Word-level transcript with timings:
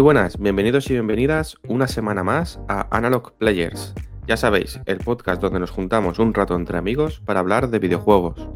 Muy 0.00 0.04
buenas, 0.04 0.38
bienvenidos 0.38 0.88
y 0.88 0.94
bienvenidas 0.94 1.58
una 1.68 1.86
semana 1.86 2.24
más 2.24 2.58
a 2.68 2.86
Analog 2.90 3.34
Players. 3.36 3.92
Ya 4.26 4.38
sabéis, 4.38 4.80
el 4.86 4.96
podcast 4.96 5.42
donde 5.42 5.60
nos 5.60 5.70
juntamos 5.70 6.18
un 6.18 6.32
rato 6.32 6.56
entre 6.56 6.78
amigos 6.78 7.20
para 7.20 7.40
hablar 7.40 7.68
de 7.68 7.80
videojuegos. 7.80 8.48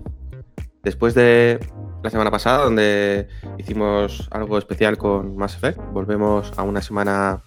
Después 0.83 1.13
de 1.13 1.61
la 2.03 2.09
semana 2.09 2.31
pasada, 2.31 2.65
donde 2.65 3.29
hicimos 3.59 4.27
algo 4.31 4.57
especial 4.57 4.97
con 4.97 5.37
Mass 5.37 5.57
Effect, 5.57 5.79
volvemos 5.93 6.51
a 6.57 6.63
una 6.63 6.81
semana 6.81 7.43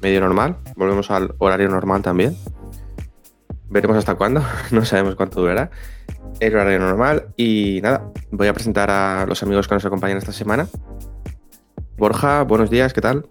medio 0.00 0.20
normal, 0.20 0.58
volvemos 0.76 1.10
al 1.10 1.34
horario 1.38 1.68
normal 1.68 2.02
también. 2.02 2.36
Veremos 3.68 3.96
hasta 3.96 4.14
cuándo, 4.14 4.44
no 4.70 4.84
sabemos 4.84 5.16
cuánto 5.16 5.40
durará. 5.40 5.72
El 6.38 6.54
horario 6.54 6.78
normal 6.78 7.34
y 7.36 7.80
nada, 7.82 8.12
voy 8.30 8.46
a 8.46 8.54
presentar 8.54 8.92
a 8.92 9.26
los 9.26 9.42
amigos 9.42 9.66
que 9.66 9.74
nos 9.74 9.84
acompañan 9.84 10.18
esta 10.18 10.30
semana. 10.30 10.68
Borja, 12.00 12.44
buenos 12.44 12.70
días, 12.70 12.94
¿qué 12.94 13.02
tal? 13.02 13.26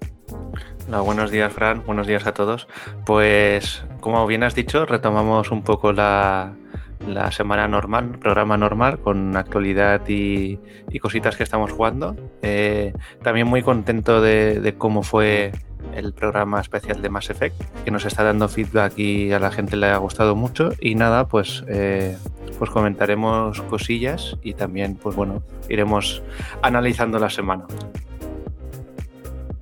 Hola, 0.88 1.02
buenos 1.02 1.31
días, 1.31 1.52
Fran. 1.52 1.81
Buenos 1.88 2.06
días 2.06 2.28
a 2.28 2.36
todos. 2.36 2.67
Pues, 3.03 3.84
como 4.00 4.28
bien 4.28 4.44
has 4.44 4.53
dicho, 4.53 4.86
retomamos 4.86 5.50
un 5.50 5.64
poco 5.64 5.92
la, 5.92 6.53
la 7.08 7.31
semana 7.31 7.67
normal, 7.67 8.20
programa 8.20 8.58
normal, 8.58 9.00
con 9.00 9.36
actualidad 9.36 10.08
y, 10.08 10.59
y 10.92 11.00
cositas 11.00 11.36
que 11.36 11.42
estamos 11.42 11.72
jugando. 11.72 12.16
Eh, 12.44 12.94
también 13.23 13.47
muy 13.47 13.64
contento 13.64 14.22
de, 14.22 14.59
de, 14.59 14.75
cómo 14.75 15.02
fue 15.02 15.52
el 15.95 16.14
programa 16.14 16.62
especial 16.62 17.02
de 17.02 17.09
Mass 17.09 17.31
Effect, 17.31 17.59
que 17.84 17.90
nos 17.90 18.06
está 18.06 18.23
dando 18.23 18.47
feedback 18.50 19.00
y 19.00 19.31
a 19.31 19.40
la 19.40 19.50
gente 19.50 19.78
le 19.78 19.88
ha 19.88 19.97
gustado 19.97 20.36
mucho. 20.36 20.73
Y 20.80 20.94
nada, 20.94 21.28
pues, 21.28 21.64
eh, 21.70 22.16
pues 22.59 22.70
comentaremos 22.70 23.64
cosillas 23.64 24.38
y 24.44 24.53
también, 24.53 24.94
pues 24.94 25.16
bueno, 25.16 25.42
iremos 25.70 26.22
analizando 26.62 27.17
la 27.17 27.31
semana. 27.31 27.66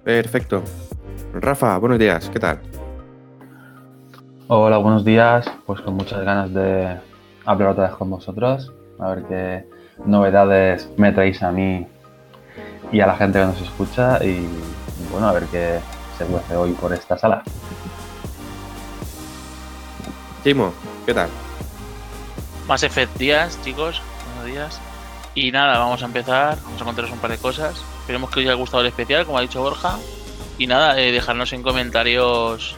Perfecto. 0.08 0.64
Rafa, 1.34 1.78
buenos 1.80 2.00
días, 2.00 2.30
¿qué 2.30 2.40
tal? 2.40 2.62
Hola, 4.48 4.78
buenos 4.78 5.04
días. 5.04 5.52
Pues 5.66 5.82
con 5.82 5.96
muchas 5.96 6.24
ganas 6.24 6.54
de 6.54 6.98
hablar 7.44 7.72
otra 7.72 7.88
vez 7.90 7.96
con 7.98 8.10
vosotros, 8.10 8.72
a 9.00 9.10
ver 9.10 9.26
qué 9.26 9.70
novedades 10.06 10.90
me 10.96 11.12
traéis 11.12 11.44
a 11.44 11.52
mí 11.52 11.86
y 12.90 13.02
a 13.02 13.06
la 13.06 13.18
gente 13.18 13.38
que 13.38 13.48
nos 13.48 13.60
escucha 13.60 14.24
y 14.24 14.48
bueno, 15.12 15.28
a 15.28 15.34
ver 15.34 15.44
qué 15.48 15.82
se 16.18 16.24
cuece 16.24 16.56
hoy 16.56 16.72
por 16.72 16.94
esta 16.94 17.18
sala. 17.18 17.44
Chimo, 20.42 20.72
¿qué 21.06 21.14
tal? 21.14 21.28
Más 22.66 22.82
Effect 22.82 23.18
días, 23.18 23.60
chicos, 23.62 24.02
buenos 24.28 24.46
días. 24.46 24.80
Y 25.36 25.52
nada, 25.52 25.78
vamos 25.78 26.02
a 26.02 26.06
empezar, 26.06 26.58
vamos 26.64 26.82
a 26.82 26.86
contaros 26.86 27.12
un 27.12 27.20
par 27.20 27.32
de 27.32 27.40
cosas. 27.40 27.84
Esperemos 28.08 28.30
que 28.30 28.40
os 28.40 28.46
haya 28.46 28.54
gustado 28.54 28.80
el 28.80 28.88
especial, 28.88 29.26
como 29.26 29.38
ha 29.38 29.42
dicho 29.42 29.62
Borja. 29.62 29.98
Y 30.58 30.66
nada, 30.66 30.98
eh, 30.98 31.12
dejarnos 31.12 31.52
en 31.52 31.62
comentarios 31.62 32.78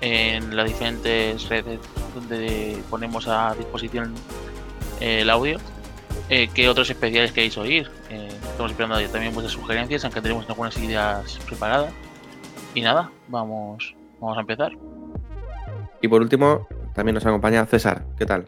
en 0.00 0.56
las 0.56 0.66
diferentes 0.66 1.46
redes 1.50 1.78
donde 2.14 2.82
ponemos 2.88 3.28
a 3.28 3.54
disposición 3.54 4.14
eh, 4.98 5.20
el 5.20 5.28
audio. 5.28 5.58
Eh, 6.30 6.48
¿Qué 6.54 6.70
otros 6.70 6.88
especiales 6.88 7.32
queréis 7.32 7.58
oír? 7.58 7.90
Eh, 8.08 8.28
estamos 8.44 8.70
esperando 8.70 8.98
también 9.10 9.34
vuestras 9.34 9.52
sugerencias, 9.52 10.06
aunque 10.06 10.22
tenemos 10.22 10.48
algunas 10.48 10.74
ideas 10.78 11.38
preparadas. 11.44 11.92
Y 12.74 12.80
nada, 12.80 13.10
vamos, 13.28 13.94
vamos 14.22 14.38
a 14.38 14.40
empezar. 14.40 14.72
Y 16.00 16.08
por 16.08 16.22
último, 16.22 16.66
también 16.94 17.16
nos 17.16 17.26
acompaña 17.26 17.66
César. 17.66 18.06
¿Qué 18.16 18.24
tal? 18.24 18.46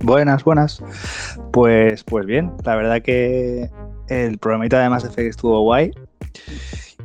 Buenas, 0.00 0.44
buenas. 0.44 0.82
Pues, 1.50 2.04
pues 2.04 2.26
bien, 2.26 2.52
la 2.62 2.76
verdad 2.76 3.00
que 3.00 3.70
el 4.08 4.38
programita 4.38 4.80
de 4.80 4.88
Mass 4.88 5.04
estuvo 5.16 5.60
guay. 5.62 5.92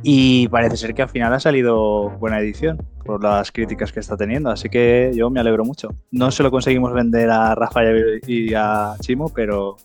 Y 0.02 0.48
parece 0.48 0.76
ser 0.76 0.94
que 0.94 1.02
al 1.02 1.08
final 1.08 1.32
ha 1.34 1.40
salido 1.40 2.10
buena 2.18 2.38
edición 2.38 2.78
por 3.04 3.22
las 3.22 3.50
críticas 3.50 3.92
que 3.92 4.00
está 4.00 4.16
teniendo, 4.16 4.50
así 4.50 4.68
que 4.68 5.10
yo 5.14 5.28
me 5.28 5.40
alegro 5.40 5.64
mucho. 5.64 5.88
No 6.10 6.30
se 6.30 6.42
lo 6.42 6.50
conseguimos 6.50 6.92
vender 6.92 7.30
a 7.30 7.54
Rafael 7.54 8.20
y 8.26 8.54
a 8.54 8.94
Chimo, 9.00 9.32
pero, 9.34 9.76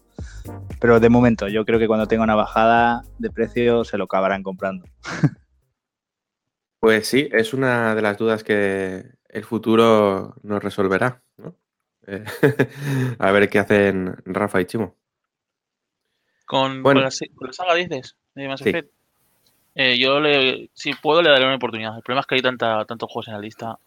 pero 0.79 0.99
de 0.99 1.09
momento 1.09 1.47
yo 1.47 1.65
creo 1.65 1.79
que 1.79 1.87
cuando 1.87 2.07
tenga 2.07 2.23
una 2.23 2.35
bajada 2.35 3.03
de 3.17 3.31
precio 3.31 3.83
se 3.83 3.97
lo 3.97 4.03
acabarán 4.05 4.43
comprando. 4.43 4.85
Pues 6.83 7.07
sí, 7.07 7.29
es 7.31 7.53
una 7.53 7.95
de 7.95 8.01
las 8.01 8.17
dudas 8.17 8.43
que 8.43 9.05
el 9.29 9.45
futuro 9.45 10.35
nos 10.43 10.61
resolverá. 10.61 11.23
¿no? 11.37 11.55
Eh, 12.05 12.25
a 13.19 13.31
ver 13.31 13.47
qué 13.49 13.59
hacen 13.59 14.17
Rafa 14.25 14.59
y 14.59 14.65
Chimo. 14.65 14.97
Con, 16.45 16.83
bueno, 16.83 17.01
con, 17.01 17.09
la, 17.09 17.27
con 17.35 17.47
la, 17.47 17.53
saga 17.53 17.75
dices, 17.75 18.15
de 18.35 18.47
Mass 18.47 18.61
Effect. 18.61 18.87
Sí. 18.87 19.03
Eh, 19.75 19.97
yo, 19.97 20.19
le, 20.19 20.69
si 20.73 20.93
puedo, 20.93 21.23
le 21.23 21.31
daré 21.31 21.45
una 21.45 21.55
oportunidad. 21.55 21.95
El 21.95 22.03
problema 22.03 22.21
es 22.21 22.27
que 22.27 22.35
hay 22.35 22.41
tanta, 22.41 22.85
tantos 22.85 23.11
juegos 23.11 23.27
en 23.27 23.33
la 23.33 23.39
lista. 23.39 23.79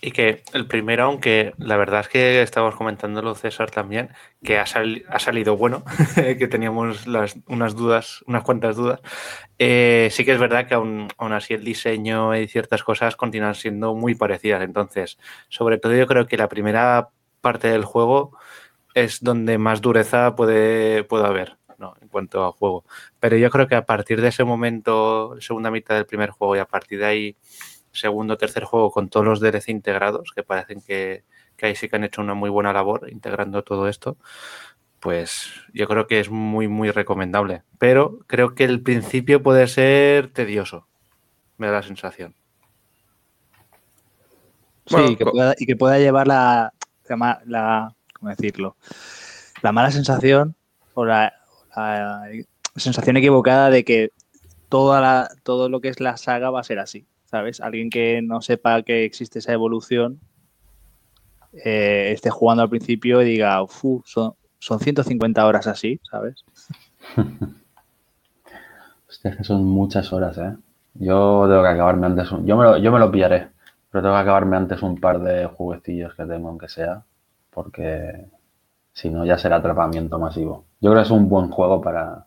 y 0.00 0.12
que 0.12 0.44
el 0.52 0.66
primero, 0.66 1.04
aunque 1.04 1.52
la 1.58 1.76
verdad 1.76 2.02
es 2.02 2.08
que 2.08 2.42
estamos 2.42 2.76
comentándolo, 2.76 3.34
César, 3.34 3.72
también, 3.72 4.10
que 4.44 4.58
ha, 4.58 4.66
sal, 4.66 5.04
ha 5.08 5.18
salido 5.18 5.56
bueno, 5.56 5.84
que 6.14 6.46
teníamos 6.46 7.08
las, 7.08 7.36
unas 7.48 7.74
dudas, 7.74 8.22
unas 8.28 8.44
cuantas 8.44 8.76
dudas. 8.76 9.00
Eh, 9.58 10.08
sí 10.12 10.24
que 10.24 10.32
es 10.32 10.38
verdad 10.38 10.68
que 10.68 10.74
aún, 10.74 11.08
aún 11.18 11.32
así 11.32 11.54
el 11.54 11.64
diseño 11.64 12.36
y 12.36 12.46
ciertas 12.46 12.84
cosas 12.84 13.16
continúan 13.16 13.56
siendo 13.56 13.96
muy 13.96 14.14
parecidas. 14.14 14.62
Entonces, 14.62 15.18
sobre 15.48 15.78
todo 15.78 15.94
yo 15.96 16.06
creo 16.06 16.26
que 16.26 16.36
la 16.36 16.48
primera 16.48 17.08
parte 17.40 17.68
del 17.68 17.84
juego 17.84 18.38
es 18.94 19.22
donde 19.22 19.58
más 19.58 19.80
dureza 19.80 20.34
puede, 20.34 21.04
puede 21.04 21.26
haber. 21.26 21.58
¿no? 21.78 21.94
en 22.00 22.08
cuanto 22.08 22.44
a 22.44 22.52
juego. 22.52 22.84
Pero 23.20 23.36
yo 23.36 23.50
creo 23.50 23.66
que 23.66 23.74
a 23.74 23.84
partir 23.84 24.20
de 24.20 24.28
ese 24.28 24.44
momento, 24.44 25.36
segunda 25.40 25.70
mitad 25.70 25.96
del 25.96 26.06
primer 26.06 26.30
juego 26.30 26.56
y 26.56 26.60
a 26.60 26.66
partir 26.66 27.00
de 27.00 27.06
ahí, 27.06 27.36
segundo, 27.90 28.36
tercer 28.36 28.64
juego 28.64 28.90
con 28.90 29.08
todos 29.08 29.26
los 29.26 29.40
DLC 29.40 29.68
integrados, 29.70 30.32
que 30.34 30.42
parecen 30.42 30.80
que, 30.80 31.24
que 31.56 31.66
ahí 31.66 31.76
sí 31.76 31.88
que 31.88 31.96
han 31.96 32.04
hecho 32.04 32.22
una 32.22 32.34
muy 32.34 32.50
buena 32.50 32.72
labor 32.72 33.08
integrando 33.10 33.62
todo 33.62 33.88
esto, 33.88 34.16
pues 35.00 35.52
yo 35.72 35.86
creo 35.86 36.06
que 36.06 36.20
es 36.20 36.30
muy, 36.30 36.68
muy 36.68 36.90
recomendable. 36.90 37.62
Pero 37.78 38.20
creo 38.26 38.54
que 38.54 38.64
el 38.64 38.82
principio 38.82 39.42
puede 39.42 39.66
ser 39.68 40.32
tedioso, 40.32 40.86
me 41.58 41.66
da 41.66 41.74
la 41.74 41.82
sensación. 41.82 42.34
Sí, 44.86 44.96
bueno, 44.96 45.16
que 45.16 45.24
pueda, 45.24 45.54
y 45.58 45.66
que 45.66 45.76
pueda 45.76 45.98
llevar 45.98 46.26
la, 46.26 46.72
la, 47.08 47.40
la, 47.46 47.94
¿cómo 48.24 48.34
decirlo? 48.34 48.76
La 49.62 49.72
mala 49.72 49.90
sensación 49.90 50.54
o 50.94 51.04
la, 51.04 51.34
sensación 52.76 53.18
equivocada 53.18 53.68
de 53.68 53.84
que 53.84 54.12
toda 54.70 55.28
todo 55.42 55.68
lo 55.68 55.82
que 55.82 55.88
es 55.88 56.00
la 56.00 56.16
saga 56.16 56.48
va 56.50 56.60
a 56.60 56.64
ser 56.64 56.78
así, 56.78 57.06
¿sabes? 57.26 57.60
Alguien 57.60 57.90
que 57.90 58.22
no 58.22 58.40
sepa 58.40 58.82
que 58.82 59.04
existe 59.04 59.40
esa 59.40 59.52
evolución 59.52 60.20
eh, 61.52 62.12
esté 62.14 62.30
jugando 62.30 62.62
al 62.62 62.70
principio 62.70 63.20
y 63.20 63.26
diga, 63.26 63.62
Uf, 63.62 64.06
son, 64.06 64.32
son 64.58 64.80
150 64.80 65.46
horas 65.46 65.66
así, 65.66 66.00
¿sabes? 66.10 66.44
Hostia, 69.08 69.36
que 69.36 69.44
son 69.44 69.64
muchas 69.66 70.12
horas, 70.14 70.38
¿eh? 70.38 70.54
Yo 70.94 71.44
tengo 71.46 71.62
que 71.62 71.68
acabarme 71.68 72.06
antes, 72.06 72.32
un, 72.32 72.46
yo, 72.46 72.56
me 72.56 72.64
lo, 72.64 72.78
yo 72.78 72.90
me 72.90 72.98
lo 72.98 73.10
pillaré, 73.10 73.48
pero 73.90 74.02
tengo 74.02 74.14
que 74.14 74.22
acabarme 74.22 74.56
antes 74.56 74.82
un 74.82 74.98
par 74.98 75.20
de 75.20 75.46
juguecillos 75.46 76.14
que 76.14 76.24
tengo, 76.24 76.48
aunque 76.48 76.68
sea, 76.68 77.04
porque 77.54 78.26
si 78.92 79.10
no 79.10 79.24
ya 79.24 79.38
será 79.38 79.56
atrapamiento 79.56 80.18
masivo. 80.18 80.66
Yo 80.80 80.90
creo 80.90 81.02
que 81.02 81.06
es 81.06 81.10
un 81.10 81.28
buen 81.28 81.50
juego 81.50 81.80
para, 81.80 82.26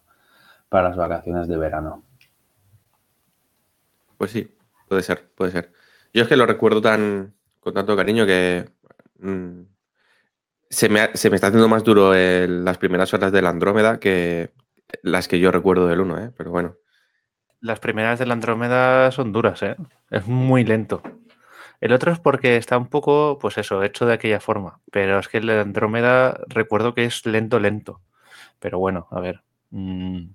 para 0.70 0.90
las 0.90 0.98
vacaciones 0.98 1.48
de 1.48 1.58
verano. 1.58 2.04
Pues 4.18 4.32
sí, 4.32 4.56
puede 4.88 5.04
ser, 5.04 5.30
puede 5.36 5.52
ser. 5.52 5.72
Yo 6.14 6.24
es 6.24 6.28
que 6.28 6.38
lo 6.38 6.46
recuerdo 6.46 6.82
tan 6.82 7.34
con 7.60 7.74
tanto 7.74 7.96
cariño 7.96 8.26
que 8.26 8.70
mmm, 9.20 9.62
se, 10.70 10.90
me, 10.90 11.10
se, 11.14 11.30
me, 11.30 11.36
está 11.36 11.48
haciendo 11.48 11.68
más 11.68 11.84
duro 11.84 12.14
el, 12.14 12.66
las 12.66 12.78
primeras 12.78 13.14
horas 13.14 13.32
del 13.32 13.46
Andrómeda 13.46 14.00
que 14.00 14.52
las 15.02 15.28
que 15.28 15.40
yo 15.40 15.52
recuerdo 15.52 15.88
del 15.88 16.02
1, 16.02 16.20
¿eh? 16.20 16.32
pero 16.36 16.52
bueno. 16.52 16.76
Las 17.60 17.80
primeras 17.80 18.20
del 18.20 18.32
Andrómeda 18.32 19.12
son 19.12 19.32
duras, 19.32 19.62
¿eh? 19.64 19.76
es 20.10 20.26
muy 20.28 20.64
lento. 20.64 21.02
El 21.82 21.94
otro 21.94 22.12
es 22.12 22.20
porque 22.20 22.58
está 22.58 22.78
un 22.78 22.88
poco, 22.88 23.38
pues 23.40 23.58
eso, 23.58 23.84
hecho 23.84 24.06
de 24.06 24.14
aquella 24.14 24.40
forma. 24.40 24.80
Pero 24.92 25.20
es 25.20 25.28
que 25.28 25.38
el 25.40 25.50
Andrómeda 25.50 26.40
recuerdo 26.48 26.94
que 26.94 27.06
es 27.06 27.26
lento, 27.26 27.60
lento. 27.60 28.02
Pero 28.60 28.80
bueno, 28.80 29.08
a 29.12 29.20
ver. 29.22 29.44
mm, 29.72 30.30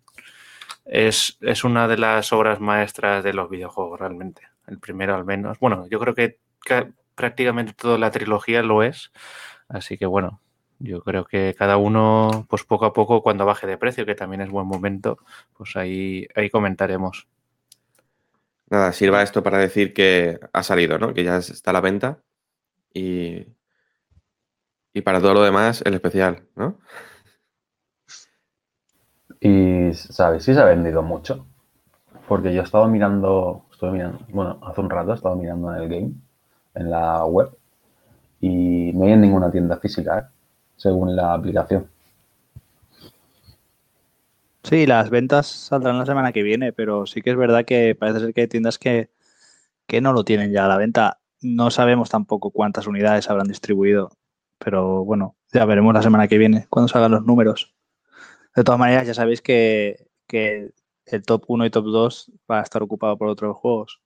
es, 0.84 1.38
es 1.40 1.64
una 1.64 1.88
de 1.88 1.98
las 1.98 2.32
obras 2.32 2.60
maestras 2.60 3.24
de 3.24 3.32
los 3.34 3.50
videojuegos, 3.50 4.00
realmente. 4.00 4.42
El 4.66 4.78
primero 4.78 5.14
al 5.14 5.24
menos. 5.24 5.58
Bueno, 5.58 5.86
yo 5.90 5.98
creo 6.00 6.14
que 6.14 6.38
ca- 6.60 6.90
prácticamente 7.14 7.72
toda 7.74 7.98
la 7.98 8.10
trilogía 8.10 8.62
lo 8.62 8.82
es. 8.82 9.12
Así 9.68 9.98
que 9.98 10.06
bueno, 10.06 10.40
yo 10.78 11.02
creo 11.02 11.24
que 11.24 11.54
cada 11.58 11.76
uno, 11.76 12.46
pues 12.48 12.64
poco 12.64 12.86
a 12.86 12.92
poco, 12.92 13.22
cuando 13.22 13.46
baje 13.46 13.66
de 13.66 13.78
precio, 13.78 14.06
que 14.06 14.14
también 14.14 14.42
es 14.42 14.50
buen 14.50 14.66
momento, 14.66 15.18
pues 15.56 15.76
ahí, 15.76 16.26
ahí 16.36 16.50
comentaremos. 16.50 17.28
Nada, 18.72 18.92
sirva 18.94 19.22
esto 19.22 19.42
para 19.42 19.58
decir 19.58 19.92
que 19.92 20.40
ha 20.50 20.62
salido, 20.62 20.98
¿no? 20.98 21.12
Que 21.12 21.24
ya 21.24 21.36
está 21.36 21.70
a 21.70 21.74
la 21.74 21.82
venta. 21.82 22.22
Y, 22.94 23.46
y 24.94 25.02
para 25.02 25.20
todo 25.20 25.34
lo 25.34 25.42
demás, 25.42 25.82
el 25.84 25.92
especial, 25.92 26.48
¿no? 26.56 26.78
Y, 29.40 29.92
¿sabes? 29.92 30.44
Sí 30.44 30.54
se 30.54 30.60
ha 30.60 30.64
vendido 30.64 31.02
mucho. 31.02 31.46
Porque 32.26 32.54
yo 32.54 32.62
he 32.62 32.64
estado 32.64 32.88
mirando, 32.88 33.66
estoy 33.70 33.90
mirando, 33.90 34.20
bueno, 34.30 34.58
hace 34.62 34.80
un 34.80 34.88
rato 34.88 35.12
he 35.12 35.16
estado 35.16 35.36
mirando 35.36 35.74
en 35.74 35.82
el 35.82 35.88
game, 35.90 36.12
en 36.74 36.90
la 36.90 37.26
web, 37.26 37.50
y 38.40 38.92
no 38.94 39.04
hay 39.04 39.12
en 39.12 39.20
ninguna 39.20 39.50
tienda 39.50 39.76
física, 39.76 40.18
¿eh? 40.18 40.24
según 40.78 41.14
la 41.14 41.34
aplicación. 41.34 41.90
Sí, 44.64 44.86
las 44.86 45.10
ventas 45.10 45.46
saldrán 45.48 45.98
la 45.98 46.06
semana 46.06 46.32
que 46.32 46.42
viene, 46.42 46.72
pero 46.72 47.06
sí 47.06 47.20
que 47.20 47.30
es 47.30 47.36
verdad 47.36 47.64
que 47.64 47.94
parece 47.96 48.20
ser 48.20 48.34
que 48.34 48.42
hay 48.42 48.48
tiendas 48.48 48.78
que, 48.78 49.10
que 49.86 50.00
no 50.00 50.12
lo 50.12 50.24
tienen 50.24 50.52
ya 50.52 50.66
a 50.66 50.68
la 50.68 50.76
venta. 50.76 51.20
No 51.40 51.70
sabemos 51.70 52.10
tampoco 52.10 52.50
cuántas 52.50 52.86
unidades 52.86 53.28
habrán 53.28 53.48
distribuido, 53.48 54.10
pero 54.58 55.04
bueno, 55.04 55.36
ya 55.52 55.64
veremos 55.64 55.92
la 55.94 56.02
semana 56.02 56.28
que 56.28 56.38
viene 56.38 56.66
cuando 56.70 56.88
salgan 56.88 57.10
los 57.10 57.24
números. 57.24 57.74
De 58.54 58.64
todas 58.64 58.78
maneras, 58.78 59.06
ya 59.06 59.14
sabéis 59.14 59.42
que, 59.42 60.08
que 60.28 60.70
el 61.06 61.22
top 61.24 61.44
1 61.48 61.66
y 61.66 61.70
top 61.70 61.86
2 61.86 62.32
va 62.50 62.60
a 62.60 62.62
estar 62.62 62.82
ocupado 62.82 63.18
por 63.18 63.28
otros 63.28 63.56
juegos. 63.56 64.00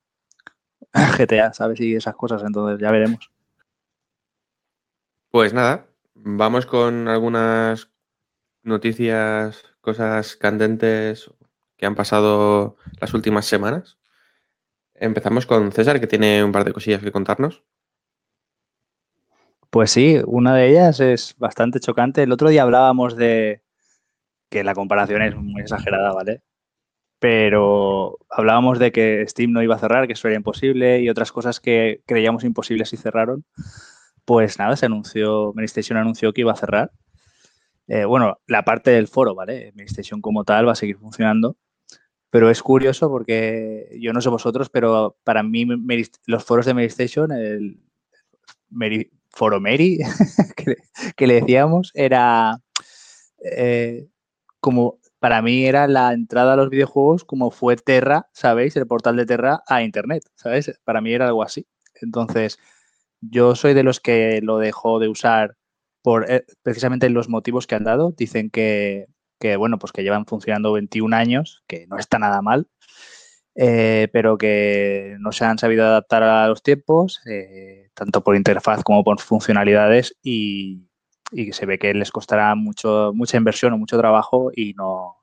GTA, 1.19 1.53
¿sabes? 1.53 1.81
Y 1.81 1.95
esas 1.95 2.17
cosas, 2.17 2.43
entonces 2.43 2.81
ya 2.81 2.91
veremos. 2.91 3.31
Pues 5.31 5.53
nada, 5.53 5.87
vamos 6.15 6.65
con 6.65 7.09
algunas 7.09 7.91
noticias, 8.67 9.65
cosas 9.81 10.37
candentes 10.37 11.31
que 11.77 11.87
han 11.87 11.95
pasado 11.95 12.77
las 13.01 13.15
últimas 13.15 13.47
semanas. 13.47 13.99
Empezamos 14.95 15.47
con 15.47 15.73
César, 15.73 16.01
que 16.01 16.07
tiene 16.07 16.43
un 16.43 16.53
par 16.53 16.65
de 16.65 16.73
cosillas 16.73 17.03
que 17.03 17.13
contarnos. 17.13 17.63
Pues 19.71 19.91
sí, 19.91 20.21
una 20.27 20.55
de 20.55 20.71
ellas 20.71 21.01
es 21.01 21.35
bastante 21.39 21.81
chocante. 21.81 22.23
El 22.23 22.33
otro 22.33 22.49
día 22.49 22.63
hablábamos 22.63 23.17
de 23.17 23.63
que 24.49 24.65
la 24.65 24.75
comparación 24.75 25.23
es 25.23 25.37
muy 25.37 25.61
exagerada, 25.61 26.13
¿vale? 26.13 26.43
Pero 27.19 28.19
hablábamos 28.31 28.79
de 28.79 28.93
que 28.93 29.25
Steam 29.27 29.53
no 29.53 29.63
iba 29.63 29.75
a 29.75 29.79
cerrar, 29.79 30.07
que 30.07 30.15
eso 30.15 30.29
era 30.29 30.37
imposible 30.37 31.01
y 31.01 31.09
otras 31.11 31.33
cosas 31.33 31.61
que 31.61 32.03
creíamos 32.07 32.45
imposibles 32.45 32.93
y 32.93 32.97
cerraron. 32.97 33.45
Pues 34.25 34.59
nada, 34.59 34.77
se 34.77 34.87
anunció, 34.87 35.53
PlayStation 35.55 35.99
anunció 35.99 36.33
que 36.33 36.43
iba 36.43 36.53
a 36.53 36.57
cerrar. 36.57 36.91
Eh, 37.89 38.05
bueno, 38.05 38.39
la 38.47 38.65
parte 38.65 38.91
del 38.91 39.09
foro, 39.09 39.35
¿vale? 39.35 39.73
PlayStation 39.75 40.21
como 40.21 40.45
tal 40.45 40.67
va 40.69 40.73
a 40.73 40.77
seguir 40.77 40.99
funcionando. 40.99 41.57
Pero 42.31 42.51
es 42.51 42.63
curioso 42.63 43.11
porque 43.11 43.97
yo 44.01 44.13
no 44.13 44.21
sé 44.21 44.29
vosotros, 44.31 44.71
pero 44.71 45.17
para 45.25 45.43
mí 45.43 45.67
los 46.27 46.45
foros 46.45 46.67
de 46.67 46.75
PlayStation, 46.75 47.33
el 47.33 47.81
foro 49.31 49.61
le- 50.71 50.77
que 51.17 51.27
le 51.27 51.35
decíamos, 51.41 51.93
era 51.95 52.59
eh, 53.45 54.09
como 54.61 54.99
para 55.21 55.43
mí 55.43 55.67
era 55.67 55.89
la 55.89 56.13
entrada 56.13 56.55
a 56.55 56.57
los 56.57 56.71
videojuegos 56.71 57.25
como 57.25 57.51
fue 57.51 57.77
Terra, 57.77 58.29
¿sabéis? 58.33 58.77
El 58.77 58.87
portal 58.87 59.17
de 59.17 59.27
Terra 59.27 59.63
a 59.69 59.83
Internet, 59.83 60.25
¿sabéis? 60.37 60.73
Para 60.85 61.01
mí 61.01 61.13
era 61.15 61.27
algo 61.29 61.43
así. 61.43 61.67
Entonces, 62.03 62.59
yo 63.21 63.55
soy 63.57 63.75
de 63.75 63.83
los 63.85 64.01
que 64.01 64.41
lo 64.43 64.59
dejó 64.59 64.99
de 65.01 65.09
usar 65.09 65.57
por 66.07 66.31
eh, 66.31 66.47
precisamente 66.63 67.11
los 67.11 67.29
motivos 67.29 67.67
que 67.67 67.75
han 67.75 67.83
dado. 67.83 68.13
Dicen 68.17 68.49
que, 68.49 69.07
que, 69.41 69.57
bueno, 69.57 69.77
pues 69.81 69.91
que 69.91 70.05
llevan 70.05 70.25
funcionando 70.25 70.73
21 70.73 71.17
años, 71.17 71.65
que 71.67 71.89
no 71.89 71.99
está 71.99 72.21
nada 72.21 72.43
mal, 72.43 72.69
eh, 73.57 74.07
pero 74.13 74.39
que 74.39 75.17
no 75.19 75.33
se 75.33 75.45
han 75.45 75.59
sabido 75.59 75.85
adaptar 75.85 76.23
a 76.23 76.47
los 76.47 76.63
tiempos, 76.63 77.21
eh, 77.29 77.89
tanto 77.93 78.23
por 78.23 78.37
interfaz 78.37 78.85
como 78.85 79.03
por 79.03 79.21
funcionalidades, 79.21 80.17
y, 80.23 80.87
y 81.33 81.53
se 81.53 81.67
ve 81.67 81.77
que 81.77 81.93
les 81.93 82.13
costará 82.13 82.55
mucho, 82.55 83.11
mucha 83.13 83.37
inversión 83.37 83.73
o 83.73 83.79
mucho 83.79 83.99
trabajo 83.99 84.53
y 84.55 84.75
no, 84.75 85.17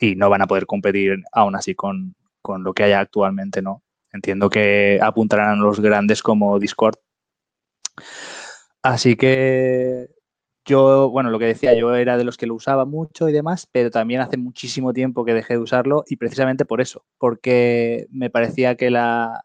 y 0.00 0.16
no 0.16 0.28
van 0.28 0.42
a 0.42 0.48
poder 0.48 0.66
competir 0.66 1.22
aún 1.30 1.54
así 1.54 1.76
con, 1.76 2.16
con 2.42 2.64
lo 2.64 2.74
que 2.74 2.82
hay 2.82 2.92
actualmente, 2.92 3.62
¿no? 3.62 3.84
Entiendo 4.12 4.50
que 4.50 4.98
apuntarán 5.00 5.60
a 5.60 5.62
los 5.62 5.78
grandes 5.78 6.24
como 6.24 6.58
Discord. 6.58 6.96
Así 8.86 9.16
que 9.16 10.08
yo, 10.64 11.10
bueno, 11.10 11.30
lo 11.30 11.40
que 11.40 11.46
decía, 11.46 11.74
yo 11.74 11.92
era 11.96 12.16
de 12.16 12.22
los 12.22 12.36
que 12.36 12.46
lo 12.46 12.54
usaba 12.54 12.84
mucho 12.84 13.28
y 13.28 13.32
demás, 13.32 13.68
pero 13.72 13.90
también 13.90 14.20
hace 14.20 14.36
muchísimo 14.36 14.92
tiempo 14.92 15.24
que 15.24 15.34
dejé 15.34 15.54
de 15.54 15.60
usarlo 15.60 16.04
y 16.06 16.16
precisamente 16.16 16.64
por 16.64 16.80
eso, 16.80 17.04
porque 17.18 18.06
me 18.10 18.30
parecía 18.30 18.76
que 18.76 18.90
la 18.90 19.44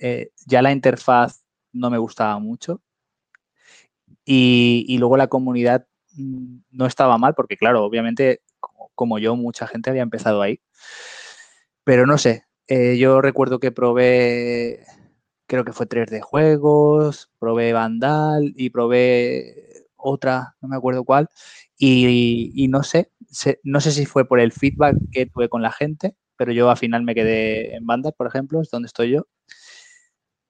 eh, 0.00 0.30
ya 0.46 0.62
la 0.62 0.70
interfaz 0.70 1.42
no 1.72 1.90
me 1.90 1.98
gustaba 1.98 2.38
mucho 2.38 2.80
y, 4.24 4.84
y 4.88 4.98
luego 4.98 5.16
la 5.16 5.26
comunidad 5.26 5.88
mm, 6.12 6.58
no 6.70 6.86
estaba 6.86 7.18
mal, 7.18 7.34
porque 7.34 7.56
claro, 7.56 7.84
obviamente, 7.84 8.42
como, 8.94 9.18
yo, 9.18 9.34
mucha 9.34 9.66
gente 9.66 9.90
había 9.90 10.02
empezado 10.02 10.42
ahí. 10.42 10.60
Pero 11.82 12.06
no 12.06 12.18
sé, 12.18 12.44
eh, 12.68 12.96
yo 12.98 13.20
recuerdo 13.20 13.58
que 13.58 13.72
probé, 13.72 14.86
creo 15.46 15.64
que 15.64 15.72
fue 15.72 15.86
3D 15.86 16.20
Juegos, 16.20 17.30
probé 17.38 17.72
Vandal 17.72 18.52
y 18.56 18.70
probé 18.70 19.86
otra, 19.96 20.56
no 20.60 20.68
me 20.68 20.76
acuerdo 20.76 21.04
cuál, 21.04 21.28
y, 21.78 22.66
no 22.68 22.82
sé, 22.82 23.10
sé- 23.30 23.60
no 23.64 23.80
sé 23.80 23.92
si 23.92 24.06
fue 24.06 24.26
por 24.26 24.40
el 24.40 24.52
feedback 24.52 24.96
que 25.10 25.26
tuve 25.26 25.48
con 25.48 25.62
la 25.62 25.72
gente, 25.72 26.14
pero 26.36 26.52
yo 26.52 26.70
al 26.70 26.76
final 26.76 27.02
me 27.04 27.14
quedé 27.14 27.74
en 27.76 27.86
Vandal, 27.86 28.14
por 28.16 28.26
ejemplo, 28.26 28.60
es 28.62 28.70
donde 28.70 28.86
estoy 28.86 29.10
yo. 29.12 29.26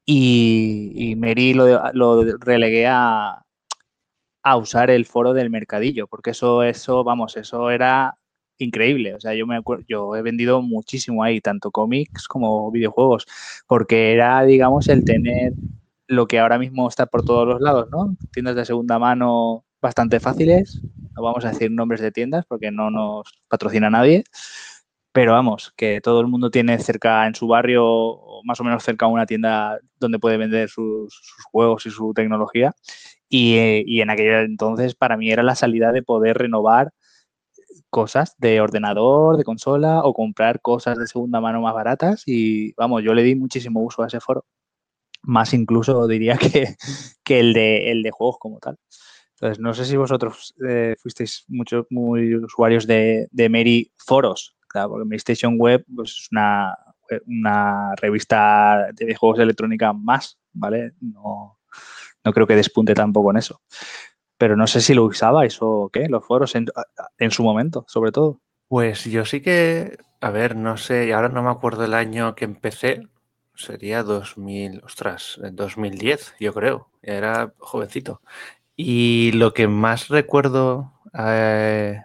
Y, 0.07 0.93
y 1.13 1.17
Meri 1.17 1.55
lo, 1.55 1.67
lo 1.93 2.25
relegué 2.39 2.87
a, 2.87 3.45
a 4.43 4.57
usar 4.57 4.91
el 4.91 5.07
foro 5.07 5.33
del 5.33 5.51
mercadillo, 5.51 6.07
porque 6.07 6.31
eso, 6.31 6.63
eso, 6.63 7.05
vamos, 7.05 7.37
eso 7.37 7.71
era 7.71 8.19
increíble. 8.59 9.15
O 9.15 9.21
sea, 9.21 9.35
yo 9.35 9.47
me 9.47 9.57
acuerdo, 9.57 9.85
yo 9.89 10.17
he 10.17 10.23
vendido 10.23 10.63
muchísimo 10.63 11.23
ahí, 11.23 11.41
tanto 11.41 11.71
cómics 11.71 12.29
como 12.29 12.71
videojuegos, 12.71 13.27
porque 13.67 14.13
era, 14.13 14.43
digamos, 14.45 14.89
el 14.89 15.05
tener 15.05 15.53
lo 16.07 16.27
que 16.27 16.39
ahora 16.39 16.59
mismo 16.59 16.89
está 16.89 17.07
por 17.07 17.25
todos 17.25 17.47
los 17.49 17.61
lados, 17.61 17.89
¿no? 17.91 18.17
Tiendas 18.33 18.57
de 18.57 18.65
segunda 18.65 18.99
mano 18.99 19.65
bastante 19.81 20.21
fáciles. 20.21 20.81
No 21.17 21.23
vamos 21.23 21.45
a 21.45 21.51
decir 21.51 21.71
nombres 21.71 22.01
de 22.01 22.13
tiendas 22.13 22.45
porque 22.47 22.71
no 22.71 22.91
nos 22.91 23.43
patrocina 23.49 23.91
nadie. 23.91 24.25
Pero 25.13 25.33
vamos, 25.33 25.73
que 25.77 26.01
todo 26.01 26.21
el 26.21 26.27
mundo 26.27 26.51
tiene 26.51 26.77
cerca 26.81 27.27
en 27.29 27.37
su 27.37 27.47
barrio, 27.47 27.85
o 27.87 28.43
más 28.45 28.61
o 28.61 28.65
menos 28.65 28.83
cerca 28.83 29.07
una 29.07 29.27
tienda 29.27 29.79
donde 30.01 30.19
puede 30.19 30.37
vender 30.39 30.69
sus, 30.69 31.15
sus 31.15 31.45
juegos 31.45 31.87
y 31.87 31.91
su 31.91 32.13
tecnología. 32.15 32.75
Y, 33.29 33.85
y 33.87 34.01
en 34.01 34.11
aquel 34.11 34.45
entonces 34.45 34.95
para 34.97 35.17
mí 35.17 35.31
era 35.31 35.45
la 35.45 35.55
salida 35.55 35.93
de 35.93 36.03
poder 36.03 36.39
renovar 36.39 36.93
cosas 37.95 38.35
de 38.39 38.61
ordenador, 38.61 39.37
de 39.37 39.45
consola 39.45 40.03
o 40.03 40.13
comprar 40.13 40.61
cosas 40.61 40.99
de 40.99 41.07
segunda 41.07 41.41
mano 41.41 41.61
más 41.61 41.75
baratas. 41.75 42.25
Y 42.27 42.73
vamos, 42.73 43.05
yo 43.05 43.15
le 43.15 43.23
di 43.23 43.37
muchísimo 43.37 43.81
uso 43.83 44.03
a 44.03 44.09
ese 44.09 44.19
foro. 44.19 44.45
Más 45.23 45.55
incluso 45.55 46.05
diría 46.09 46.37
que, 46.37 46.75
que 47.23 47.39
el, 47.39 47.53
de, 47.53 47.93
el 47.93 48.03
de 48.03 48.11
juegos 48.11 48.39
como 48.41 48.59
tal. 48.59 48.79
Entonces, 49.35 49.61
no 49.61 49.75
sé 49.75 49.85
si 49.85 49.97
vosotros 49.97 50.55
eh, 50.69 50.97
fuisteis 51.01 51.45
muchos 51.47 51.87
muy 51.89 52.35
usuarios 52.35 52.85
de, 52.89 53.29
de 53.31 53.49
Meri 53.49 53.93
Foros, 53.97 54.57
claro, 54.67 54.89
porque 54.89 55.09
PlayStation 55.09 55.55
Web 55.57 55.85
pues, 55.95 56.11
es 56.11 56.29
una, 56.33 56.77
una 57.27 57.95
revista 57.95 58.89
de 58.93 59.15
juegos 59.15 59.39
de 59.39 59.45
electrónica 59.45 59.93
más, 59.93 60.37
¿vale? 60.53 60.95
No, 61.01 61.59
no 62.25 62.33
creo 62.33 62.47
que 62.47 62.57
despunte 62.57 62.93
tampoco 62.93 63.31
en 63.31 63.37
eso. 63.37 63.61
Pero 64.39 64.57
no 64.57 64.67
sé 64.67 64.81
si 64.81 64.95
lo 64.95 65.05
usabais 65.05 65.59
o 65.61 65.91
qué, 65.93 66.09
los 66.09 66.25
foros 66.25 66.55
en, 66.55 66.67
en 67.19 67.31
su 67.31 67.43
momento, 67.43 67.85
sobre 67.89 68.13
todo. 68.13 68.41
Pues 68.69 69.05
yo 69.05 69.25
sí 69.25 69.41
que, 69.41 69.99
a 70.21 70.31
ver, 70.31 70.57
no 70.57 70.77
sé, 70.77 71.13
ahora 71.13 71.29
no 71.29 71.43
me 71.43 71.51
acuerdo 71.51 71.85
el 71.85 71.95
año 71.95 72.35
que 72.35 72.45
empecé, 72.45 73.09
sería 73.55 74.03
2000, 74.03 74.83
ostras, 74.85 75.39
2010, 75.53 76.35
yo 76.41 76.53
creo, 76.53 76.89
era 77.03 77.53
jovencito. 77.59 78.21
Y 78.77 79.33
lo 79.33 79.53
que 79.55 79.69
más 79.69 80.09
recuerdo, 80.09 80.93
eh, 81.17 82.03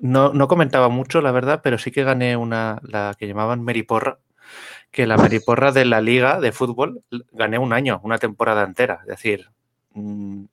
no, 0.00 0.32
no, 0.32 0.48
comentaba 0.48 0.88
mucho, 0.88 1.22
la 1.22 1.32
verdad, 1.32 1.60
pero 1.62 1.78
sí 1.78 1.90
que 1.90 2.04
gané 2.04 2.36
una, 2.36 2.80
la 2.82 3.14
que 3.18 3.26
llamaban 3.26 3.62
Meriporra, 3.62 4.18
que 4.90 5.06
la 5.06 5.16
Meriporra 5.16 5.72
de 5.72 5.84
la 5.84 6.00
liga 6.00 6.40
de 6.40 6.52
fútbol 6.52 7.02
gané 7.32 7.58
un 7.58 7.72
año, 7.72 8.00
una 8.04 8.18
temporada 8.18 8.64
entera. 8.64 9.00
Es 9.02 9.08
decir, 9.08 9.50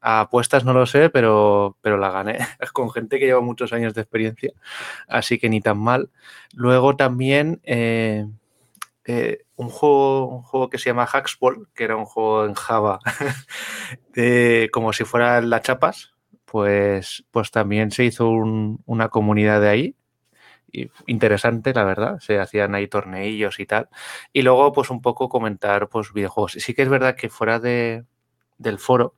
A 0.01 0.21
apuestas 0.21 0.63
no 0.65 0.73
lo 0.73 0.85
sé, 0.85 1.09
pero, 1.09 1.75
pero 1.81 1.97
la 1.97 2.11
gané 2.11 2.37
con 2.73 2.91
gente 2.91 3.19
que 3.19 3.25
lleva 3.25 3.41
muchos 3.41 3.73
años 3.73 3.93
de 3.95 4.01
experiencia, 4.01 4.51
así 5.07 5.39
que 5.39 5.49
ni 5.49 5.61
tan 5.61 5.79
mal. 5.79 6.11
Luego 6.53 6.95
también 6.95 7.59
eh, 7.63 8.27
eh, 9.05 9.43
un, 9.55 9.69
juego, 9.69 10.27
un 10.27 10.43
juego 10.43 10.69
que 10.69 10.77
se 10.79 10.89
llama 10.91 11.05
Hacksball, 11.11 11.69
que 11.75 11.83
era 11.85 11.95
un 11.97 12.05
juego 12.05 12.45
en 12.45 12.53
Java, 12.55 12.99
de, 14.13 14.69
como 14.71 14.93
si 14.93 15.03
fuera 15.05 15.41
la 15.41 15.61
chapas, 15.61 16.13
pues, 16.45 17.25
pues 17.31 17.51
también 17.51 17.91
se 17.91 18.05
hizo 18.05 18.29
un- 18.29 18.81
una 18.85 19.09
comunidad 19.09 19.61
de 19.61 19.69
ahí. 19.69 19.95
Y 20.71 20.89
interesante, 21.07 21.73
la 21.73 21.83
verdad. 21.83 22.19
Se 22.19 22.39
hacían 22.39 22.75
ahí 22.75 22.87
torneillos 22.87 23.59
y 23.59 23.65
tal. 23.65 23.89
Y 24.33 24.41
luego, 24.43 24.71
pues 24.73 24.89
un 24.89 25.01
poco 25.01 25.29
comentar 25.29 25.89
pues, 25.89 26.13
videojuegos. 26.13 26.53
Sí 26.53 26.73
que 26.73 26.83
es 26.83 26.89
verdad 26.89 27.15
que 27.15 27.29
fuera 27.29 27.59
de, 27.59 28.05
del 28.61 28.79
foro, 28.79 29.15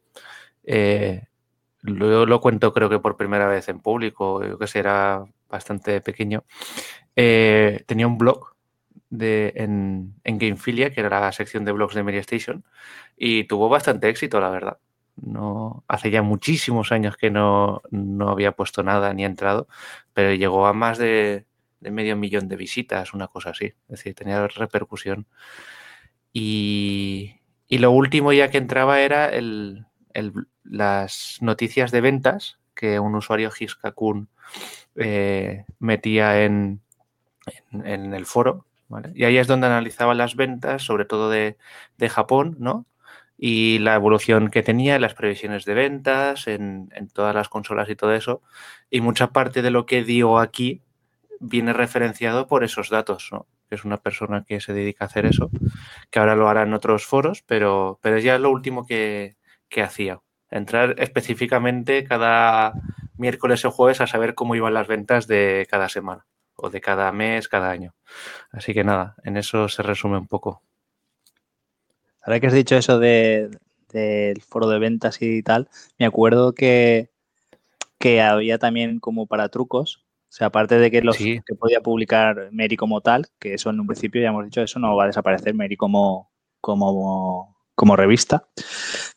eh, 0.63 1.27
lo, 1.81 2.41
cuento 2.41 2.73
creo 2.73 2.89
que 2.89 2.99
por 2.99 3.17
primera 3.17 3.47
vez 3.47 3.67
en 3.69 3.79
público, 3.79 4.43
yo 4.45 4.57
que 4.57 4.67
sé, 4.67 4.79
era 4.79 5.25
bastante 5.49 6.01
pequeño. 6.01 6.43
Eh, 7.15 7.83
tenía 7.85 8.07
un 8.07 8.17
blog 8.17 8.53
en, 9.11 10.15
en 10.23 10.37
Gamefilia, 10.39 10.91
que 10.91 11.01
era 11.01 11.19
la 11.19 11.31
sección 11.31 11.65
de 11.65 11.71
blogs 11.73 11.95
de 11.95 12.03
Media 12.03 12.21
Station, 12.21 12.63
y 13.17 13.43
tuvo 13.45 13.69
bastante 13.69 14.09
éxito, 14.09 14.39
la 14.39 14.49
verdad. 14.49 14.77
No, 15.15 15.83
hace 15.87 16.09
ya 16.09 16.23
muchísimos 16.23 16.91
años 16.91 17.17
que 17.17 17.29
no, 17.29 17.81
no 17.91 18.29
había 18.29 18.53
puesto 18.53 18.81
nada 18.81 19.13
ni 19.13 19.25
entrado, 19.25 19.67
pero 20.13 20.33
llegó 20.33 20.65
a 20.65 20.73
más 20.73 20.97
de, 20.97 21.45
de 21.83 21.91
medio 21.91 22.15
millón 22.17 22.47
de 22.47 22.55
visitas, 22.55 23.13
una 23.13 23.27
cosa 23.27 23.51
así. 23.51 23.65
Es 23.65 23.75
decir, 23.99 24.15
tenía 24.15 24.47
repercusión. 24.47 25.27
Y, 26.33 27.35
y 27.67 27.77
lo 27.79 27.91
último 27.91 28.33
ya 28.33 28.49
que 28.49 28.57
entraba 28.57 28.99
era 29.01 29.29
el, 29.29 29.85
las 30.63 31.37
noticias 31.41 31.91
de 31.91 32.01
ventas 32.01 32.59
que 32.75 32.99
un 32.99 33.15
usuario 33.15 33.51
Hiskakun 33.57 34.29
eh, 34.95 35.65
metía 35.79 36.43
en, 36.43 36.81
en, 37.71 38.13
el 38.13 38.25
foro. 38.25 38.65
Y 39.15 39.23
ahí 39.23 39.37
es 39.37 39.47
donde 39.47 39.67
analizaba 39.67 40.13
las 40.13 40.35
ventas, 40.35 40.83
sobre 40.83 41.05
todo 41.05 41.29
de, 41.29 41.57
de 41.97 42.09
Japón, 42.09 42.57
¿no? 42.59 42.85
Y 43.37 43.79
la 43.79 43.95
evolución 43.95 44.49
que 44.49 44.61
tenía, 44.61 44.99
las 44.99 45.15
previsiones 45.15 45.65
de 45.65 45.73
ventas 45.73 46.47
en, 46.47 46.89
en 46.93 47.07
todas 47.09 47.33
las 47.33 47.49
consolas 47.49 47.89
y 47.89 47.95
todo 47.95 48.13
eso. 48.13 48.41
Y 48.89 49.01
mucha 49.01 49.27
parte 49.27 49.61
de 49.61 49.71
lo 49.71 49.85
que 49.85 50.03
dio 50.03 50.37
aquí 50.37 50.83
viene 51.39 51.73
referenciado 51.73 52.47
por 52.47 52.63
esos 52.63 52.89
datos, 52.89 53.29
¿no? 53.31 53.47
Que 53.73 53.77
es 53.77 53.85
una 53.85 53.97
persona 53.97 54.45
que 54.47 54.61
se 54.61 54.71
dedica 54.71 55.03
a 55.03 55.07
hacer 55.07 55.25
eso, 55.25 55.49
que 56.11 56.19
ahora 56.19 56.35
lo 56.35 56.47
hará 56.47 56.61
en 56.61 56.75
otros 56.75 57.07
foros, 57.07 57.41
pero, 57.41 57.97
pero 58.03 58.19
ya 58.19 58.35
es 58.35 58.39
lo 58.39 58.51
último 58.51 58.85
que, 58.85 59.35
que 59.67 59.81
hacía. 59.81 60.19
Entrar 60.51 60.93
específicamente 60.99 62.03
cada 62.03 62.73
miércoles 63.17 63.65
o 63.65 63.71
jueves 63.71 63.99
a 63.99 64.05
saber 64.05 64.35
cómo 64.35 64.53
iban 64.53 64.75
las 64.75 64.85
ventas 64.85 65.25
de 65.25 65.67
cada 65.71 65.89
semana 65.89 66.27
o 66.55 66.69
de 66.69 66.81
cada 66.81 67.11
mes, 67.11 67.47
cada 67.47 67.71
año. 67.71 67.95
Así 68.51 68.75
que 68.75 68.83
nada, 68.83 69.15
en 69.23 69.37
eso 69.37 69.67
se 69.67 69.81
resume 69.81 70.19
un 70.19 70.27
poco. 70.27 70.61
Ahora 72.21 72.39
que 72.39 72.45
has 72.45 72.53
dicho 72.53 72.75
eso 72.75 72.99
de, 72.99 73.57
del 73.91 74.39
foro 74.43 74.67
de 74.67 74.77
ventas 74.77 75.19
y 75.19 75.41
tal, 75.41 75.67
me 75.97 76.05
acuerdo 76.05 76.53
que, 76.53 77.09
que 77.97 78.21
había 78.21 78.59
también 78.59 78.99
como 78.99 79.25
para 79.25 79.49
trucos. 79.49 80.02
O 80.33 80.35
sea, 80.35 80.47
aparte 80.47 80.79
de 80.79 80.89
que 80.89 81.03
los 81.03 81.15
Sí. 81.15 81.39
que 81.45 81.53
podía 81.53 81.79
publicar 81.81 82.49
Mary 82.51 82.75
como 82.75 83.01
tal, 83.01 83.27
que 83.39 83.53
eso 83.53 83.69
en 83.69 83.79
un 83.79 83.85
principio 83.85 84.19
ya 84.19 84.29
hemos 84.29 84.45
dicho, 84.45 84.63
eso 84.63 84.79
no 84.79 84.95
va 84.95 85.03
a 85.03 85.07
desaparecer 85.07 85.53
Mary 85.53 85.77
como, 85.77 86.31
como, 86.59 87.55
como 87.75 87.95
revista. 87.95 88.47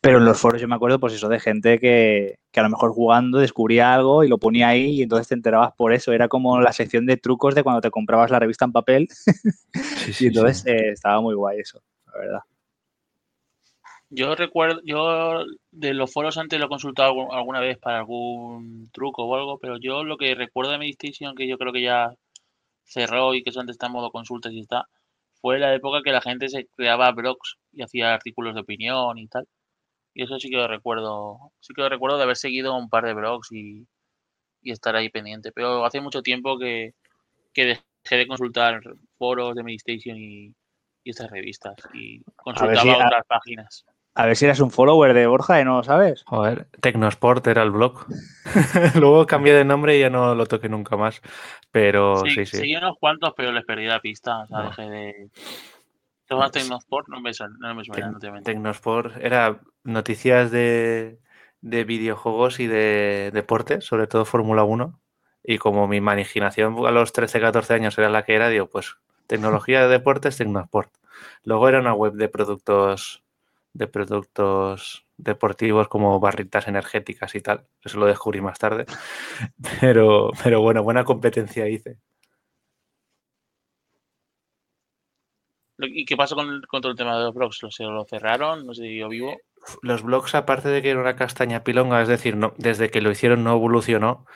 Pero 0.02 0.18
en 0.18 0.26
los 0.26 0.38
foros 0.38 0.60
yo 0.60 0.68
me 0.68 0.74
acuerdo, 0.74 1.00
pues 1.00 1.14
eso, 1.14 1.30
de 1.30 1.40
gente 1.40 1.80
que, 1.80 2.34
que 2.52 2.60
a 2.60 2.64
lo 2.64 2.68
mejor 2.68 2.92
jugando 2.92 3.38
descubría 3.38 3.94
algo 3.94 4.24
y 4.24 4.28
lo 4.28 4.36
ponía 4.36 4.68
ahí 4.68 4.90
y 4.90 5.02
entonces 5.04 5.28
te 5.28 5.34
enterabas 5.34 5.72
por 5.72 5.94
eso. 5.94 6.12
Era 6.12 6.28
como 6.28 6.60
la 6.60 6.74
sección 6.74 7.06
de 7.06 7.16
trucos 7.16 7.54
de 7.54 7.62
cuando 7.62 7.80
te 7.80 7.90
comprabas 7.90 8.30
la 8.30 8.38
revista 8.38 8.66
en 8.66 8.72
papel 8.72 9.08
y 10.20 10.26
entonces 10.26 10.66
eh, 10.66 10.90
estaba 10.90 11.22
muy 11.22 11.34
guay 11.34 11.60
eso, 11.60 11.80
la 12.08 12.18
verdad. 12.18 12.40
Yo 14.08 14.34
recuerdo, 14.36 14.80
yo 14.84 15.44
de 15.72 15.92
los 15.94 16.12
foros 16.12 16.38
antes 16.38 16.58
lo 16.60 16.66
he 16.66 16.68
consultado 16.68 17.12
algu- 17.12 17.34
alguna 17.34 17.60
vez 17.60 17.76
para 17.78 17.98
algún 17.98 18.88
truco 18.92 19.24
o 19.24 19.34
algo, 19.36 19.58
pero 19.58 19.78
yo 19.78 20.04
lo 20.04 20.16
que 20.16 20.34
recuerdo 20.34 20.70
de 20.72 20.78
Meditation, 20.78 21.34
que 21.34 21.48
yo 21.48 21.58
creo 21.58 21.72
que 21.72 21.82
ya 21.82 22.12
cerró 22.84 23.34
y 23.34 23.42
que 23.42 23.50
eso 23.50 23.60
antes 23.60 23.74
está 23.76 23.86
en 23.86 23.92
modo 23.94 24.10
consultas 24.12 24.52
y 24.52 24.60
está, 24.60 24.86
fue 25.40 25.58
la 25.58 25.74
época 25.74 26.02
que 26.04 26.12
la 26.12 26.20
gente 26.22 26.48
se 26.50 26.66
creaba 26.76 27.12
blogs 27.12 27.56
y 27.72 27.82
hacía 27.82 28.14
artículos 28.14 28.54
de 28.56 28.62
opinión 28.62 29.18
y 29.18 29.28
tal. 29.28 29.46
Y 30.14 30.24
eso 30.24 30.38
sí 30.40 30.50
que 30.50 30.56
lo 30.56 30.68
recuerdo, 30.68 31.52
sí 31.60 31.74
que 31.74 31.82
lo 31.82 31.88
recuerdo 31.90 32.18
de 32.18 32.24
haber 32.24 32.36
seguido 32.36 32.76
un 32.76 32.88
par 32.90 33.04
de 33.06 33.14
blogs 33.14 33.52
y, 33.52 33.86
y 34.62 34.72
estar 34.72 34.96
ahí 34.96 35.10
pendiente. 35.10 35.52
Pero 35.52 35.84
hace 35.86 36.00
mucho 36.00 36.22
tiempo 36.22 36.58
que, 36.58 36.92
que 37.54 37.64
dejé 37.66 38.16
de 38.16 38.26
consultar 38.28 38.80
foros 39.18 39.54
de 39.56 39.64
Meditation 39.64 40.16
y, 40.18 40.54
y 41.04 41.10
estas 41.10 41.30
revistas 41.30 41.76
y 41.94 42.22
consultaba 42.36 42.82
si 42.82 42.90
a- 42.94 43.06
otras 43.06 43.24
páginas. 43.28 43.84
A 44.16 44.26
ver 44.26 44.34
si 44.36 44.46
eras 44.46 44.60
un 44.60 44.70
follower 44.70 45.12
de 45.12 45.26
Borja 45.26 45.60
y 45.60 45.64
no 45.64 45.76
lo 45.76 45.84
sabes. 45.84 46.24
Joder, 46.26 46.66
Tecnosport 46.80 47.46
era 47.46 47.62
el 47.62 47.70
blog. 47.70 48.06
Luego 48.94 49.26
cambié 49.26 49.52
de 49.52 49.64
nombre 49.64 49.96
y 49.96 50.00
ya 50.00 50.10
no 50.10 50.34
lo 50.34 50.46
toqué 50.46 50.68
nunca 50.70 50.96
más. 50.96 51.20
Pero 51.70 52.22
Sí, 52.24 52.30
sí, 52.30 52.46
sí. 52.46 52.56
seguí 52.58 52.76
unos 52.76 52.96
cuantos, 52.98 53.34
pero 53.36 53.52
les 53.52 53.64
perdí 53.64 53.84
la 53.86 54.00
pista. 54.00 54.38
O 54.40 54.46
sea, 54.46 54.58
No. 54.58 54.64
dejé 54.70 54.82
de. 54.90 55.30
Tomas 56.26 56.50
Tecnosport, 56.50 57.08
no 57.08 57.20
me, 57.20 57.32
suena- 57.34 57.54
no 57.60 57.74
me 57.74 57.84
suena, 57.84 58.10
no 58.10 58.18
te. 58.18 58.32
Tecnosport 58.42 59.16
era 59.20 59.60
noticias 59.84 60.50
de, 60.50 61.20
de 61.60 61.84
videojuegos 61.84 62.58
y 62.58 62.66
de 62.66 63.30
deportes, 63.32 63.84
sobre 63.84 64.06
todo 64.06 64.24
Fórmula 64.24 64.64
1. 64.64 64.98
Y 65.44 65.58
como 65.58 65.86
mi 65.86 65.98
imaginación 65.98 66.74
a 66.86 66.90
los 66.90 67.12
13, 67.12 67.38
14 67.38 67.74
años 67.74 67.96
era 67.98 68.08
la 68.10 68.24
que 68.24 68.34
era, 68.34 68.48
digo, 68.48 68.66
pues 68.66 68.96
tecnología 69.28 69.82
de 69.82 69.88
deportes, 69.88 70.36
Tecnosport. 70.38 70.90
Luego 71.44 71.68
era 71.68 71.78
una 71.80 71.92
web 71.94 72.14
de 72.14 72.28
productos 72.28 73.22
de 73.76 73.86
productos 73.86 75.06
deportivos 75.16 75.88
como 75.88 76.18
barritas 76.20 76.68
energéticas 76.68 77.34
y 77.34 77.40
tal. 77.40 77.66
Eso 77.82 77.98
lo 77.98 78.06
descubrí 78.06 78.40
más 78.40 78.58
tarde. 78.58 78.86
Pero, 79.80 80.30
pero 80.42 80.60
bueno, 80.60 80.82
buena 80.82 81.04
competencia 81.04 81.68
hice. 81.68 81.98
¿Y 85.78 86.04
qué 86.06 86.16
pasó 86.16 86.34
con, 86.34 86.62
con 86.68 86.80
todo 86.80 86.92
el 86.92 86.98
tema 86.98 87.18
de 87.18 87.24
los 87.24 87.34
blogs? 87.34 87.62
¿Lo, 87.62 87.70
se 87.70 87.84
lo 87.84 88.04
cerraron? 88.06 88.66
¿No 88.66 88.72
se 88.72 88.82
siguió 88.82 89.08
vivo? 89.08 89.36
los 89.82 90.02
blogs, 90.02 90.34
aparte 90.34 90.68
de 90.68 90.82
que 90.82 90.90
era 90.90 91.00
una 91.00 91.16
castaña 91.16 91.64
pilonga, 91.64 92.02
es 92.02 92.08
decir, 92.08 92.36
no, 92.36 92.54
desde 92.56 92.90
que 92.90 93.00
lo 93.00 93.10
hicieron 93.10 93.44
no 93.44 93.52
evolucionó, 93.52 94.26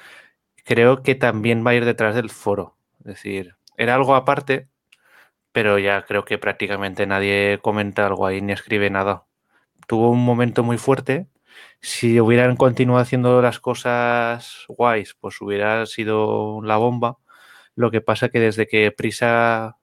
creo 0.64 1.02
que 1.02 1.14
también 1.14 1.64
va 1.66 1.72
a 1.72 1.74
ir 1.74 1.84
detrás 1.84 2.14
del 2.14 2.30
foro. 2.30 2.76
Es 3.00 3.06
decir, 3.06 3.56
era 3.76 3.94
algo 3.94 4.14
aparte, 4.14 4.68
pero 5.52 5.78
ya 5.78 6.02
creo 6.02 6.24
que 6.24 6.38
prácticamente 6.38 7.06
nadie 7.06 7.60
comenta 7.62 8.06
algo 8.06 8.26
ahí 8.26 8.40
ni 8.42 8.52
escribe 8.52 8.90
nada. 8.90 9.26
Tuvo 9.90 10.12
un 10.12 10.24
momento 10.24 10.62
muy 10.62 10.78
fuerte. 10.78 11.26
Si 11.80 12.20
hubieran 12.20 12.54
continuado 12.54 13.00
haciendo 13.00 13.42
las 13.42 13.58
cosas 13.58 14.64
guays, 14.68 15.16
pues 15.20 15.40
hubiera 15.40 15.84
sido 15.86 16.62
la 16.62 16.76
bomba. 16.76 17.18
Lo 17.74 17.90
que 17.90 18.00
pasa 18.00 18.28
que 18.28 18.38
desde 18.38 18.68
que 18.68 18.92
Prisa 18.92 19.78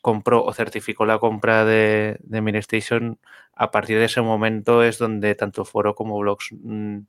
compró 0.00 0.42
o 0.42 0.54
certificó 0.54 1.04
la 1.04 1.18
compra 1.18 1.66
de, 1.66 2.16
de 2.20 2.40
Minestation, 2.40 3.18
a 3.54 3.70
partir 3.70 3.98
de 3.98 4.06
ese 4.06 4.22
momento 4.22 4.82
es 4.82 4.96
donde 4.96 5.34
tanto 5.34 5.66
foro 5.66 5.94
como 5.94 6.18
blogs 6.18 6.48
mm, 6.52 7.00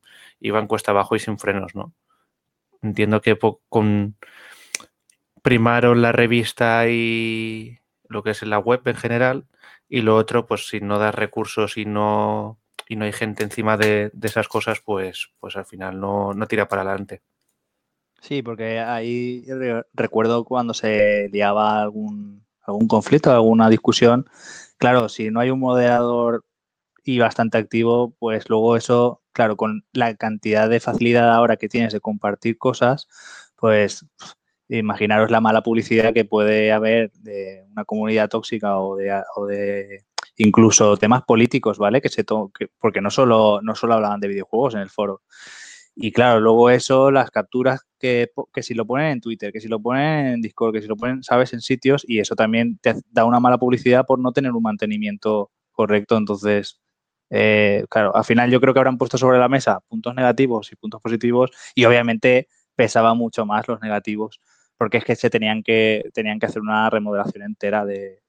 iban 0.42 0.68
cuesta 0.68 0.92
abajo 0.92 1.16
y 1.16 1.20
sin 1.20 1.40
frenos, 1.40 1.76
¿no? 1.76 1.94
Entiendo 2.82 3.22
que 3.22 3.40
con 3.70 4.18
primaron 5.42 6.02
la 6.02 6.12
revista 6.12 6.90
y 6.90 7.80
lo 8.10 8.22
que 8.22 8.32
es 8.32 8.44
la 8.44 8.60
web 8.60 8.82
en 8.86 8.96
general 8.96 9.48
y 9.98 10.02
lo 10.02 10.16
otro, 10.18 10.48
pues 10.48 10.68
si 10.70 10.80
no 10.82 11.00
das 11.00 11.16
recursos 11.16 11.78
y 11.78 11.86
no 11.86 12.60
y 12.90 12.96
no 12.98 13.06
hay 13.06 13.14
gente 13.14 13.44
encima 13.44 13.78
de, 13.78 14.12
de 14.14 14.28
esas 14.28 14.48
cosas, 14.50 14.82
pues, 14.82 15.32
pues 15.40 15.56
al 15.56 15.66
final 15.66 16.00
no, 16.00 16.34
no 16.34 16.48
tira 16.48 16.68
para 16.68 16.82
adelante. 16.84 17.24
Sí, 18.22 18.42
porque 18.42 18.80
ahí 18.80 19.44
re- 19.48 19.84
recuerdo 19.94 20.46
cuando 20.46 20.74
se 20.74 21.30
liaba 21.32 21.82
algún, 21.82 22.46
algún 22.62 22.88
conflicto, 22.88 23.32
alguna 23.32 23.70
discusión. 23.70 24.26
Claro, 24.78 25.10
si 25.10 25.30
no 25.30 25.40
hay 25.42 25.50
un 25.50 25.60
moderador 25.60 26.46
y 27.06 27.20
bastante 27.20 27.58
activo, 27.58 28.16
pues 28.20 28.50
luego 28.50 28.78
eso, 28.78 29.24
claro, 29.34 29.58
con 29.58 29.86
la 29.94 30.16
cantidad 30.16 30.70
de 30.70 30.80
facilidad 30.82 31.34
ahora 31.34 31.58
que 31.58 31.70
tienes 31.70 31.94
de 31.94 32.02
compartir 32.02 32.58
cosas, 32.58 33.08
pues 33.58 34.06
imaginaros 34.78 35.32
la 35.32 35.42
mala 35.42 35.62
publicidad 35.64 36.14
que 36.14 36.26
puede 36.26 36.72
haber 36.72 37.12
de 37.14 37.66
una 37.72 37.86
comunidad 37.86 38.30
tóxica 38.30 38.78
o 38.80 38.96
de, 38.96 39.22
o 39.36 39.46
de 39.46 40.06
incluso 40.38 40.98
temas 40.98 41.24
políticos, 41.24 41.78
¿vale? 41.78 42.02
Que 42.02 42.10
se 42.10 42.24
to- 42.24 42.52
que- 42.58 42.70
porque 42.80 43.02
no 43.02 43.10
solo, 43.12 43.60
no 43.62 43.76
solo 43.76 43.94
hablaban 43.96 44.20
de 44.20 44.28
videojuegos 44.30 44.76
en 44.76 44.82
el 44.82 44.90
foro. 44.90 45.22
Y 45.96 46.12
claro, 46.12 46.40
luego 46.40 46.70
eso, 46.72 47.12
las 47.12 47.30
capturas 47.30 47.82
que, 48.00 48.32
que 48.52 48.64
si 48.64 48.74
lo 48.74 48.86
ponen 48.86 49.08
en 49.12 49.22
Twitter, 49.22 49.52
que 49.54 49.62
si 49.62 49.68
lo 49.68 49.80
ponen 49.80 50.28
en 50.28 50.42
Discord, 50.42 50.74
que 50.74 50.82
si 50.82 50.88
lo 50.88 50.96
ponen, 50.98 51.22
sabes, 51.24 51.54
en 51.54 51.62
sitios, 51.62 52.04
y 52.08 52.20
eso 52.20 52.36
también 52.36 52.80
te 52.80 52.96
da 53.12 53.26
una 53.26 53.40
mala 53.40 53.58
publicidad 53.60 54.06
por 54.06 54.18
no 54.20 54.32
tener 54.32 54.52
un 54.54 54.64
mantenimiento 54.64 55.52
correcto. 55.72 56.18
Entonces, 56.18 56.80
Eh, 57.36 57.86
claro, 57.90 58.16
al 58.16 58.26
final 58.26 58.52
yo 58.52 58.62
creo 58.62 58.74
que 58.74 58.80
habrán 58.80 58.98
puesto 59.00 59.18
sobre 59.18 59.40
la 59.40 59.50
mesa 59.50 59.80
puntos 59.88 60.14
negativos 60.14 60.72
y 60.72 60.76
puntos 60.76 61.02
positivos 61.02 61.50
y 61.74 61.86
obviamente 61.86 62.48
pesaba 62.76 63.16
mucho 63.16 63.46
más 63.46 63.68
los 63.68 63.82
negativos 63.82 64.40
porque 64.78 64.98
es 64.98 65.06
que 65.06 65.16
se 65.16 65.30
tenían 65.30 65.64
que, 65.64 66.10
tenían 66.14 66.40
que 66.40 66.46
hacer 66.46 66.62
una 66.62 66.90
remodelación 66.90 67.44
entera 67.44 67.86
de, 67.86 68.22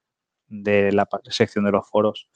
de 0.48 0.92
la 0.92 1.08
sección 1.30 1.64
de 1.64 1.72
los 1.72 1.88
foros. 1.88 2.28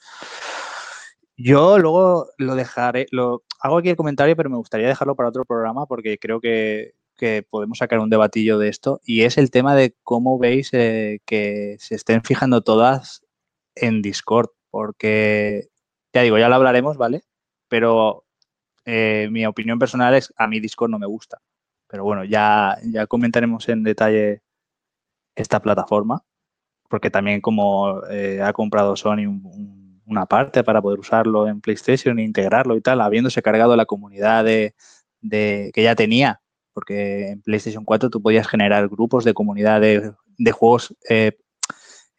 Yo 1.37 1.79
luego 1.79 2.27
lo 2.37 2.55
dejaré, 2.55 3.07
lo 3.11 3.43
hago 3.61 3.77
aquí 3.77 3.89
el 3.89 3.95
comentario, 3.95 4.35
pero 4.35 4.49
me 4.49 4.57
gustaría 4.57 4.87
dejarlo 4.87 5.15
para 5.15 5.29
otro 5.29 5.45
programa 5.45 5.85
porque 5.85 6.17
creo 6.17 6.41
que, 6.41 6.95
que 7.19 7.45
podemos 7.49 7.77
sacar 7.77 7.99
un 7.99 8.09
debatillo 8.09 8.57
de 8.57 8.69
esto 8.69 9.01
y 9.05 9.23
es 9.23 9.37
el 9.37 9.51
tema 9.51 9.75
de 9.75 9.95
cómo 10.03 10.39
veis 10.39 10.69
eh, 10.73 11.19
que 11.25 11.77
se 11.79 11.95
estén 11.95 12.23
fijando 12.23 12.61
todas 12.61 13.21
en 13.75 14.01
Discord, 14.01 14.49
porque 14.69 15.69
ya 16.13 16.23
digo, 16.23 16.37
ya 16.37 16.49
lo 16.49 16.55
hablaremos, 16.55 16.97
¿vale? 16.97 17.23
Pero 17.67 18.25
eh, 18.85 19.27
mi 19.31 19.45
opinión 19.45 19.79
personal 19.79 20.15
es 20.15 20.33
a 20.37 20.47
mí 20.47 20.59
Discord 20.59 20.89
no 20.89 20.99
me 20.99 21.05
gusta. 21.07 21.41
Pero 21.89 22.03
bueno, 22.03 22.23
ya, 22.23 22.77
ya 22.83 23.07
comentaremos 23.07 23.67
en 23.69 23.83
detalle 23.83 24.41
esta 25.35 25.61
plataforma, 25.61 26.23
porque 26.89 27.09
también 27.09 27.41
como 27.41 28.01
eh, 28.09 28.41
ha 28.41 28.53
comprado 28.53 28.95
Sony 28.95 29.25
un 29.27 29.79
una 30.09 30.25
parte 30.25 30.63
para 30.63 30.81
poder 30.81 30.99
usarlo 30.99 31.47
en 31.47 31.61
PlayStation 31.61 32.19
e 32.19 32.23
integrarlo 32.23 32.75
y 32.75 32.81
tal, 32.81 32.99
habiéndose 33.01 33.41
cargado 33.41 33.75
la 33.75 33.85
comunidad 33.85 34.43
de, 34.43 34.73
que 35.21 35.83
ya 35.83 35.95
tenía, 35.95 36.41
porque 36.73 37.29
en 37.29 37.41
PlayStation 37.41 37.85
4 37.85 38.09
tú 38.09 38.21
podías 38.21 38.47
generar 38.47 38.89
grupos 38.89 39.23
de 39.23 39.33
comunidad 39.33 39.81
de, 39.81 40.51
juegos, 40.51 40.95
eh, 41.09 41.37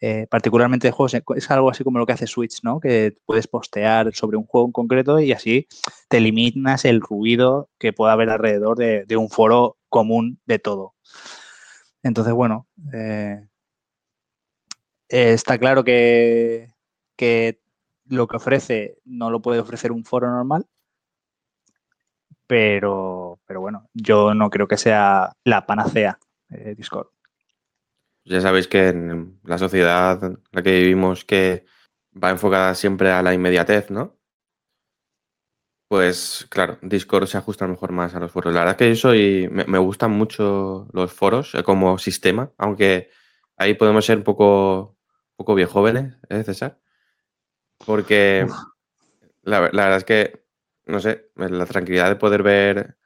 eh, 0.02 0.26
particularmente 0.30 0.88
de 0.88 0.92
juegos, 0.92 1.14
es 1.37 1.50
algo 1.50 1.71
así 1.71 1.85
como 1.85 1.99
lo 1.99 2.07
que 2.07 2.14
hace 2.14 2.26
Switch, 2.26 2.62
¿no? 2.62 2.80
Que 2.80 3.19
puedes 3.26 3.47
postear 3.47 4.14
sobre 4.14 4.38
un 4.38 4.47
juego 4.47 4.66
en 4.66 4.73
concreto 4.73 5.21
y 5.21 5.33
así 5.33 5.69
te 6.09 6.16
eliminas 6.16 6.87
el 6.87 7.02
ruido 7.02 7.69
que 7.78 7.92
pueda 7.92 8.12
haber 8.12 8.30
alrededor 8.30 8.78
de, 8.78 9.16
un 9.19 9.28
foro 9.28 9.76
común 9.90 10.40
de 10.47 10.59
todo. 10.59 10.95
Entonces, 12.02 12.33
bueno, 12.33 12.66
eh, 12.95 13.47
está 15.09 15.59
claro 15.59 15.85
que, 15.85 16.71
que 17.14 17.61
lo 18.07 18.26
que 18.26 18.37
ofrece 18.37 18.97
no 19.04 19.30
lo 19.30 19.42
puede 19.42 19.61
ofrecer 19.61 19.92
un 19.92 20.04
foro 20.04 20.30
normal, 20.30 20.66
pero, 22.47 23.38
pero 23.45 23.61
bueno, 23.61 23.87
yo 23.92 24.33
no 24.33 24.49
creo 24.49 24.66
que 24.66 24.78
sea 24.78 25.37
la 25.45 25.66
panacea 25.66 26.19
Discord. 26.49 27.09
Ya 28.30 28.40
sabéis 28.40 28.68
que 28.68 28.88
en 28.88 29.40
la 29.42 29.58
sociedad 29.58 30.22
en 30.22 30.40
la 30.52 30.62
que 30.62 30.70
vivimos 30.70 31.25
que 31.25 31.64
va 32.14 32.30
enfocada 32.30 32.76
siempre 32.76 33.10
a 33.10 33.22
la 33.22 33.34
inmediatez, 33.34 33.90
¿no? 33.90 34.20
Pues 35.88 36.46
claro, 36.49 36.78
Discord 36.80 37.26
se 37.26 37.38
ajusta 37.38 37.66
mejor 37.66 37.90
más 37.90 38.14
a 38.14 38.20
los 38.20 38.30
foros. 38.30 38.54
La 38.54 38.60
verdad 38.60 38.75
es 38.75 38.78
que 38.78 38.88
yo 38.90 38.94
soy, 38.94 39.49
me, 39.50 39.78
gustan 39.78 40.12
mucho 40.12 40.87
los 40.92 41.12
foros 41.12 41.56
eh, 41.56 41.64
como 41.64 41.99
sistema, 41.99 42.52
aunque 42.56 43.10
ahí 43.56 43.75
podemos 43.75 44.06
ser 44.06 44.18
un 44.18 44.25
poco, 44.25 44.96
un 45.32 45.37
poco 45.37 45.56
viejóvenes, 45.56 46.14
¿eh, 46.28 46.44
César? 46.44 46.78
Porque 47.84 48.46
la, 49.42 49.58
verdad 49.58 49.96
es 49.96 50.04
que, 50.04 50.44
no 50.87 51.00
sé, 51.00 51.32
la 51.34 51.66
tranquilidad 51.66 52.08
de 52.08 52.16
poder 52.16 52.44
ver 52.44 52.96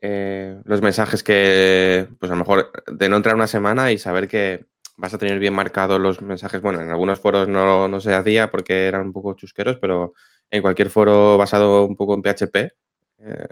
eh, 0.00 0.60
los 0.64 0.80
mensajes 0.80 1.22
que, 1.22 2.08
pues 2.18 2.30
a 2.30 2.34
lo 2.34 2.38
mejor, 2.40 2.72
de 2.86 3.08
no 3.08 3.16
entrar 3.16 3.34
una 3.34 3.46
semana 3.46 3.92
y 3.92 3.98
saber 3.98 4.28
que 4.28 4.66
vas 4.96 5.14
a 5.14 5.18
tener 5.18 5.38
bien 5.38 5.54
marcados 5.54 6.00
los 6.00 6.22
mensajes. 6.22 6.60
Bueno, 6.60 6.80
en 6.80 6.90
algunos 6.90 7.20
foros 7.20 7.48
no, 7.48 8.00
se 8.00 8.14
hacía 8.14 8.50
porque 8.50 8.86
eran 8.86 9.02
un 9.06 9.12
poco 9.12 9.34
chusqueros, 9.34 9.78
pero 9.78 10.14
en 10.50 10.62
cualquier 10.62 10.90
foro 10.90 11.36
basado 11.38 11.84
un 11.84 11.96
poco 11.96 12.14
en 12.14 12.22
PHP, 12.22 12.56
eh, 12.56 13.48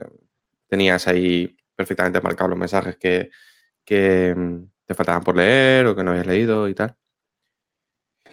tenías 0.68 1.06
ahí 1.08 1.56
perfectamente 1.74 2.20
marcados 2.20 2.50
los 2.50 2.58
mensajes 2.58 2.96
que, 2.96 3.30
que 3.84 4.34
mm, 4.36 4.64
te 4.86 4.94
faltaban 4.94 5.22
por 5.22 5.36
leer 5.36 5.86
o 5.86 5.96
que 5.96 6.02
no 6.02 6.10
habías 6.10 6.26
leído 6.26 6.68
y 6.68 6.74
tal. 6.74 6.96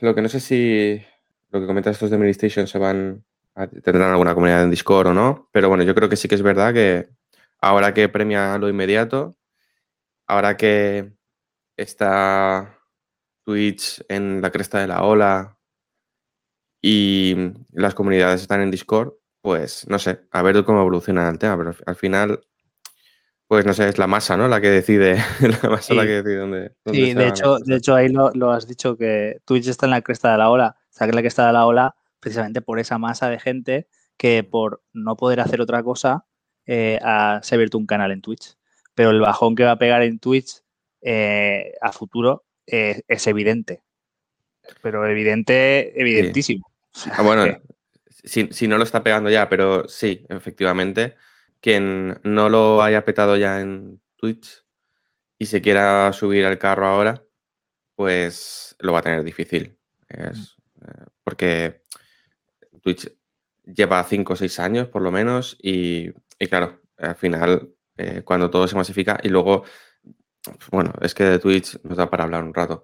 Lo 0.02 0.16
que 0.16 0.22
no 0.22 0.30
sé 0.30 0.40
si, 0.40 1.02
lo 1.52 1.60
que 1.62 1.68
comentas 1.68 1.94
estos 1.94 2.10
de 2.10 2.18
Ministration 2.18 2.68
se 2.68 2.78
van 2.78 3.24
tendrán 3.84 4.12
alguna 4.12 4.34
comunidad 4.34 4.64
en 4.64 4.72
Discord 4.72 5.08
o 5.08 5.14
no, 5.14 5.48
pero 5.52 5.70
bueno, 5.70 5.84
yo 5.84 5.96
creo 5.96 6.10
que 6.10 6.18
sí 6.18 6.28
que 6.28 6.36
es 6.36 6.42
verdad 6.42 6.74
que 6.74 7.08
ahora 7.66 7.96
que 7.96 8.10
premia 8.10 8.60
lo 8.60 8.70
inmediato, 8.70 9.36
ahora 10.28 10.56
que 10.56 11.14
está 11.76 12.80
Twitch 13.44 14.06
en 14.08 14.40
la 14.40 14.52
cresta 14.52 14.80
de 14.80 14.88
la 14.88 15.02
ola 15.02 15.58
y 16.80 17.36
las 17.72 17.96
comunidades 17.96 18.42
están 18.42 18.62
en 18.62 18.70
Discord, 18.70 19.14
pues 19.42 19.88
no 19.90 19.98
sé, 19.98 20.28
a 20.30 20.44
ver 20.44 20.64
cómo 20.64 20.82
evoluciona 20.82 21.28
el 21.28 21.40
tema, 21.40 21.58
pero 21.58 21.74
al 21.88 21.96
final, 21.96 22.40
pues 23.48 23.66
no 23.66 23.74
sé, 23.74 23.90
es 23.90 23.98
la 23.98 24.06
masa, 24.06 24.38
¿no? 24.38 24.48
La 24.48 24.62
que 24.62 24.70
decide, 24.70 25.16
la 25.64 25.70
masa 25.70 25.96
la 25.96 26.04
que 26.04 26.22
decide 26.22 26.38
dónde. 26.38 26.76
sí, 26.86 27.16
de 27.16 27.28
hecho, 27.28 27.58
de 27.58 27.78
hecho 27.78 27.96
ahí 27.96 28.10
lo, 28.10 28.30
lo, 28.36 28.52
has 28.52 28.68
dicho 28.68 28.96
que 28.96 29.40
Twitch 29.44 29.70
está 29.70 29.88
en 29.88 29.92
la 29.92 30.04
cresta 30.04 30.32
de 30.32 30.38
la 30.38 30.52
ola 30.52 30.78
la 31.00 31.22
que 31.24 31.28
está 31.28 31.50
a 31.50 31.52
la 31.52 31.66
ola 31.66 31.96
precisamente 32.20 32.62
por 32.62 32.78
esa 32.78 33.00
masa 33.00 33.28
de 33.28 33.40
gente 33.40 33.88
que 34.18 34.44
por 34.44 34.84
no 34.94 35.18
poder 35.18 35.40
hacer 35.40 35.62
otra 35.62 35.82
cosa 35.82 36.26
eh, 36.66 36.98
se 37.02 37.06
ha 37.06 37.56
abierto 37.56 37.78
un 37.78 37.86
canal 37.86 38.12
en 38.12 38.22
Twitch. 38.22 38.56
Pero 38.94 39.12
el 39.12 39.20
bajón 39.20 39.56
que 39.56 39.64
va 39.64 39.72
a 39.72 39.78
pegar 39.78 40.04
en 40.04 40.20
Twitch 40.20 40.62
eh, 41.02 41.74
a 41.82 41.92
futuro 41.92 42.46
eh, 42.66 43.02
es 43.08 43.28
evidente. 43.28 43.82
Pero 44.82 45.06
evidente, 45.06 46.00
evidentísimo. 46.00 46.72
Ah, 47.12 47.22
bueno, 47.22 47.46
si, 48.24 48.68
no 48.68 48.78
lo 48.78 48.84
está 48.84 49.04
pegando 49.04 49.30
ya, 49.30 49.50
pero 49.50 49.88
sí, 49.88 50.26
efectivamente, 50.30 51.16
quien 51.60 52.20
no 52.24 52.50
lo 52.50 52.82
haya 52.82 53.06
petado 53.06 53.38
ya 53.38 53.62
en 53.62 54.02
Twitch 54.16 54.64
y 55.38 55.46
se 55.46 55.62
quiera 55.62 56.12
subir 56.14 56.46
al 56.46 56.58
carro 56.58 56.88
ahora, 56.88 57.24
pues 57.96 58.76
lo 58.80 58.94
va 58.94 59.00
a 59.00 59.04
tener 59.04 59.24
difícil. 59.24 59.78
Es, 60.08 60.56
porque 61.24 61.82
Twitch 62.82 63.12
lleva 63.66 64.04
5 64.04 64.34
o 64.34 64.36
6 64.36 64.60
años 64.60 64.88
por 64.88 65.02
lo 65.02 65.12
menos 65.12 65.58
y, 65.62 66.12
claro, 66.48 66.82
al 66.98 67.16
final 67.16 67.70
eh, 67.98 68.22
cuando 68.24 68.50
todo 68.50 68.68
se 68.68 68.76
masifica 68.76 69.20
y 69.24 69.30
luego, 69.30 69.64
bueno, 70.72 70.94
es 71.02 71.14
que 71.14 71.24
de 71.24 71.40
Twitch 71.40 71.80
nos 71.84 71.98
da 71.98 72.10
para 72.10 72.24
hablar 72.26 72.44
un 72.44 72.54
rato. 72.54 72.84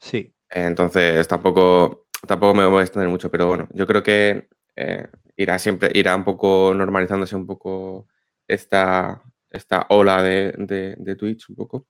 Sí. 0.00 0.34
Entonces 0.48 1.26
tampoco, 1.28 2.08
tampoco 2.26 2.54
me 2.54 2.66
voy 2.66 2.80
a 2.80 2.84
extender 2.84 3.08
mucho, 3.08 3.30
pero 3.30 3.46
bueno, 3.48 3.68
yo 3.72 3.86
creo 3.86 4.02
que 4.02 4.48
eh, 4.76 5.08
irá 5.36 5.58
siempre, 5.58 5.90
irá 5.94 6.14
un 6.16 6.24
poco 6.24 6.72
normalizándose 6.74 7.36
un 7.36 7.46
poco 7.46 8.08
esta, 8.46 9.22
esta 9.50 9.86
ola 9.90 10.22
de, 10.22 10.52
de 10.98 11.16
Twitch 11.16 11.48
un 11.50 11.56
poco. 11.56 11.86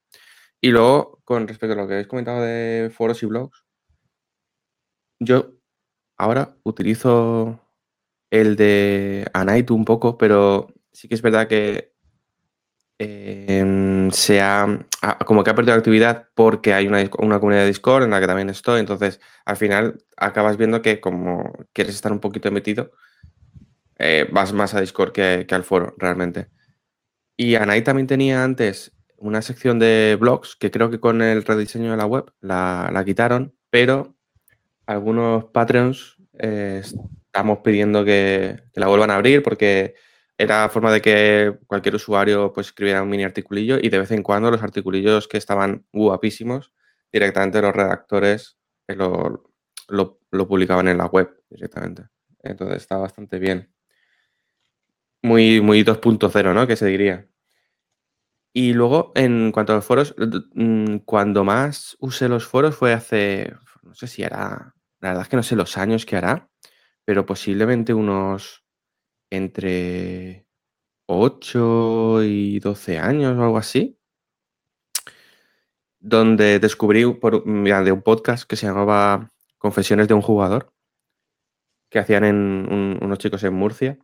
Y 0.61 0.71
luego, 0.71 1.21
con 1.25 1.47
respecto 1.47 1.75
a 1.75 1.77
lo 1.77 1.87
que 1.87 1.95
habéis 1.95 2.09
comentado 2.09 2.43
de 2.43 2.91
foros 2.91 3.23
y 3.23 3.27
blogs, 3.27 3.65
yo 5.21 5.53
ahora 6.17 6.57
utilizo 6.65 7.61
el 8.31 8.57
de 8.57 9.27
Anaitu 9.33 9.75
un 9.75 9.85
poco, 9.85 10.19
pero 10.19 10.74
sí 10.95 11.09
que 11.09 11.15
es 11.15 11.23
verdad 11.23 11.49
que 11.49 11.93
em, 12.99 14.11
se 14.13 14.41
ha, 14.41 14.87
como 15.27 15.45
que 15.45 15.51
ha 15.51 15.55
perdido 15.55 15.75
actividad 15.75 16.29
porque 16.35 16.73
hay 16.73 16.87
una, 16.87 17.07
comunidad 17.11 17.63
de 17.63 17.67
Discord 17.67 18.05
en 18.05 18.11
la 18.11 18.21
que 18.21 18.27
también 18.27 18.49
estoy, 18.49 18.81
entonces 18.81 19.21
al 19.45 19.57
final 19.57 20.03
acabas 20.17 20.57
viendo 20.57 20.81
que 20.81 21.01
como 21.01 21.53
quieres 21.73 21.95
estar 21.95 22.13
un 22.13 22.21
poquito 22.21 22.51
metido, 22.51 22.93
eh, 23.99 24.29
vas 24.33 24.53
más 24.53 24.75
a 24.75 24.81
Discord 24.81 25.13
que, 25.13 25.47
al 25.51 25.65
foro 25.65 25.95
realmente. 25.99 26.49
Y 27.37 27.57
Anai 27.57 27.83
también 27.83 28.07
tenía 28.07 28.45
antes 28.45 28.93
una 29.17 29.43
sección 29.43 29.79
de 29.79 30.17
blogs 30.21 30.57
que 30.57 30.71
creo 30.71 30.91
que 30.91 31.01
con 31.01 31.23
el 31.23 31.45
rediseño 31.45 31.91
de 31.91 31.97
la 31.97 32.07
web 32.07 32.33
la, 32.41 32.91
la 32.93 33.05
quitaron, 33.05 33.55
pero 33.71 34.15
algunos 34.87 35.47
Patreons 35.47 36.17
eh, 36.39 36.83
estamos 37.35 37.59
pidiendo 37.65 38.05
que, 38.05 38.63
la 38.75 38.87
vuelvan 38.87 39.11
a 39.11 39.17
abrir 39.17 39.43
porque 39.43 39.95
era 40.45 40.69
forma 40.69 40.93
de 40.93 41.03
que 41.03 41.59
cualquier 41.67 41.97
usuario 41.97 42.53
pues, 42.53 42.69
escribiera 42.69 43.03
un 43.03 43.09
mini 43.09 43.25
articulillo 43.25 43.79
y 43.81 43.89
de 43.89 43.99
vez 43.99 44.11
en 44.11 44.23
cuando 44.23 44.51
los 44.51 44.63
articulillos 44.63 45.29
que 45.29 45.39
estaban 45.39 45.87
guapísimos, 45.93 46.73
directamente 47.13 47.61
los 47.63 47.75
redactores 47.75 48.57
eh, 48.89 48.95
lo, 48.95 49.51
lo, 49.89 50.49
publicaban 50.49 50.89
en 50.89 50.99
la 50.99 51.07
web 51.07 51.43
directamente. 51.49 52.05
Entonces 52.43 52.79
está 52.79 52.97
bastante 52.97 53.39
bien. 53.39 53.73
Muy, 55.23 55.61
muy 55.61 55.83
2.0, 55.83 56.55
¿no? 56.55 56.67
Que 56.67 56.77
se 56.77 56.87
diría. 56.87 57.27
Y 58.53 58.73
luego, 58.73 59.13
en 59.15 59.51
cuanto 59.53 59.73
a 59.73 59.77
los 59.77 59.85
foros, 59.85 60.15
mm, 60.55 60.99
cuando 60.99 61.45
más 61.45 61.97
usé 61.99 62.29
los 62.29 62.47
foros 62.47 62.77
fue 62.77 62.93
hace, 62.93 63.53
no 63.83 63.95
sé 63.95 64.07
si 64.07 64.23
era, 64.23 64.75
la 65.01 65.09
verdad 65.09 65.23
es 65.23 65.29
que 65.29 65.37
no 65.37 65.43
sé 65.43 65.57
los 65.57 65.77
años 65.77 66.07
que 66.07 66.17
hará, 66.17 66.49
pero 67.05 67.27
posiblemente 67.27 67.95
unos 67.95 68.64
entre 69.31 70.47
8 71.07 72.23
y 72.25 72.61
12 72.61 72.99
años 72.99 73.37
o 73.39 73.43
algo 73.43 73.59
así, 73.59 73.99
donde 76.01 76.59
descubrí 76.59 77.05
por, 77.15 77.45
de 77.45 77.93
un 77.93 78.03
podcast 78.03 78.49
que 78.49 78.57
se 78.57 78.67
llamaba 78.67 79.31
Confesiones 79.59 80.09
de 80.09 80.15
un 80.15 80.23
jugador, 80.23 80.73
que 81.89 81.99
hacían 81.99 82.25
en 82.25 82.99
unos 83.01 83.19
chicos 83.19 83.43
en 83.45 83.55
Murcia. 83.55 83.99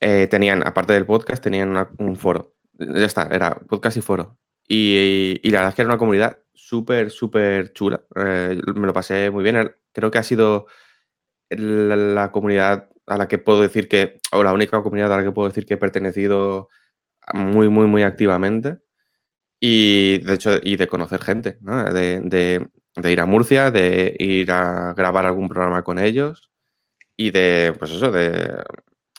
Eh, 0.00 0.26
tenían, 0.30 0.66
aparte 0.66 0.92
del 0.92 1.06
podcast, 1.06 1.42
tenían 1.42 1.88
un 1.98 2.16
foro. 2.16 2.54
Ya 2.72 3.06
está, 3.06 3.28
era 3.30 3.56
podcast 3.56 3.96
y 3.96 4.00
foro. 4.02 4.38
Y, 4.68 5.40
la 5.50 5.58
verdad 5.58 5.68
es 5.70 5.74
que 5.74 5.82
era 5.82 5.90
una 5.90 5.98
comunidad 5.98 6.38
súper, 6.54 7.10
súper 7.10 7.72
chula. 7.72 8.04
Eh, 8.14 8.60
me 8.74 8.86
lo 8.86 8.92
pasé 8.92 9.30
muy 9.30 9.42
bien. 9.42 9.74
Creo 9.92 10.10
que 10.10 10.18
ha 10.18 10.22
sido 10.22 10.66
la, 11.50 12.30
comunidad 12.32 12.88
a 13.06 13.16
la 13.16 13.28
que 13.28 13.38
puedo 13.38 13.60
decir 13.62 13.88
que, 13.88 14.18
o 14.32 14.42
la 14.42 14.52
única 14.52 14.82
comunidad 14.82 15.12
a 15.12 15.18
la 15.18 15.24
que 15.24 15.32
puedo 15.32 15.48
decir 15.48 15.66
que 15.66 15.74
he 15.74 15.78
pertenecido 15.78 16.68
muy, 17.32 17.68
muy, 17.68 17.86
muy 17.86 18.02
activamente. 18.02 18.78
Y 19.60 20.18
de 20.18 20.34
hecho, 20.34 20.58
y 20.62 20.76
de 20.76 20.86
conocer 20.86 21.22
gente, 21.22 21.58
de, 21.62 22.68
ir 23.04 23.20
a 23.20 23.26
Murcia, 23.26 23.70
de 23.70 24.14
ir 24.18 24.50
a 24.50 24.94
grabar 24.94 25.26
algún 25.26 25.48
programa 25.48 25.82
con 25.82 25.98
ellos 25.98 26.50
y 27.16 27.30
de, 27.30 27.74
pues 27.78 27.90
eso, 27.92 28.10
de, 28.12 28.62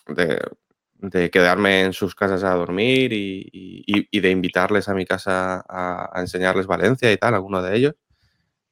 de, 0.08 1.32
quedarme 1.32 1.84
en 1.84 1.94
sus 1.94 2.16
casas 2.16 2.44
a 2.44 2.54
dormir 2.56 3.12
y, 3.14 4.20
de 4.20 4.30
invitarles 4.30 4.90
a 4.90 4.94
mi 4.94 5.06
casa 5.06 5.64
a, 5.68 6.22
enseñarles 6.22 6.68
Valencia 6.68 7.12
y 7.12 7.18
tal, 7.18 7.34
alguno 7.34 7.62
de 7.62 7.76
ellos. 7.76 7.96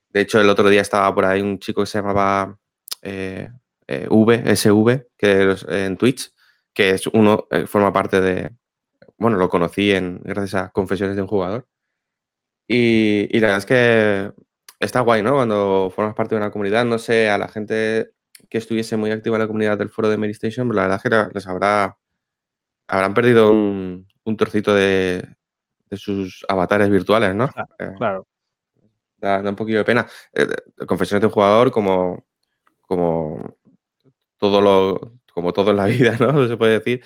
De 0.10 0.22
hecho, 0.22 0.39
el 0.39 0.50
otro 0.50 0.70
día 0.70 0.82
estaba 0.82 1.13
por 1.13 1.26
ahí 1.26 1.41
un 1.41 1.60
chico 1.60 1.82
que 1.82 1.88
se 1.88 1.98
llamaba 1.98 2.58
eh, 3.06 3.50
eh, 3.88 4.08
VSV, 4.10 5.08
que 5.18 5.52
es 5.52 5.65
en 5.70 5.96
Twitch, 5.98 6.34
que 6.74 6.89
es 6.89 7.08
uno, 7.08 7.48
eh, 7.52 7.68
forma 7.68 7.94
parte 7.94 8.20
de, 8.20 8.52
bueno, 9.18 9.38
lo 9.38 9.48
conocí 9.50 9.91
en, 9.91 10.22
gracias 10.24 10.56
a 10.56 10.70
Confesiones 10.72 11.15
de 11.15 11.22
un 11.22 11.28
Jugador. 11.28 11.68
Y, 12.68 13.28
y, 13.30 13.39
la 13.39 13.48
verdad 13.48 13.60
es 13.60 13.65
que 13.68 14.34
está 14.80 15.02
guay, 15.02 15.22
¿no? 15.22 15.34
Cuando 15.34 15.91
formas 15.96 16.15
parte 16.15 16.36
de 16.36 16.41
una 16.41 16.52
comunidad, 16.52 16.84
no 16.84 16.98
sé, 16.98 17.30
a 17.30 17.38
la 17.38 17.48
gente 17.48 18.12
que 18.50 18.58
estuviese 18.58 18.98
muy 18.98 19.12
activa 19.12 19.36
en 19.38 19.41
la 19.41 19.48
comunidad 19.48 19.78
del 19.78 19.89
foro 19.89 20.10
de 20.10 20.18
Mary 20.18 20.32
Station, 20.32 20.68
la 20.76 20.84
verdad 20.84 21.02
es 21.04 21.10
que 21.10 21.34
les 21.34 21.48
habrá, 21.48 21.98
habrán 22.88 23.13
perdido 23.13 23.52
un, 23.52 24.08
un 24.24 24.38
trocito 24.38 24.74
de, 24.74 25.28
de, 25.89 25.98
sus 25.98 26.44
avatares 26.50 26.89
virtuales, 26.89 27.36
¿no? 27.36 27.50
Claro. 27.98 28.28
Eh, 28.76 28.88
da, 29.18 29.41
un 29.41 29.56
poquito 29.56 29.78
de 29.78 29.86
pena. 29.86 30.08
Eh, 30.34 30.48
Confesiones 30.88 31.22
de 31.22 31.28
un 31.28 31.34
Jugador, 31.34 31.72
como, 31.72 32.25
como 32.88 33.58
todo 34.38 34.62
lo, 34.62 35.13
como 35.34 35.54
todo 35.54 35.71
en 35.71 35.78
la 35.78 35.86
vida, 35.86 36.17
¿no? 36.19 36.48
Se 36.48 36.58
puede 36.58 36.80
decir, 36.80 37.04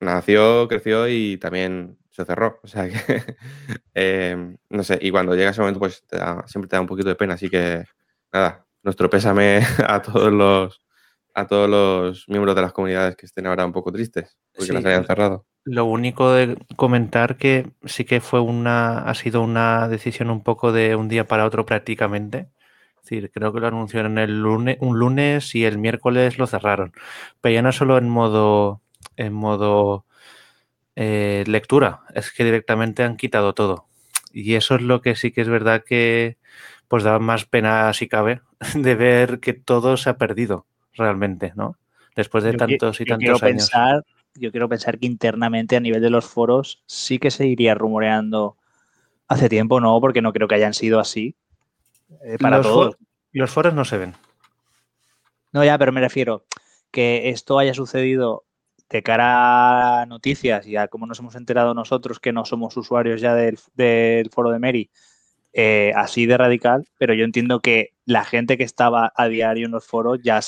nació, 0.00 0.68
creció 0.68 1.08
y 1.08 1.36
también 1.38 1.98
se 2.10 2.24
cerró. 2.24 2.60
O 2.62 2.68
sea 2.68 2.88
que, 2.88 2.94
eh, 3.94 4.56
no 4.68 4.82
sé, 4.82 4.98
y 5.00 5.10
cuando 5.10 5.34
llega 5.34 5.50
ese 5.50 5.60
momento, 5.60 5.80
pues 5.80 6.04
siempre 6.46 6.68
te 6.68 6.76
da 6.76 6.80
un 6.80 6.86
poquito 6.86 7.08
de 7.08 7.16
pena. 7.16 7.34
Así 7.34 7.48
que, 7.48 7.84
nada, 8.32 8.66
nuestro 8.82 9.10
pésame 9.10 9.60
a 9.86 10.02
todos 10.02 10.32
los 10.32 10.80
a 11.32 11.46
todos 11.46 11.70
los 11.70 12.28
miembros 12.28 12.56
de 12.56 12.62
las 12.62 12.72
comunidades 12.72 13.14
que 13.14 13.24
estén 13.24 13.46
ahora 13.46 13.64
un 13.64 13.72
poco 13.72 13.92
tristes 13.92 14.36
porque 14.52 14.72
las 14.72 14.84
hayan 14.84 15.06
cerrado. 15.06 15.46
Lo 15.64 15.84
único 15.84 16.32
de 16.32 16.58
comentar 16.76 17.36
que 17.36 17.70
sí 17.84 18.04
que 18.04 18.20
fue 18.20 18.40
una, 18.40 18.98
ha 18.98 19.14
sido 19.14 19.42
una 19.42 19.88
decisión 19.88 20.30
un 20.30 20.42
poco 20.42 20.72
de 20.72 20.96
un 20.96 21.08
día 21.08 21.26
para 21.26 21.46
otro 21.46 21.64
prácticamente. 21.66 22.50
Es 23.10 23.16
decir, 23.16 23.30
creo 23.32 23.52
que 23.52 23.58
lo 23.58 23.66
anunciaron 23.66 24.18
el 24.18 24.40
lunes, 24.40 24.76
un 24.78 24.96
lunes 24.96 25.56
y 25.56 25.64
el 25.64 25.78
miércoles 25.78 26.38
lo 26.38 26.46
cerraron. 26.46 26.92
Pero 27.40 27.54
ya 27.54 27.60
no 27.60 27.72
solo 27.72 27.98
en 27.98 28.08
modo, 28.08 28.82
en 29.16 29.32
modo 29.32 30.04
eh, 30.94 31.42
lectura, 31.48 32.02
es 32.14 32.30
que 32.30 32.44
directamente 32.44 33.02
han 33.02 33.16
quitado 33.16 33.52
todo. 33.52 33.86
Y 34.32 34.54
eso 34.54 34.76
es 34.76 34.82
lo 34.82 35.00
que 35.00 35.16
sí 35.16 35.32
que 35.32 35.40
es 35.40 35.48
verdad 35.48 35.82
que 35.84 36.36
pues 36.86 37.02
da 37.02 37.18
más 37.18 37.46
pena 37.46 37.92
si 37.94 38.06
cabe 38.06 38.42
de 38.76 38.94
ver 38.94 39.40
que 39.40 39.54
todo 39.54 39.96
se 39.96 40.08
ha 40.10 40.16
perdido 40.16 40.66
realmente, 40.94 41.52
¿no? 41.56 41.78
Después 42.14 42.44
de 42.44 42.52
tantos 42.52 43.00
y 43.00 43.06
tantos 43.06 43.42
años. 43.42 43.72
yo 44.36 44.52
quiero 44.52 44.68
pensar 44.68 45.00
que 45.00 45.06
internamente 45.06 45.74
a 45.74 45.80
nivel 45.80 46.00
de 46.00 46.10
los 46.10 46.26
foros 46.26 46.84
sí 46.86 47.18
que 47.18 47.32
se 47.32 47.48
iría 47.48 47.74
rumoreando 47.74 48.56
hace 49.26 49.48
tiempo, 49.48 49.80
no, 49.80 50.00
porque 50.00 50.22
no 50.22 50.32
creo 50.32 50.46
que 50.46 50.54
hayan 50.54 50.74
sido 50.74 51.00
así 51.00 51.34
eh, 52.24 52.38
para 52.38 52.58
los 52.58 52.66
todos. 52.66 52.96
los 53.32 53.50
foros 53.50 53.74
no 53.74 53.84
se 53.84 53.98
ven. 53.98 54.14
No, 55.52 55.64
ya, 55.64 55.78
pero 55.78 55.92
me 55.92 56.00
refiero 56.00 56.44
que 56.90 57.30
esto 57.30 57.58
haya 57.58 57.74
sucedido 57.74 58.44
de 58.88 59.02
cara 59.02 60.02
a 60.02 60.06
noticias 60.06 60.66
y 60.66 60.76
a 60.76 60.88
cómo 60.88 61.06
nos 61.06 61.20
hemos 61.20 61.36
enterado 61.36 61.74
nosotros 61.74 62.18
que 62.18 62.32
no 62.32 62.44
somos 62.44 62.76
usuarios 62.76 63.20
ya 63.20 63.34
del, 63.34 63.58
foro 64.30 64.50
de 64.50 64.58
Mary, 64.58 64.90
eh, 65.52 65.92
así 65.94 66.26
de 66.26 66.36
radical, 66.36 66.86
pero 66.98 67.14
yo 67.14 67.24
entiendo 67.24 67.60
que 67.60 67.90
la 68.04 68.24
gente 68.24 68.58
que 68.58 68.64
estaba 68.64 69.12
a 69.14 69.28
diario 69.28 69.66
en 69.66 69.72
los 69.72 69.86
foros 69.86 70.18
ya 70.22 70.40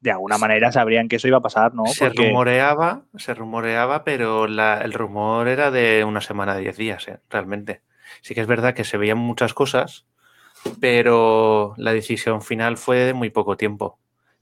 de 0.00 0.10
alguna 0.10 0.38
manera 0.38 0.70
sabrían 0.70 1.08
que 1.08 1.16
eso 1.16 1.28
iba 1.28 1.38
a 1.38 1.42
pasar, 1.42 1.74
¿no? 1.74 1.86
Se 1.86 2.10
rumoreaba, 2.10 3.02
se 3.16 3.34
rumoreaba, 3.34 4.04
pero 4.04 4.44
el 4.44 4.92
rumor 4.92 5.48
era 5.48 5.70
de 5.70 6.04
una 6.04 6.20
semana, 6.20 6.54
de 6.54 6.60
10 6.60 6.76
días, 6.76 7.08
¿eh? 7.08 7.20
realmente. 7.30 7.82
Sí 8.20 8.34
que 8.34 8.40
es 8.40 8.46
verdad 8.46 8.74
que 8.74 8.84
se 8.84 8.96
veían 8.96 9.18
muchas 9.18 9.54
cosas, 9.54 10.06
pero 10.80 11.74
la 11.76 11.92
decisión 11.92 12.42
final 12.42 12.76
fue 12.76 12.98
de 12.98 13.14
muy 13.14 13.30
poco 13.30 13.56
tiempo 13.56 13.98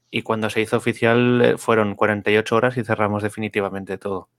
y 0.09 0.21
cuando 0.21 0.49
se 0.49 0.61
hizo 0.61 0.77
oficial 0.77 1.41
eh, 1.41 1.57
fueron 1.57 1.95
48 1.95 2.55
horas 2.55 2.77
y 2.77 2.83
cerramos 2.83 3.23
definitivamente 3.23 3.97
todo. 3.97 4.29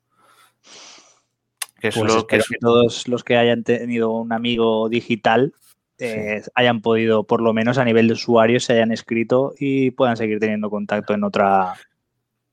Que 1.80 1.88
es 1.88 1.96
pues 1.96 2.12
lo 2.12 2.26
que, 2.26 2.40
todos 2.60 3.06
los 3.06 3.22
que 3.22 3.36
hayan 3.36 3.62
tenido 3.62 4.10
un 4.10 4.32
amigo 4.32 4.88
digital 4.88 5.52
eh, 5.98 6.42
hayan 6.54 6.80
podido, 6.80 7.24
por 7.24 7.40
lo 7.40 7.52
menos 7.52 7.78
a 7.78 7.84
nivel 7.84 8.08
de 8.08 8.14
usuario, 8.14 8.60
se 8.60 8.72
hayan 8.72 8.92
escrito 8.92 9.54
y 9.58 9.90
puedan 9.90 10.16
seguir 10.16 10.38
teniendo 10.40 10.70
contacto 10.70 11.14
en 11.14 11.24
otra 11.24 11.74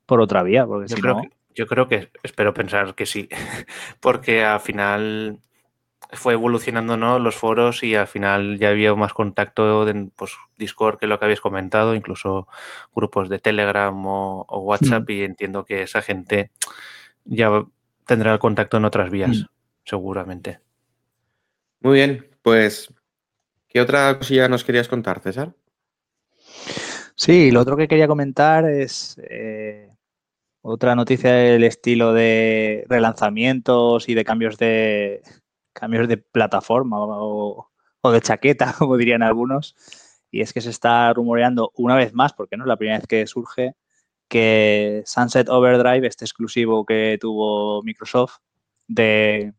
por 0.05 0.21
otra 0.21 0.43
vía. 0.43 0.65
Porque 0.65 0.93
yo, 0.93 0.97
creo 0.97 1.21
que, 1.21 1.29
yo 1.55 1.67
creo 1.67 1.87
que 1.87 2.09
espero 2.23 2.53
pensar 2.53 2.95
que 2.95 3.05
sí, 3.05 3.29
porque 3.99 4.43
al 4.43 4.59
final 4.59 5.39
fue 6.11 6.33
evolucionando 6.33 6.97
¿no? 6.97 7.19
los 7.19 7.35
foros 7.35 7.83
y 7.83 7.95
al 7.95 8.07
final 8.07 8.57
ya 8.59 8.69
había 8.69 8.93
más 8.95 9.13
contacto 9.13 9.87
en 9.87 10.11
pues, 10.11 10.33
Discord 10.57 10.99
que 10.99 11.07
lo 11.07 11.19
que 11.19 11.25
habéis 11.25 11.41
comentado, 11.41 11.95
incluso 11.95 12.47
grupos 12.93 13.29
de 13.29 13.39
Telegram 13.39 13.95
o, 14.05 14.45
WhatsApp 14.49 15.09
y 15.09 15.23
entiendo 15.23 15.65
que 15.65 15.83
esa 15.83 16.01
gente 16.01 16.51
ya 17.23 17.65
tendrá 18.05 18.33
el 18.33 18.39
contacto 18.39 18.77
en 18.77 18.85
otras 18.85 19.09
vías, 19.09 19.45
seguramente. 19.83 20.59
Muy 21.81 21.95
bien, 21.95 22.29
pues 22.41 22.93
¿qué 23.67 23.81
otra 23.81 24.17
cosilla 24.17 24.47
nos 24.47 24.63
querías 24.63 24.87
contar, 24.87 25.21
César? 25.21 25.53
Sí, 27.15 27.51
lo 27.51 27.61
otro 27.61 27.77
que 27.77 27.87
quería 27.87 28.07
comentar 28.07 28.69
es 28.69 29.17
eh, 29.29 29.89
otra 30.61 30.95
noticia 30.95 31.31
del 31.31 31.63
estilo 31.63 32.13
de 32.13 32.85
relanzamientos 32.89 34.09
y 34.09 34.15
de 34.15 34.25
cambios 34.25 34.57
de, 34.57 35.21
cambios 35.75 36.07
de 36.07 36.17
plataforma 36.17 36.97
o, 36.99 37.69
de 38.03 38.21
chaqueta, 38.21 38.73
como 38.79 38.97
dirían 38.97 39.21
algunos. 39.21 39.75
Y 40.31 40.41
es 40.41 40.53
que 40.53 40.61
se 40.61 40.69
está 40.69 41.13
rumoreando 41.13 41.71
una 41.75 41.95
vez 41.95 42.13
más, 42.13 42.33
porque 42.33 42.57
no 42.57 42.63
es 42.63 42.67
la 42.67 42.77
primera 42.77 42.97
vez 42.97 43.07
que 43.07 43.27
surge, 43.27 43.75
que 44.27 45.03
Sunset 45.05 45.49
Overdrive, 45.49 46.07
este 46.07 46.25
exclusivo 46.25 46.85
que 46.85 47.17
tuvo 47.21 47.83
Microsoft 47.83 48.37
de, 48.87 49.53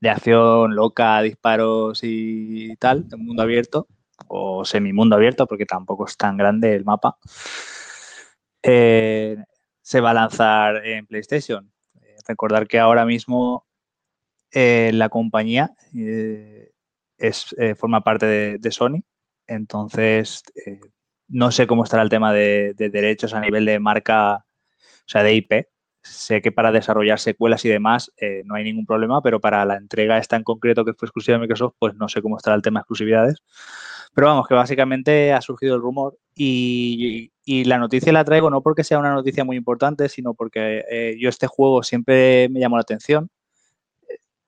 de 0.00 0.10
acción 0.10 0.74
loca, 0.74 1.22
disparos 1.22 2.00
y 2.02 2.76
tal, 2.76 3.08
de 3.08 3.16
mundo 3.16 3.42
abierto, 3.42 3.88
o 4.28 4.64
semi-mundo 4.64 5.16
abierto, 5.16 5.46
porque 5.46 5.66
tampoco 5.66 6.06
es 6.06 6.16
tan 6.16 6.36
grande 6.36 6.74
el 6.74 6.84
mapa, 6.84 7.16
eh, 8.62 9.36
se 9.80 10.00
va 10.00 10.10
a 10.10 10.14
lanzar 10.14 10.86
en 10.86 11.06
PlayStation. 11.06 11.72
Eh, 12.00 12.16
recordar 12.26 12.68
que 12.68 12.78
ahora 12.78 13.04
mismo 13.04 13.66
eh, 14.52 14.90
la 14.92 15.08
compañía 15.08 15.70
eh, 15.96 16.72
es, 17.16 17.54
eh, 17.58 17.74
forma 17.74 18.02
parte 18.02 18.26
de, 18.58 18.70
Sony, 18.70 19.02
entonces 19.46 20.42
no 21.28 21.50
sé 21.50 21.66
cómo 21.66 21.84
estará 21.84 22.02
el 22.02 22.10
tema 22.10 22.32
de, 22.34 22.74
derechos 22.76 23.32
a 23.32 23.40
nivel 23.40 23.64
de 23.64 23.80
marca, 23.80 24.36
o 24.36 25.06
sea, 25.06 25.22
de 25.22 25.34
IP. 25.34 25.68
Sé 26.02 26.42
que 26.42 26.52
para 26.52 26.72
desarrollar 26.72 27.18
secuelas 27.20 27.64
y 27.64 27.68
demás 27.68 28.12
no 28.44 28.56
hay 28.56 28.64
ningún 28.64 28.86
problema, 28.86 29.22
pero 29.22 29.40
para 29.40 29.64
la 29.64 29.76
entrega 29.76 30.18
esta 30.18 30.36
en 30.36 30.42
concreto 30.42 30.84
que 30.84 30.94
fue 30.94 31.06
exclusiva 31.06 31.36
de 31.36 31.42
Microsoft, 31.42 31.74
pues 31.78 31.94
no 31.94 32.08
sé 32.08 32.20
cómo 32.20 32.36
estará 32.36 32.56
el 32.56 32.62
tema 32.62 32.80
de 32.80 32.82
exclusividades. 32.82 33.36
Pero 34.14 34.26
vamos, 34.26 34.48
que 34.48 34.54
básicamente 34.54 35.32
ha 35.32 35.40
surgido 35.40 35.76
el 35.76 35.80
rumor 35.80 36.18
y, 36.34 37.30
la 37.46 37.78
noticia 37.78 38.12
la 38.12 38.24
traigo 38.24 38.50
no 38.50 38.62
porque 38.62 38.84
sea 38.84 38.98
una 38.98 39.14
noticia 39.14 39.44
muy 39.44 39.56
importante, 39.56 40.08
sino 40.08 40.34
porque 40.34 41.16
yo 41.18 41.28
este 41.28 41.46
juego 41.46 41.82
siempre 41.82 42.48
me 42.50 42.60
llamó 42.60 42.76
la 42.76 42.82
atención 42.82 43.30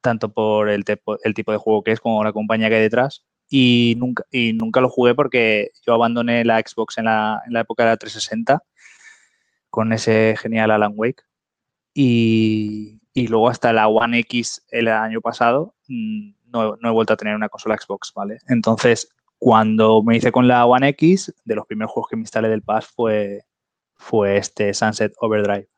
tanto 0.04 0.32
por 0.32 0.68
el, 0.68 0.84
el, 1.24 1.34
tipo 1.34 1.50
de 1.50 1.58
juego 1.58 1.82
que 1.82 1.92
es 1.92 1.98
como 1.98 2.22
la 2.22 2.32
compañía 2.32 2.68
que 2.68 2.76
hay 2.76 2.82
detrás. 2.82 3.24
Y 3.48 3.94
nunca, 3.98 4.24
y 4.30 4.52
nunca 4.52 4.80
lo 4.82 4.90
jugué 4.90 5.14
porque 5.14 5.70
yo 5.86 5.94
abandoné 5.94 6.44
la 6.44 6.60
Xbox 6.60 6.98
en 6.98 7.06
la, 7.06 7.40
en 7.46 7.54
la 7.54 7.60
época 7.60 7.84
de 7.84 7.90
la 7.90 7.96
360 7.96 8.62
con 9.70 9.92
ese 9.92 10.36
genial 10.38 10.70
Alan 10.70 10.92
Wake. 10.94 11.22
Y, 11.94 13.00
y, 13.14 13.28
luego 13.28 13.48
hasta 13.48 13.72
la 13.72 13.88
One 13.88 14.18
X 14.20 14.64
el 14.68 14.88
año 14.88 15.20
pasado 15.20 15.74
mm, 15.88 16.32
no, 16.46 16.76
no, 16.76 16.88
he 16.88 16.92
vuelto 16.92 17.14
a 17.14 17.16
tener 17.16 17.34
una 17.34 17.48
consola 17.48 17.78
Xbox, 17.78 18.12
¿vale? 18.14 18.38
Entonces, 18.48 19.08
cuando 19.38 20.02
me 20.02 20.16
hice 20.16 20.32
con 20.32 20.48
la 20.48 20.66
One 20.66 20.88
X, 20.90 21.32
de 21.44 21.54
los 21.54 21.66
primeros 21.66 21.92
juegos 21.92 22.10
que 22.10 22.16
me 22.16 22.22
instalé 22.22 22.48
del 22.48 22.62
Pass 22.62 22.88
fue, 22.88 23.42
fue 23.94 24.36
este 24.36 24.74
Sunset 24.74 25.14
Overdrive. 25.20 25.68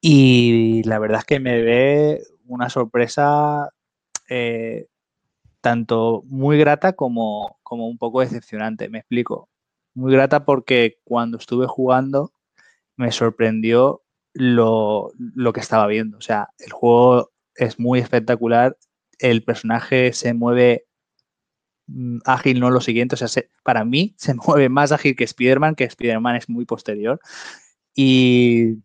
Y 0.00 0.82
la 0.84 0.98
verdad 0.98 1.20
es 1.20 1.24
que 1.24 1.40
me 1.40 1.62
ve 1.62 2.22
una 2.52 2.68
sorpresa 2.68 3.70
eh, 4.28 4.86
tanto 5.60 6.22
muy 6.26 6.58
grata 6.58 6.92
como, 6.92 7.58
como 7.62 7.88
un 7.88 7.98
poco 7.98 8.20
decepcionante. 8.20 8.88
Me 8.88 8.98
explico. 8.98 9.48
Muy 9.94 10.12
grata 10.12 10.44
porque 10.44 10.98
cuando 11.04 11.38
estuve 11.38 11.66
jugando 11.66 12.32
me 12.96 13.10
sorprendió 13.10 14.02
lo, 14.34 15.12
lo, 15.16 15.52
que 15.52 15.60
estaba 15.60 15.86
viendo. 15.86 16.18
O 16.18 16.20
sea, 16.20 16.50
el 16.58 16.72
juego 16.72 17.30
es 17.54 17.78
muy 17.78 18.00
espectacular, 18.00 18.76
el 19.18 19.44
personaje 19.44 20.12
se 20.12 20.34
mueve 20.34 20.86
mm, 21.86 22.18
ágil, 22.26 22.60
no 22.60 22.70
lo 22.70 22.80
siguiente. 22.80 23.14
O 23.14 23.18
sea, 23.18 23.28
se, 23.28 23.50
para 23.64 23.84
mí 23.84 24.14
se 24.18 24.34
mueve 24.46 24.68
más 24.68 24.92
ágil 24.92 25.16
que 25.16 25.24
Spider-Man, 25.24 25.74
que 25.74 25.84
Spider-Man 25.84 26.36
es 26.36 26.48
muy 26.48 26.64
posterior. 26.66 27.20
Y, 27.94 28.82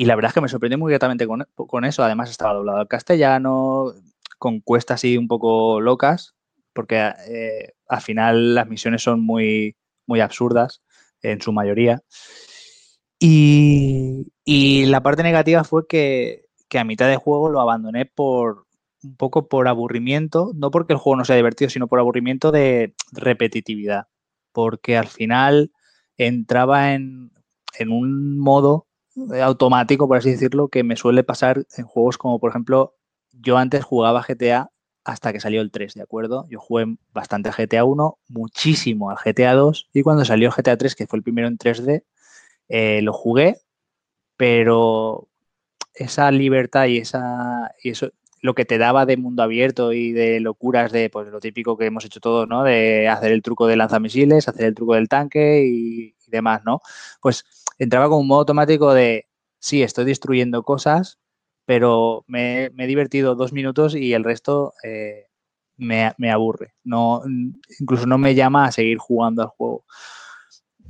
y, 0.00 0.04
la 0.06 0.14
verdad 0.14 0.30
es 0.30 0.34
que 0.34 0.40
me 0.40 0.48
sorprendió 0.48 0.78
muy 0.78 0.90
gratamente 0.90 1.26
con, 1.26 1.84
eso. 1.84 2.02
Además, 2.02 2.30
estaba 2.30 2.54
doblado 2.54 2.78
al 2.78 2.88
castellano, 2.88 3.92
con 4.38 4.60
cuestas 4.60 4.96
así 4.96 5.16
un 5.16 5.28
poco 5.28 5.80
locas, 5.80 6.34
porque 6.72 7.12
eh, 7.28 7.74
al 7.88 8.00
final 8.00 8.54
las 8.54 8.66
misiones 8.66 9.02
son 9.02 9.20
muy, 9.20 9.76
muy 10.06 10.20
absurdas 10.20 10.82
en 11.22 11.40
su 11.42 11.52
mayoría. 11.52 12.02
Y, 13.18 14.32
y 14.44 14.86
la 14.86 15.02
parte 15.02 15.22
negativa 15.22 15.64
fue 15.64 15.86
que, 15.86 16.46
que, 16.68 16.78
a 16.78 16.84
mitad 16.84 17.08
de 17.08 17.16
juego 17.16 17.50
lo 17.50 17.60
abandoné 17.60 18.06
por 18.06 18.66
un 19.02 19.16
poco 19.16 19.48
por 19.48 19.68
aburrimiento, 19.68 20.52
no 20.54 20.70
porque 20.70 20.94
el 20.94 20.98
juego 20.98 21.16
no 21.16 21.24
sea 21.26 21.36
divertido, 21.36 21.68
sino 21.68 21.88
por 21.88 21.98
aburrimiento 21.98 22.52
de 22.52 22.94
repetitividad, 23.12 24.06
porque 24.52 24.96
al 24.96 25.08
final 25.08 25.72
entraba 26.16 26.94
en, 26.94 27.32
en 27.78 27.90
un 27.90 28.38
modo 28.38 28.86
automático, 29.42 30.08
por 30.08 30.18
así 30.18 30.30
decirlo, 30.30 30.68
que 30.68 30.84
me 30.84 30.96
suele 30.96 31.24
pasar 31.24 31.64
en 31.76 31.84
juegos 31.84 32.18
como, 32.18 32.38
por 32.38 32.50
ejemplo, 32.50 32.94
yo 33.32 33.56
antes 33.58 33.84
jugaba 33.84 34.22
GTA 34.22 34.70
hasta 35.04 35.32
que 35.32 35.40
salió 35.40 35.60
el 35.60 35.70
3, 35.70 35.94
¿de 35.94 36.02
acuerdo? 36.02 36.46
Yo 36.50 36.60
jugué 36.60 36.96
bastante 37.12 37.50
GTA 37.50 37.84
1, 37.84 38.18
muchísimo 38.28 39.10
al 39.10 39.16
GTA 39.16 39.54
2 39.54 39.88
y 39.92 40.02
cuando 40.02 40.24
salió 40.24 40.50
GTA 40.50 40.76
3, 40.76 40.94
que 40.94 41.06
fue 41.06 41.18
el 41.18 41.22
primero 41.22 41.48
en 41.48 41.58
3D, 41.58 42.04
eh, 42.68 43.02
lo 43.02 43.12
jugué, 43.12 43.58
pero 44.36 45.28
esa 45.94 46.30
libertad 46.30 46.86
y, 46.86 46.98
esa, 46.98 47.72
y 47.82 47.90
eso, 47.90 48.10
lo 48.42 48.54
que 48.54 48.64
te 48.64 48.78
daba 48.78 49.06
de 49.06 49.16
mundo 49.16 49.42
abierto 49.42 49.92
y 49.92 50.12
de 50.12 50.40
locuras 50.40 50.92
de 50.92 51.10
pues 51.10 51.28
lo 51.28 51.40
típico 51.40 51.76
que 51.76 51.86
hemos 51.86 52.04
hecho 52.04 52.20
todos, 52.20 52.48
¿no? 52.48 52.64
De 52.64 53.08
hacer 53.08 53.32
el 53.32 53.42
truco 53.42 53.66
de 53.66 53.76
lanzamisiles, 53.76 54.48
hacer 54.48 54.66
el 54.66 54.74
truco 54.74 54.94
del 54.94 55.08
tanque 55.08 55.64
y 55.66 56.14
demás, 56.28 56.62
¿no? 56.64 56.80
Pues 57.20 57.44
entraba 57.80 58.08
con 58.08 58.20
un 58.20 58.28
modo 58.28 58.40
automático 58.40 58.92
de 58.92 59.26
sí, 59.58 59.82
estoy 59.82 60.04
destruyendo 60.04 60.62
cosas, 60.62 61.18
pero 61.64 62.24
me, 62.28 62.66
he 62.66 62.86
divertido 62.86 63.34
dos 63.34 63.52
minutos 63.52 63.94
y 63.94 64.12
el 64.12 64.24
resto 64.24 64.74
eh, 64.84 65.26
me, 65.76 66.12
me, 66.18 66.30
aburre. 66.30 66.74
No, 66.84 67.22
incluso 67.80 68.06
no 68.06 68.18
me 68.18 68.34
llama 68.34 68.66
a 68.66 68.72
seguir 68.72 68.98
jugando 68.98 69.42
al 69.42 69.48
juego. 69.48 69.84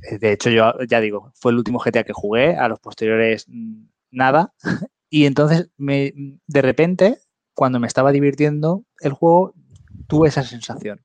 Eh, 0.03 0.17
de 0.17 0.33
hecho, 0.33 0.49
yo 0.49 0.73
ya 0.87 0.99
digo, 0.99 1.31
fue 1.35 1.51
el 1.51 1.59
último 1.59 1.79
GTA 1.79 2.03
que 2.03 2.13
jugué, 2.13 2.55
a 2.55 2.67
los 2.67 2.79
posteriores 2.79 3.45
mm, 3.47 3.83
nada. 4.11 4.53
Y 5.13 5.25
entonces, 5.25 5.69
me, 5.75 6.13
de 6.47 6.61
repente, 6.61 7.19
cuando 7.53 7.81
me 7.81 7.87
estaba 7.87 8.13
divirtiendo 8.13 8.85
el 9.01 9.11
juego, 9.11 9.53
tuve 10.07 10.29
esa 10.29 10.43
sensación. 10.43 11.01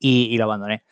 Y, 0.00 0.24
y 0.24 0.38
lo 0.38 0.44
abandoné. 0.44 0.82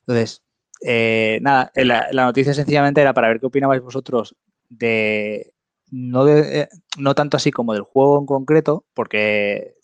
Entonces, 0.00 0.42
eh, 0.82 1.38
nada, 1.42 1.70
la, 1.74 2.08
la, 2.12 2.24
noticia 2.24 2.54
sencillamente 2.54 3.00
era 3.00 3.14
para 3.14 3.28
ver 3.28 3.40
qué 3.40 3.46
opinabais 3.46 3.82
vosotros 3.82 4.36
de, 4.68 5.52
no, 5.90 6.24
de, 6.24 6.60
eh, 6.60 6.68
no 6.98 7.14
tanto 7.14 7.36
así 7.36 7.50
como 7.50 7.72
del 7.72 7.82
juego 7.82 8.18
en 8.20 8.26
concreto, 8.26 8.84
porque 8.94 9.74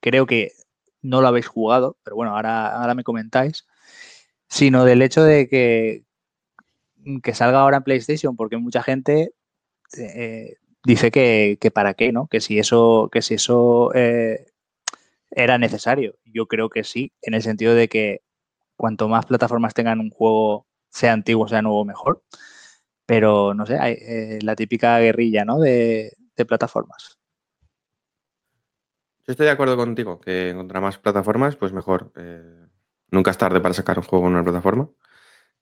creo 0.00 0.26
que 0.26 0.52
no 1.02 1.20
lo 1.20 1.28
habéis 1.28 1.46
jugado, 1.46 1.96
pero 2.02 2.16
bueno, 2.16 2.34
ahora, 2.34 2.76
ahora 2.80 2.94
me 2.94 3.04
comentáis, 3.04 3.66
sino 4.48 4.84
del 4.84 5.02
hecho 5.02 5.22
de 5.22 5.48
que, 5.48 6.04
que 7.22 7.34
salga 7.34 7.60
ahora 7.60 7.78
en 7.78 7.84
PlayStation, 7.84 8.36
porque 8.36 8.56
mucha 8.56 8.82
gente 8.82 9.32
eh, 9.96 10.56
dice 10.84 11.10
que, 11.10 11.58
que, 11.60 11.70
para 11.70 11.94
qué, 11.94 12.12
¿no? 12.12 12.26
Que 12.28 12.40
si 12.40 12.58
eso, 12.58 13.08
que 13.12 13.22
si 13.22 13.34
eso 13.34 13.92
eh, 13.94 14.46
era 15.30 15.58
necesario. 15.58 16.16
Yo 16.24 16.46
creo 16.46 16.68
que 16.70 16.84
sí, 16.84 17.12
en 17.22 17.34
el 17.34 17.42
sentido 17.42 17.74
de 17.74 17.88
que 17.88 18.22
cuanto 18.78 19.08
más 19.08 19.26
plataformas 19.26 19.74
tengan 19.74 20.00
un 20.00 20.08
juego, 20.08 20.66
sea 20.88 21.12
antiguo, 21.12 21.46
sea 21.48 21.60
nuevo, 21.60 21.84
mejor 21.84 22.22
pero 23.08 23.54
no 23.54 23.64
sé, 23.64 23.78
hay, 23.78 23.94
eh, 23.94 24.38
la 24.42 24.54
típica 24.54 24.98
guerrilla 24.98 25.42
¿no? 25.46 25.58
de, 25.58 26.12
de, 26.36 26.44
plataformas. 26.44 27.18
Yo 29.26 29.32
estoy 29.32 29.46
de 29.46 29.52
acuerdo 29.52 29.78
contigo, 29.78 30.20
que 30.20 30.52
contra 30.54 30.82
más 30.82 30.98
plataformas, 30.98 31.56
pues 31.56 31.72
mejor. 31.72 32.12
Eh, 32.16 32.66
nunca 33.10 33.30
es 33.30 33.38
tarde 33.38 33.62
para 33.62 33.72
sacar 33.72 33.98
un 33.98 34.04
juego 34.04 34.26
en 34.26 34.34
una 34.34 34.44
plataforma. 34.44 34.90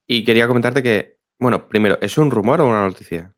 Y 0.08 0.24
quería 0.24 0.48
comentarte 0.48 0.82
que, 0.82 1.20
bueno, 1.38 1.68
primero, 1.68 1.98
¿es 2.00 2.18
un 2.18 2.32
rumor 2.32 2.60
o 2.60 2.66
una 2.66 2.82
noticia? 2.82 3.32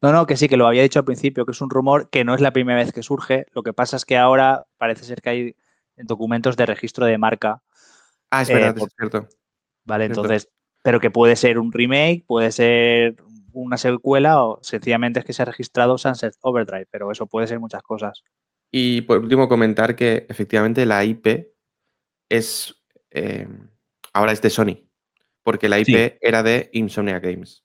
No, 0.00 0.10
no, 0.10 0.24
que 0.24 0.38
sí, 0.38 0.48
que 0.48 0.56
lo 0.56 0.66
había 0.66 0.82
dicho 0.82 0.98
al 0.98 1.04
principio, 1.04 1.44
que 1.44 1.52
es 1.52 1.60
un 1.60 1.68
rumor 1.68 2.08
que 2.08 2.24
no 2.24 2.34
es 2.34 2.40
la 2.40 2.54
primera 2.54 2.78
vez 2.78 2.94
que 2.94 3.02
surge. 3.02 3.44
Lo 3.52 3.62
que 3.62 3.74
pasa 3.74 3.98
es 3.98 4.06
que 4.06 4.16
ahora 4.16 4.64
parece 4.78 5.04
ser 5.04 5.20
que 5.20 5.28
hay 5.28 5.56
documentos 5.96 6.56
de 6.56 6.64
registro 6.64 7.04
de 7.04 7.18
marca. 7.18 7.62
Ah, 8.38 8.42
es 8.42 8.48
verdad, 8.48 8.76
eh, 8.76 8.78
por... 8.78 8.88
es 8.88 8.94
cierto. 8.96 9.28
Vale, 9.84 10.06
cierto. 10.06 10.20
entonces 10.22 10.54
pero 10.84 11.00
que 11.00 11.10
puede 11.10 11.34
ser 11.34 11.58
un 11.58 11.72
remake, 11.72 12.24
puede 12.26 12.52
ser 12.52 13.16
una 13.54 13.78
secuela 13.78 14.44
o 14.44 14.58
sencillamente 14.62 15.18
es 15.18 15.24
que 15.24 15.32
se 15.32 15.40
ha 15.40 15.46
registrado 15.46 15.96
Sunset 15.96 16.34
Overdrive, 16.42 16.86
pero 16.90 17.10
eso 17.10 17.26
puede 17.26 17.46
ser 17.46 17.58
muchas 17.58 17.82
cosas. 17.82 18.22
Y 18.70 19.00
por 19.00 19.20
último 19.20 19.48
comentar 19.48 19.96
que 19.96 20.26
efectivamente 20.28 20.84
la 20.84 21.02
IP 21.02 21.54
es 22.28 22.84
eh, 23.12 23.48
ahora 24.12 24.32
es 24.32 24.42
de 24.42 24.50
Sony, 24.50 24.86
porque 25.42 25.70
la 25.70 25.78
IP 25.78 25.86
sí. 25.86 26.12
era 26.20 26.42
de 26.42 26.68
Insomnia 26.74 27.18
Games, 27.18 27.64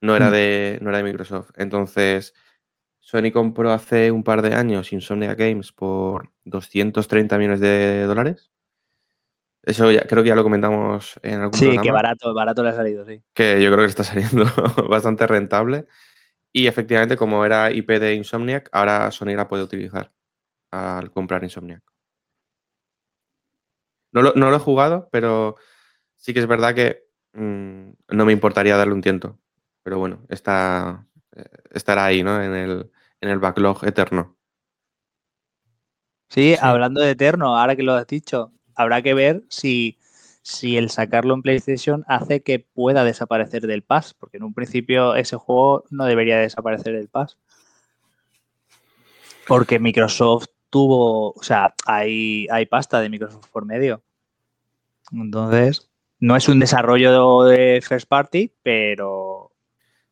no 0.00 0.16
era, 0.16 0.30
mm. 0.30 0.32
de, 0.32 0.78
no 0.82 0.88
era 0.88 0.98
de 0.98 1.04
Microsoft. 1.04 1.50
Entonces, 1.54 2.34
Sony 2.98 3.30
compró 3.32 3.70
hace 3.70 4.10
un 4.10 4.24
par 4.24 4.42
de 4.42 4.54
años 4.54 4.92
Insomnia 4.92 5.36
Games 5.36 5.70
por 5.70 6.32
230 6.46 7.38
millones 7.38 7.60
de 7.60 8.02
dólares 8.06 8.50
eso 9.66 9.90
ya, 9.90 10.02
creo 10.02 10.22
que 10.22 10.30
ya 10.30 10.36
lo 10.36 10.44
comentamos 10.44 11.18
en 11.22 11.40
algún 11.40 11.52
Sí, 11.58 11.64
programa, 11.64 11.82
que 11.82 11.90
barato, 11.90 12.34
barato 12.34 12.62
le 12.62 12.70
ha 12.70 12.74
salido, 12.74 13.04
sí. 13.04 13.22
Que 13.34 13.62
yo 13.62 13.70
creo 13.70 13.84
que 13.84 13.90
está 13.90 14.04
saliendo 14.04 14.46
bastante 14.88 15.26
rentable. 15.26 15.86
Y 16.52 16.66
efectivamente, 16.68 17.16
como 17.16 17.44
era 17.44 17.72
IP 17.72 17.98
de 18.00 18.14
Insomniac, 18.14 18.68
ahora 18.72 19.10
Sony 19.12 19.36
la 19.36 19.48
puede 19.48 19.64
utilizar 19.64 20.12
al 20.72 21.10
comprar 21.12 21.44
Insomniac. 21.44 21.82
No 24.12 24.22
lo, 24.22 24.32
no 24.34 24.50
lo 24.50 24.56
he 24.56 24.60
jugado, 24.60 25.08
pero 25.12 25.56
sí 26.16 26.34
que 26.34 26.40
es 26.40 26.46
verdad 26.46 26.74
que 26.74 27.04
mmm, 27.34 27.90
no 28.10 28.24
me 28.26 28.32
importaría 28.32 28.76
darle 28.76 28.94
un 28.94 29.02
tiento. 29.02 29.40
Pero 29.82 29.98
bueno, 29.98 30.24
está, 30.28 31.06
eh, 31.36 31.44
estará 31.72 32.06
ahí, 32.06 32.22
¿no? 32.22 32.42
En 32.42 32.54
el, 32.54 32.90
en 33.20 33.30
el 33.30 33.38
backlog 33.38 33.84
eterno. 33.86 34.36
Sí, 36.28 36.56
sí, 36.56 36.56
hablando 36.60 37.00
de 37.00 37.10
eterno, 37.10 37.56
ahora 37.56 37.76
que 37.76 37.82
lo 37.82 37.92
has 37.94 38.06
dicho, 38.06 38.52
habrá 38.76 39.02
que 39.02 39.14
ver 39.14 39.42
si, 39.48 39.98
si 40.42 40.76
el 40.76 40.90
sacarlo 40.90 41.34
en 41.34 41.42
PlayStation 41.42 42.04
hace 42.06 42.42
que 42.42 42.60
pueda 42.60 43.02
desaparecer 43.02 43.66
del 43.66 43.82
Pass, 43.82 44.14
porque 44.14 44.36
en 44.36 44.44
un 44.44 44.54
principio 44.54 45.16
ese 45.16 45.36
juego 45.36 45.84
no 45.90 46.04
debería 46.04 46.38
desaparecer 46.38 46.94
del 46.94 47.08
Pass. 47.08 47.38
Porque 49.48 49.78
Microsoft 49.78 50.46
tuvo, 50.70 51.30
o 51.30 51.42
sea, 51.42 51.74
hay, 51.86 52.46
hay 52.50 52.66
pasta 52.66 53.00
de 53.00 53.08
Microsoft 53.08 53.48
por 53.50 53.64
medio. 53.64 54.02
Entonces, 55.12 55.88
no 56.18 56.36
es 56.36 56.48
un 56.48 56.58
desarrollo 56.58 57.44
de 57.44 57.80
first 57.86 58.08
party, 58.08 58.52
pero. 58.62 59.52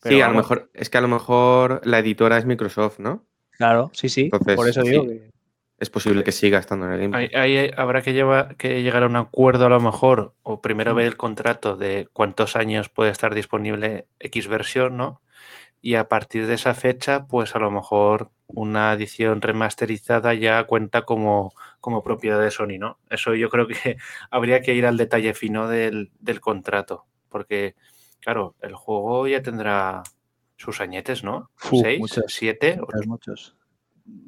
pero 0.00 0.16
sí, 0.16 0.22
a 0.22 0.28
lo 0.28 0.34
mejor, 0.34 0.70
es 0.72 0.88
que 0.88 0.98
a 0.98 1.00
lo 1.00 1.08
mejor 1.08 1.80
la 1.84 1.98
editora 1.98 2.38
es 2.38 2.46
Microsoft, 2.46 3.00
¿no? 3.00 3.26
Claro, 3.50 3.90
sí, 3.92 4.08
sí. 4.08 4.22
Entonces, 4.22 4.56
por 4.56 4.68
eso 4.68 4.82
digo 4.82 5.02
sí. 5.02 5.08
que 5.08 5.33
es 5.78 5.90
posible 5.90 6.24
que 6.24 6.32
siga 6.32 6.58
estando 6.58 6.86
en 6.86 6.92
el 6.92 7.00
Game 7.00 7.16
Ahí, 7.16 7.30
ahí 7.34 7.70
habrá 7.76 8.02
que, 8.02 8.12
lleva, 8.12 8.50
que, 8.56 8.82
llegar 8.82 9.02
a 9.02 9.06
un 9.06 9.16
acuerdo 9.16 9.66
a 9.66 9.68
lo 9.68 9.80
mejor, 9.80 10.34
o 10.42 10.60
primero 10.60 10.94
ver 10.94 11.06
el 11.06 11.16
contrato 11.16 11.76
de 11.76 12.08
cuántos 12.12 12.56
años 12.56 12.88
puede 12.88 13.10
estar 13.10 13.34
disponible 13.34 14.06
X 14.20 14.48
versión, 14.48 14.96
¿no? 14.96 15.20
Y 15.80 15.96
a 15.96 16.08
partir 16.08 16.46
de 16.46 16.54
esa 16.54 16.74
fecha, 16.74 17.26
pues 17.26 17.54
a 17.54 17.58
lo 17.58 17.70
mejor 17.70 18.30
una 18.46 18.92
edición 18.92 19.42
remasterizada 19.42 20.32
ya 20.32 20.64
cuenta 20.64 21.02
como, 21.02 21.52
como 21.80 22.02
propiedad 22.02 22.40
de 22.40 22.50
Sony, 22.50 22.78
¿no? 22.78 22.98
Eso 23.10 23.34
yo 23.34 23.50
creo 23.50 23.66
que 23.66 23.74
habría 24.30 24.62
que 24.62 24.74
ir 24.74 24.86
al 24.86 24.96
detalle 24.96 25.34
fino 25.34 25.68
del, 25.68 26.10
del 26.20 26.40
contrato, 26.40 27.04
porque, 27.28 27.74
claro, 28.20 28.54
el 28.62 28.74
juego 28.74 29.26
ya 29.26 29.42
tendrá 29.42 30.02
sus 30.56 30.80
añetes, 30.80 31.24
¿no? 31.24 31.50
Uf, 31.70 31.80
¿Seis? 31.82 31.98
muchos, 31.98 32.24
¿Siete? 32.28 32.80
Muchos. 33.06 33.56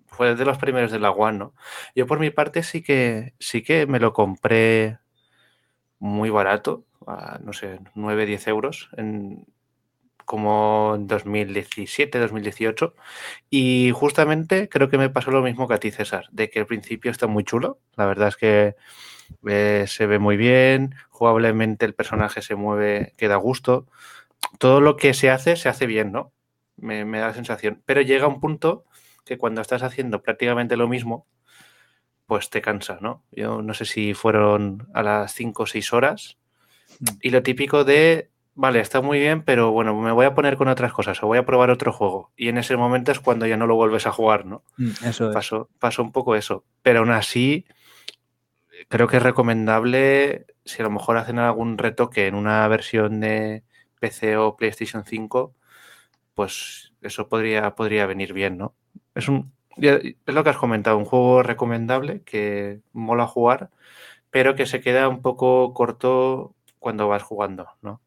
Fue 0.07 0.35
de 0.35 0.45
los 0.45 0.59
primeros 0.59 0.91
de 0.91 0.99
la 0.99 1.15
¿no? 1.33 1.55
Yo 1.95 2.07
por 2.07 2.19
mi 2.19 2.31
parte 2.31 2.63
sí 2.63 2.83
que 2.83 3.35
sí 3.39 3.63
que 3.63 3.87
me 3.87 4.01
lo 4.01 4.13
compré 4.13 4.99
muy 5.99 6.31
barato, 6.31 6.85
a, 7.07 7.39
no 7.43 7.53
sé, 7.53 7.81
9, 7.95 8.27
10 8.27 8.49
euros, 8.49 8.91
en, 8.97 9.47
como 10.25 10.95
en 10.97 11.07
2017, 11.07 12.19
2018. 12.19 12.95
Y 13.51 13.93
justamente 13.95 14.69
creo 14.69 14.89
que 14.91 14.99
me 14.99 15.11
pasó 15.11 15.31
lo 15.31 15.43
mismo 15.43 15.69
que 15.69 15.75
a 15.75 15.81
ti, 15.81 15.91
César, 15.91 16.27
de 16.33 16.51
que 16.51 16.61
al 16.61 16.67
principio 16.67 17.11
está 17.11 17.27
muy 17.27 17.45
chulo. 17.45 17.79
La 17.97 18.07
verdad 18.07 18.29
es 18.29 18.37
que 18.37 18.77
eh, 19.49 19.85
se 19.89 20.07
ve 20.07 20.19
muy 20.19 20.37
bien, 20.37 20.95
jugablemente 21.11 21.87
el 21.87 21.95
personaje 21.95 22.43
se 22.43 22.57
mueve, 22.57 23.15
queda 23.17 23.35
a 23.35 23.39
gusto. 23.39 23.87
Todo 24.59 24.81
lo 24.81 24.97
que 24.97 25.15
se 25.15 25.31
hace, 25.31 25.57
se 25.57 25.69
hace 25.69 25.87
bien, 25.87 26.13
¿no? 26.13 26.33
Me, 26.77 27.05
me 27.05 27.19
da 27.21 27.29
la 27.29 27.35
sensación. 27.35 27.83
Pero 27.87 28.03
llega 28.03 28.27
un 28.29 28.41
punto 28.41 28.85
que 29.27 29.37
cuando 29.37 29.61
estás 29.61 29.83
haciendo 29.83 30.23
prácticamente 30.23 30.77
lo 30.77 30.89
mismo, 30.89 31.27
pues 32.27 32.49
te 32.49 32.63
cansa, 32.63 32.99
¿no? 33.01 33.25
Yo 33.33 33.61
no 33.61 33.75
sé 33.75 33.85
si 33.85 34.15
fueron 34.15 34.89
a 34.95 35.03
las 35.03 35.35
5 35.35 35.65
o 35.65 35.67
6 35.67 35.93
horas. 35.93 36.39
Y 37.21 37.31
lo 37.31 37.43
típico 37.43 37.85
de, 37.85 38.31
vale, 38.55 38.81
está 38.81 39.01
muy 39.01 39.19
bien, 39.19 39.43
pero 39.43 39.73
bueno, 39.73 40.01
me 40.01 40.13
voy 40.13 40.27
a 40.27 40.35
poner 40.35 40.57
con 40.57 40.69
otras 40.69 40.93
cosas 40.93 41.23
o 41.23 41.27
voy 41.27 41.39
a 41.39 41.45
probar 41.45 41.71
otro 41.71 41.93
juego. 41.93 42.33
Y 42.37 42.49
en 42.49 42.57
ese 42.57 42.77
momento 42.77 43.13
es 43.13 43.21
cuando 43.21 43.47
ya 43.47 43.57
no 43.57 43.67
lo 43.67 43.75
vuelves 43.75 44.07
a 44.07 44.13
jugar, 44.13 44.47
¿no? 44.47 44.63
Mm, 44.79 44.91
Eso 45.05 45.29
es. 45.29 45.35
Pasó, 45.35 45.69
pasó 45.79 46.03
un 46.03 46.13
poco 46.13 46.37
eso. 46.37 46.65
Pero 46.83 47.01
aún 47.01 47.11
así, 47.11 47.67
creo 48.89 49.09
que 49.09 49.17
es 49.19 49.23
recomendable 49.23 50.47
si 50.65 50.83
a 50.83 50.85
lo 50.85 50.91
mejor 50.91 51.17
hacen 51.17 51.39
algún 51.39 51.79
retoque 51.79 52.29
en 52.29 52.35
una 52.37 52.67
versión 52.69 53.21
de 53.21 53.65
PC 54.01 54.37
o 54.37 54.57
PlayStation 54.57 55.05
5, 55.05 55.55
pues 56.35 56.93
eso 57.03 57.29
podría, 57.29 57.75
podría 57.75 58.07
venir 58.07 58.33
bien, 58.33 58.57
¿no? 58.57 58.75
Es 59.17 59.29
un. 59.29 59.53
Es 59.79 60.15
lo 60.27 60.45
que 60.45 60.51
has 60.51 60.57
comentado, 60.57 60.97
un 60.97 61.05
juego 61.05 61.43
recomendable 61.43 62.23
que 62.23 62.81
mola 62.93 63.27
jugar, 63.27 63.71
pero 64.31 64.55
que 64.55 64.65
se 64.67 64.81
queda 64.81 65.09
un 65.09 65.21
poco 65.21 65.75
corto 65.75 66.55
cuando 66.79 67.09
vas 67.09 67.23
jugando, 67.23 67.69
¿no? 67.83 68.01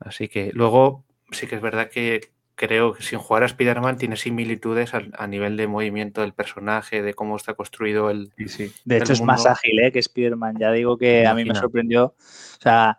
Así 0.00 0.28
que 0.28 0.50
luego 0.54 1.04
sí 1.30 1.46
que 1.46 1.56
es 1.56 1.60
verdad 1.60 1.90
que 1.90 2.30
creo 2.54 2.92
que 2.92 3.02
sin 3.02 3.18
jugar 3.18 3.42
a 3.42 3.46
Spider-Man 3.46 3.98
tiene 3.98 4.16
similitudes 4.16 4.94
al- 4.94 5.12
a, 5.16 5.26
nivel 5.26 5.56
de 5.56 5.66
movimiento 5.66 6.22
del 6.22 6.32
personaje, 6.32 7.02
de 7.02 7.14
cómo 7.14 7.36
está 7.36 7.54
construido 7.54 8.10
el. 8.10 8.32
Sí, 8.36 8.48
sí. 8.48 8.72
De 8.84 8.98
hecho, 8.98 9.12
es 9.12 9.22
más 9.22 9.46
ágil 9.46 9.78
¿eh? 9.80 9.92
que 9.92 9.98
Spider-Man. 10.00 10.56
Ya 10.58 10.72
digo 10.72 10.98
que 10.98 11.26
a 11.26 11.34
mí 11.34 11.44
me 11.44 11.54
sorprendió. 11.54 12.06
O 12.06 12.62
sea, 12.62 12.98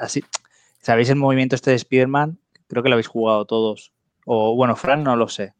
así. 0.00 0.24
¿Sabéis 0.80 1.10
el 1.10 1.16
movimiento 1.16 1.54
este 1.54 1.70
de 1.70 1.76
Spider-Man? 1.76 2.38
Creo 2.68 2.82
que 2.82 2.88
lo 2.88 2.94
habéis 2.94 3.08
jugado 3.08 3.44
todos. 3.44 3.92
O 4.24 4.54
bueno, 4.54 4.76
Fran 4.76 5.04
no 5.04 5.16
lo 5.16 5.28
sé. 5.28 5.54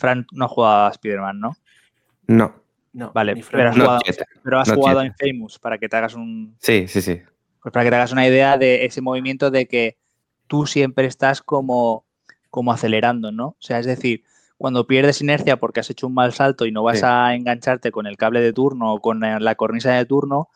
Fran 0.00 0.26
no 0.32 0.46
ha 0.46 0.48
jugado 0.48 0.86
a 0.86 0.90
Spider-Man, 0.90 1.38
¿no? 1.38 1.56
No, 2.26 2.54
No, 2.92 3.12
Vale, 3.12 3.40
pero 3.50 3.68
has 3.70 3.76
no 3.76 3.84
jugado, 3.84 4.00
pero 4.42 4.60
has 4.60 4.72
jugado 4.72 5.02
en 5.02 5.14
Famous 5.14 5.58
para 5.58 5.78
que 5.78 5.88
te 5.88 5.96
hagas 5.96 6.14
un. 6.14 6.56
Sí, 6.58 6.88
sí, 6.88 7.00
sí. 7.02 7.20
Pues 7.62 7.72
para 7.72 7.84
que 7.84 7.90
te 7.90 7.96
hagas 7.96 8.12
una 8.12 8.26
idea 8.26 8.56
de 8.58 8.84
ese 8.86 9.00
movimiento 9.00 9.50
de 9.50 9.66
que 9.68 9.98
tú 10.46 10.66
siempre 10.66 11.06
estás 11.06 11.42
como, 11.42 12.04
como 12.50 12.72
acelerando, 12.72 13.30
¿no? 13.30 13.48
O 13.48 13.56
sea, 13.60 13.78
es 13.78 13.86
decir, 13.86 14.24
cuando 14.56 14.86
pierdes 14.86 15.20
inercia 15.20 15.58
porque 15.58 15.80
has 15.80 15.90
hecho 15.90 16.06
un 16.06 16.14
mal 16.14 16.32
salto 16.32 16.66
y 16.66 16.72
no 16.72 16.82
vas 16.82 16.98
Sí. 17.00 17.04
a 17.06 17.34
engancharte 17.34 17.90
con 17.92 18.06
el 18.06 18.16
cable 18.16 18.40
de 18.40 18.52
turno 18.52 18.94
o 18.94 19.00
con 19.00 19.22
eh, 19.24 19.38
la 19.40 19.54
cornisa 19.54 19.92
de 19.92 20.04
turno, 20.06 20.48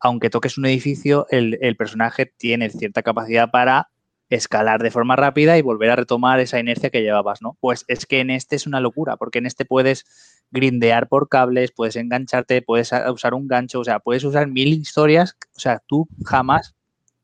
aunque 0.00 0.30
toques 0.30 0.58
un 0.58 0.66
edificio, 0.66 1.26
el, 1.30 1.58
el 1.62 1.76
personaje 1.76 2.26
tiene 2.26 2.68
cierta 2.70 3.02
capacidad 3.02 3.50
para 3.50 3.88
escalar 4.36 4.82
de 4.82 4.90
forma 4.90 5.16
rápida 5.16 5.58
y 5.58 5.62
volver 5.62 5.90
a 5.90 5.96
retomar 5.96 6.40
esa 6.40 6.58
inercia 6.58 6.90
que 6.90 7.02
llevabas, 7.02 7.42
¿no? 7.42 7.56
Pues 7.60 7.84
es 7.88 8.06
que 8.06 8.20
en 8.20 8.30
este 8.30 8.56
es 8.56 8.66
una 8.66 8.80
locura, 8.80 9.16
porque 9.16 9.38
en 9.38 9.46
este 9.46 9.64
puedes 9.64 10.04
grindear 10.50 11.08
por 11.08 11.28
cables, 11.28 11.72
puedes 11.72 11.96
engancharte, 11.96 12.62
puedes 12.62 12.92
usar 13.10 13.34
un 13.34 13.48
gancho, 13.48 13.80
o 13.80 13.84
sea, 13.84 13.98
puedes 14.00 14.24
usar 14.24 14.48
mil 14.48 14.68
historias, 14.68 15.36
o 15.56 15.60
sea, 15.60 15.82
tú 15.86 16.08
jamás 16.24 16.74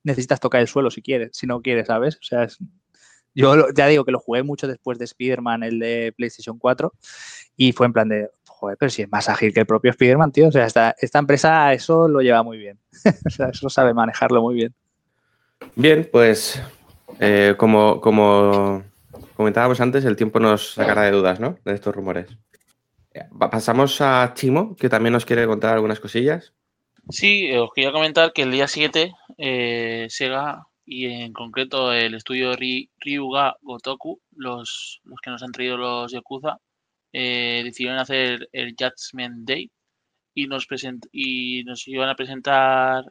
necesitas 0.03 0.41
tocar 0.41 0.61
el 0.61 0.69
suelo 0.69 0.91
si 0.91 1.03
quieres, 1.03 1.31
si 1.33 1.47
no 1.47 1.61
quieres, 1.61 1.87
¿sabes? 1.87 2.17
O 2.17 2.23
sea, 2.23 2.47
yo 3.35 3.69
ya 3.75 3.87
digo 3.87 4.05
que 4.05 4.13
lo 4.13 4.19
jugué 4.19 4.43
mucho 4.43 4.67
después 4.67 4.99
de 4.99 5.05
Spider-Man, 5.05 5.63
el 5.63 5.79
de 5.79 6.13
PlayStation 6.17 6.59
4, 6.59 6.93
y 7.57 7.73
fue 7.73 7.87
en 7.87 7.93
plan 7.93 8.09
de, 8.09 8.31
joder, 8.47 8.77
pero 8.79 8.91
si 8.91 9.03
es 9.03 9.11
más 9.11 9.29
ágil 9.29 9.53
que 9.53 9.61
el 9.61 9.67
propio 9.67 9.91
Spider-Man, 9.91 10.33
tío, 10.33 10.49
o 10.49 10.53
sea, 10.53 10.67
esta, 10.67 10.95
esta 10.99 11.19
empresa 11.19 11.73
eso 11.73 12.09
lo 12.09 12.21
lleva 12.21 12.43
muy 12.43 12.59
bien, 12.59 12.79
o 13.27 13.31
sea, 13.31 13.49
eso 13.49 13.69
sabe 13.69 13.95
manejarlo 13.95 14.43
muy 14.43 14.55
bien. 14.55 14.75
Bien, 15.75 16.09
pues 16.11 16.63
eh, 17.21 17.55
como, 17.59 18.01
comentábamos 19.37 19.81
antes, 19.81 20.05
el 20.05 20.17
tiempo 20.17 20.41
nos 20.41 20.75
sacará 20.75 21.03
de 21.03 21.13
dudas, 21.13 21.41
¿no? 21.41 21.59
De 21.65 21.75
estos 21.75 21.95
rumores. 21.95 22.29
Eh, 23.15 23.23
Pasamos 23.39 24.01
a 24.01 24.33
Chimo, 24.35 24.77
que 24.77 24.89
también 24.89 25.13
nos 25.13 25.25
quiere 25.25 25.47
contar 25.47 25.75
algunas 25.75 26.01
cosillas. 26.01 26.53
Sí, 27.11 27.47
eh, 27.47 27.59
os 27.59 27.71
quería 27.75 27.93
comentar 27.93 28.33
que 28.33 28.43
el 28.43 28.51
día 28.51 28.69
7 28.69 29.13
eh, 29.39 30.07
Sega 30.11 30.67
y 30.85 31.07
en 31.07 31.33
concreto 31.33 31.93
el 31.93 32.15
estudio 32.15 32.55
Ry- 32.55 32.91
Ryuga 32.99 33.57
Gotoku, 33.63 34.21
los, 34.37 35.01
que 35.23 35.31
nos 35.31 35.43
han 35.43 35.53
traído 35.53 35.77
los 35.77 36.13
Yakuza, 36.13 36.59
decidieron 37.13 37.99
hacer 37.99 38.49
el 38.53 38.75
Judgment 38.79 39.47
Day 39.49 39.71
y 40.35 40.47
nos, 40.47 40.69
present- 40.69 41.09
y 41.11 41.65
nos 41.65 41.87
iban 41.89 42.09
a 42.09 42.15
presentar 42.15 43.05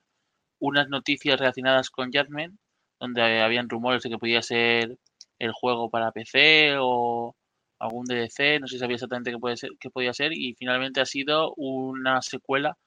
unas 0.60 0.88
noticias 0.90 1.40
relacionadas 1.40 1.90
con 1.90 2.12
Judgment, 2.12 2.58
donde 3.00 3.42
habían 3.42 3.70
rumores 3.70 4.04
de 4.04 4.10
que 4.10 4.18
podía 4.18 4.42
ser 4.42 4.98
el 5.40 5.52
juego 5.54 5.90
para 5.90 6.12
PC 6.12 6.76
o 6.80 7.36
algún 7.80 8.06
DLC, 8.06 8.60
no 8.60 8.68
se 8.68 8.80
sabía 8.80 8.96
exactamente 8.96 9.32
qué, 9.32 9.38
puede 9.40 9.58
ser, 9.58 9.72
podía 9.94 10.14
ser, 10.14 10.34
y 10.34 10.56
finalmente 10.56 11.02
ha 11.02 11.06
sido 11.06 11.54
una 11.58 12.22
secuela 12.22 12.78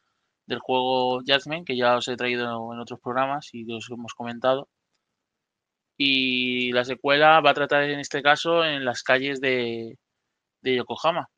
del 0.47 0.59
juego 0.61 1.21
Judgment, 1.21 1.67
que 1.67 1.77
ya 1.77 1.97
os 1.97 2.09
he 2.09 2.17
traído 2.17 2.73
en 2.73 2.81
otros 2.81 3.01
programas 3.01 3.51
y 3.53 3.71
os 3.73 3.89
hemos 3.91 4.15
comentado. 4.15 4.69
Y 5.97 6.73
la 6.73 6.85
secuela 6.85 7.41
va 7.41 7.51
a 7.51 7.55
tratar 7.55 7.85
en 7.85 8.01
este 8.01 8.23
caso 8.23 8.65
en 8.65 8.85
las 8.85 9.03
calles 9.03 9.41
de, 9.41 9.99
de 10.63 10.77
Yokohama. 10.77 11.31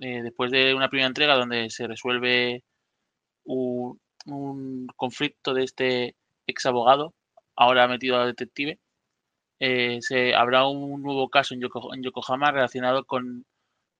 Eh, 0.00 0.22
después 0.22 0.50
de 0.52 0.74
una 0.74 0.88
primera 0.88 1.08
entrega 1.08 1.34
donde 1.36 1.70
se 1.70 1.86
resuelve 1.86 2.62
un, 3.44 4.00
un 4.26 4.86
conflicto 4.96 5.54
de 5.54 5.64
este 5.64 6.16
ex 6.46 6.66
abogado, 6.66 7.14
ahora 7.60 7.88
metido 7.88 8.16
a 8.18 8.26
detective, 8.26 8.80
eh, 9.60 9.98
se, 10.02 10.34
habrá 10.34 10.66
un 10.66 11.02
nuevo 11.02 11.28
caso 11.30 11.54
en 11.54 11.60
Yokohama 12.02 12.52
relacionado 12.52 13.04
con, 13.04 13.46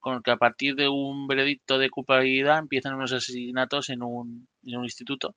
con 0.00 0.22
que 0.22 0.30
a 0.32 0.38
partir 0.38 0.76
de 0.76 0.88
un 0.88 1.26
veredicto 1.28 1.78
de 1.78 1.90
culpabilidad 1.90 2.58
empiezan 2.58 2.94
unos 2.94 3.12
asesinatos 3.12 3.90
en 3.90 4.02
un, 4.02 4.48
en 4.64 4.78
un 4.78 4.84
instituto. 4.84 5.36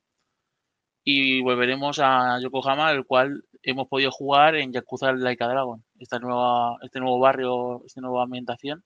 Y 1.06 1.42
volveremos 1.42 2.00
a 2.00 2.40
Yokohama, 2.42 2.92
el 2.92 3.06
cual 3.06 3.44
hemos 3.62 3.88
podido 3.90 4.12
jugar 4.12 4.56
en 4.56 4.72
Yakuza 4.74 5.12
Laika 5.14 5.48
Dragon, 5.48 5.84
esta 6.00 6.20
nueva, 6.20 6.78
este 6.82 7.00
nuevo 7.00 7.20
barrio, 7.20 7.84
esta 7.86 8.02
nueva 8.02 8.24
ambientación. 8.24 8.84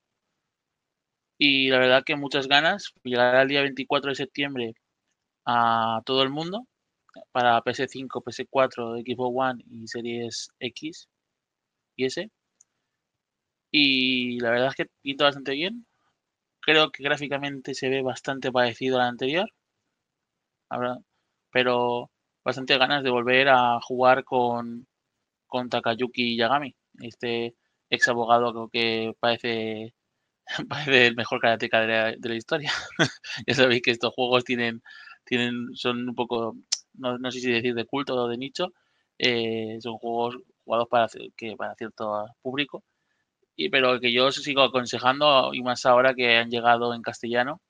Y 1.38 1.70
la 1.70 1.78
verdad 1.78 2.02
que 2.04 2.16
muchas 2.16 2.48
ganas. 2.48 2.92
Llegará 3.04 3.42
el 3.42 3.48
día 3.48 3.62
24 3.62 4.10
de 4.10 4.14
septiembre 4.16 4.74
a 5.46 6.02
todo 6.04 6.22
el 6.22 6.30
mundo 6.30 6.66
para 7.32 7.62
PS5, 7.62 8.22
PS4, 8.22 9.02
Xbox 9.02 9.34
One 9.36 9.64
y 9.70 9.86
Series 9.88 10.50
X 10.60 11.08
y 11.96 12.04
S. 12.06 12.30
Y 13.70 14.40
la 14.40 14.50
verdad 14.50 14.68
es 14.68 14.74
que 14.76 14.86
pinta 15.02 15.24
bastante 15.24 15.52
bien. 15.52 15.86
Creo 16.60 16.90
que 16.90 17.02
gráficamente 17.02 17.74
se 17.74 17.88
ve 17.88 18.02
bastante 18.02 18.52
parecido 18.52 18.98
al 19.00 19.08
anterior. 19.08 19.50
Pero 21.52 22.10
bastante 22.44 22.78
ganas 22.78 23.02
de 23.02 23.10
volver 23.10 23.48
a 23.48 23.80
jugar 23.80 24.24
con, 24.24 24.86
con 25.46 25.68
Takayuki 25.70 26.36
Yagami, 26.36 26.74
este 27.00 27.54
ex 27.90 28.08
abogado 28.08 28.68
que 28.70 29.14
parece, 29.20 29.94
parece 30.68 31.08
el 31.08 31.16
mejor 31.16 31.40
la, 31.44 31.56
de 31.56 32.28
la 32.28 32.34
historia. 32.34 32.72
ya 33.46 33.54
sabéis 33.54 33.82
que 33.82 33.90
estos 33.92 34.14
juegos 34.14 34.44
tienen, 34.44 34.82
tienen, 35.24 35.68
son 35.74 36.08
un 36.10 36.14
poco, 36.14 36.56
no, 36.98 37.18
no 37.18 37.30
sé 37.32 37.40
si 37.40 37.50
decir 37.50 37.74
de 37.74 37.86
culto 37.86 38.14
o 38.16 38.28
de 38.28 38.38
nicho, 38.38 38.72
eh, 39.18 39.78
son 39.80 39.98
juegos 39.98 40.38
jugados 40.64 40.88
para, 40.88 41.08
que, 41.36 41.56
para 41.56 41.74
cierto 41.76 42.26
público, 42.42 42.84
y, 43.56 43.70
pero 43.70 44.00
que 44.00 44.12
yo 44.12 44.30
sigo 44.32 44.62
aconsejando, 44.62 45.54
y 45.54 45.62
más 45.62 45.86
ahora 45.86 46.14
que 46.14 46.36
han 46.38 46.50
llegado 46.50 46.94
en 46.94 47.02
castellano, 47.02 47.60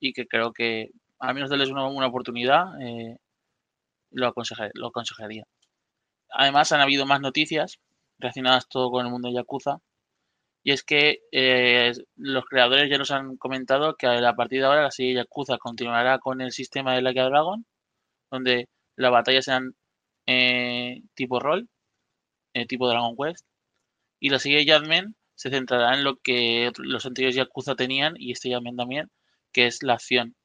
y 0.00 0.12
que 0.12 0.26
creo 0.26 0.52
que 0.52 0.90
al 1.20 1.34
menos 1.34 1.50
darles 1.50 1.70
una, 1.70 1.86
una 1.88 2.06
oportunidad, 2.08 2.80
eh, 2.82 3.18
lo, 4.10 4.26
aconsejar- 4.28 4.70
lo 4.74 4.88
aconsejaría. 4.88 5.44
Además, 6.30 6.72
han 6.72 6.80
habido 6.80 7.06
más 7.06 7.20
noticias 7.20 7.78
relacionadas 8.18 8.68
todo 8.68 8.90
con 8.90 9.06
el 9.06 9.12
mundo 9.12 9.28
de 9.28 9.34
Yakuza. 9.34 9.78
Y 10.62 10.72
es 10.72 10.82
que 10.84 11.20
eh, 11.32 11.92
los 12.16 12.44
creadores 12.46 12.90
ya 12.90 12.98
nos 12.98 13.10
han 13.12 13.36
comentado 13.38 13.96
que 13.96 14.06
a 14.08 14.34
partir 14.34 14.60
de 14.60 14.66
ahora 14.66 14.82
la 14.82 14.90
serie 14.90 15.14
Yakuza 15.14 15.58
continuará 15.58 16.18
con 16.18 16.40
el 16.42 16.52
sistema 16.52 16.94
de 16.94 17.02
Like 17.02 17.20
a 17.20 17.24
Dragon, 17.26 17.66
donde 18.30 18.68
las 18.96 19.10
batallas 19.10 19.44
sean 19.46 19.74
eh, 20.26 21.02
tipo 21.14 21.40
rol, 21.40 21.68
eh, 22.54 22.66
tipo 22.66 22.88
Dragon 22.88 23.16
Quest. 23.16 23.46
Y 24.20 24.30
la 24.30 24.38
serie 24.38 24.64
Judgment 24.70 25.16
se 25.34 25.50
centrará 25.50 25.94
en 25.96 26.04
lo 26.04 26.16
que 26.18 26.70
los 26.78 27.06
anteriores 27.06 27.36
Yakuza 27.36 27.74
tenían 27.76 28.14
y 28.18 28.32
este 28.32 28.54
Judgment 28.54 28.78
también, 28.78 29.10
que 29.52 29.66
es 29.66 29.82
la 29.82 29.94
acción. 29.94 30.36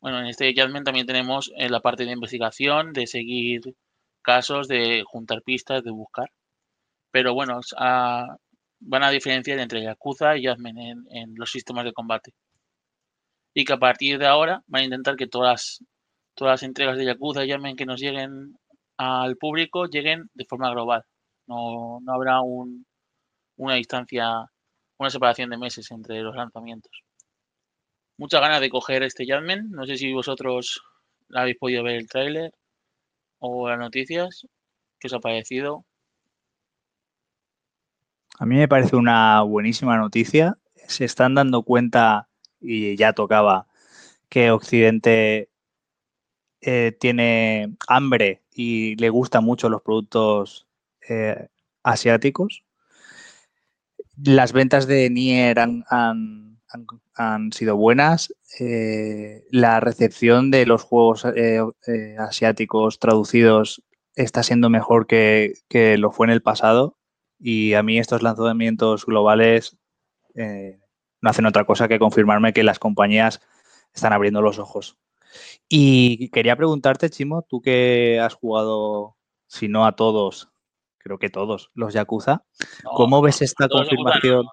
Bueno, 0.00 0.20
en 0.20 0.26
este 0.26 0.52
Judgment 0.56 0.84
también 0.86 1.06
tenemos 1.06 1.52
eh, 1.56 1.68
la 1.68 1.80
parte 1.80 2.04
de 2.04 2.12
investigación, 2.12 2.92
de 2.92 3.06
seguir 3.06 3.62
casos, 4.22 4.68
de 4.68 5.04
juntar 5.06 5.42
pistas, 5.42 5.84
de 5.84 5.90
buscar. 5.92 6.30
Pero 7.12 7.34
bueno, 7.34 7.60
van 8.80 9.02
a 9.04 9.10
diferenciar 9.10 9.58
entre 9.60 9.82
Yakuza 9.82 10.36
y 10.36 10.46
Judgment 10.46 11.06
en, 11.10 11.34
los 11.36 11.50
sistemas 11.50 11.84
de 11.84 11.92
combate. 11.92 12.34
Y 13.54 13.64
que 13.64 13.74
a 13.74 13.78
partir 13.78 14.18
de 14.18 14.26
ahora 14.26 14.62
van 14.66 14.82
a 14.82 14.84
intentar 14.86 15.16
que 15.16 15.26
todas, 15.26 15.84
todas 16.34 16.52
las 16.52 16.62
entregas 16.62 16.96
de 16.96 17.04
Yakuza 17.04 17.44
y 17.44 17.52
Judgment 17.52 17.78
que 17.78 17.86
nos 17.86 18.00
lleguen 18.00 18.56
al 18.96 19.36
público 19.36 19.86
lleguen 19.86 20.30
de 20.34 20.44
forma 20.44 20.70
global. 20.70 21.04
No, 21.46 21.98
no 22.00 22.12
habrá 22.12 22.40
un, 22.40 22.86
una 23.56 23.74
distancia, 23.74 24.46
una 24.98 25.10
separación 25.10 25.50
de 25.50 25.58
meses 25.58 25.90
entre 25.90 26.20
los 26.22 26.34
lanzamientos. 26.34 26.92
Muchas 28.18 28.40
ganas 28.40 28.60
de 28.60 28.70
coger 28.70 29.02
este 29.02 29.26
Jadman. 29.26 29.70
No 29.70 29.86
sé 29.86 29.96
si 29.96 30.12
vosotros 30.12 30.82
habéis 31.34 31.58
podido 31.58 31.82
ver 31.82 31.96
el 31.96 32.08
tráiler 32.08 32.52
o 33.38 33.68
las 33.68 33.78
noticias. 33.78 34.46
¿Qué 34.98 35.08
os 35.08 35.14
ha 35.14 35.20
parecido? 35.20 35.84
A 38.38 38.46
mí 38.46 38.56
me 38.56 38.68
parece 38.68 38.96
una 38.96 39.42
buenísima 39.42 39.96
noticia. 39.96 40.58
Se 40.86 41.04
están 41.04 41.34
dando 41.34 41.62
cuenta, 41.62 42.28
y 42.60 42.96
ya 42.96 43.12
tocaba, 43.12 43.66
que 44.28 44.50
Occidente 44.50 45.48
eh, 46.64 46.96
tiene 47.00 47.76
hambre 47.88 48.42
y 48.52 48.94
le 48.94 49.10
gustan 49.10 49.42
mucho 49.42 49.68
los 49.68 49.82
productos 49.82 50.68
eh, 51.08 51.48
asiáticos. 51.82 52.64
Las 54.16 54.52
ventas 54.52 54.86
de 54.86 55.10
Nier 55.10 55.58
han, 55.58 55.84
han, 55.88 57.52
sido 57.52 57.76
buenas. 57.76 58.32
Eh, 58.60 59.44
la 59.50 59.80
recepción 59.80 60.52
de 60.52 60.64
los 60.66 60.82
juegos 60.82 61.26
asiáticos 62.18 63.00
traducidos 63.00 63.82
está 64.14 64.44
siendo 64.44 64.70
mejor 64.70 65.08
que, 65.08 65.54
que, 65.68 65.98
lo 65.98 66.12
fue 66.12 66.28
en 66.28 66.32
el 66.32 66.42
pasado. 66.42 66.96
Y 67.40 67.74
a 67.74 67.82
mí 67.82 67.98
estos 67.98 68.22
lanzamientos 68.22 69.04
globales 69.04 69.78
no 70.36 71.30
hacen 71.30 71.46
otra 71.46 71.64
cosa 71.64 71.88
que 71.88 71.98
confirmarme 71.98 72.52
que 72.52 72.62
las 72.62 72.78
compañías 72.78 73.40
están 73.92 74.12
abriendo 74.12 74.42
los 74.42 74.60
ojos. 74.60 74.96
Y 75.68 76.28
quería 76.30 76.56
preguntarte, 76.56 77.10
Chimo, 77.10 77.42
tú 77.42 77.60
que 77.60 78.20
has 78.20 78.34
jugado, 78.34 79.16
si 79.46 79.68
no 79.68 79.86
a 79.86 79.96
todos, 79.96 80.50
creo 80.98 81.18
que 81.18 81.30
todos, 81.30 81.70
los 81.74 81.92
Yakuza, 81.94 82.44
¿cómo 82.84 83.20
ves 83.22 83.42
esta 83.42 83.68
confirmación? 83.68 84.46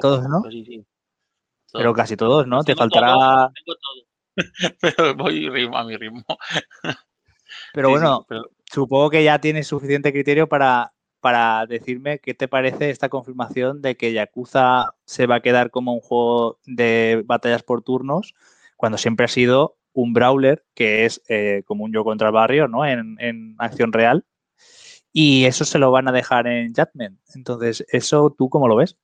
todos, 0.00 0.24
¿no? 0.28 0.42
Pero 1.72 1.94
casi 1.94 2.16
todos, 2.16 2.46
¿no? 2.46 2.62
Te 2.64 2.74
faltará... 2.74 3.50
pero 4.80 5.14
voy 5.14 5.46
a 5.74 5.84
mi 5.84 5.96
ritmo. 5.96 6.24
pero 7.74 7.90
bueno, 7.90 8.26
supongo 8.70 9.10
que 9.10 9.24
ya 9.24 9.38
tienes 9.40 9.66
suficiente 9.66 10.12
criterio 10.12 10.48
para, 10.48 10.94
para 11.20 11.66
decirme 11.66 12.18
qué 12.18 12.34
te 12.34 12.48
parece 12.48 12.90
esta 12.90 13.08
confirmación 13.08 13.82
de 13.82 13.96
que 13.96 14.12
Yakuza 14.12 14.94
se 15.04 15.26
va 15.26 15.36
a 15.36 15.40
quedar 15.40 15.70
como 15.70 15.92
un 15.92 16.00
juego 16.00 16.58
de 16.64 17.22
batallas 17.26 17.62
por 17.62 17.82
turnos 17.82 18.34
cuando 18.82 18.98
siempre 18.98 19.26
ha 19.26 19.28
sido 19.28 19.76
un 19.92 20.12
brawler 20.12 20.64
que 20.74 21.04
es 21.04 21.22
eh, 21.28 21.62
como 21.66 21.84
un 21.84 21.92
yo 21.92 22.02
contra 22.02 22.26
el 22.26 22.34
barrio, 22.34 22.66
¿no? 22.66 22.84
En, 22.84 23.54
acción 23.58 23.92
real. 23.92 24.24
Y 25.12 25.44
eso 25.44 25.64
se 25.64 25.78
lo 25.78 25.92
van 25.92 26.08
a 26.08 26.12
dejar 26.12 26.48
en 26.48 26.74
Judgment. 26.74 27.20
Entonces, 27.36 27.86
¿eso 27.92 28.34
tú 28.36 28.50
cómo 28.50 28.66
lo 28.66 28.74
ves? 28.74 28.96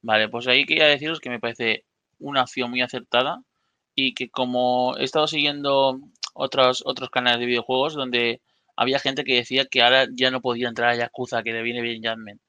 Vale, 0.00 0.30
pues 0.30 0.46
ahí 0.46 0.64
quería 0.64 0.86
deciros 0.86 1.20
que 1.20 1.28
me 1.28 1.38
parece 1.38 1.84
una 2.18 2.40
acción 2.40 2.70
muy 2.70 2.80
acertada 2.80 3.42
y 3.94 4.14
que 4.14 4.30
como 4.30 4.96
he 4.96 5.04
estado 5.04 5.26
siguiendo 5.26 6.00
otros, 6.32 6.82
otros 6.86 7.10
canales 7.10 7.40
de 7.40 7.46
videojuegos 7.46 7.92
donde 7.92 8.40
había 8.74 9.00
gente 9.00 9.24
que 9.24 9.34
decía 9.34 9.66
que 9.66 9.82
ahora 9.82 10.06
ya 10.10 10.30
no 10.30 10.40
podía 10.40 10.68
entrar 10.68 10.88
a 10.88 10.96
Yakuza, 10.96 11.42
que 11.42 11.52
le 11.52 11.60
viene 11.60 11.82
bien 11.82 12.02
Judgment. 12.02 12.40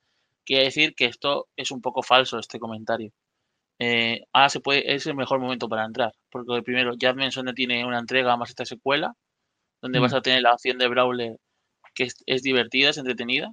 Quiere 0.46 0.64
decir 0.64 0.96
que 0.96 1.04
esto 1.04 1.50
es 1.58 1.70
un 1.70 1.82
poco 1.82 2.02
falso, 2.02 2.40
este 2.40 2.60
comentario 2.60 3.12
eh, 3.80 4.26
ahora 4.34 4.50
se 4.50 4.60
puede, 4.60 4.94
es 4.94 5.06
el 5.08 5.16
mejor 5.16 5.40
momento 5.40 5.70
para 5.70 5.86
entrar. 5.86 6.14
Porque 6.32 6.62
primero, 6.64 6.94
Jadman 7.00 7.30
donde 7.36 7.54
tiene 7.54 7.86
una 7.86 8.00
entrega 8.00 8.38
más 8.38 8.50
esta 8.50 8.66
secuela, 8.66 9.14
donde 9.82 10.00
vas 10.00 10.14
mm. 10.14 10.16
a 10.16 10.22
tener 10.22 10.42
la 10.42 10.54
opción 10.54 10.78
de 10.78 10.88
Brawler 10.88 11.38
que 11.94 12.10
es, 12.26 12.44
divertida, 12.44 12.90
es 12.92 12.98
entretenida. 12.98 13.52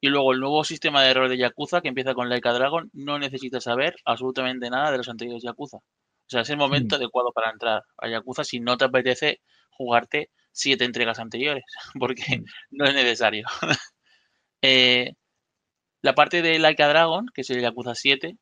Y 0.00 0.08
luego 0.08 0.32
el 0.32 0.40
nuevo 0.40 0.64
sistema 0.64 1.02
de 1.02 1.10
error 1.10 1.28
de 1.28 1.38
Yakuza, 1.38 1.80
que 1.80 1.88
empieza 1.88 2.14
con 2.14 2.28
Laika 2.28 2.52
Dragon, 2.52 2.90
no 2.92 3.18
necesitas 3.18 3.64
saber 3.64 3.96
absolutamente 4.04 4.68
nada 4.68 4.90
de 4.90 4.98
los 4.98 5.08
anteriores 5.08 5.42
Yakuza. 5.42 5.78
O 5.78 5.82
sea, 6.26 6.42
es 6.42 6.50
el 6.50 6.56
momento 6.56 6.96
mm. 6.96 6.98
adecuado 6.98 7.32
para 7.32 7.50
entrar 7.50 7.82
a 7.98 8.08
Yakuza 8.08 8.44
si 8.44 8.60
no 8.60 8.76
te 8.76 8.84
apetece 8.86 9.40
jugarte 9.70 10.30
siete 10.52 10.84
entregas 10.84 11.18
anteriores, 11.18 11.64
porque 11.98 12.38
mm. 12.38 12.44
no 12.70 12.84
es 12.84 12.94
necesario. 12.94 13.46
eh, 14.62 15.12
la 16.02 16.14
parte 16.14 16.42
de 16.42 16.58
Laika 16.58 16.88
Dragon, 16.88 17.26
que 17.32 17.42
es 17.42 17.50
el 17.50 17.62
Yakuza 17.62 17.94
7, 17.94 18.36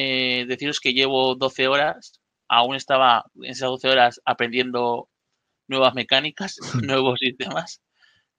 eh, 0.00 0.44
deciros 0.46 0.78
que 0.78 0.92
llevo 0.92 1.34
12 1.34 1.66
horas, 1.66 2.20
aún 2.48 2.76
estaba 2.76 3.24
en 3.34 3.46
esas 3.50 3.68
12 3.68 3.88
horas 3.88 4.20
aprendiendo 4.24 5.08
nuevas 5.66 5.94
mecánicas, 5.94 6.56
nuevos 6.84 7.18
sistemas, 7.18 7.82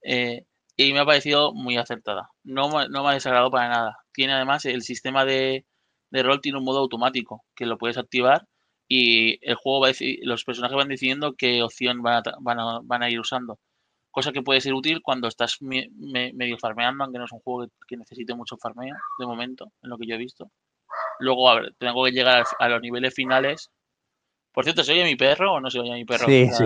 eh, 0.01 0.45
y 0.77 0.93
me 0.93 0.99
ha 0.99 1.05
parecido 1.05 1.53
muy 1.53 1.75
acertada. 1.75 2.29
No, 2.45 2.69
no 2.87 3.03
me 3.03 3.09
ha 3.09 3.13
desagradado 3.13 3.51
para 3.51 3.67
nada. 3.67 3.97
Tiene 4.13 4.33
además 4.33 4.63
el 4.65 4.83
sistema 4.83 5.25
de, 5.25 5.65
rol, 6.13 6.39
tiene 6.39 6.59
un 6.59 6.63
modo 6.63 6.79
automático 6.79 7.43
que 7.55 7.65
lo 7.65 7.77
puedes 7.77 7.97
activar 7.97 8.47
y 8.87 9.45
el 9.45 9.55
juego 9.55 9.81
va 9.81 9.87
a 9.87 9.89
decir, 9.89 10.19
los 10.23 10.45
personajes 10.45 10.77
van 10.77 10.87
decidiendo 10.87 11.35
qué 11.35 11.61
opción 11.61 12.01
van 12.01 12.23
a, 12.25 12.35
van 12.39 12.59
a, 12.61 12.79
van 12.83 13.03
a 13.03 13.09
ir 13.09 13.19
usando. 13.19 13.59
Cosa 14.11 14.31
que 14.31 14.43
puede 14.43 14.61
ser 14.61 14.73
útil 14.73 15.01
cuando 15.03 15.27
estás 15.27 15.57
medio 15.59 16.57
farmeando, 16.57 17.03
aunque 17.03 17.19
no 17.19 17.25
es 17.25 17.31
un 17.33 17.41
juego 17.41 17.69
que 17.85 17.97
necesite 17.97 18.33
mucho 18.33 18.57
farmeo 18.57 18.95
de 19.19 19.25
momento, 19.27 19.73
en 19.83 19.89
lo 19.89 19.97
que 19.97 20.07
yo 20.07 20.15
he 20.15 20.17
visto. 20.17 20.49
Luego 21.19 21.49
a 21.49 21.55
ver, 21.55 21.73
tengo 21.77 22.03
que 22.05 22.11
llegar 22.11 22.43
a 22.57 22.69
los 22.69 22.81
niveles 22.81 23.13
finales. 23.13 23.69
Por 24.51 24.63
cierto, 24.63 24.83
¿se 24.83 24.93
oye 24.93 25.03
mi 25.03 25.15
perro 25.15 25.53
o 25.53 25.59
no 25.59 25.69
se 25.69 25.79
oye 25.79 25.93
mi 25.93 26.05
perro? 26.05 26.25
Sí, 26.25 26.49
sí. 26.51 26.65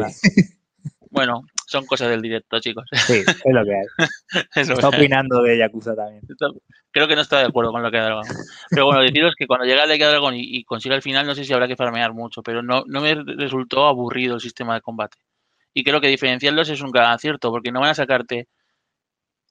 Bueno, 1.14 1.44
son 1.68 1.86
cosas 1.86 2.10
del 2.10 2.24
directo, 2.24 2.60
chicos. 2.60 2.86
Sí, 2.92 3.24
es 3.28 3.54
lo 3.54 3.64
que 3.64 3.76
hay. 3.76 3.86
está 4.56 4.90
opinando 4.90 5.44
de 5.44 5.60
Yakuza 5.60 5.96
también. 5.96 6.24
Creo 6.90 7.08
que 7.08 7.16
no 7.16 7.22
está 7.22 7.38
de 7.38 7.46
acuerdo 7.46 7.72
con 7.72 7.84
lo 7.84 7.92
que 7.92 7.98
ha 7.98 8.06
Dragon. 8.06 8.26
Pero 8.72 8.86
bueno, 8.86 9.02
deciros 9.02 9.36
que 9.38 9.46
cuando 9.46 9.66
llega 9.66 9.84
el 9.84 9.90
de 9.90 9.98
Dragon 9.98 10.34
y, 10.34 10.42
y, 10.42 10.64
consiga 10.64 10.96
el 10.96 11.04
final, 11.04 11.28
no 11.28 11.36
sé 11.36 11.44
si 11.44 11.54
habrá 11.54 11.68
que 11.68 11.76
farmear 11.76 12.14
mucho, 12.14 12.42
pero 12.42 12.64
no, 12.64 12.84
no 12.88 13.02
me 13.02 13.14
resultó 13.14 13.86
aburrido 13.86 14.34
el 14.36 14.42
sistema 14.42 14.74
de 14.74 14.82
combate. 14.82 15.18
Y 15.76 15.84
creo 15.84 16.02
que 16.02 16.08
diferenciarlos 16.08 16.70
es 16.70 16.82
un 16.82 16.92
gran 16.92 17.12
acierto, 17.12 17.52
porque 17.52 17.72
no 17.72 17.80
van 17.80 17.92
a 17.92 17.96
sacarte 17.96 18.48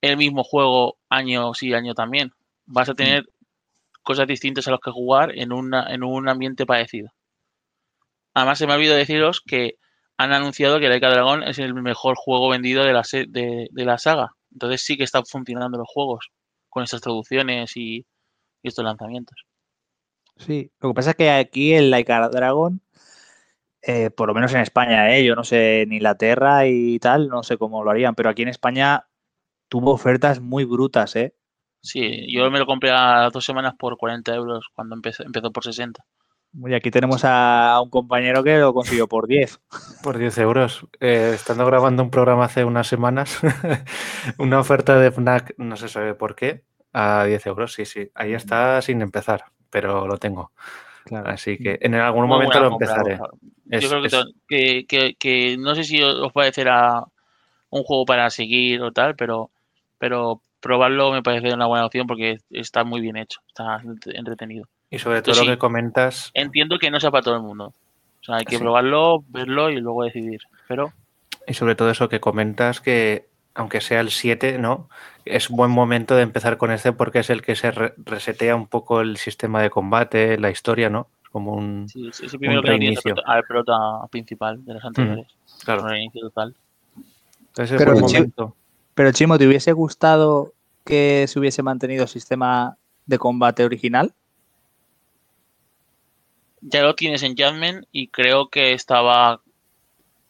el 0.01 0.17
mismo 0.17 0.43
juego 0.43 0.97
año 1.09 1.55
sí, 1.55 1.73
año 1.75 1.95
también. 1.95 2.33
Vas 2.67 2.89
a 2.89 2.95
tener 2.95 3.25
cosas 4.03 4.27
distintas 4.27 4.69
a 4.69 4.71
los 4.71 4.81
que 4.81 4.91
jugar 4.91 5.33
en, 5.37 5.51
en 5.53 6.05
un 6.05 6.29
ambiente 6.29 6.67
parecido. 6.67 7.11
Además, 8.35 8.59
se 8.59 8.67
me 8.67 8.73
ha 8.73 8.77
olvidado 8.77 8.99
deciros 8.99 9.43
que 9.47 9.77
han 10.17 10.33
anunciado 10.33 10.79
que 10.79 10.89
Laika 10.89 11.11
Dragon 11.11 11.43
es 11.43 11.59
el 11.59 11.75
mejor 11.75 12.15
juego 12.17 12.49
vendido 12.49 12.85
de 12.85 12.93
la, 12.93 13.03
de, 13.29 13.69
la 13.73 13.99
saga. 13.99 14.33
Entonces 14.53 14.83
sí 14.83 14.97
que 14.97 15.05
están 15.05 15.25
funcionando 15.27 15.79
los 15.79 15.89
juegos 15.89 16.31
con 16.69 16.85
estas 16.85 17.01
traducciones 17.01 17.77
y, 17.77 18.07
estos 18.63 18.85
lanzamientos. 18.85 19.45
Sí, 20.37 20.71
lo 20.81 20.91
que 20.91 20.95
pasa 20.95 21.11
es 21.11 21.17
que 21.17 21.31
aquí 21.31 21.75
el 21.75 21.91
Laika 21.91 22.29
Dragon, 22.29 22.81
eh, 23.83 24.11
por 24.11 24.29
lo 24.29 24.35
menos 24.35 24.55
en 24.55 24.61
España, 24.61 25.17
eh, 25.17 25.25
yo 25.25 25.35
no 25.35 25.43
sé, 25.43 25.83
en 25.83 25.93
Inglaterra 25.93 26.69
y 26.69 27.01
tal, 27.01 27.29
no 27.29 27.43
sé 27.43 27.59
cómo 27.59 27.83
lo 27.83 27.91
harían, 27.91 28.15
pero 28.15 28.31
aquí 28.31 28.43
en 28.43 28.49
España 28.49 29.09
tuvo 29.69 29.93
ofertas 29.93 30.41
muy 30.41 30.65
brutas, 30.65 31.17
¿eh? 31.17 31.35
Sí, 31.83 32.33
yo 32.33 32.49
me 32.51 32.61
lo 32.61 32.67
compré 32.67 32.91
a 32.93 33.29
dos 33.31 33.45
semanas 33.45 33.75
por 33.77 33.97
40 33.97 34.35
euros 34.35 34.67
cuando 34.73 34.95
empezó, 34.95 35.25
empezó 35.25 35.51
por 35.51 35.65
60. 35.65 36.05
Y 36.55 36.75
aquí 36.75 36.91
tenemos 36.91 37.25
a 37.25 37.81
un 37.83 37.91
compañero 37.91 38.45
que 38.45 38.59
lo 38.59 38.73
consiguió 38.73 39.09
por 39.09 39.27
10. 39.27 39.59
Por 40.03 40.19
10 40.19 40.39
euros. 40.39 40.87
Eh, 41.01 41.33
estando 41.35 41.65
grabando 41.65 42.03
un 42.03 42.11
programa 42.11 42.45
hace 42.45 42.65
unas 42.65 42.87
semanas, 42.87 43.41
una 44.39 44.61
oferta 44.61 44.99
de 44.99 45.11
FNAC, 45.11 45.55
no 45.57 45.77
se 45.77 45.89
sabe 45.89 46.15
por 46.15 46.35
qué, 46.35 46.63
a 46.93 47.25
10 47.25 47.47
euros. 47.47 47.73
Sí, 47.73 47.87
sí. 47.87 48.11
Ahí 48.15 48.35
está 48.35 48.83
sin 48.83 49.01
empezar, 49.01 49.45
pero 49.71 50.07
lo 50.07 50.19
tengo. 50.19 50.53
Así 51.25 51.57
que 51.57 51.79
en 51.81 51.95
algún 51.95 52.29
momento 52.29 52.61
lo 52.61 52.73
empezaré. 52.73 53.19
Yo 53.65 53.89
creo 53.89 54.25
que, 54.47 54.85
que, 54.87 55.15
que, 55.15 55.57
no 55.57 55.75
sé 55.75 55.85
si 55.85 56.03
os 56.03 56.33
parecerá 56.33 57.03
un 57.71 57.83
juego 57.83 58.05
para 58.05 58.29
seguir 58.29 58.83
o 58.83 58.93
tal, 58.93 59.17
pero, 59.17 59.51
pero 59.99 60.43
probarlo 60.63 61.13
me 61.13 61.23
parece 61.23 61.53
una 61.53 61.67
buena 61.67 61.85
opción 61.85 62.07
porque 62.07 62.39
está 62.51 62.85
muy 62.85 63.01
bien 63.03 63.17
hecho, 63.17 63.41
está 63.49 63.83
entretenido. 64.07 64.67
Y 64.91 64.99
sobre 64.99 65.21
todo 65.21 65.45
lo 65.45 65.51
que 65.51 65.59
comentas. 65.59 66.31
Entiendo 66.33 66.79
que 66.79 66.91
no 66.91 67.01
sea 67.01 67.11
para 67.11 67.23
todo 67.23 67.37
el 67.37 67.43
mundo. 67.43 67.75
O 68.21 68.25
sea, 68.25 68.37
hay 68.37 68.45
que 68.45 68.59
probarlo, 68.59 69.25
verlo 69.29 69.69
y 69.71 69.81
luego 69.81 70.05
decidir. 70.05 70.41
Pero. 70.69 70.93
Y 71.47 71.55
sobre 71.55 71.75
todo 71.75 71.91
eso 71.91 72.09
que 72.09 72.21
comentas 72.21 72.81
que 72.81 73.27
aunque 73.55 73.81
sea 73.81 74.01
el 74.01 74.11
7, 74.11 74.59
¿no? 74.59 74.89
Es 75.25 75.51
un 75.51 75.57
buen 75.57 75.71
momento 75.71 76.15
de 76.15 76.23
empezar 76.23 76.57
con 76.57 76.71
este 76.71 76.93
porque 76.93 77.19
es 77.19 77.31
el 77.31 77.43
que 77.43 77.55
se 77.55 77.71
resetea 77.71 78.57
un 78.57 78.67
poco 78.67 79.01
el 79.01 79.17
sistema 79.19 79.61
de 79.61 79.71
combate, 79.71 80.39
la 80.39 80.51
historia, 80.51 80.89
¿no? 80.89 81.09
Como 81.31 81.55
un. 81.55 81.89
Sí, 81.89 82.09
es 82.09 82.21
el 82.23 82.39
primero 82.39 82.63
que 82.63 82.95
al 83.27 83.45
prota 83.45 84.07
principal 84.11 84.65
de 84.65 84.75
los 84.75 84.85
anteriores. 84.85 85.27
claro. 85.65 85.85
Un 85.85 85.97
inicio 85.97 86.23
total. 86.23 86.55
Entonces 87.49 87.79
pero, 87.79 87.99
momento. 87.99 88.57
Pero 88.95 89.13
Chimo, 89.13 89.39
¿te 89.39 89.47
hubiese 89.47 89.73
gustado 89.73 90.53
que 90.85 91.27
se 91.29 91.39
hubiese 91.39 91.63
mantenido 91.63 92.03
el 92.03 92.09
sistema 92.09 92.77
de 93.07 93.19
combate 93.19 93.65
original? 93.65 94.13
Ya 96.61 96.83
lo 96.83 96.95
tienes 96.95 97.23
en 97.23 97.37
Judgment 97.37 97.87
y 97.91 98.09
creo 98.09 98.49
que 98.49 98.73
estaba 98.73 99.41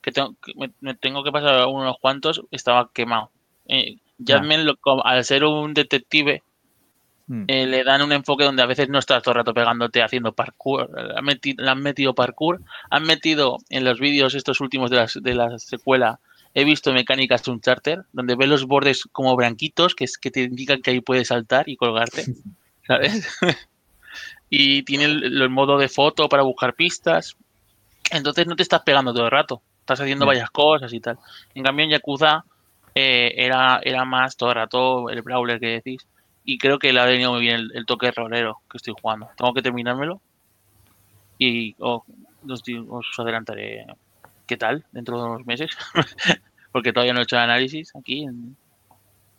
que, 0.02 0.12
tengo, 0.12 0.34
me, 0.80 0.94
tengo 0.94 1.22
que 1.22 1.32
pasar 1.32 1.66
unos 1.66 1.96
cuantos, 2.00 2.42
estaba 2.50 2.90
quemado. 2.92 3.30
Eh, 3.66 3.96
al 5.04 5.24
ser 5.24 5.44
un 5.44 5.72
detective, 5.74 6.42
hmm. 7.28 7.44
eh, 7.46 7.66
le 7.66 7.84
dan 7.84 8.02
un 8.02 8.12
enfoque 8.12 8.44
donde 8.44 8.62
a 8.62 8.66
veces 8.66 8.88
no 8.88 8.98
estás 8.98 9.22
todo 9.22 9.32
el 9.32 9.38
rato 9.38 9.54
pegándote 9.54 10.02
haciendo 10.02 10.32
parkour. 10.32 10.90
Le 10.92 11.68
han 11.68 11.82
metido, 11.82 12.14
parkour. 12.14 12.60
Han 12.90 13.04
metido 13.04 13.58
en 13.70 13.84
los 13.84 14.00
vídeos 14.00 14.34
estos 14.34 14.60
últimos 14.60 14.90
de, 14.90 14.96
las, 14.96 15.18
de 15.20 15.34
la 15.34 15.58
secuela, 15.58 16.20
he 16.55 16.64
visto 16.64 16.92
mecánicas 16.92 17.46
un 17.48 17.61
charter, 17.61 18.05
donde 18.12 18.36
ves 18.36 18.48
los 18.48 18.66
bordes 18.66 19.05
como 19.12 19.34
branquitos, 19.36 19.94
que, 19.94 20.05
es, 20.05 20.18
que 20.18 20.30
te 20.30 20.42
indican 20.42 20.82
que 20.82 20.90
ahí 20.90 21.00
puedes 21.00 21.28
saltar 21.28 21.68
y 21.68 21.76
colgarte. 21.76 22.24
¿Sabes? 22.86 23.28
y 24.50 24.82
tiene 24.82 25.05
el, 25.05 25.48
modo 25.50 25.78
de 25.78 25.88
foto 25.88 26.28
para 26.28 26.42
buscar 26.42 26.74
pistas. 26.74 27.36
Entonces 28.11 28.46
no 28.46 28.57
te 28.57 28.62
estás 28.62 28.82
pegando 28.82 29.12
todo 29.12 29.26
el 29.26 29.30
rato 29.30 29.62
estás 29.82 30.00
haciendo 30.00 30.26
varias 30.26 30.50
cosas 30.50 30.92
y 30.92 31.00
tal. 31.00 31.18
En 31.55 31.64
cambio, 31.64 31.84
en 31.84 31.90
Yakuza 31.90 32.44
eh, 32.94 33.34
era, 33.36 33.80
era 33.82 34.05
más 34.05 34.36
todo 34.36 34.50
el 34.50 34.55
rato 34.57 35.11
el 35.11 35.22
brawler 35.22 35.61
que 35.61 35.66
decís. 35.66 36.07
Y 36.44 36.59
creo 36.59 36.78
que 36.78 36.92
le 36.92 37.00
ha 37.00 37.05
venido 37.05 37.32
muy 37.32 37.40
bien 37.40 37.68
el, 37.72 37.86
toque 37.86 38.11
rolero 38.11 38.61
que 38.70 38.78
estoy 38.78 38.94
jugando. 39.00 39.28
Tengo 39.36 39.55
que 39.55 39.62
terminármelo. 39.62 40.20
Y 41.38 41.74
os, 41.78 42.03
adelantaré 43.18 43.86
qué 44.47 44.57
tal 44.57 44.84
dentro 44.93 45.18
de 45.18 45.28
unos 45.28 45.47
meses. 45.47 45.70
Porque 46.72 46.93
todavía 46.93 47.12
no 47.12 47.20
he 47.20 47.24
hecho 47.24 47.36
el 47.36 47.43
análisis 47.43 47.95
aquí 47.95 48.24
en, 48.24 48.57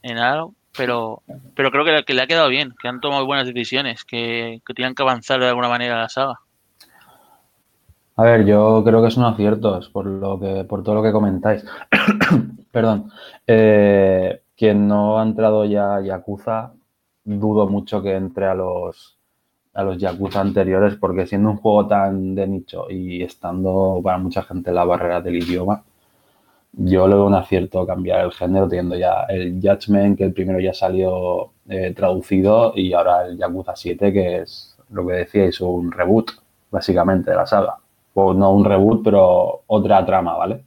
en 0.01 0.17
algo. 0.17 0.53
Pero, 0.75 1.21
pero 1.55 1.69
creo 1.69 1.85
que, 1.85 2.03
que, 2.03 2.13
le 2.15 2.23
ha 2.23 2.27
quedado 2.27 2.49
bien, 2.49 2.73
que 2.81 2.87
han 2.87 2.99
tomado 2.99 3.27
buenas 3.27 3.45
decisiones, 3.45 4.03
que, 4.03 4.59
que 4.65 4.73
tienen 4.73 4.95
que 4.95 5.03
avanzar 5.03 5.39
de 5.39 5.47
alguna 5.47 5.69
manera 5.69 5.99
la 5.99 6.09
saga. 6.09 6.39
A 8.15 8.23
ver, 8.23 8.45
yo 8.45 8.83
creo 8.83 9.03
que 9.03 9.11
son 9.11 9.23
aciertos 9.23 9.89
por 9.89 10.05
lo 10.05 10.39
que, 10.39 10.63
por 10.65 10.83
todo 10.83 10.95
lo 10.95 11.03
que 11.03 11.11
comentáis. 11.11 11.65
Perdón. 12.71 13.11
Eh, 13.47 14.41
quien 14.55 14.87
no 14.87 15.19
ha 15.19 15.23
entrado 15.23 15.65
ya 15.65 15.95
a 15.95 16.01
Yakuza, 16.01 16.73
dudo 17.23 17.67
mucho 17.67 18.01
que 18.01 18.15
entre 18.15 18.45
a 18.45 18.53
los 18.53 19.17
a 19.73 19.83
los 19.83 19.97
Yakuza 19.97 20.41
anteriores, 20.41 20.95
porque 20.95 21.25
siendo 21.27 21.49
un 21.51 21.57
juego 21.57 21.87
tan 21.87 22.35
de 22.35 22.47
nicho 22.47 22.89
y 22.89 23.23
estando 23.23 23.99
para 24.03 24.17
mucha 24.17 24.43
gente 24.43 24.71
la 24.71 24.85
barrera 24.85 25.21
del 25.21 25.37
idioma, 25.37 25.83
yo 26.73 27.07
le 27.07 27.15
veo 27.15 27.25
un 27.27 27.35
acierto 27.35 27.85
cambiar 27.85 28.25
el 28.25 28.31
género, 28.31 28.67
teniendo 28.67 28.95
ya 28.97 29.25
el 29.29 29.59
Judgment, 29.61 30.17
que 30.17 30.23
el 30.25 30.33
primero 30.33 30.59
ya 30.59 30.73
salió 30.73 31.51
eh, 31.69 31.93
traducido, 31.95 32.73
y 32.75 32.93
ahora 32.93 33.27
el 33.27 33.37
Yakuza 33.37 33.75
7, 33.75 34.13
que 34.13 34.41
es 34.41 34.77
lo 34.89 35.05
que 35.07 35.13
decíais, 35.13 35.61
un 35.61 35.91
reboot, 35.91 36.31
básicamente, 36.71 37.31
de 37.31 37.37
la 37.37 37.45
saga 37.45 37.77
o 38.13 38.33
no 38.33 38.51
un 38.53 38.65
reboot, 38.65 39.03
pero 39.03 39.63
otra 39.67 40.05
trama, 40.05 40.35
¿vale? 40.37 40.65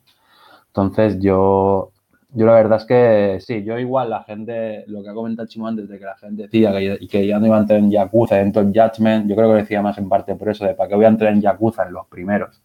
Entonces 0.69 1.19
yo, 1.21 1.93
yo 2.31 2.47
la 2.47 2.53
verdad 2.55 2.79
es 2.79 2.85
que 2.85 3.39
sí, 3.41 3.65
yo 3.65 3.79
igual 3.79 4.11
la 4.11 4.23
gente, 4.25 4.85
lo 4.89 5.03
que 5.03 5.09
ha 5.09 5.15
comentado 5.15 5.49
Chimo 5.49 5.69
antes 5.69 5.89
de 5.89 5.99
que 5.99 6.05
la 6.05 6.17
gente 6.17 6.43
decía 6.43 6.73
que, 6.73 7.07
que 7.09 7.27
ya 7.27 7.39
no 7.39 7.47
iba 7.47 7.57
a 7.57 7.61
entrar 7.61 7.79
en 7.79 7.91
Yakuza 7.91 8.37
dentro 8.37 8.63
en 8.63 8.75
Judgment, 8.75 9.29
yo 9.29 9.37
creo 9.37 9.51
que 9.51 9.57
decía 9.63 9.83
más 9.83 9.97
en 9.99 10.09
parte 10.09 10.35
por 10.35 10.49
eso, 10.51 10.65
de 10.65 10.75
para 10.75 10.89
qué 10.89 10.97
voy 10.97 11.05
a 11.05 11.09
entrar 11.09 11.33
en 11.33 11.41
Yakuza 11.41 11.87
en 11.87 11.93
los 11.93 12.07
primeros. 12.09 12.63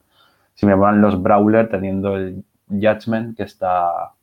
Si 0.54 0.66
me 0.66 0.76
ponen 0.78 1.02
los 1.02 1.22
Brawler 1.22 1.70
teniendo 1.70 2.16
el 2.18 2.44
Judgment 2.70 3.38
que 3.38 3.44
está 3.44 4.14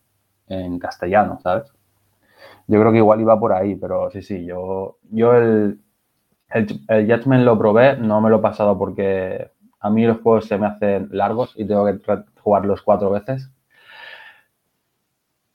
en 0.48 0.78
castellano, 0.78 1.38
¿sabes? 1.42 1.72
Yo 2.66 2.80
creo 2.80 2.92
que 2.92 2.98
igual 2.98 3.20
iba 3.20 3.38
por 3.40 3.52
ahí, 3.52 3.76
pero 3.76 4.10
sí, 4.10 4.22
sí, 4.22 4.44
yo, 4.44 4.98
yo 5.10 5.34
el, 5.34 5.80
el, 6.50 6.80
el 6.88 7.06
Judgment 7.12 7.44
lo 7.44 7.58
probé, 7.58 7.96
no 7.98 8.20
me 8.20 8.30
lo 8.30 8.38
he 8.38 8.42
pasado 8.42 8.78
porque 8.78 9.50
a 9.80 9.90
mí 9.90 10.04
los 10.06 10.20
juegos 10.20 10.46
se 10.46 10.58
me 10.58 10.66
hacen 10.66 11.08
largos 11.12 11.54
y 11.56 11.66
tengo 11.66 11.86
que 11.86 11.98
jugarlos 12.40 12.82
cuatro 12.82 13.10
veces. 13.10 13.50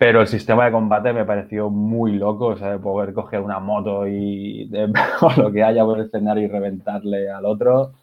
Pero 0.03 0.19
el 0.19 0.27
sistema 0.27 0.65
de 0.65 0.73
combate 0.73 1.13
me 1.13 1.23
pareció 1.23 1.69
muy 1.69 2.11
loco, 2.17 2.47
o 2.47 2.57
sea, 2.57 2.71
de 2.71 2.77
poder 2.77 3.13
coger 3.13 3.39
una 3.39 3.61
moto 3.61 4.05
y 4.05 4.65
de, 4.65 4.91
o 5.21 5.41
lo 5.41 5.49
que 5.49 5.63
haya 5.63 5.85
por 5.85 5.97
el 5.97 6.07
escenario 6.07 6.43
y 6.43 6.47
reventarle 6.49 7.31
al 7.31 7.45
otro. 7.45 7.93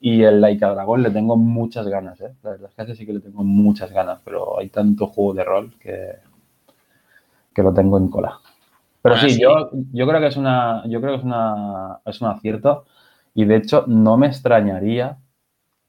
Y 0.00 0.22
el 0.22 0.40
Laika 0.40 0.70
Dragon 0.70 1.02
le 1.02 1.10
tengo 1.10 1.36
muchas 1.36 1.86
ganas, 1.86 2.18
¿eh? 2.22 2.32
La 2.42 2.52
verdad 2.52 2.70
es 2.74 2.86
que 2.86 2.94
sí 2.94 3.04
que 3.04 3.12
le 3.12 3.20
tengo 3.20 3.44
muchas 3.44 3.92
ganas, 3.92 4.22
pero 4.24 4.58
hay 4.58 4.70
tanto 4.70 5.08
juego 5.08 5.34
de 5.34 5.44
rol 5.44 5.74
que, 5.78 6.14
que 7.54 7.62
lo 7.62 7.74
tengo 7.74 7.98
en 7.98 8.08
cola. 8.08 8.38
Pero 9.02 9.18
sí, 9.18 9.38
Yo, 9.38 9.68
yo 9.92 10.08
creo 10.08 10.18
que 10.18 10.28
es 10.28 10.38
una, 10.38 10.82
yo 10.86 10.98
creo 11.02 11.12
que 11.12 11.18
es 11.18 11.24
una, 11.24 11.98
es 12.06 12.22
un 12.22 12.28
acierto. 12.28 12.86
Y 13.34 13.44
de 13.44 13.56
hecho, 13.56 13.84
no 13.86 14.16
me 14.16 14.28
extrañaría 14.28 15.18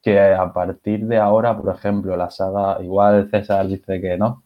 que 0.01 0.19
a 0.19 0.51
partir 0.51 1.05
de 1.07 1.17
ahora, 1.17 1.57
por 1.57 1.73
ejemplo, 1.73 2.17
la 2.17 2.29
saga, 2.29 2.83
igual 2.83 3.29
César 3.31 3.65
dice 3.69 4.01
que 4.01 4.17
no, 4.17 4.40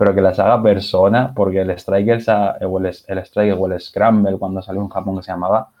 pero 0.00 0.14
que 0.14 0.22
la 0.22 0.32
saga 0.32 0.62
Persona, 0.62 1.34
porque 1.34 1.60
el 1.60 1.68
Striker, 1.72 2.22
o 2.62 2.78
el, 2.78 2.86
el 2.86 3.52
o 3.52 3.66
el 3.66 3.78
Scramble, 3.78 4.38
cuando 4.38 4.62
salió 4.62 4.80
en 4.80 4.88
Japón 4.88 5.18
que 5.18 5.22
se 5.22 5.30
llamaba, 5.30 5.72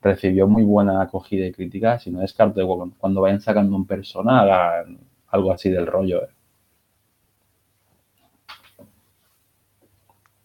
recibió 0.00 0.48
muy 0.48 0.62
buena 0.62 1.02
acogida 1.02 1.44
y 1.44 1.52
crítica. 1.52 1.98
Si 1.98 2.10
no 2.10 2.20
descarto 2.20 2.54
que 2.54 2.94
cuando 2.96 3.20
vayan 3.20 3.42
sacando 3.42 3.76
un 3.76 3.86
Persona 3.86 4.40
hagan 4.40 4.98
algo 5.28 5.52
así 5.52 5.68
del 5.68 5.86
rollo. 5.86 6.22
¿eh? 6.22 6.28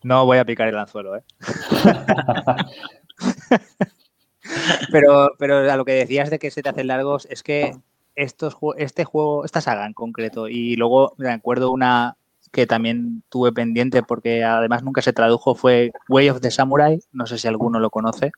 No 0.04 0.26
voy 0.26 0.38
a 0.38 0.44
picar 0.44 0.68
el 0.68 0.78
anzuelo, 0.78 1.16
¿eh? 1.16 1.24
pero, 4.92 5.30
pero 5.40 5.72
a 5.72 5.78
lo 5.78 5.86
que 5.86 5.94
decías 5.94 6.30
de 6.30 6.38
que 6.38 6.52
se 6.52 6.62
te 6.62 6.68
hacen 6.68 6.88
largos, 6.88 7.30
es 7.32 7.44
que 7.44 7.72
estos, 8.14 8.58
este 8.76 9.06
juego, 9.06 9.46
esta 9.46 9.62
saga 9.62 9.86
en 9.86 9.94
concreto. 9.94 10.50
Y 10.50 10.76
luego 10.76 11.14
me 11.18 11.30
acuerdo 11.30 11.72
una 11.72 12.18
que 12.52 12.68
también 12.68 13.24
tuve 13.30 13.52
pendiente 13.52 14.04
porque 14.04 14.44
además 14.44 14.84
nunca 14.84 15.02
se 15.02 15.14
tradujo, 15.14 15.56
fue 15.56 15.92
Way 16.10 16.30
of 16.30 16.42
the 16.42 16.52
Samurai. 16.52 17.00
No 17.12 17.26
sé 17.26 17.38
si 17.38 17.48
alguno 17.48 17.80
lo 17.80 17.90
conoce. 17.90 18.32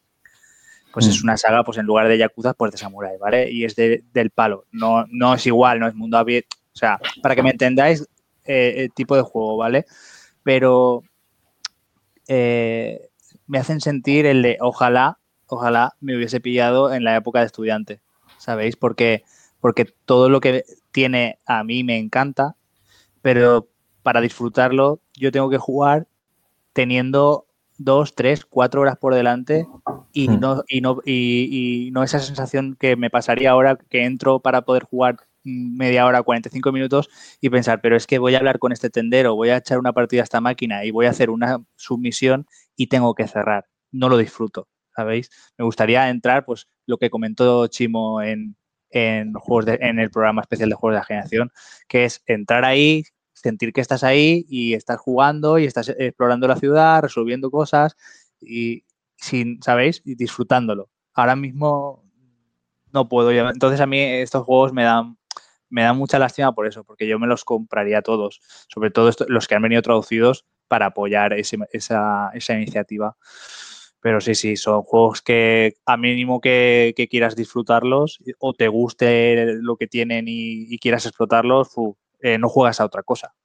Pues 0.93 1.07
es 1.07 1.21
mm. 1.21 1.25
una 1.25 1.37
saga, 1.37 1.63
pues 1.63 1.79
en 1.79 1.85
lugar 1.85 2.07
de 2.07 2.19
Yakuza, 2.19 2.53
pues 2.53 2.71
de 2.71 2.77
Samurai, 2.77 3.17
¿vale? 3.17 3.51
Y 3.51 3.65
es 3.65 3.75
de, 3.75 4.03
del 4.13 4.29
palo. 4.29 4.65
No, 4.71 5.05
no 5.09 5.33
es 5.33 5.45
igual, 5.47 5.79
no 5.79 5.87
es 5.87 5.95
mundo 5.95 6.17
abierto. 6.17 6.55
O 6.73 6.77
sea, 6.77 6.99
para 7.21 7.35
que 7.35 7.41
me 7.41 7.49
entendáis 7.49 8.07
eh, 8.45 8.73
el 8.77 8.93
tipo 8.93 9.15
de 9.15 9.23
juego, 9.23 9.57
¿vale? 9.57 9.85
Pero 10.43 11.03
eh, 12.27 13.09
me 13.47 13.57
hacen 13.57 13.81
sentir 13.81 14.27
el 14.27 14.43
de 14.43 14.57
ojalá, 14.59 15.17
ojalá 15.47 15.93
me 15.99 16.15
hubiese 16.15 16.39
pillado 16.39 16.93
en 16.93 17.03
la 17.03 17.15
época 17.15 17.39
de 17.39 17.47
estudiante, 17.47 17.99
¿sabéis? 18.37 18.75
Porque 18.75 19.23
porque 19.63 19.85
todo 19.85 20.27
lo 20.27 20.41
que 20.41 20.65
tiene 20.91 21.39
a 21.45 21.63
mí 21.63 21.85
me 21.85 21.97
encanta, 21.97 22.57
pero 23.21 23.69
para 24.03 24.21
disfrutarlo 24.21 24.99
yo 25.15 25.31
tengo 25.31 25.49
que 25.49 25.57
jugar 25.57 26.07
teniendo 26.73 27.47
dos, 27.77 28.15
tres, 28.15 28.45
cuatro 28.45 28.81
horas 28.81 28.97
por 28.97 29.13
delante 29.13 29.67
y 30.11 30.29
hmm. 30.29 30.39
no, 30.39 30.63
y 30.67 30.81
no, 30.81 30.99
y, 31.05 31.89
no 31.91 32.03
esa 32.03 32.19
sensación 32.19 32.75
que 32.79 32.95
me 32.95 33.09
pasaría 33.09 33.51
ahora 33.51 33.77
que 33.89 34.03
entro 34.03 34.39
para 34.39 34.63
poder 34.63 34.83
jugar 34.83 35.17
media 35.43 36.05
hora, 36.05 36.23
45 36.23 36.71
minutos 36.71 37.09
y 37.41 37.49
pensar, 37.49 37.81
pero 37.81 37.97
es 37.97 38.07
que 38.07 38.19
voy 38.19 38.35
a 38.35 38.37
hablar 38.37 38.59
con 38.59 38.71
este 38.71 38.89
tendero, 38.89 39.35
voy 39.35 39.49
a 39.49 39.57
echar 39.57 39.77
una 39.77 39.91
partida 39.91 40.21
a 40.21 40.23
esta 40.23 40.39
máquina 40.39 40.85
y 40.85 40.91
voy 40.91 41.05
a 41.05 41.09
hacer 41.09 41.29
una 41.29 41.61
submisión 41.75 42.47
y 42.77 42.87
tengo 42.87 43.13
que 43.13 43.27
cerrar. 43.27 43.65
No 43.91 44.07
lo 44.07 44.17
disfruto, 44.17 44.69
¿sabéis? 44.95 45.29
Me 45.57 45.65
gustaría 45.65 46.09
entrar, 46.09 46.45
pues 46.45 46.67
lo 46.85 46.97
que 46.97 47.09
comentó 47.09 47.67
Chimo 47.67 48.21
en, 48.21 48.55
en, 48.89 49.33
juegos 49.33 49.65
en 49.81 49.99
el 49.99 50.09
programa 50.09 50.41
especial 50.41 50.69
de 50.69 50.75
juegos 50.75 50.95
de 50.95 50.99
la 50.99 51.05
generación, 51.05 51.51
que 51.89 52.05
es 52.05 52.23
entrar 52.25 52.63
ahí, 52.63 53.03
sentir 53.43 53.73
que 53.73 53.81
estás 53.81 54.03
ahí 54.03 54.45
y 54.47 54.73
estás 54.73 54.97
jugando 54.99 55.59
y 55.59 55.65
estás 55.65 55.89
explorando 55.89 56.47
la 56.47 56.55
ciudad, 56.55 57.01
resolviendo 57.01 57.51
cosas 57.51 57.95
y 58.39 58.85
sin, 59.17 59.61
¿sabéis? 59.61 60.01
Y 60.05 60.15
disfrutándolo. 60.15 60.89
Ahora 61.13 61.35
mismo 61.35 62.03
no 62.91 63.09
puedo. 63.09 63.31
Entonces 63.31 63.81
a 63.81 63.85
mí 63.85 63.99
estos 63.99 64.43
juegos 64.43 64.73
me 64.73 64.83
dan 64.83 65.17
me 65.69 65.81
dan 65.81 65.97
mucha 65.97 66.19
lástima 66.19 66.53
por 66.53 66.67
eso, 66.67 66.83
porque 66.83 67.07
yo 67.07 67.17
me 67.17 67.25
los 67.25 67.43
compraría 67.43 68.03
todos, 68.03 68.41
sobre 68.67 68.91
todo 68.91 69.09
los 69.27 69.47
que 69.47 69.55
han 69.55 69.63
venido 69.63 69.81
traducidos 69.81 70.45
para 70.67 70.85
apoyar 70.87 71.33
esa, 71.33 71.65
esa 71.71 72.53
iniciativa. 72.53 73.17
Pero 74.03 74.21
sí, 74.21 74.35
sí, 74.35 74.57
son 74.57 74.83
juegos 74.83 75.21
que 75.21 75.75
a 75.85 75.97
mínimo 75.97 76.41
que, 76.41 76.93
quieras 77.09 77.35
disfrutarlos 77.35 78.19
o 78.37 78.53
te 78.53 78.67
guste 78.67 79.55
lo 79.61 79.77
que 79.77 79.87
tienen 79.87 80.25
y, 80.27 80.77
quieras 80.77 81.05
explotarlos, 81.05 81.69
eh, 82.23 82.37
no 82.39 82.49
juegas 82.49 82.79
a 82.79 82.85
otra 82.85 83.03
cosa. 83.03 83.35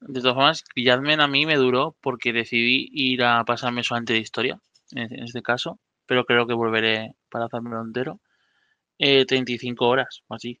De 0.00 0.20
todas 0.20 0.34
formas, 0.34 0.64
Yadmen 0.76 1.20
a 1.20 1.26
mí 1.26 1.46
me 1.46 1.56
duró 1.56 1.96
porque 2.00 2.32
decidí 2.32 2.88
ir 2.92 3.24
a 3.24 3.44
pasarme 3.44 3.82
solamente 3.82 4.12
de 4.12 4.20
historia, 4.20 4.60
en, 4.92 5.24
este 5.24 5.42
caso, 5.42 5.80
pero 6.06 6.24
creo 6.24 6.46
que 6.46 6.54
volveré 6.54 7.16
para 7.28 7.46
hacérmelo 7.46 7.82
entero. 7.82 8.20
Eh, 8.98 9.26
35 9.26 9.88
horas 9.88 10.22
o 10.28 10.34
así. 10.34 10.60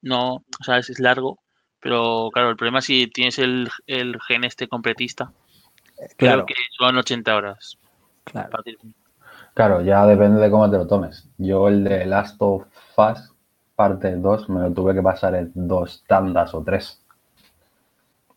No, 0.00 0.36
o 0.36 0.64
sea, 0.64 0.78
es, 0.78 0.90
es 0.90 1.00
largo, 1.00 1.40
pero 1.80 2.30
claro, 2.32 2.50
el 2.50 2.56
problema 2.56 2.78
es 2.78 2.84
si 2.84 3.08
tienes 3.08 3.40
el, 3.40 3.68
el 3.86 4.20
gen 4.20 4.44
este 4.44 4.68
completista, 4.68 5.32
Claro, 6.16 6.44
creo 6.44 6.46
que 6.46 6.54
son 6.76 6.96
80 6.96 7.36
horas. 7.36 7.78
claro. 8.24 8.50
Para. 8.50 8.64
Claro, 9.54 9.80
ya 9.80 10.04
depende 10.06 10.40
de 10.42 10.50
cómo 10.50 10.70
te 10.70 10.76
lo 10.76 10.86
tomes. 10.86 11.26
Yo 11.38 11.68
el 11.68 11.84
de 11.84 12.04
Last 12.04 12.36
of 12.40 12.64
Us, 12.98 13.32
parte 13.74 14.14
2, 14.16 14.46
me 14.50 14.60
lo 14.60 14.72
tuve 14.74 14.92
que 14.94 15.00
pasar 15.02 15.34
en 15.36 15.50
dos 15.54 16.04
tandas 16.06 16.52
o 16.54 16.62
tres. 16.62 17.02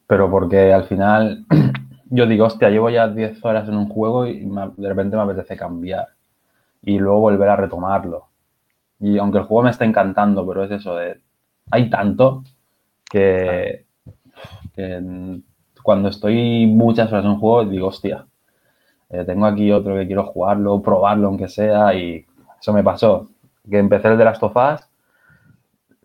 Pero 0.07 0.29
porque 0.29 0.73
al 0.73 0.85
final 0.85 1.45
yo 2.09 2.25
digo, 2.27 2.45
hostia, 2.45 2.69
llevo 2.69 2.89
ya 2.89 3.07
10 3.07 3.43
horas 3.43 3.67
en 3.67 3.75
un 3.77 3.89
juego 3.89 4.25
y 4.27 4.45
me- 4.45 4.71
de 4.77 4.89
repente 4.89 5.15
me 5.15 5.23
apetece 5.23 5.57
cambiar. 5.57 6.09
Y 6.83 6.99
luego 6.99 7.21
volver 7.21 7.49
a 7.49 7.55
retomarlo. 7.57 8.27
Y 8.99 9.17
aunque 9.17 9.39
el 9.39 9.45
juego 9.45 9.63
me 9.63 9.71
está 9.71 9.85
encantando, 9.85 10.47
pero 10.47 10.63
es 10.65 10.71
eso 10.71 10.95
de... 10.95 11.21
Hay 11.71 11.89
tanto 11.89 12.43
que, 13.09 13.87
que 14.75 15.41
cuando 15.83 16.09
estoy 16.09 16.67
muchas 16.67 17.11
horas 17.11 17.25
en 17.25 17.31
un 17.31 17.39
juego 17.39 17.65
digo, 17.65 17.87
hostia, 17.87 18.27
eh, 19.09 19.23
tengo 19.25 19.45
aquí 19.45 19.71
otro 19.71 19.95
que 19.95 20.07
quiero 20.07 20.25
jugarlo, 20.25 20.81
probarlo 20.81 21.27
aunque 21.27 21.47
sea, 21.47 21.93
y 21.93 22.25
eso 22.59 22.73
me 22.73 22.83
pasó. 22.83 23.29
Que 23.69 23.79
empecé 23.79 24.09
el 24.09 24.17
de 24.17 24.25
las 24.25 24.39
tofás, 24.39 24.89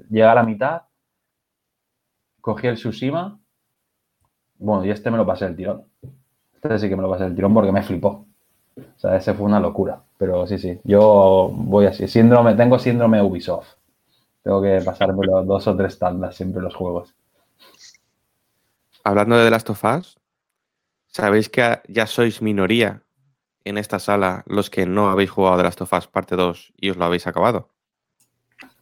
llegué 0.09 0.25
a 0.25 0.35
la 0.35 0.43
mitad, 0.43 0.83
cogí 2.41 2.67
el 2.67 2.77
Tsushima, 2.77 3.39
bueno, 4.59 4.85
y 4.85 4.91
este 4.91 5.11
me 5.11 5.17
lo 5.17 5.27
pasé 5.27 5.47
el 5.47 5.57
tirón. 5.57 5.85
Este 6.55 6.79
sí 6.79 6.89
que 6.89 6.97
me 6.97 7.03
lo 7.03 7.11
pasé 7.11 7.25
el 7.25 7.35
tirón 7.35 7.55
porque 7.55 7.73
me 7.73 7.83
flipó. 7.83 8.27
O 8.77 8.99
sea, 8.99 9.17
ese 9.17 9.33
fue 9.35 9.47
una 9.47 9.59
locura. 9.59 10.03
Pero 10.19 10.47
sí, 10.47 10.59
sí, 10.59 10.79
yo 10.85 11.51
voy 11.53 11.87
así. 11.87 12.07
Síndrome, 12.07 12.55
tengo 12.55 12.79
síndrome 12.79 13.23
Ubisoft. 13.23 13.75
Tengo 14.43 14.61
que 14.61 14.81
pasarme 14.85 15.27
los 15.27 15.47
dos 15.47 15.67
o 15.67 15.77
tres 15.77 15.99
tandas 15.99 16.37
siempre 16.37 16.63
los 16.63 16.75
juegos. 16.75 17.15
Hablando 19.03 19.37
de 19.37 19.45
The 19.45 19.51
Last 19.51 19.71
of 19.71 19.85
Us, 19.85 20.20
¿sabéis 21.13 21.49
que 21.49 21.81
ya 21.89 22.07
sois 22.07 22.43
minoría 22.43 23.03
en 23.65 23.79
esta 23.79 23.99
sala 23.99 24.43
los 24.47 24.71
que 24.71 24.87
no 24.87 25.11
habéis 25.11 25.31
jugado 25.31 25.59
The 25.59 25.63
Last 25.65 25.81
of 25.83 25.93
Us 25.93 26.07
parte 26.07 26.37
2 26.37 26.73
y 26.77 26.91
os 26.91 26.97
lo 26.97 27.05
habéis 27.05 27.27
acabado? 27.27 27.69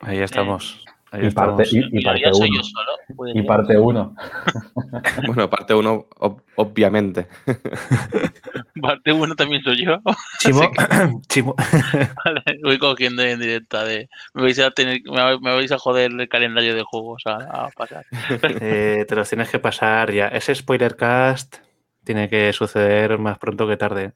Ahí 0.01 0.19
estamos. 0.19 0.85
Ahí 1.11 1.27
Y 1.27 1.31
parte, 1.31 1.65
y, 1.73 1.79
y 1.79 2.05
uno. 2.07 2.17
yo 2.19 2.63
solo. 2.63 2.93
Y 3.35 3.43
parte 3.47 3.79
uno. 3.79 4.15
Bueno, 5.27 5.49
parte 5.49 5.73
1, 5.75 6.07
obviamente. 6.57 7.27
Parte 8.81 9.13
uno 9.13 9.35
también 9.35 9.63
soy 9.63 9.85
yo. 9.85 9.99
Chimo, 10.39 10.71
que- 10.71 10.87
Chimo, 11.29 11.55
Vale, 12.25 12.43
voy 12.63 12.79
cogiendo 12.79 13.23
en 13.23 13.41
directa 13.41 13.85
de. 13.85 14.09
Me 14.35 14.43
vais 14.43 14.59
a 14.61 14.71
tener, 14.71 15.01
me, 15.05 15.39
me 15.41 15.55
vais 15.55 15.73
a 15.73 15.79
joder 15.79 16.13
el 16.13 16.29
calendario 16.29 16.75
de 16.75 16.83
juegos 16.83 17.23
a, 17.27 17.65
a 17.67 17.69
pasar. 17.71 18.05
eh, 18.43 19.05
te 19.09 19.17
los 19.17 19.29
tienes 19.29 19.51
que 19.51 19.59
pasar 19.59 20.13
ya. 20.13 20.29
Ese 20.29 20.55
spoiler 20.55 20.95
cast 20.97 21.57
tiene 22.09 22.31
que 22.31 22.55
suceder 22.55 23.19
más 23.19 23.39
pronto 23.39 23.69
que 23.69 23.77
tarde. 23.77 24.15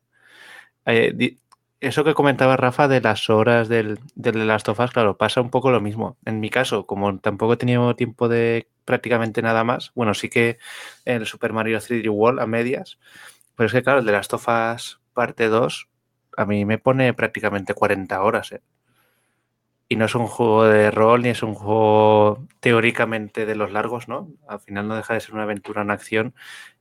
Eh, 0.86 1.36
eso 1.78 2.04
que 2.04 2.14
comentaba 2.14 2.56
Rafa 2.56 2.88
de 2.88 3.02
las 3.02 3.28
horas 3.28 3.68
del, 3.68 3.98
del 4.14 4.46
Last 4.46 4.70
of 4.70 4.80
Us, 4.80 4.92
claro, 4.92 5.18
pasa 5.18 5.42
un 5.42 5.50
poco 5.50 5.70
lo 5.70 5.82
mismo. 5.82 6.16
En 6.24 6.40
mi 6.40 6.48
caso, 6.48 6.86
como 6.86 7.18
tampoco 7.18 7.52
he 7.52 7.56
tenido 7.58 7.94
tiempo 7.94 8.30
de 8.30 8.66
prácticamente 8.86 9.42
nada 9.42 9.62
más, 9.62 9.92
bueno, 9.94 10.14
sí 10.14 10.30
que 10.30 10.56
el 11.04 11.26
Super 11.26 11.52
Mario 11.52 11.76
3D 11.78 12.08
World 12.08 12.40
a 12.40 12.46
medias, 12.46 12.98
pero 13.56 13.66
es 13.66 13.72
que 13.74 13.82
claro, 13.82 13.98
el 13.98 14.06
de 14.06 14.12
Last 14.12 14.32
of 14.32 14.48
Us 14.48 15.00
parte 15.12 15.48
2 15.48 15.88
a 16.38 16.46
mí 16.46 16.64
me 16.64 16.78
pone 16.78 17.12
prácticamente 17.12 17.74
40 17.74 18.22
horas, 18.22 18.52
¿eh? 18.52 18.62
Y 19.86 19.96
no 19.96 20.06
es 20.06 20.14
un 20.14 20.28
juego 20.28 20.64
de 20.64 20.90
rol 20.90 21.20
ni 21.22 21.28
es 21.28 21.42
un 21.42 21.54
juego 21.54 22.46
teóricamente 22.60 23.44
de 23.44 23.54
los 23.54 23.70
largos, 23.70 24.08
¿no? 24.08 24.30
Al 24.48 24.60
final 24.60 24.88
no 24.88 24.96
deja 24.96 25.12
de 25.12 25.20
ser 25.20 25.34
una 25.34 25.42
aventura 25.42 25.82
en 25.82 25.90
acción 25.90 26.34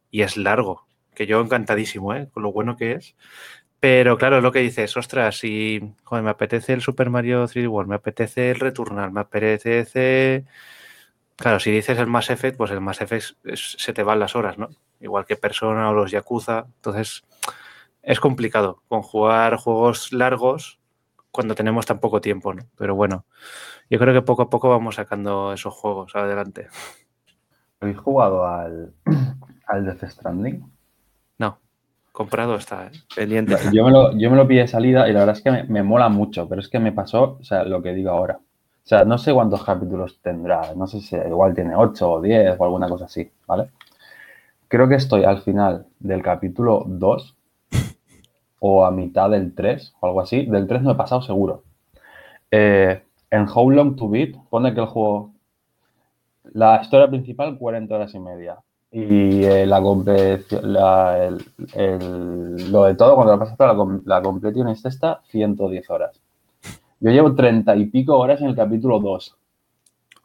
y 0.10 0.22
es 0.22 0.38
largo. 0.38 0.88
Que 1.14 1.26
yo 1.26 1.42
encantadísimo, 1.42 2.14
¿eh? 2.14 2.30
Con 2.32 2.44
lo 2.44 2.52
bueno 2.52 2.76
que 2.78 2.94
es. 2.94 3.16
Pero 3.82 4.18
claro, 4.18 4.42
lo 4.42 4.52
que 4.52 4.60
dices, 4.60 4.96
ostras, 4.96 5.40
si 5.40 5.96
me 6.12 6.30
apetece 6.30 6.74
el 6.74 6.82
Super 6.82 7.10
Mario 7.10 7.46
3D 7.46 7.68
World, 7.68 7.90
me 7.90 7.96
apetece 7.96 8.52
el 8.52 8.60
Returnal, 8.60 9.12
me 9.12 9.22
apetece. 9.22 10.46
Claro, 11.36 11.60
si 11.60 11.72
dices 11.72 11.98
el 11.98 12.06
Mass 12.06 12.30
Effect, 12.30 12.58
pues 12.58 12.70
el 12.70 12.80
Mass 12.80 13.02
Effect 13.02 13.38
se 13.56 13.94
te 13.94 14.04
van 14.04 14.20
las 14.20 14.36
horas, 14.36 14.60
¿no? 14.60 14.70
Igual 15.00 15.26
que 15.26 15.36
Persona 15.36 15.90
o 15.90 15.94
los 15.94 16.12
Yakuza. 16.12 16.68
Entonces, 16.76 17.24
es 18.04 18.20
complicado 18.20 18.84
conjugar 18.88 19.56
juegos 19.58 20.14
largos 20.14 20.80
cuando 21.32 21.56
tenemos 21.56 21.88
tan 21.88 22.00
poco 22.00 22.22
tiempo, 22.22 22.54
¿no? 22.54 22.68
Pero 22.78 22.94
bueno, 22.94 23.26
yo 23.90 23.98
creo 23.98 24.14
que 24.14 24.22
poco 24.22 24.44
a 24.44 24.50
poco 24.52 24.70
vamos 24.70 24.96
sacando 24.96 25.54
esos 25.54 25.74
juegos 25.74 26.16
adelante. 26.16 26.68
¿Habéis 27.80 27.98
jugado 27.98 28.46
al, 28.46 28.94
al 29.66 29.86
Death 29.86 30.08
Stranding? 30.08 30.72
Comprado 32.12 32.56
está, 32.56 32.88
¿eh? 32.88 32.92
Pendiente. 33.16 33.56
Yo 33.72 33.86
me, 33.86 33.92
lo, 33.92 34.18
yo 34.18 34.30
me 34.30 34.36
lo 34.36 34.48
pillé 34.48 34.62
de 34.62 34.68
salida 34.68 35.08
y 35.08 35.14
la 35.14 35.20
verdad 35.20 35.38
es 35.38 35.44
que 35.44 35.52
me, 35.52 35.64
me 35.64 35.84
mola 35.84 36.10
mucho, 36.10 36.48
pero 36.48 36.60
es 36.60 36.68
que 36.68 36.80
me 36.80 36.92
pasó, 36.92 37.38
o 37.40 37.44
sea, 37.44 37.64
lo 37.64 37.82
que 37.82 37.94
digo 37.94 38.10
ahora. 38.10 38.40
O 38.84 38.88
sea, 38.88 39.06
no 39.06 39.18
sé 39.18 39.34
cuántos 39.34 39.64
capítulos 39.64 40.20
tendrá, 40.22 40.74
no 40.76 40.88
sé 40.88 41.00
si 41.02 41.16
igual 41.16 41.54
tiene 41.54 41.76
8 41.76 42.12
o 42.12 42.22
10 42.22 42.56
o 42.60 42.64
alguna 42.64 42.90
cosa 42.90 43.06
así, 43.06 43.32
¿vale? 43.48 43.70
Creo 44.68 44.88
que 44.88 44.96
estoy 44.96 45.24
al 45.24 45.42
final 45.42 45.86
del 46.00 46.22
capítulo 46.22 46.84
2 46.88 47.36
o 48.60 48.86
a 48.86 48.92
mitad 48.92 49.30
del 49.30 49.54
3 49.54 49.96
o 50.00 50.08
algo 50.08 50.22
así. 50.22 50.46
Del 50.46 50.68
3 50.68 50.82
no 50.82 50.92
he 50.92 50.96
pasado 50.96 51.22
seguro. 51.22 51.64
Eh, 52.50 53.04
en 53.30 53.48
How 53.48 53.70
Long 53.70 53.96
to 53.96 54.08
Beat 54.10 54.36
pone 54.50 54.74
que 54.74 54.80
el 54.80 54.86
juego, 54.86 55.34
la 56.54 56.80
historia 56.82 57.08
principal 57.08 57.58
40 57.58 57.96
horas 57.96 58.14
y 58.14 58.20
media. 58.20 58.58
Y 58.94 59.46
eh, 59.46 59.66
la, 59.66 59.80
la- 60.64 61.24
el- 61.26 61.46
el- 61.76 62.72
lo 62.72 62.84
de 62.86 62.96
todo, 62.96 63.16
cuando 63.16 63.34
lo 63.34 63.40
pasas 63.40 63.58
toda 63.58 63.74
la, 63.74 64.00
la 64.06 64.22
completion 64.22 64.68
es 64.68 64.84
esta, 64.86 65.22
110 65.30 65.90
horas. 65.90 66.20
Yo 67.00 67.12
llevo 67.12 67.36
30 67.36 67.76
y 67.76 67.86
pico 67.88 68.18
horas 68.18 68.42
en 68.42 68.48
el 68.50 68.56
capítulo 68.56 69.00
2. 69.00 69.38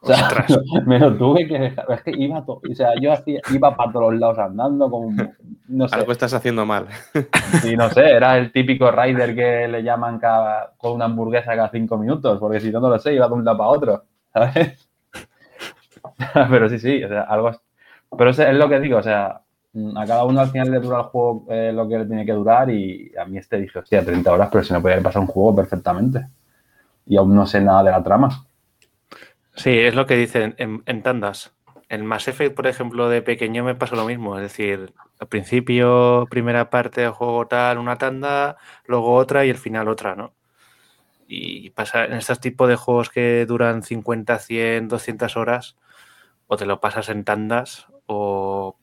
O 0.01 0.07
sea, 0.07 0.29
me 0.85 0.99
lo 0.99 1.15
tuve 1.17 1.47
que 1.47 1.59
dejar. 1.59 1.85
Es 1.91 2.03
que 2.03 2.11
iba, 2.17 2.45
to- 2.45 2.61
o 2.69 2.75
sea, 2.75 2.91
yo 3.01 3.13
hacía, 3.13 3.41
iba 3.53 3.75
para 3.75 3.91
todos 3.91 4.15
lados 4.15 4.39
andando, 4.39 4.89
como, 4.91 5.11
no 5.69 5.87
sé, 5.87 5.95
Algo 5.95 6.11
estás 6.11 6.33
haciendo 6.33 6.65
mal. 6.65 6.87
sí, 7.61 7.77
no 7.77 7.89
sé, 7.89 8.11
era 8.11 8.37
el 8.37 8.51
típico 8.51 8.91
rider 8.91 9.35
que 9.35 9.67
le 9.67 9.83
llaman 9.83 10.19
cada, 10.19 10.73
con 10.77 10.93
una 10.93 11.05
hamburguesa 11.05 11.55
cada 11.55 11.69
cinco 11.69 11.97
minutos, 11.97 12.39
porque 12.39 12.59
si 12.59 12.71
no, 12.71 12.79
no 12.81 12.89
lo 12.89 12.99
sé, 12.99 13.13
iba 13.15 13.27
de 13.27 13.33
un 13.33 13.45
lado 13.45 13.57
para 13.57 13.69
otro, 13.69 14.03
¿sabes? 14.33 14.87
Pero 16.49 16.69
sí, 16.69 16.79
sí, 16.79 17.03
o 17.03 17.07
sea, 17.07 17.21
algo... 17.23 17.51
Pero 18.15 18.29
es, 18.29 18.39
es 18.39 18.55
lo 18.55 18.69
que 18.69 18.79
digo, 18.79 18.97
o 18.97 19.03
sea, 19.03 19.41
mm, 19.73 19.97
a 19.97 20.05
cada 20.05 20.23
uno 20.23 20.39
al 20.39 20.49
final 20.49 20.71
le 20.71 20.79
dura 20.79 20.99
el 20.99 21.03
juego 21.03 21.45
eh, 21.49 21.71
lo 21.73 21.87
que 21.87 21.99
le 21.99 22.05
tiene 22.05 22.25
que 22.25 22.31
durar 22.31 22.69
y 22.69 23.11
a 23.17 23.25
mí 23.25 23.37
este 23.37 23.59
dije, 23.59 23.79
hostia, 23.79 24.05
30 24.05 24.31
horas, 24.31 24.49
pero 24.51 24.63
si 24.63 24.73
me 24.73 24.81
podía 24.81 25.01
pasar 25.01 25.21
un 25.21 25.27
juego 25.27 25.55
perfectamente. 25.55 26.27
Y 27.05 27.17
aún 27.17 27.33
no 27.35 27.45
sé 27.45 27.61
nada 27.61 27.83
de 27.83 27.91
la 27.91 28.03
trama. 28.03 28.45
Sí, 29.55 29.71
es 29.79 29.95
lo 29.95 30.05
que 30.05 30.17
dicen 30.17 30.55
en, 30.57 31.03
tandas. 31.03 31.53
En 31.89 32.05
Mass 32.05 32.27
Effect, 32.27 32.53
por 32.53 32.67
ejemplo, 32.67 33.09
de 33.09 33.21
pequeño 33.21 33.63
me 33.63 33.75
pasó 33.75 33.95
lo 33.95 34.05
mismo. 34.05 34.35
Es 34.35 34.43
decir, 34.43 34.93
al 35.19 35.27
principio, 35.27 36.27
primera 36.29 36.69
parte 36.69 37.01
del 37.01 37.11
juego 37.11 37.47
tal, 37.47 37.77
una 37.77 37.97
tanda, 37.97 38.57
luego 38.85 39.15
otra 39.15 39.45
y 39.45 39.49
el 39.49 39.57
final 39.57 39.87
otra, 39.87 40.15
¿no? 40.15 40.33
Y 41.27 41.69
pasa 41.71 42.05
en 42.05 42.13
estos 42.13 42.39
tipos 42.39 42.67
de 42.69 42.75
juegos 42.75 43.09
que 43.09 43.45
duran 43.45 43.83
50, 43.83 44.37
100, 44.37 44.87
200 44.89 45.37
horas, 45.37 45.77
o 46.47 46.57
te 46.57 46.65
lo 46.65 46.79
pasas 46.79 47.09
en 47.09 47.23
tandas 47.23 47.87
o, 48.07 48.75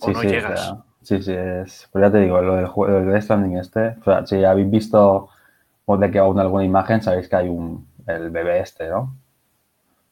o 0.00 0.10
no 0.10 0.20
sí, 0.20 0.26
llegas. 0.28 0.60
o 0.60 0.64
sea, 0.64 0.84
sí, 1.02 1.22
sí, 1.22 1.32
es... 1.32 1.88
Pero 1.92 2.06
ya 2.06 2.12
te 2.12 2.18
digo, 2.18 2.40
lo 2.40 2.56
del 2.56 2.66
juego 2.66 2.94
del 2.94 3.10
Death 3.10 3.22
Stranding 3.22 3.58
este, 3.58 3.88
o 4.00 4.04
sea, 4.04 4.26
si 4.26 4.44
habéis 4.44 4.70
visto 4.70 5.28
o 5.86 5.96
de 5.96 6.10
que 6.10 6.18
aún 6.18 6.38
alguna 6.38 6.64
imagen, 6.64 7.02
sabéis 7.02 7.28
que 7.28 7.36
hay 7.36 7.48
un, 7.48 7.86
el 8.06 8.30
bebé 8.30 8.60
este, 8.60 8.88
¿no? 8.88 9.16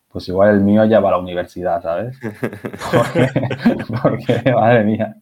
Pues 0.09 0.28
igual 0.28 0.51
el 0.51 0.61
mío 0.61 0.85
ya 0.85 1.01
va 1.01 1.09
a 1.09 1.12
la 1.12 1.18
universidad, 1.18 1.83
¿sabes? 1.83 2.18
Porque, 2.93 3.30
porque, 4.03 4.53
madre 4.53 4.85
mía. 4.85 5.16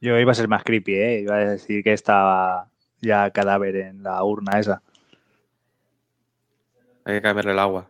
Yo 0.00 0.18
iba 0.18 0.32
a 0.32 0.34
ser 0.34 0.48
más 0.48 0.62
creepy, 0.64 0.94
¿eh? 0.94 1.20
Iba 1.20 1.34
a 1.34 1.38
decir 1.40 1.82
que 1.82 1.92
estaba 1.92 2.68
ya 3.02 3.30
cadáver 3.30 3.76
en 3.76 4.02
la 4.02 4.22
urna 4.24 4.58
esa. 4.58 4.82
Hay 7.04 7.16
que 7.16 7.22
cambiarle 7.22 7.52
el 7.52 7.58
agua. 7.58 7.86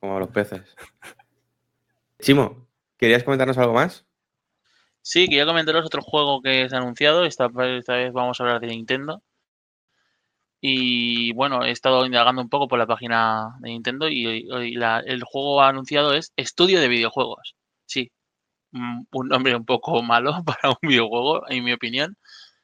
Como 0.00 0.18
los 0.18 0.28
peces. 0.28 0.62
Chimo, 2.20 2.68
¿querías 2.96 3.24
comentarnos 3.24 3.58
algo 3.58 3.74
más? 3.74 4.04
Sí, 5.02 5.26
quería 5.26 5.46
comentaros 5.46 5.86
otro 5.86 6.02
juego 6.02 6.42
que 6.42 6.68
se 6.68 6.74
ha 6.76 6.78
anunciado. 6.78 7.24
Esta, 7.24 7.48
vez 7.48 8.12
vamos 8.12 8.40
a 8.40 8.42
hablar 8.44 8.60
de 8.60 8.68
Nintendo. 8.68 9.22
Y 10.60 11.32
bueno, 11.34 11.64
he 11.64 11.70
estado 11.70 12.04
indagando 12.04 12.42
un 12.42 12.48
poco 12.48 12.68
por 12.68 12.78
la 12.78 12.86
página 12.86 13.56
de 13.60 13.70
Nintendo 13.70 14.08
y, 14.08 14.48
y 14.48 14.74
el 15.06 15.22
juego 15.24 15.62
anunciado 15.62 16.14
es 16.14 16.32
Estudio 16.36 16.80
de 16.80 16.88
Videojuegos. 16.88 17.56
Sí, 17.86 18.10
mm, 18.72 19.02
un 19.12 19.28
nombre 19.28 19.56
un 19.56 19.64
poco 19.64 20.02
malo 20.02 20.32
para 20.44 20.70
un 20.70 20.88
videojuego, 20.88 21.48
en 21.48 21.64
mi 21.64 21.72
opinión. 21.72 22.16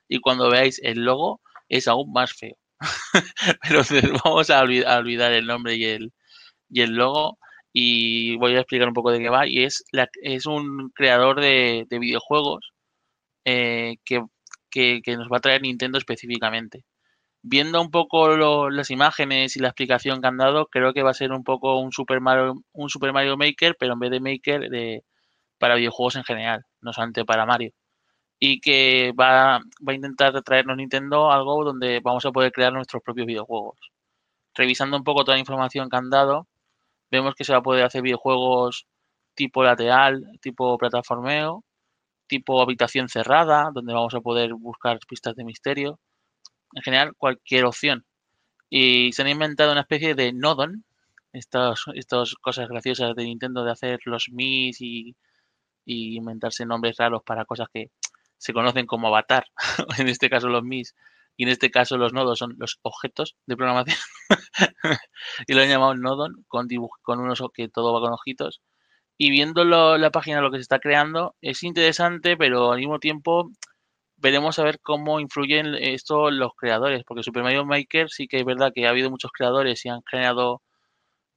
Y 0.09 0.21
cuando 0.21 0.51
veáis 0.51 0.81
el 0.83 1.05
logo, 1.05 1.41
es 1.69 1.89
aún 1.89 2.13
más 2.13 2.33
feo. 2.33 2.57
Pero 3.63 3.83
vamos 4.25 4.51
a 4.51 4.63
olvidar 4.63 5.33
el 5.33 5.47
nombre 5.47 5.77
y 5.77 5.85
el, 5.85 6.13
y 6.75 6.83
el 6.83 6.93
logo 6.97 7.39
y 7.73 8.37
voy 8.39 8.57
a 8.57 8.61
explicar 8.61 8.89
un 8.89 8.95
poco 8.95 9.13
de 9.13 9.21
qué 9.21 9.31
va. 9.31 9.47
Y 9.49 9.65
es, 9.65 9.85
es 10.23 10.47
un 10.47 10.91
creador 10.95 11.41
de, 11.41 11.87
de 11.91 12.01
videojuegos 12.01 12.73
eh, 13.45 13.97
que, 14.05 14.23
que- 14.71 15.01
nos 15.17 15.29
va 15.29 15.39
a 15.39 15.41
traer 15.41 15.63
Nintendo 15.63 15.99
específicamente. 15.99 16.85
Viendo 17.43 17.81
un 17.83 17.91
poco 17.91 18.37
las 18.71 18.91
imágenes 18.91 19.57
y 19.57 19.61
la 19.61 19.69
explicación 19.69 20.21
que 20.23 20.29
han 20.29 20.39
dado, 20.39 20.67
creo 20.69 20.93
que 20.95 21.03
va 21.05 21.11
a 21.13 21.15
ser 21.15 21.33
un 21.33 21.45
poco 21.45 21.79
un 21.81 21.93
Super 21.93 22.21
Mario, 22.21 22.55
un 22.73 22.91
Super 22.91 23.13
Mario 23.13 23.37
Maker, 23.39 23.77
pero 23.79 23.95
en 23.95 24.01
vez 24.01 24.11
de 24.13 24.21
Maker 24.21 24.71
de, 24.71 25.05
para 25.59 25.77
videojuegos 25.77 26.17
en 26.17 26.25
general, 26.25 26.65
no 26.83 26.93
solamente 26.93 27.25
para 27.27 27.47
Mario. 27.47 27.73
Y 28.41 28.61
que 28.61 29.13
va, 29.19 29.59
va 29.61 29.93
a 29.93 29.95
intentar 29.95 30.41
traernos 30.43 30.77
Nintendo 30.77 31.31
algo 31.33 31.65
donde 31.65 32.01
vamos 32.03 32.25
a 32.27 32.33
poder 32.33 32.53
crear 32.53 32.73
nuestros 32.73 33.03
propios 33.03 33.27
videojuegos. 33.27 33.79
Revisando 34.55 34.97
un 34.97 35.05
poco 35.05 35.25
toda 35.25 35.37
la 35.37 35.41
información 35.41 35.89
que 35.91 35.97
han 35.97 36.11
dado, 36.11 36.49
vemos 37.15 37.35
que 37.35 37.45
se 37.45 37.53
va 37.53 37.59
a 37.59 37.63
poder 37.63 37.85
hacer 37.85 38.03
videojuegos 38.03 38.87
tipo 39.35 39.63
lateral, 39.65 40.25
tipo 40.41 40.77
plataformeo, 40.79 41.65
tipo 42.27 42.61
habitación 42.61 43.09
cerrada, 43.09 43.71
donde 43.73 43.95
vamos 43.95 44.15
a 44.15 44.21
poder 44.21 44.55
buscar 44.55 44.99
pistas 45.09 45.35
de 45.37 45.45
misterio. 45.45 45.99
En 46.75 46.83
general, 46.83 47.15
cualquier 47.17 47.65
opción. 47.67 48.05
Y 48.71 49.13
se 49.13 49.23
han 49.23 49.29
inventado 49.29 49.73
una 49.73 49.83
especie 49.83 50.15
de 50.15 50.33
Nodon, 50.33 50.85
estas, 51.33 51.85
estas 51.95 52.35
cosas 52.37 52.69
graciosas 52.69 53.15
de 53.15 53.25
Nintendo 53.25 53.65
de 53.65 53.73
hacer 53.73 54.01
los 54.05 54.29
Mis 54.31 54.81
y, 54.81 55.17
y 55.85 56.17
inventarse 56.17 56.67
nombres 56.67 56.97
raros 56.97 57.23
para 57.25 57.45
cosas 57.45 57.69
que 57.73 57.91
se 58.39 58.53
conocen 58.53 58.87
como 58.87 59.09
avatar, 59.09 59.47
en 59.99 60.09
este 60.09 60.29
caso 60.29 60.49
los 60.49 60.65
Mis, 60.65 60.95
y 61.37 61.45
en 61.45 61.51
este 61.51 61.71
caso 61.71 61.97
los 61.99 62.13
nodos 62.13 62.39
son 62.39 62.55
los 62.59 62.79
objetos 62.83 63.37
de 63.47 63.57
programación. 63.57 63.97
y 65.47 65.55
lo 65.55 65.63
han 65.63 65.69
llamado 65.69 65.95
Nodon 65.95 66.45
con, 66.49 66.69
con 67.03 67.21
unos 67.21 67.43
que 67.55 67.69
todo 67.69 67.93
va 67.93 68.01
con 68.01 68.13
ojitos. 68.13 68.61
Y 69.19 69.31
viendo 69.31 69.65
lo- 69.65 69.99
la 69.99 70.11
página, 70.11 70.41
lo 70.43 70.51
que 70.51 70.59
se 70.59 70.63
está 70.63 70.79
creando, 70.81 71.37
es 71.43 71.63
interesante, 71.65 72.37
pero 72.37 72.73
al 72.73 72.79
mismo 72.81 72.99
tiempo 73.01 73.51
veremos 74.17 74.59
a 74.59 74.65
ver 74.65 74.81
cómo 74.83 75.21
influyen 75.21 75.75
esto 75.77 76.31
los 76.31 76.53
creadores, 76.57 77.05
porque 77.07 77.23
Super 77.25 77.43
Mario 77.45 77.65
Maker 77.67 78.11
sí 78.11 78.29
que 78.29 78.39
es 78.41 78.45
verdad 78.47 78.73
que 78.75 78.87
ha 78.87 78.91
habido 78.91 79.11
muchos 79.11 79.33
creadores 79.33 79.85
y 79.85 79.91
han 79.91 80.03
generado 80.11 80.63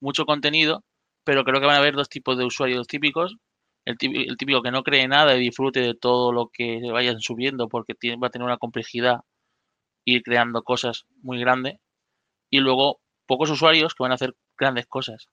mucho 0.01 0.25
contenido, 0.25 0.83
pero 1.23 1.43
creo 1.43 1.59
que 1.59 1.67
van 1.67 1.75
a 1.77 1.79
haber 1.79 1.95
dos 1.95 2.09
tipos 2.09 2.37
de 2.37 2.45
usuarios 2.45 2.87
típicos. 2.87 3.35
El 3.85 3.97
típico, 3.97 4.29
el 4.29 4.37
típico 4.37 4.61
que 4.61 4.71
no 4.71 4.83
cree 4.83 5.07
nada 5.07 5.35
y 5.35 5.39
disfrute 5.39 5.79
de 5.81 5.95
todo 5.95 6.31
lo 6.33 6.49
que 6.53 6.81
vayan 6.91 7.19
subiendo 7.21 7.69
porque 7.69 7.95
tiene- 7.95 8.17
va 8.21 8.27
a 8.27 8.29
tener 8.31 8.45
una 8.45 8.57
complejidad 8.57 9.19
ir 10.07 10.23
creando 10.23 10.63
cosas 10.63 11.05
muy 11.21 11.39
grandes. 11.39 11.75
Y 12.49 12.59
luego 12.59 12.99
pocos 13.27 13.49
usuarios 13.49 13.93
que 13.93 14.03
van 14.03 14.11
a 14.11 14.15
hacer 14.15 14.35
grandes 14.57 14.87
cosas. 14.87 15.27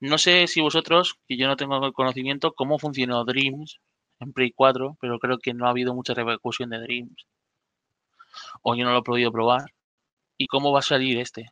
No 0.00 0.18
sé 0.18 0.46
si 0.48 0.60
vosotros, 0.60 1.14
que 1.26 1.36
yo 1.36 1.46
no 1.46 1.56
tengo 1.56 1.92
conocimiento, 1.92 2.52
cómo 2.52 2.78
funcionó 2.78 3.24
Dreams 3.24 3.80
en 4.20 4.32
Play 4.32 4.52
4, 4.54 4.96
pero 5.00 5.18
creo 5.18 5.38
que 5.38 5.54
no 5.54 5.66
ha 5.66 5.70
habido 5.70 5.94
mucha 5.94 6.14
repercusión 6.14 6.70
de 6.70 6.80
Dreams. 6.80 7.26
O 8.62 8.74
yo 8.74 8.84
no 8.84 8.92
lo 8.92 8.98
he 8.98 9.02
podido 9.02 9.32
probar. 9.32 9.62
¿Y 10.36 10.46
cómo 10.48 10.72
va 10.72 10.80
a 10.80 10.82
salir 10.82 11.18
este? 11.18 11.46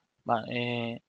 Eh, 0.51 1.01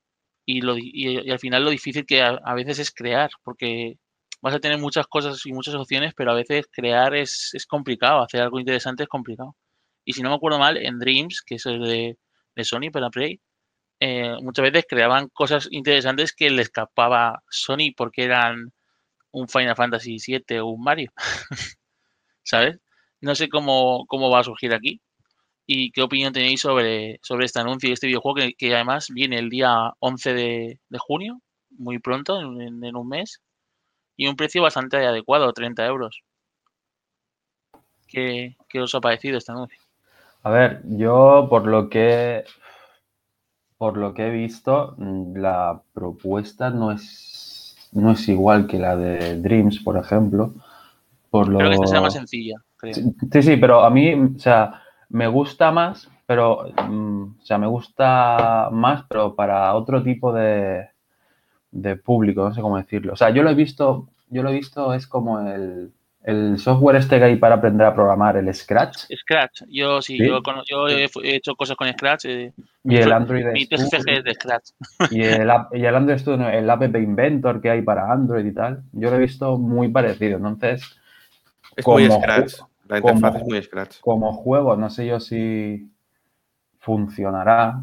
y, 0.45 0.61
lo, 0.61 0.75
y 0.77 1.29
al 1.31 1.39
final 1.39 1.63
lo 1.63 1.71
difícil 1.71 2.05
que 2.05 2.21
a, 2.21 2.29
a 2.43 2.53
veces 2.55 2.79
es 2.79 2.91
crear, 2.91 3.31
porque 3.43 3.97
vas 4.41 4.55
a 4.55 4.59
tener 4.59 4.79
muchas 4.79 5.07
cosas 5.07 5.43
y 5.45 5.53
muchas 5.53 5.75
opciones, 5.75 6.13
pero 6.15 6.31
a 6.31 6.35
veces 6.35 6.67
crear 6.71 7.15
es, 7.15 7.51
es 7.53 7.65
complicado, 7.65 8.21
hacer 8.21 8.41
algo 8.41 8.59
interesante 8.59 9.03
es 9.03 9.09
complicado. 9.09 9.55
Y 10.07 10.13
si 10.13 10.21
no 10.21 10.29
me 10.29 10.35
acuerdo 10.35 10.57
mal, 10.57 10.77
en 10.77 10.99
Dreams, 10.99 11.41
que 11.41 11.55
es 11.55 11.65
el 11.65 11.81
de, 11.81 12.17
de 12.55 12.63
Sony 12.63 12.89
para 12.93 13.09
Play, 13.09 13.41
eh, 13.99 14.37
muchas 14.41 14.63
veces 14.63 14.85
creaban 14.87 15.27
cosas 15.27 15.67
interesantes 15.69 16.33
que 16.33 16.49
le 16.49 16.61
escapaba 16.61 17.43
Sony 17.49 17.91
porque 17.95 18.23
eran 18.23 18.71
un 19.31 19.49
Final 19.49 19.75
Fantasy 19.75 20.15
VII 20.25 20.59
o 20.59 20.67
un 20.67 20.81
Mario. 20.81 21.11
¿Sabes? 22.43 22.79
No 23.19 23.35
sé 23.35 23.49
cómo, 23.49 24.05
cómo 24.07 24.29
va 24.29 24.39
a 24.39 24.43
surgir 24.45 24.73
aquí. 24.73 25.01
¿Y 25.65 25.91
qué 25.91 26.03
opinión 26.03 26.31
tenéis 26.31 26.61
sobre, 26.61 27.19
sobre 27.21 27.45
este 27.45 27.59
anuncio 27.59 27.89
y 27.89 27.93
este 27.93 28.07
videojuego 28.07 28.49
que, 28.57 28.75
además 28.75 29.09
viene 29.09 29.39
el 29.39 29.49
día 29.49 29.91
11 29.99 30.33
de, 30.33 30.79
de 30.87 30.97
junio, 30.99 31.41
muy 31.71 31.99
pronto, 31.99 32.39
en, 32.39 32.81
en 32.81 32.95
un 32.95 33.09
mes, 33.09 33.41
y 34.15 34.27
un 34.27 34.37
precio 34.37 34.61
bastante 34.61 35.05
adecuado, 35.05 35.51
30 35.51 35.85
euros? 35.85 36.21
¿Qué, 38.07 38.55
qué 38.69 38.79
os 38.79 38.95
ha 38.95 39.01
parecido 39.01 39.37
este 39.37 39.51
anuncio? 39.51 39.86
A 40.47 40.49
ver, 40.49 40.81
yo 40.85 41.47
por 41.49 41.67
lo 41.67 41.89
que 41.89 42.45
por 43.77 43.97
lo 43.97 44.13
que 44.13 44.27
he 44.27 44.29
visto, 44.29 44.95
mm, 44.97 45.35
la 45.35 45.81
propuesta 45.93 46.69
no 46.69 46.93
es 46.93 47.89
no 47.91 48.11
es 48.11 48.29
igual 48.29 48.65
que 48.65 48.79
la 48.79 48.95
de 48.95 49.41
Dreams, 49.41 49.81
por 49.81 49.97
ejemplo. 49.97 50.53
Por 51.29 51.49
lo... 51.49 51.57
Creo 51.57 51.71
que 51.71 51.75
esta 51.75 51.87
será 51.87 52.01
más 52.01 52.13
sencilla, 52.13 52.63
creo. 52.77 52.93
Sí, 52.93 53.13
sí, 53.29 53.41
sí, 53.41 53.57
pero 53.57 53.83
a 53.83 53.89
mí, 53.89 54.13
o 54.13 54.39
sea, 54.39 54.81
me 55.09 55.27
gusta 55.27 55.69
más, 55.73 56.09
pero, 56.25 56.69
mm, 56.87 57.23
o 57.41 57.45
sea, 57.45 57.57
me 57.57 57.67
gusta 57.67 58.69
más, 58.71 59.03
pero 59.09 59.35
para 59.35 59.75
otro 59.75 60.01
tipo 60.01 60.31
de, 60.31 60.87
de 61.71 61.97
público, 61.97 62.47
no 62.47 62.53
sé 62.53 62.61
cómo 62.61 62.77
decirlo. 62.77 63.11
O 63.11 63.17
sea, 63.17 63.31
yo 63.31 63.43
lo 63.43 63.49
he 63.49 63.55
visto, 63.55 64.07
yo 64.29 64.43
lo 64.43 64.49
he 64.49 64.53
visto, 64.53 64.93
es 64.93 65.07
como 65.07 65.41
el, 65.41 65.91
el 66.27 66.57
software 66.59 66.97
este 66.97 67.17
que 67.19 67.23
hay 67.23 67.35
para 67.37 67.55
aprender 67.55 67.87
a 67.87 67.95
programar, 67.95 68.35
el 68.35 68.53
Scratch, 68.53 69.05
Scratch, 69.21 69.63
yo 69.69 70.01
sí, 70.01 70.17
¿Sí? 70.17 70.27
yo, 70.69 70.87
he, 70.89 71.05
he 71.23 71.35
hecho 71.35 71.55
cosas 71.55 71.77
con 71.77 71.87
Scratch. 71.89 72.25
eh, 72.25 72.53
y 72.83 72.97
el 72.97 73.11
Android 73.11 73.45
mi 73.53 73.61
es 73.63 74.23
de 74.23 74.33
Scratch. 74.33 74.71
y 75.09 75.21
el, 75.21 75.49
app- 75.49 75.73
y 75.73 75.85
el 75.85 75.95
Android 75.95 76.17
Studio, 76.19 76.49
el 76.49 76.69
App 76.69 76.83
Inventor 76.83 77.61
que 77.61 77.69
hay 77.69 77.81
para 77.81 78.11
Android 78.11 78.45
y 78.45 78.53
tal. 78.53 78.83
Yo 78.91 79.09
lo 79.09 79.15
he 79.15 79.19
visto 79.19 79.57
muy 79.57 79.87
parecido. 79.87 80.37
Entonces, 80.37 80.81
Es 81.77 81.87
muy 81.87 82.07
Como 82.07 82.21
Scratch. 82.21 82.53
ju- 82.55 82.67
La 82.89 83.01
como 83.01 83.13
interfaz 83.15 83.35
es 83.35 83.43
ju- 83.43 83.49
muy 83.49 83.63
Scratch. 83.63 83.99
como 84.01 84.33
juego, 84.33 84.75
no 84.75 84.89
sé 84.89 85.07
yo 85.07 85.19
si 85.21 85.89
funcionará, 86.79 87.81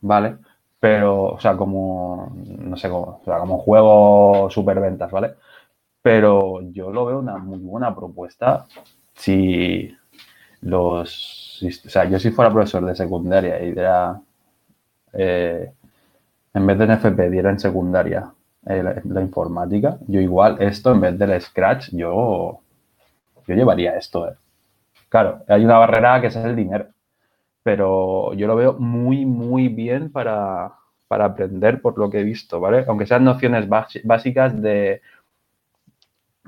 ¿vale? 0.00 0.36
Pero, 0.80 1.24
o 1.34 1.40
sea, 1.40 1.56
como, 1.56 2.32
no 2.36 2.76
sé 2.76 2.88
cómo, 2.88 3.20
o 3.20 3.24
sea, 3.24 3.38
como 3.38 3.58
juego 3.58 4.48
superventas, 4.50 5.10
¿vale? 5.10 5.34
Pero 6.06 6.60
yo 6.70 6.92
lo 6.92 7.04
veo 7.06 7.18
una 7.18 7.36
muy 7.38 7.58
buena 7.58 7.92
propuesta 7.92 8.64
si 9.12 9.92
los, 10.60 11.60
o 11.64 11.88
sea, 11.88 12.04
yo 12.04 12.20
si 12.20 12.30
fuera 12.30 12.52
profesor 12.52 12.84
de 12.84 12.94
secundaria 12.94 13.60
y 13.60 13.72
diera, 13.72 14.20
eh, 15.14 15.72
en 16.54 16.64
vez 16.64 16.78
de 16.78 16.84
en 16.84 16.90
FP 16.92 17.28
diera 17.28 17.50
en 17.50 17.58
secundaria 17.58 18.32
eh, 18.66 19.02
la, 19.02 19.20
informática, 19.20 19.98
yo 20.06 20.20
igual 20.20 20.58
esto 20.60 20.92
en 20.92 21.00
vez 21.00 21.18
del 21.18 21.40
Scratch, 21.40 21.88
yo, 21.90 22.60
yo 23.48 23.54
llevaría 23.56 23.96
esto, 23.96 24.28
¿eh? 24.28 24.36
Claro, 25.08 25.42
hay 25.48 25.64
una 25.64 25.78
barrera 25.78 26.20
que 26.20 26.28
es 26.28 26.36
el 26.36 26.54
dinero, 26.54 26.86
pero 27.64 28.32
yo 28.34 28.46
lo 28.46 28.54
veo 28.54 28.74
muy, 28.74 29.26
muy 29.26 29.66
bien 29.66 30.12
para, 30.12 30.70
para 31.08 31.24
aprender 31.24 31.80
por 31.80 31.98
lo 31.98 32.08
que 32.10 32.20
he 32.20 32.22
visto, 32.22 32.60
¿vale? 32.60 32.84
Aunque 32.86 33.06
sean 33.06 33.24
nociones 33.24 33.68
básicas 33.68 34.62
de, 34.62 35.02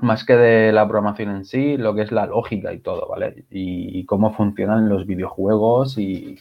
más 0.01 0.23
que 0.23 0.35
de 0.35 0.71
la 0.71 0.87
programación 0.87 1.29
en 1.35 1.45
sí, 1.45 1.77
lo 1.77 1.95
que 1.95 2.03
es 2.03 2.11
la 2.11 2.25
lógica 2.25 2.73
y 2.73 2.79
todo, 2.79 3.07
¿vale? 3.07 3.45
Y, 3.49 4.05
cómo 4.05 4.33
funcionan 4.33 4.89
los 4.89 5.05
videojuegos 5.05 5.97
y, 5.97 6.39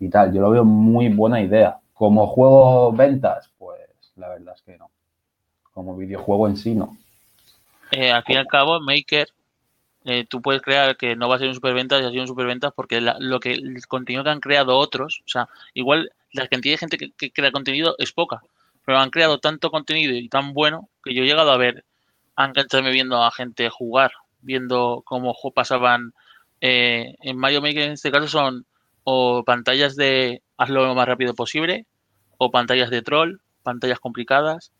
y 0.00 0.08
tal. 0.08 0.32
Yo 0.32 0.40
lo 0.40 0.50
veo 0.50 0.64
muy 0.64 1.08
buena 1.08 1.40
idea. 1.40 1.78
Como 1.94 2.26
juego 2.26 2.92
ventas, 2.92 3.50
pues 3.58 3.80
la 4.16 4.28
verdad 4.28 4.54
es 4.56 4.62
que 4.62 4.78
no. 4.78 4.90
Como 5.72 5.96
videojuego 5.96 6.48
en 6.48 6.56
sí, 6.56 6.74
no. 6.74 6.96
Eh, 7.90 8.10
al 8.10 8.22
fin 8.24 8.36
y 8.36 8.38
al 8.38 8.46
cabo, 8.46 8.80
Maker, 8.80 9.28
eh, 10.04 10.24
tú 10.28 10.40
puedes 10.40 10.62
crear 10.62 10.96
que 10.96 11.14
no 11.14 11.28
va 11.28 11.36
a 11.36 11.38
ser 11.38 11.48
un 11.48 11.54
superventas 11.54 12.02
y 12.02 12.04
ha 12.04 12.10
sido 12.10 12.22
un 12.22 12.28
superventas 12.28 12.72
porque 12.74 13.00
lo 13.00 13.38
que 13.40 13.52
el 13.52 13.86
contenido 13.86 14.24
que 14.24 14.30
han 14.30 14.40
creado 14.40 14.76
otros, 14.78 15.22
o 15.24 15.28
sea, 15.28 15.48
igual 15.74 16.10
la 16.32 16.48
cantidad 16.48 16.74
de 16.74 16.78
gente 16.78 16.98
que, 16.98 17.12
que 17.12 17.30
crea 17.30 17.52
contenido 17.52 17.94
es 17.98 18.12
poca, 18.12 18.42
pero 18.84 18.98
han 18.98 19.10
creado 19.10 19.38
tanto 19.38 19.70
contenido 19.70 20.14
y 20.14 20.28
tan 20.28 20.54
bueno 20.54 20.88
que 21.04 21.14
yo 21.14 21.22
he 21.22 21.26
llegado 21.26 21.52
a 21.52 21.56
ver, 21.56 21.84
engancharme 22.36 22.90
viendo 22.90 23.22
a 23.22 23.30
gente 23.30 23.68
jugar, 23.70 24.12
viendo 24.40 25.02
cómo 25.04 25.34
pasaban 25.54 26.12
eh, 26.60 27.14
en 27.20 27.36
Mario 27.38 27.60
Maker 27.62 27.82
en 27.82 27.92
este 27.92 28.10
caso 28.12 28.28
son 28.28 28.66
o 29.04 29.42
pantallas 29.44 29.96
de 29.96 30.42
hazlo 30.56 30.86
lo 30.86 30.94
más 30.94 31.06
rápido 31.08 31.34
posible 31.34 31.86
o 32.38 32.50
pantallas 32.50 32.90
de 32.90 33.02
troll, 33.02 33.38
pantallas 33.62 34.00
complicadas 34.00 34.72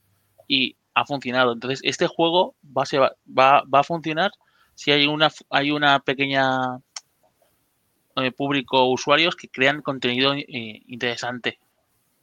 y 0.48 0.76
ha 0.94 1.04
funcionado. 1.06 1.52
Entonces, 1.52 1.80
este 1.84 2.06
juego 2.06 2.54
va 2.66 2.82
a, 2.82 2.86
ser- 2.86 3.00
va, 3.26 3.62
va 3.64 3.80
a 3.80 3.84
funcionar 3.84 4.32
si 4.74 4.92
hay 4.92 5.06
una, 5.06 5.30
hay 5.50 5.70
una 5.70 6.00
pequeña 6.00 6.78
eh, 8.16 8.32
público 8.32 8.84
usuarios 8.90 9.36
que 9.36 9.48
crean 9.48 9.82
contenido 9.82 10.34
eh, 10.34 10.44
interesante. 10.86 11.58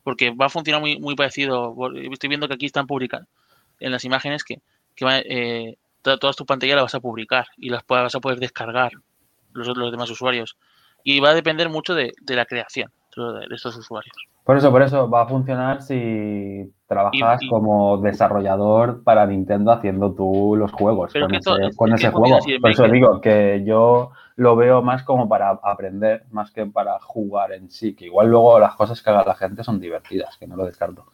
Porque 0.04 0.32
va 0.32 0.48
a 0.48 0.50
funcionar 0.50 0.82
muy, 0.82 1.00
muy 1.00 1.16
parecido. 1.16 1.76
Estoy 2.12 2.30
viendo 2.30 2.48
que 2.48 2.56
aquí 2.56 2.68
están 2.68 2.88
publicando 2.88 3.30
en 3.80 3.92
las 3.92 4.06
imágenes 4.06 4.44
que, 4.44 4.62
que 5.00 5.24
eh, 5.26 5.78
todas 6.02 6.36
tus 6.36 6.46
pantallas 6.46 6.76
las 6.76 6.84
vas 6.84 6.96
a 6.96 7.00
publicar 7.00 7.48
y 7.58 7.70
las 7.70 7.84
vas 7.88 8.16
a 8.16 8.20
poder 8.20 8.40
descargar 8.40 8.92
los, 9.54 9.68
los 9.76 9.92
demás 9.92 10.10
usuarios. 10.10 10.58
Y 11.04 11.22
va 11.22 11.30
a 11.30 11.34
depender 11.34 11.70
mucho 11.70 11.96
de, 11.96 12.14
de 12.22 12.36
la 12.36 12.46
creación 12.46 12.92
de 13.16 13.56
estos 13.56 13.76
usuarios. 13.78 14.16
Por 14.44 14.58
eso, 14.58 14.72
por 14.72 14.82
eso 14.82 15.10
va 15.10 15.22
a 15.22 15.28
funcionar 15.28 15.82
si 15.82 16.74
trabajas 16.88 17.42
como 17.50 17.98
desarrollador 17.98 19.04
para 19.04 19.28
Nintendo 19.28 19.72
haciendo 19.72 20.14
tú 20.14 20.56
los 20.58 20.72
juegos 20.72 21.14
con, 21.14 21.36
ese, 21.36 22.10
juego. 22.10 22.40
Por 22.60 22.72
eso 22.72 22.88
digo 22.88 23.22
que 23.22 23.64
yo 23.64 24.12
lo 24.38 24.56
veo 24.56 24.82
más 24.82 25.04
como 25.04 25.30
para 25.30 25.50
aprender, 25.50 26.24
más 26.32 26.50
que 26.52 26.66
para 26.66 27.00
jugar 27.00 27.52
en 27.52 27.70
sí. 27.70 27.94
Que 27.94 28.06
igual 28.06 28.30
luego 28.30 28.60
las 28.60 28.74
cosas 28.74 29.04
que 29.04 29.10
haga 29.12 29.24
la 29.24 29.36
gente 29.36 29.64
son 29.64 29.80
divertidas, 29.80 30.36
que 30.38 30.48
no 30.48 30.56
lo 30.56 30.66
descarto. 30.66 31.06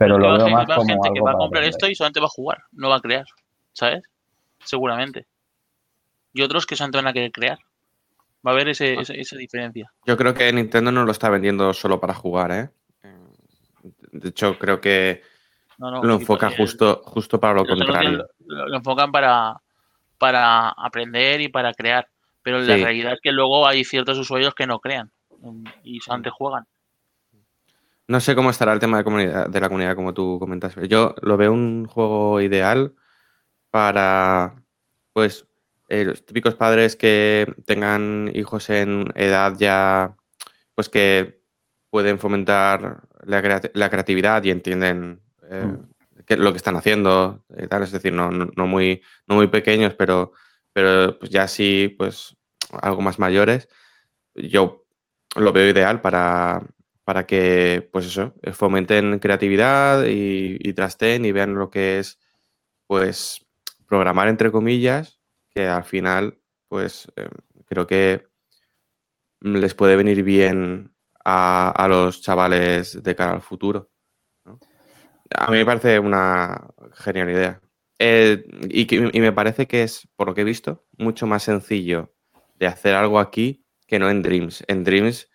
Pero, 0.00 0.18
lo 0.18 0.32
veo 0.32 0.48
más 0.48 0.66
como 0.66 0.86
gente 0.86 1.10
que 1.12 1.20
va 1.20 1.32
a 1.32 1.36
comprar 1.36 1.62
esto 1.64 1.86
y 1.86 1.94
solamente 1.94 2.20
va 2.20 2.26
a 2.26 2.30
jugar, 2.30 2.64
no 2.72 2.88
va 2.88 2.96
a 2.96 3.00
crear, 3.00 3.26
¿sabes? 3.74 4.02
Seguramente. 4.64 5.26
Y 6.32 6.40
otros 6.40 6.64
que 6.64 6.74
solamente 6.74 6.96
van 6.96 7.08
a 7.08 7.12
querer 7.12 7.30
crear. 7.30 7.58
Va 8.46 8.52
a 8.52 8.54
haber 8.54 8.70
ese, 8.70 8.96
ah. 8.96 9.02
esa, 9.02 9.36
diferencia. 9.36 9.92
Yo 10.06 10.16
creo 10.16 10.32
que 10.32 10.50
Nintendo 10.54 10.90
no 10.90 11.04
lo 11.04 11.12
está 11.12 11.28
vendiendo 11.28 11.74
solo 11.74 12.00
para 12.00 12.14
jugar, 12.14 12.50
¿eh? 12.50 12.70
De 14.12 14.30
hecho, 14.30 14.58
creo 14.58 14.80
que 14.80 15.22
lo 15.76 16.14
enfoca 16.14 16.50
justo, 16.50 17.02
justo 17.04 17.38
para 17.38 17.60
lo, 17.60 17.66
contrario. 17.66 18.26
Lo, 18.46 18.74
enfocan 18.74 19.12
para, 19.12 19.60
para 20.16 20.70
aprender 20.70 21.42
y 21.42 21.48
para 21.48 21.74
crear. 21.74 22.08
Pero 22.42 22.60
la 22.60 22.76
realidad 22.76 23.12
es 23.12 23.20
que 23.22 23.32
luego 23.32 23.66
hay 23.66 23.84
ciertos 23.84 24.16
usuarios 24.16 24.54
que 24.54 24.66
no 24.66 24.78
crean 24.78 25.12
y 25.84 26.00
solamente 26.00 26.30
juegan. 26.30 26.64
No 28.10 28.18
sé 28.18 28.34
cómo 28.34 28.50
estará 28.50 28.72
el 28.72 28.80
tema 28.80 28.98
de, 28.98 29.04
comunidad, 29.04 29.48
de 29.48 29.60
la 29.60 29.68
comunidad, 29.68 29.94
como 29.94 30.12
tú 30.12 30.40
comentas. 30.40 30.74
Yo 30.88 31.14
lo 31.22 31.36
veo 31.36 31.52
un 31.52 31.86
juego 31.86 32.40
ideal 32.40 32.92
para, 33.70 34.64
pues, 35.12 35.46
eh, 35.88 36.04
los 36.06 36.26
típicos 36.26 36.56
padres 36.56 36.96
que 36.96 37.46
tengan 37.66 38.28
hijos 38.34 38.68
en 38.68 39.12
edad 39.14 39.54
ya, 39.56 40.16
pues 40.74 40.88
que 40.88 41.40
pueden 41.90 42.18
fomentar 42.18 43.02
la, 43.22 43.40
creatividad 43.90 44.42
y 44.42 44.50
entienden 44.50 45.20
eh, 45.48 45.66
mm. 45.66 46.32
lo 46.34 46.50
que 46.50 46.56
están 46.56 46.74
haciendo, 46.74 47.44
tal. 47.68 47.84
es 47.84 47.92
decir, 47.92 48.12
no, 48.12 48.32
muy, 48.66 49.02
no 49.28 49.36
muy 49.36 49.46
pequeños, 49.46 49.94
pero, 49.94 50.32
pero 50.72 51.16
pues 51.16 51.30
ya 51.30 51.46
sí, 51.46 51.94
pues 51.96 52.36
algo 52.72 53.02
más 53.02 53.20
mayores. 53.20 53.68
Yo 54.34 54.84
lo 55.36 55.52
veo 55.52 55.70
ideal 55.70 56.00
para, 56.00 56.66
para 57.04 57.26
que, 57.26 57.88
pues 57.92 58.06
eso, 58.06 58.34
fomenten 58.52 59.18
creatividad 59.18 60.04
y, 60.04 60.58
y 60.60 60.74
y 60.74 61.32
vean 61.32 61.54
lo 61.54 61.70
que 61.70 61.98
es, 61.98 62.18
pues, 62.86 63.46
programar 63.86 64.28
entre 64.28 64.52
comillas 64.52 65.20
que 65.50 65.66
al 65.66 65.84
final, 65.84 66.38
pues 66.68 67.10
eh, 67.16 67.28
creo 67.66 67.86
que 67.86 68.26
les 69.40 69.74
puede 69.74 69.96
venir 69.96 70.22
bien 70.22 70.94
a, 71.24 71.86
los 71.88 72.22
chavales 72.22 73.02
de 73.02 73.14
cara 73.16 73.32
al 73.32 73.42
futuro. 73.42 73.90
A 75.34 75.50
mí 75.50 75.58
me 75.58 75.66
parece 75.66 75.98
una 75.98 76.68
genial 76.94 77.30
idea. 77.30 77.60
Eh, 77.98 78.44
y, 78.68 78.94
y, 78.94 79.20
me 79.20 79.32
parece 79.32 79.66
que 79.66 79.82
es, 79.82 80.08
por 80.16 80.28
lo 80.28 80.34
que 80.34 80.40
he 80.40 80.44
visto, 80.44 80.86
mucho 80.96 81.26
más 81.26 81.42
sencillo 81.42 82.14
de 82.54 82.66
hacer 82.66 82.94
algo 82.94 83.18
aquí 83.18 83.64
que 83.86 83.98
no 83.98 84.08
en 84.08 84.22
Dreams. 84.22 84.64
En 84.68 84.84
Dreams, 84.84 85.29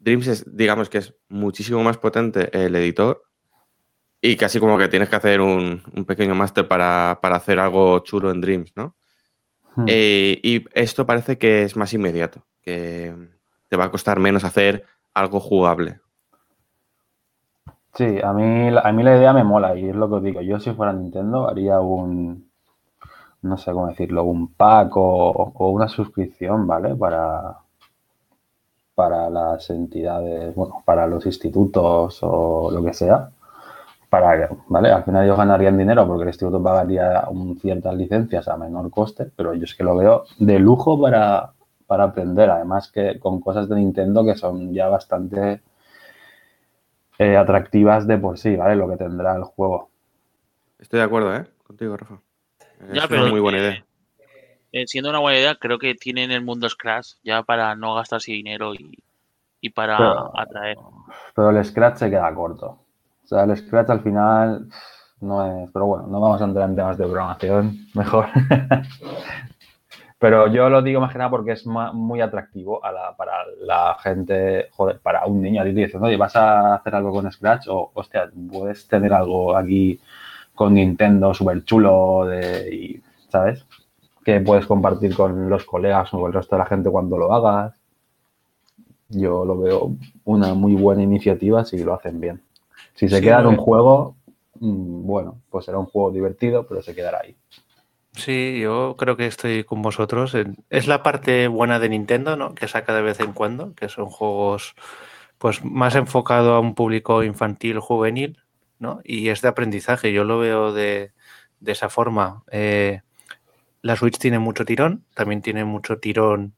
Dreams 0.00 0.26
es, 0.26 0.56
digamos 0.56 0.88
que 0.88 0.98
es 0.98 1.14
muchísimo 1.28 1.82
más 1.82 1.98
potente 1.98 2.50
el 2.52 2.74
editor 2.74 3.22
y 4.20 4.36
casi 4.36 4.58
como 4.58 4.76
que 4.76 4.88
tienes 4.88 5.08
que 5.08 5.16
hacer 5.16 5.40
un, 5.40 5.82
un 5.94 6.04
pequeño 6.04 6.34
máster 6.34 6.66
para, 6.66 7.18
para, 7.22 7.36
hacer 7.36 7.58
algo 7.58 8.00
chulo 8.00 8.30
en 8.30 8.40
Dreams, 8.40 8.72
¿no? 8.76 8.96
Hmm. 9.76 9.84
Eh, 9.86 10.40
y 10.42 10.64
esto 10.74 11.06
parece 11.06 11.38
que 11.38 11.62
es 11.62 11.76
más 11.76 11.92
inmediato, 11.94 12.44
que 12.62 13.14
te 13.68 13.76
va 13.76 13.84
a 13.84 13.90
costar 13.90 14.18
menos 14.18 14.44
hacer 14.44 14.84
algo 15.14 15.40
jugable. 15.40 16.00
Sí, 17.94 18.20
a 18.22 18.32
mí, 18.32 18.68
a 18.82 18.92
mí 18.92 19.02
la 19.02 19.16
idea 19.16 19.32
me 19.32 19.44
mola 19.44 19.76
y 19.76 19.88
es 19.88 19.96
lo 19.96 20.08
que 20.08 20.14
os 20.16 20.22
digo. 20.22 20.40
Yo 20.42 20.60
si 20.60 20.72
fuera 20.72 20.92
Nintendo 20.92 21.48
haría 21.48 21.80
un, 21.80 22.50
no 23.42 23.56
sé 23.56 23.72
cómo 23.72 23.88
decirlo, 23.88 24.24
un 24.24 24.54
pack 24.54 24.92
o, 24.96 25.70
una 25.70 25.88
suscripción, 25.88 26.66
¿vale? 26.66 26.94
Para, 26.94 27.58
para 29.00 29.30
las 29.30 29.70
entidades, 29.70 30.54
bueno, 30.54 30.82
para 30.84 31.06
los 31.06 31.24
institutos 31.24 32.18
o 32.20 32.70
lo 32.70 32.84
que 32.84 32.92
sea 32.92 33.30
para, 34.10 34.50
¿vale? 34.68 34.90
Al 34.90 35.04
final 35.04 35.24
ellos 35.24 35.38
ganarían 35.38 35.78
dinero 35.78 36.06
porque 36.06 36.24
el 36.24 36.28
instituto 36.28 36.62
pagaría 36.62 37.24
un, 37.30 37.58
ciertas 37.58 37.94
licencias 37.94 38.46
a 38.48 38.58
menor 38.58 38.90
coste, 38.90 39.30
pero 39.34 39.54
yo 39.54 39.64
es 39.64 39.74
que 39.74 39.84
lo 39.84 39.96
veo 39.96 40.24
de 40.38 40.58
lujo 40.58 41.00
para, 41.00 41.52
aprender, 41.88 42.50
además 42.50 42.92
que 42.92 43.18
con 43.18 43.40
cosas 43.40 43.70
de 43.70 43.76
Nintendo 43.76 44.22
que 44.22 44.36
son 44.36 44.74
ya 44.74 44.88
bastante 44.88 45.62
eh, 47.18 47.36
atractivas 47.38 48.06
de 48.06 48.18
por 48.18 48.36
sí, 48.36 48.54
¿vale? 48.54 48.76
Lo 48.76 48.86
que 48.86 48.96
tendrá 48.98 49.34
el 49.34 49.44
juego. 49.44 49.88
Estoy 50.78 50.98
de 50.98 51.06
acuerdo, 51.06 51.34
¿eh? 51.34 51.46
Contigo, 51.66 51.96
Rafa. 51.96 52.18
Es 52.92 53.10
una 53.10 53.30
muy 53.30 53.40
buena 53.40 53.58
idea. 53.58 53.84
Eh, 54.72 54.86
siendo 54.86 55.10
una 55.10 55.18
buena 55.18 55.38
idea, 55.38 55.54
creo 55.56 55.78
que 55.78 55.94
tienen 55.94 56.30
el 56.30 56.44
mundo 56.44 56.68
Scratch 56.68 57.14
ya 57.24 57.42
para 57.42 57.74
no 57.74 57.94
gastarse 57.94 58.32
dinero 58.32 58.72
y, 58.74 59.70
para 59.70 60.30
atraer. 60.34 60.76
Pero 61.34 61.50
el 61.50 61.64
Scratch 61.64 61.96
se 61.96 62.10
queda 62.10 62.32
corto. 62.34 62.78
O 63.24 63.26
sea, 63.26 63.44
el 63.44 63.56
Scratch 63.56 63.90
al 63.90 64.00
final 64.00 64.68
no 65.20 65.64
es, 65.64 65.70
pero 65.72 65.86
bueno, 65.86 66.06
no 66.06 66.20
vamos 66.20 66.40
a 66.40 66.44
entrar 66.44 66.68
en 66.68 66.76
temas 66.76 66.96
de 66.96 67.04
programación, 67.04 67.78
mejor. 67.94 68.26
pero 70.18 70.46
yo 70.48 70.68
lo 70.68 70.82
digo 70.82 71.00
más 71.00 71.12
que 71.12 71.18
nada 71.18 71.30
porque 71.30 71.52
es 71.52 71.66
muy 71.66 72.20
atractivo 72.20 72.80
para 73.16 73.44
la 73.60 73.96
gente, 74.02 74.68
joder, 74.70 75.00
para 75.00 75.26
un 75.26 75.42
niño. 75.42 75.62
A 75.62 75.64
ti 75.64 75.74
te 75.74 75.80
dicen, 75.80 76.02
oye, 76.02 76.16
¿vas 76.16 76.36
a 76.36 76.76
hacer 76.76 76.94
algo 76.94 77.12
con 77.12 77.30
Scratch? 77.30 77.66
O, 77.68 77.90
hostia, 77.94 78.30
puedes 78.50 78.86
tener 78.86 79.12
algo 79.12 79.56
aquí 79.56 80.00
con 80.54 80.74
Nintendo 80.74 81.34
súper 81.34 81.64
chulo, 81.64 82.26
de, 82.26 83.02
¿sabes? 83.28 83.66
Que 84.24 84.40
puedes 84.40 84.66
compartir 84.66 85.14
con 85.14 85.48
los 85.48 85.64
colegas 85.64 86.12
o 86.12 86.20
con 86.20 86.28
el 86.28 86.34
resto 86.34 86.56
de 86.56 86.60
la 86.60 86.66
gente 86.66 86.90
cuando 86.90 87.16
lo 87.16 87.32
hagas. 87.32 87.74
Yo 89.08 89.44
lo 89.44 89.58
veo 89.58 89.92
una 90.24 90.54
muy 90.54 90.74
buena 90.74 91.02
iniciativa 91.02 91.64
si 91.64 91.82
lo 91.82 91.94
hacen 91.94 92.20
bien. 92.20 92.42
Si 92.94 93.08
se 93.08 93.20
queda 93.20 93.40
en 93.40 93.46
un 93.46 93.56
juego, 93.56 94.16
mm, 94.60 95.06
bueno, 95.06 95.40
pues 95.50 95.64
será 95.64 95.78
un 95.78 95.86
juego 95.86 96.10
divertido, 96.10 96.66
pero 96.66 96.82
se 96.82 96.94
quedará 96.94 97.20
ahí. 97.24 97.36
Sí, 98.12 98.60
yo 98.60 98.96
creo 98.98 99.16
que 99.16 99.26
estoy 99.26 99.64
con 99.64 99.82
vosotros. 99.82 100.36
Es 100.68 100.86
la 100.86 101.02
parte 101.02 101.48
buena 101.48 101.78
de 101.78 101.88
Nintendo, 101.88 102.36
¿no? 102.36 102.54
Que 102.54 102.68
saca 102.68 102.94
de 102.94 103.02
vez 103.02 103.20
en 103.20 103.32
cuando, 103.32 103.74
que 103.74 103.88
son 103.88 104.06
juegos 104.06 104.74
pues 105.38 105.64
más 105.64 105.94
enfocado 105.94 106.54
a 106.54 106.60
un 106.60 106.74
público 106.74 107.22
infantil, 107.24 107.78
juvenil, 107.78 108.42
¿no? 108.78 109.00
Y 109.04 109.28
es 109.30 109.40
de 109.40 109.48
aprendizaje. 109.48 110.12
Yo 110.12 110.24
lo 110.24 110.38
veo 110.38 110.72
de, 110.72 111.12
esa 111.64 111.88
forma. 111.88 112.42
Eh, 112.50 113.00
la 113.82 113.96
Switch 113.96 114.18
tiene 114.18 114.38
mucho 114.38 114.64
tirón, 114.64 115.04
también 115.14 115.42
tiene 115.42 115.64
mucho 115.64 115.98
tirón 115.98 116.54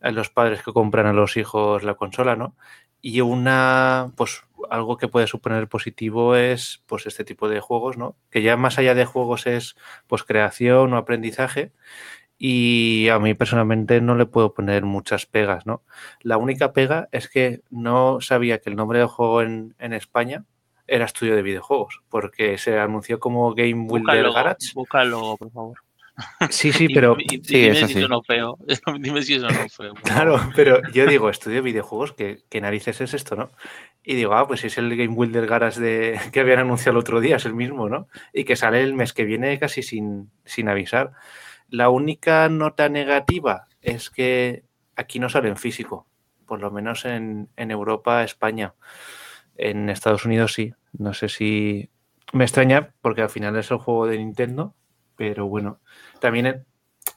a 0.00 0.10
los 0.10 0.30
padres 0.30 0.62
que 0.62 0.72
compran 0.72 1.06
a 1.06 1.12
los 1.12 1.36
hijos 1.36 1.82
la 1.82 1.94
consola, 1.94 2.36
¿no? 2.36 2.56
Y 3.02 3.20
una, 3.20 4.12
pues 4.16 4.44
algo 4.70 4.96
que 4.96 5.08
puede 5.08 5.26
suponer 5.26 5.68
positivo 5.68 6.36
es 6.36 6.82
pues 6.86 7.06
este 7.06 7.24
tipo 7.24 7.48
de 7.48 7.60
juegos, 7.60 7.96
¿no? 7.96 8.16
Que 8.30 8.42
ya 8.42 8.56
más 8.56 8.78
allá 8.78 8.94
de 8.94 9.04
juegos 9.04 9.46
es 9.46 9.76
pues 10.06 10.22
creación 10.22 10.92
o 10.92 10.96
aprendizaje 10.96 11.72
y 12.38 13.08
a 13.08 13.18
mí 13.18 13.34
personalmente 13.34 14.00
no 14.00 14.14
le 14.14 14.26
puedo 14.26 14.54
poner 14.54 14.84
muchas 14.84 15.26
pegas, 15.26 15.66
¿no? 15.66 15.82
La 16.22 16.38
única 16.38 16.72
pega 16.72 17.08
es 17.12 17.28
que 17.28 17.62
no 17.70 18.20
sabía 18.20 18.60
que 18.60 18.70
el 18.70 18.76
nombre 18.76 18.98
del 18.98 19.08
juego 19.08 19.42
en, 19.42 19.74
España 19.78 20.44
era 20.86 21.04
estudio 21.04 21.36
de 21.36 21.42
videojuegos, 21.42 22.02
porque 22.08 22.56
se 22.58 22.78
anunció 22.78 23.20
como 23.20 23.54
Game 23.54 23.86
Builder 23.86 24.32
Garage. 24.32 24.72
Búscalo, 24.74 25.36
por 25.36 25.52
favor. 25.52 25.78
Sí, 26.50 26.72
sí, 26.72 26.88
pero. 26.88 27.16
dime 27.48 27.74
si 27.74 27.98
eso 27.98 28.08
no 28.08 28.22
feo. 28.22 28.58
dime 29.00 29.22
si 29.22 29.34
eso 29.34 29.48
no 29.48 29.68
feo. 29.68 29.94
Claro, 30.02 30.40
pero 30.54 30.80
yo 30.92 31.06
digo, 31.06 31.28
estudio 31.30 31.56
de 31.56 31.62
videojuegos, 31.62 32.14
¿qué, 32.14 32.60
narices 32.60 33.00
es 33.00 33.14
esto, 33.14 33.36
no? 33.36 33.50
Y 34.02 34.14
digo, 34.14 34.34
ah, 34.34 34.46
pues 34.46 34.64
es 34.64 34.78
el 34.78 34.96
Game 34.96 35.14
Builder 35.14 35.46
Garage 35.46 35.80
de, 35.80 36.20
que 36.32 36.40
habían 36.40 36.60
anunciado 36.60 36.92
el 36.92 37.02
otro 37.02 37.20
día, 37.20 37.36
es 37.36 37.44
el 37.44 37.54
mismo, 37.54 37.88
¿no? 37.88 38.08
Y 38.32 38.44
que 38.44 38.56
sale 38.56 38.82
el 38.82 38.94
mes 38.94 39.12
que 39.12 39.24
viene 39.24 39.58
casi 39.58 39.82
sin, 39.82 40.30
sin 40.44 40.68
avisar. 40.68 41.12
La 41.68 41.88
única 41.88 42.48
nota 42.48 42.88
negativa 42.88 43.66
es 43.80 44.10
que 44.10 44.64
aquí 44.96 45.18
no 45.18 45.28
sale 45.28 45.48
en 45.48 45.56
físico, 45.56 46.06
por 46.46 46.60
lo 46.60 46.70
menos 46.70 47.04
en, 47.04 47.48
en 47.56 47.70
Europa, 47.70 48.24
España. 48.24 48.74
En 49.56 49.88
Estados 49.90 50.24
Unidos 50.24 50.54
sí. 50.54 50.72
No 50.92 51.14
sé 51.14 51.28
si. 51.28 51.90
Me 52.32 52.44
extraña 52.44 52.94
porque 53.00 53.22
al 53.22 53.30
final 53.30 53.56
es 53.56 53.70
el 53.70 53.78
juego 53.78 54.06
de 54.06 54.18
Nintendo, 54.18 54.74
pero 55.20 55.46
bueno, 55.48 55.80
también 56.18 56.64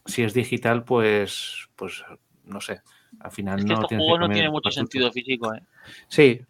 si 0.06 0.24
es 0.24 0.34
digital, 0.34 0.84
pues, 0.84 1.70
pues 1.78 2.04
no 2.44 2.60
sé, 2.60 2.82
Al 3.22 3.32
final 3.32 3.60
Es 3.60 3.64
que 3.66 3.70
no 3.70 3.76
estos 3.76 3.88
juegos 3.98 4.20
no 4.20 4.26
comer 4.26 4.34
tienen 4.36 4.52
mucho 4.52 4.72
sentido 4.72 5.10
físico, 5.10 5.54
¿eh? 5.54 5.62
Sí. 6.10 6.42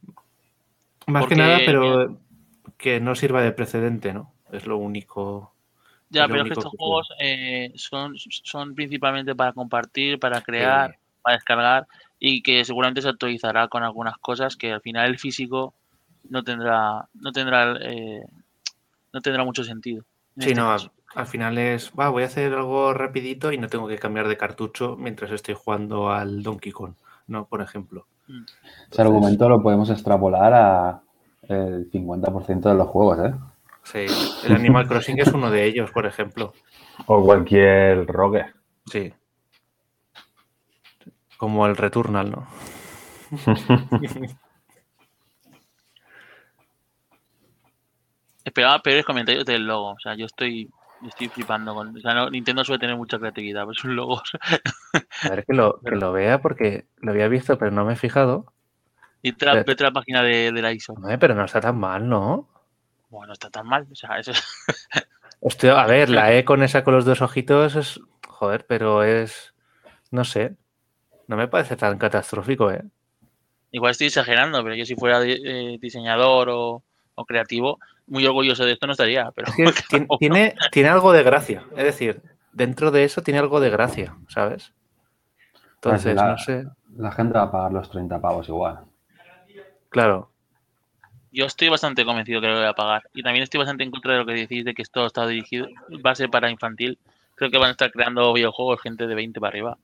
Más 1.06 1.22
Porque- 1.22 1.36
que 1.36 1.42
nada, 1.42 1.60
pero 1.64 2.20
que 2.76 3.00
no 3.00 3.14
sirva 3.14 3.44
de 3.44 3.52
precedente, 3.52 4.14
¿no? 4.14 4.34
Es 4.52 4.66
lo 4.66 4.78
único. 4.78 5.54
Ya, 6.10 6.24
Es 6.24 6.30
lo 6.30 6.34
pero 6.34 6.44
es 6.44 6.48
que 6.48 6.54
estos 6.60 6.72
que 6.72 6.78
juegos 6.78 7.10
eh, 7.20 7.72
son, 7.76 8.16
son 8.18 8.74
principalmente 8.74 9.36
para 9.36 9.54
compartir, 9.54 10.18
para 10.18 10.42
crear, 10.42 10.98
para 11.22 11.36
descargar 11.36 11.86
y 12.18 12.42
que 12.42 12.66
seguramente 12.66 13.04
se 13.04 13.10
actualizará 13.10 13.68
con 13.68 13.84
algunas 13.84 14.18
cosas 14.18 14.56
que 14.56 14.72
al 14.72 14.82
final 14.82 15.08
el 15.12 15.20
físico 15.20 15.76
no 16.30 16.44
tendrá 16.44 17.08
no 17.14 17.32
tendrá 17.32 17.78
eh, 17.80 18.26
no 19.12 19.22
tendrá 19.22 19.44
mucho 19.44 19.64
sentido. 19.64 20.04
en 20.38 20.42
Sí, 20.44 20.50
este 20.50 20.62
no, 20.62 20.68
caso. 20.70 20.92
Al, 21.16 21.22
al 21.22 21.28
final 21.28 21.58
es, 21.58 21.92
va, 22.00 22.10
voy 22.10 22.24
a 22.24 22.28
hacer 22.28 22.54
algo 22.54 22.94
rapidito 22.94 23.52
y 23.52 23.58
no 23.58 23.68
tengo 23.68 23.88
que 23.88 23.98
cambiar 23.98 24.28
de 24.28 24.38
cartucho 24.38 24.96
mientras 24.98 25.32
estoy 25.32 25.56
jugando 25.56 26.10
al 26.10 26.44
Donkey 26.44 26.72
Kong, 26.72 26.94
¿no? 27.28 27.46
Por 27.46 27.62
ejemplo. 27.62 28.08
Ese 28.24 28.38
Entonces, 28.38 29.00
argumento 29.00 29.50
lo 29.50 29.62
podemos 29.62 29.90
extrapolar 29.90 30.54
a 30.54 31.02
el 31.50 31.90
50% 31.92 32.62
de 32.62 32.76
los 32.76 32.88
juegos, 32.88 33.20
¿eh? 33.20 33.34
Sí, 33.84 34.06
el 34.46 34.56
Animal 34.56 34.88
Crossing 34.88 35.20
es 35.20 35.28
uno 35.28 35.52
de 35.52 35.66
ellos, 35.66 35.92
por 35.92 36.06
ejemplo. 36.06 36.54
O 37.06 37.22
cualquier 37.22 38.06
rogue. 38.08 38.46
Sí. 38.86 39.14
Como 41.38 41.68
el 41.68 41.76
Returnal, 41.76 42.32
¿no? 42.32 42.48
Esperaba 48.46 48.80
peores 48.80 49.06
comentarios 49.06 49.46
del 49.46 49.68
logo. 49.68 49.90
O 49.92 50.00
sea, 50.00 50.16
yo 50.16 50.26
estoy, 50.26 50.70
estoy 51.08 51.30
flipando 51.30 51.74
con. 51.74 51.96
O 51.96 52.00
sea, 52.00 52.14
no- 52.14 52.30
Nintendo 52.30 52.64
suele 52.64 52.80
tener 52.80 52.96
mucha 52.96 53.20
creatividad, 53.20 53.62
pero 53.64 53.74
sus 53.74 53.92
logos. 53.92 54.24
A 55.24 55.30
ver 55.30 55.46
que 55.46 55.54
lo, 55.54 55.80
que 55.82 55.96
lo 55.96 56.12
vea 56.12 56.42
porque 56.42 56.86
lo 56.98 57.12
había 57.12 57.28
visto, 57.28 57.58
pero 57.58 57.72
no 57.72 57.86
me 57.86 57.94
he 57.94 57.98
fijado. 57.98 58.54
Y 59.22 59.32
tra- 59.34 59.52
Pero- 59.54 59.64
vete 59.66 59.84
a 59.84 59.88
la 59.88 59.94
página 59.94 60.22
de, 60.24 60.52
de 60.52 60.62
la 60.62 60.72
ISO. 60.74 60.94
Hombre, 60.94 61.18
pero 61.18 61.34
no 61.36 61.46
está 61.46 61.62
tan 61.62 61.78
mal, 61.80 62.08
¿no? 62.10 62.50
Bueno, 63.10 63.34
está 63.34 63.50
tan 63.50 63.66
mal. 63.68 63.88
O 63.92 63.96
sea, 63.96 64.18
eso 64.20 64.32
Hostia, 65.40 65.80
a 65.82 65.88
ver, 65.88 66.10
la 66.10 66.34
E 66.34 66.46
con 66.46 66.64
esa 66.64 66.84
con 66.84 66.94
los 66.94 67.06
dos 67.06 67.22
ojitos 67.22 67.76
es. 67.76 68.00
Joder, 68.28 68.66
pero 68.68 69.04
es. 69.04 69.54
No 70.12 70.24
sé. 70.24 70.56
No 71.28 71.38
me 71.38 71.48
parece 71.48 71.76
tan 71.78 71.98
catastrófico, 71.98 72.70
¿eh? 72.72 72.84
Igual 73.72 73.92
estoy 73.92 74.08
exagerando, 74.08 74.62
pero 74.64 74.76
yo 74.76 74.86
si 74.86 74.96
fuera 74.96 75.20
eh, 75.24 75.78
diseñador 75.82 76.50
o, 76.50 76.84
o 77.16 77.26
creativo, 77.26 77.80
muy 78.08 78.26
orgulloso 78.26 78.66
de 78.66 78.74
esto 78.74 78.88
no 78.88 78.94
estaría. 78.94 79.32
Pero 79.32 79.48
Es 79.48 79.56
que 79.56 79.64
tiene, 79.90 80.08
tiene, 80.20 80.56
tiene 80.72 80.90
algo 80.90 81.12
de 81.12 81.24
gracia. 81.24 81.64
Es 81.76 81.84
decir, 81.84 82.22
dentro 82.52 82.92
de 82.92 83.04
eso 83.04 83.22
tiene 83.22 83.40
algo 83.40 83.60
de 83.60 83.70
gracia, 83.70 84.16
¿sabes? 84.28 84.74
Entonces, 85.76 86.16
la, 86.16 86.32
no 86.32 86.38
sé. 86.38 86.66
la 86.98 87.12
gente 87.12 87.34
va 87.34 87.44
a 87.44 87.52
pagar 87.52 87.74
los 87.74 87.90
30 87.90 88.22
pavos 88.22 88.48
igual. 88.48 88.80
Claro. 89.90 90.32
yo 91.32 91.46
estoy 91.46 91.70
bastante 91.70 92.04
convencido 92.06 92.42
que 92.42 92.48
lo 92.48 92.56
voy 92.56 92.66
a 92.66 92.74
pagar. 92.74 93.04
Y 93.14 93.22
también 93.22 93.44
estoy 93.44 93.60
bastante 93.60 93.84
en 93.84 93.92
contra 93.92 94.14
de 94.14 94.20
lo 94.20 94.26
que 94.26 94.34
decís 94.34 94.64
de 94.66 94.74
que 94.74 94.82
esto 94.82 95.06
está 95.06 95.28
dirigido, 95.28 95.68
va 96.06 96.12
a 96.12 96.16
ser 96.16 96.30
para 96.30 96.50
infantil. 96.50 96.98
Creo 97.36 97.52
que 97.52 97.58
van 97.58 97.70
a 97.70 97.72
estar 97.72 97.92
creando 97.92 98.32
videojuegos 98.32 98.82
gente 98.82 99.08
de 99.08 99.16
20 99.16 99.40
para 99.40 99.50
arriba. 99.50 99.78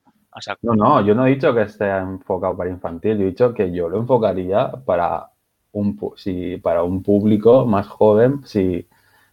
No, 0.62 0.76
no, 0.76 1.06
yo 1.06 1.16
no 1.16 1.26
he 1.26 1.32
dicho 1.32 1.54
que 1.54 1.64
esté 1.64 1.90
enfocado 1.90 2.56
para 2.56 2.70
infantil, 2.70 3.18
yo 3.18 3.24
he 3.24 3.30
dicho 3.30 3.54
que 3.54 3.72
yo 3.74 3.90
lo 3.90 3.98
enfocaría 3.98 4.72
para 4.86 5.28
un, 5.74 5.98
si, 6.18 6.58
para 6.58 6.84
un 6.84 7.04
público 7.04 7.66
más 7.66 7.88
joven, 7.88 8.42
si, 8.46 8.88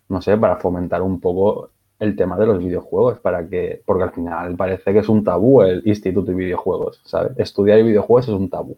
no 0.08 0.22
sé, 0.22 0.36
para 0.38 0.56
fomentar 0.56 1.02
un 1.02 1.20
poco 1.20 1.70
el 1.98 2.16
tema 2.16 2.36
de 2.38 2.46
los 2.46 2.58
videojuegos, 2.58 3.18
para 3.20 3.48
que, 3.48 3.82
porque 3.86 4.04
al 4.04 4.12
final 4.12 4.56
parece 4.56 4.92
que 4.92 5.00
es 5.00 5.08
un 5.08 5.24
tabú 5.24 5.62
el 5.62 5.82
instituto 5.86 6.30
de 6.32 6.36
videojuegos, 6.36 7.00
¿sabes? 7.04 7.32
Estudiar 7.38 7.82
videojuegos 7.82 8.28
es 8.28 8.34
un 8.34 8.50
tabú. 8.50 8.76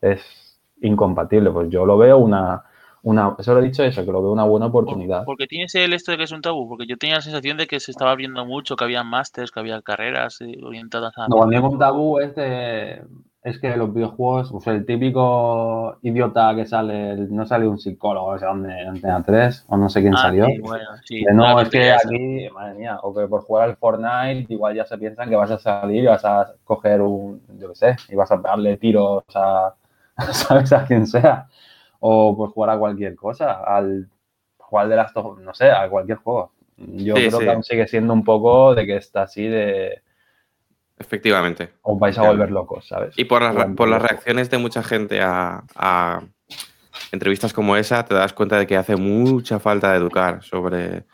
Es 0.00 0.60
incompatible, 0.82 1.50
pues 1.50 1.70
yo 1.70 1.86
lo 1.86 1.98
veo 1.98 2.18
una, 2.18 2.64
una, 3.02 3.36
eso 3.38 3.54
lo 3.54 3.60
he 3.60 3.64
dicho 3.64 3.84
eso, 3.84 4.04
que 4.04 4.12
lo 4.12 4.22
veo 4.22 4.32
una 4.32 4.44
buena 4.44 4.66
Por- 4.66 4.70
oportunidad. 4.84 5.24
porque 5.24 5.46
tienes 5.46 5.74
el 5.76 5.92
esto 5.92 6.10
de 6.12 6.18
que 6.18 6.24
es 6.24 6.32
un 6.32 6.40
tabú, 6.40 6.68
porque 6.68 6.86
yo 6.86 6.96
tenía 6.96 7.16
la 7.16 7.20
sensación 7.22 7.56
de 7.58 7.66
que 7.66 7.80
se 7.80 7.90
estaba 7.90 8.10
abriendo 8.12 8.44
mucho, 8.44 8.76
que 8.76 8.84
había 8.84 9.04
másters, 9.04 9.50
que 9.52 9.60
había 9.60 9.82
carreras 9.82 10.40
eh, 10.40 10.56
orientadas 10.62 11.12
a... 11.18 11.28
No, 11.28 11.36
cuando 11.36 11.54
digo 11.56 11.68
un 11.70 11.78
tabú 11.78 12.18
es, 12.20 12.34
de- 12.34 13.02
es 13.42 13.58
que 13.60 13.76
los 13.76 13.94
videojuegos, 13.94 14.50
pues 14.50 14.66
el 14.66 14.84
típico 14.84 15.96
idiota 16.02 16.54
que 16.56 16.66
sale, 16.66 17.12
el- 17.12 17.34
no 17.34 17.46
sale 17.46 17.66
un 17.68 17.78
psicólogo, 17.78 18.26
o 18.28 18.38
sea, 18.38 18.48
donde 18.48 18.72
en 18.80 18.88
Antena 18.88 19.22
3, 19.22 19.64
o 19.68 19.76
no 19.76 19.88
sé 19.88 20.00
quién 20.02 20.14
Ah, 20.14 20.22
salió. 20.22 20.46
sí, 20.46 20.58
bueno, 20.58 20.84
sí, 21.04 21.24
Que 21.24 21.32
no, 21.32 21.60
es 21.60 21.68
que 21.70 21.92
aquí, 21.92 22.48
madre 22.52 22.74
mía, 22.74 22.98
o 23.02 23.14
que 23.14 23.26
por 23.28 23.42
jugar 23.42 23.68
al 23.70 23.76
Fortnite 23.76 24.52
igual 24.52 24.74
ya 24.74 24.84
se 24.84 24.98
piensan 24.98 25.28
que 25.30 25.36
vas 25.36 25.50
a 25.50 25.58
salir 25.58 26.02
y 26.04 26.06
vas 26.06 26.24
a 26.24 26.52
coger 26.64 27.00
un, 27.00 27.40
yo 27.58 27.68
qué 27.70 27.74
sé, 27.74 27.96
y 28.08 28.16
vas 28.16 28.30
a 28.32 28.36
darle 28.38 28.76
tiros 28.76 29.24
a, 29.34 29.74
¿sabes? 30.32 30.72
A 30.72 30.84
quien 30.84 31.06
sea. 31.06 31.46
O 32.00 32.36
pues 32.36 32.52
jugar 32.52 32.70
a 32.70 32.78
cualquier 32.78 33.16
cosa, 33.16 33.52
al 33.64 34.08
jugar 34.58 34.88
de 34.88 34.96
las, 34.96 35.14
no 35.16 35.54
sé, 35.54 35.70
a 35.70 35.88
cualquier 35.88 36.18
juego. 36.18 36.52
Yo 36.76 37.14
Sí, 37.16 37.28
creo 37.28 37.38
sí. 37.38 37.44
que 37.44 37.50
aún 37.52 37.62
sigue 37.64 37.86
siendo 37.88 38.12
un 38.12 38.22
poco 38.24 38.74
de 38.74 38.86
que 38.86 38.96
está 38.96 39.22
así 39.22 39.46
de, 39.48 40.02
Efectivamente. 40.98 41.70
os 41.82 41.98
vais 41.98 42.16
a 42.18 42.22
volver 42.22 42.50
locos, 42.50 42.86
¿sabes? 42.88 43.14
Y 43.16 43.24
por, 43.24 43.40
las 43.42 43.74
por 43.76 43.88
las 43.88 44.02
reacciones 44.02 44.50
de 44.50 44.58
mucha 44.58 44.82
gente 44.82 45.20
a, 45.22 45.62
a 45.76 46.22
entrevistas 47.12 47.52
como 47.52 47.76
esa, 47.76 48.04
te 48.04 48.14
das 48.14 48.32
cuenta 48.32 48.58
de 48.58 48.66
que 48.66 48.76
hace 48.76 48.96
mucha 48.96 49.58
falta 49.60 49.92
de 49.92 49.98
educar 49.98 50.42
sobre, 50.42 51.04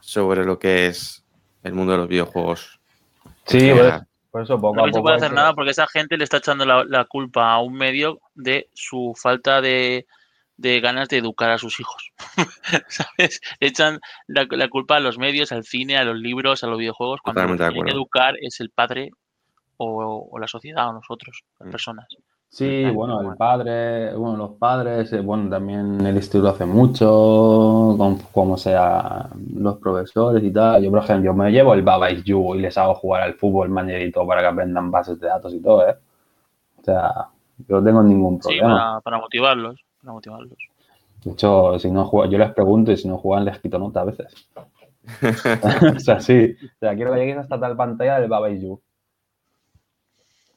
sobre 0.00 0.44
lo 0.44 0.58
que 0.58 0.86
es 0.88 1.24
el 1.62 1.72
mundo 1.74 1.92
de 1.92 1.98
los 1.98 2.08
videojuegos. 2.08 2.80
Sí, 3.46 3.70
por 3.70 3.84
eso, 3.86 4.06
por 4.30 4.42
eso 4.42 4.60
poco 4.60 4.76
No 4.76 4.82
a 4.82 4.86
se 4.86 4.90
poco 4.90 5.02
puede 5.02 5.14
hay 5.14 5.18
hacer 5.18 5.30
que- 5.30 5.36
nada 5.36 5.54
porque 5.54 5.70
esa 5.70 5.86
gente 5.86 6.16
le 6.16 6.24
está 6.24 6.38
echando 6.38 6.64
la, 6.64 6.84
la 6.84 7.04
culpa 7.04 7.52
a 7.52 7.60
un 7.60 7.74
medio 7.74 8.20
de 8.34 8.68
su 8.74 9.14
falta 9.16 9.60
de, 9.60 10.06
de 10.62 10.80
ganas 10.80 11.08
de 11.08 11.18
educar 11.18 11.50
a 11.50 11.58
sus 11.58 11.78
hijos. 11.80 12.12
¿Sabes? 12.88 13.40
Echan 13.60 13.98
la, 14.28 14.46
la 14.50 14.68
culpa 14.68 14.96
a 14.96 15.00
los 15.00 15.18
medios, 15.18 15.52
al 15.52 15.64
cine, 15.64 15.96
a 15.98 16.04
los 16.04 16.16
libros, 16.16 16.62
a 16.64 16.68
los 16.68 16.78
videojuegos. 16.78 17.20
Cuando 17.20 17.40
Totalmente 17.42 17.84
que 17.84 17.90
educar 17.90 18.36
es 18.40 18.60
el 18.60 18.70
padre 18.70 19.10
o, 19.76 20.28
o 20.30 20.38
la 20.38 20.46
sociedad 20.46 20.88
o 20.88 20.92
nosotros, 20.92 21.42
las 21.58 21.68
Mm. 21.68 21.70
personas. 21.70 22.06
Sí, 22.48 22.84
bueno, 22.90 23.18
el 23.32 23.36
padre, 23.38 24.14
bueno, 24.14 24.36
los 24.36 24.50
padres, 24.58 25.10
eh, 25.14 25.20
bueno, 25.22 25.48
también 25.48 26.04
el 26.06 26.14
instituto 26.16 26.50
hace 26.50 26.66
mucho, 26.66 27.94
con, 27.96 28.18
como 28.30 28.58
sea 28.58 29.26
los 29.54 29.78
profesores 29.78 30.44
y 30.44 30.52
tal. 30.52 30.84
Yo, 30.84 30.90
por 30.90 31.02
ejemplo, 31.02 31.24
yo 31.32 31.34
me 31.34 31.50
llevo 31.50 31.72
el 31.72 31.80
Baba 31.80 32.10
Is 32.10 32.22
You 32.24 32.54
y 32.54 32.60
les 32.60 32.76
hago 32.76 32.94
jugar 32.94 33.22
al 33.22 33.34
fútbol 33.34 33.70
todo 34.12 34.26
para 34.26 34.42
que 34.42 34.48
aprendan 34.48 34.90
bases 34.90 35.18
de 35.18 35.28
datos 35.28 35.54
y 35.54 35.62
todo, 35.62 35.88
¿eh? 35.88 35.96
O 36.78 36.84
sea, 36.84 37.28
yo 37.68 37.80
no 37.80 37.84
tengo 37.84 38.02
ningún 38.02 38.34
Sí, 38.42 38.48
problema. 38.58 38.74
para, 38.74 39.00
para 39.00 39.18
motivarlos. 39.18 39.80
Para 40.02 40.12
motivarlos. 40.12 40.58
De 41.24 41.30
hecho, 41.30 41.78
si 41.78 41.90
no 41.90 42.04
juegan, 42.04 42.30
yo 42.30 42.38
les 42.38 42.52
pregunto 42.52 42.92
y 42.92 42.96
si 42.96 43.08
no 43.08 43.16
juegan 43.18 43.44
les 43.44 43.58
quito 43.60 43.78
nota 43.78 44.00
a 44.00 44.04
veces. 44.04 44.34
o 45.96 46.00
sea, 46.00 46.20
sí. 46.20 46.56
O 46.62 46.78
sea, 46.80 46.94
quiero 46.94 47.12
que 47.12 47.20
lleguéis 47.20 47.38
hasta 47.38 47.58
tal 47.58 47.76
pantalla 47.76 48.18
del 48.18 48.28
Baba 48.28 48.50
You. 48.50 48.72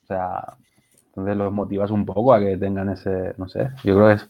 O 0.04 0.08
sea, 0.08 0.58
entonces 1.08 1.38
los 1.38 1.54
motivas 1.54 1.91
un 1.91 2.06
poco 2.06 2.34
a 2.34 2.39
que 2.39 2.58
tengan 2.58 2.89
ese, 2.89 3.34
no 3.38 3.48
sé, 3.48 3.70
yo 3.84 3.96
creo 3.96 4.08
que 4.08 4.14
es, 4.14 4.30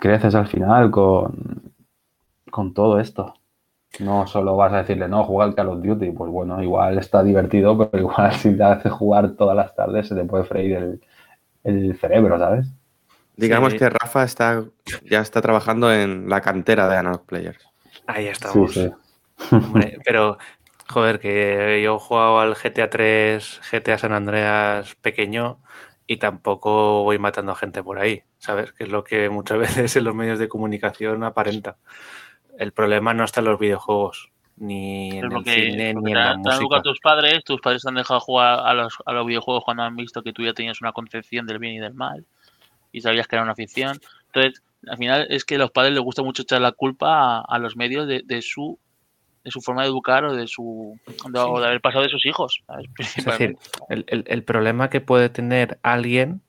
creces 0.00 0.34
al 0.34 0.46
final 0.48 0.90
con, 0.90 1.72
con 2.50 2.74
todo 2.74 2.98
esto. 2.98 3.34
No 3.98 4.26
solo 4.26 4.56
vas 4.56 4.72
a 4.72 4.78
decirle, 4.78 5.08
no, 5.08 5.24
juega 5.24 5.44
al 5.44 5.54
Call 5.54 5.68
of 5.68 5.82
Duty. 5.82 6.12
Pues 6.12 6.30
bueno, 6.30 6.62
igual 6.62 6.98
está 6.98 7.22
divertido, 7.22 7.76
pero 7.76 7.98
igual 8.02 8.32
si 8.34 8.56
te 8.56 8.62
hace 8.62 8.88
jugar 8.88 9.32
todas 9.32 9.56
las 9.56 9.74
tardes 9.74 10.08
se 10.08 10.14
te 10.14 10.24
puede 10.24 10.44
freír 10.44 10.76
el, 10.76 11.00
el 11.64 11.96
cerebro, 11.98 12.38
¿sabes? 12.38 12.66
Digamos 13.40 13.72
Sí. 13.72 13.78
que 13.78 13.90
Rafa 13.90 14.24
está, 14.24 14.64
ya 15.04 15.20
está 15.20 15.40
trabajando 15.40 15.92
en 15.92 16.28
la 16.28 16.40
cantera 16.40 16.88
de 16.88 16.96
Analog 16.96 17.24
Players. 17.26 17.64
Ahí 18.06 18.24
Sí, 18.24 18.30
estamos. 18.30 18.74
sí. 18.74 18.90
Hombre, 19.50 19.98
pero, 20.04 20.38
joder, 20.88 21.18
que 21.20 21.80
yo 21.82 21.96
he 21.96 21.98
jugado 21.98 22.40
al 22.40 22.54
GTA 22.54 22.90
3, 22.90 23.60
GTA 23.70 23.98
San 23.98 24.12
Andreas 24.12 24.94
pequeño 24.96 25.58
y 26.06 26.16
tampoco 26.18 27.04
voy 27.04 27.18
matando 27.18 27.52
a 27.52 27.56
gente 27.56 27.82
por 27.82 27.98
ahí, 27.98 28.22
¿sabes? 28.38 28.72
Que 28.72 28.84
es 28.84 28.90
lo 28.90 29.04
que 29.04 29.28
muchas 29.30 29.58
veces 29.86 29.96
en 29.96 30.04
los 30.04 30.14
medios 30.14 30.38
de 30.38 30.48
comunicación 30.48 31.22
aparenta. 31.24 31.76
El 32.58 32.72
problema 32.72 33.14
no 33.14 33.24
está 33.24 33.40
en 33.40 33.46
los 33.46 33.58
videojuegos, 33.58 34.30
ni 34.56 35.16
en 35.18 35.32
el 35.32 35.44
cine, 35.44 35.94
ni 35.94 36.10
en 36.12 36.18
la 36.18 36.32
te 36.34 36.40
educado 36.50 36.60
música. 36.60 36.82
tus 36.82 37.00
padres, 37.00 37.44
tus 37.44 37.60
padres 37.62 37.80
te 37.82 37.88
han 37.88 37.94
dejado 37.94 38.20
jugar 38.20 38.60
a 38.66 38.74
los, 38.74 38.98
a 39.06 39.12
los 39.12 39.24
videojuegos 39.26 39.64
cuando 39.64 39.84
han 39.84 39.96
visto 39.96 40.22
que 40.22 40.32
tú 40.34 40.42
ya 40.42 40.52
tenías 40.52 40.82
una 40.82 40.92
concepción 40.92 41.46
del 41.46 41.58
bien 41.58 41.74
y 41.76 41.78
del 41.78 41.94
mal 41.94 42.26
y 42.92 43.00
sabías 43.00 43.26
que 43.26 43.36
era 43.36 43.42
una 43.44 43.54
ficción. 43.54 43.98
Entonces, 44.26 44.62
al 44.88 44.96
final 44.98 45.26
es 45.30 45.44
que 45.44 45.56
a 45.56 45.58
los 45.58 45.70
padres 45.70 45.92
les 45.94 46.02
gusta 46.02 46.22
mucho 46.22 46.42
echar 46.42 46.60
la 46.60 46.72
culpa 46.72 47.38
a, 47.38 47.40
a 47.40 47.58
los 47.58 47.76
medios 47.76 48.06
de, 48.08 48.22
de 48.24 48.42
su 48.42 48.78
de 49.42 49.50
su 49.50 49.62
forma 49.62 49.82
de 49.82 49.88
educar 49.88 50.22
o 50.26 50.34
de 50.36 50.46
su 50.46 50.98
de, 51.30 51.38
o 51.38 51.60
de 51.60 51.66
haber 51.66 51.80
pasado 51.80 52.02
de 52.04 52.10
sus 52.10 52.26
hijos. 52.26 52.62
¿sabes? 52.66 52.86
Es 52.98 53.24
decir, 53.24 53.56
el, 53.88 54.04
el- 54.08 54.24
el 54.26 54.44
problema 54.44 54.90
que 54.90 55.00
puede 55.00 55.28
tener 55.30 55.78
alguien 55.82 56.42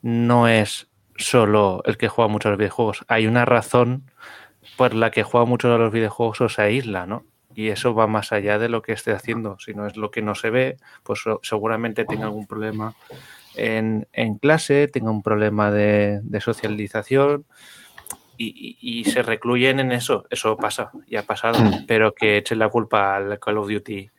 no 0.00 0.48
es 0.48 0.88
solo 1.16 1.82
el 1.84 1.96
que 1.98 2.08
juega 2.08 2.28
mucho 2.28 2.48
a 2.48 2.52
los 2.52 2.58
videojuegos. 2.58 3.04
Hay 3.08 3.26
una 3.26 3.44
razón 3.44 4.10
por 4.76 4.94
la 4.94 5.10
que 5.10 5.24
juega 5.24 5.44
mucho 5.46 5.72
a 5.74 5.78
los 5.78 5.92
videojuegos 5.92 6.40
o 6.40 6.48
se 6.48 6.62
aísla, 6.62 7.06
¿no? 7.06 7.24
y 7.54 7.68
eso 7.70 7.92
va 7.92 8.06
más 8.06 8.30
allá 8.30 8.56
de 8.60 8.68
lo 8.68 8.82
que 8.82 8.92
esté 8.92 9.10
haciendo. 9.10 9.58
Si 9.58 9.74
no 9.74 9.86
es 9.88 9.96
lo 9.96 10.12
que 10.12 10.22
no 10.22 10.36
se 10.36 10.50
ve, 10.50 10.76
pues 11.02 11.24
seguramente 11.42 12.04
tenga 12.04 12.26
algún 12.26 12.46
problema 12.46 12.94
en, 13.54 14.06
clase, 14.40 14.88
tenga 14.88 15.10
un 15.10 15.22
problema 15.22 15.70
de, 15.70 16.22
socialización 16.40 17.46
y, 18.36 19.04
se 19.04 19.22
recluyen 19.22 19.80
en 19.80 19.92
eso. 19.92 20.26
Eso 20.30 20.56
pasa 20.56 20.92
y 21.06 21.16
ha 21.16 21.24
pasado. 21.24 21.58
Mm. 21.58 21.86
Pero 21.86 22.14
que 22.14 22.38
echen 22.38 22.58
la 22.58 22.68
culpa 22.68 23.16
al 23.16 23.38
Call 23.40 23.58
of 23.58 23.68
Duty, 23.68 24.10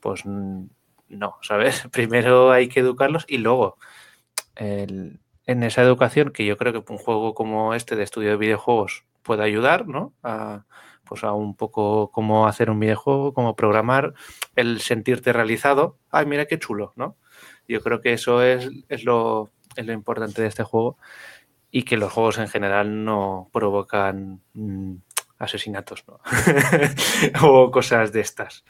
pues 0.00 0.24
no, 0.26 1.38
¿sabes? 1.42 1.86
Primero 1.92 2.50
hay 2.50 2.68
que 2.68 2.80
educarlos 2.80 3.24
y 3.28 3.38
luego 3.38 3.78
en 5.48 5.62
esa 5.62 5.82
educación, 5.82 6.30
que 6.30 6.44
yo 6.44 6.56
creo 6.56 6.72
que 6.72 6.92
un 6.92 6.98
juego 6.98 7.34
como 7.34 7.74
este 7.74 7.96
de 7.96 8.02
estudio 8.02 8.30
de 8.30 8.36
videojuegos 8.36 9.04
puede 9.22 9.44
ayudar, 9.44 9.88
¿no? 9.88 10.12
A, 10.22 10.64
pues 11.04 11.24
a 11.24 11.32
un 11.32 11.56
poco 11.56 12.10
cómo 12.10 12.46
hacer 12.46 12.70
un 12.70 12.78
videojuego, 12.78 13.32
cómo 13.32 13.56
programar, 13.56 14.12
el 14.56 14.80
sentirte 14.80 15.32
realizado. 15.32 15.96
Ay, 16.10 16.26
mira 16.26 16.46
qué 16.46 16.58
chulo, 16.58 16.92
¿no? 16.96 17.16
Yo 17.68 17.80
creo 17.82 18.00
que 18.00 18.14
eso 18.14 18.42
es, 18.42 18.68
es, 18.88 19.04
lo, 19.04 19.50
lo 19.76 19.92
importante 19.92 20.42
de 20.42 20.48
este 20.48 20.64
juego 20.64 20.96
y 21.70 21.82
que 21.82 21.98
los 21.98 22.12
juegos 22.12 22.38
en 22.38 22.48
general 22.48 23.04
no 23.04 23.50
provocan 23.52 24.40
mm, 24.54 24.94
asesinatos 25.38 26.04
¿no? 26.08 26.18
o 27.48 27.70
cosas 27.70 28.10
de 28.12 28.20
estas. 28.20 28.64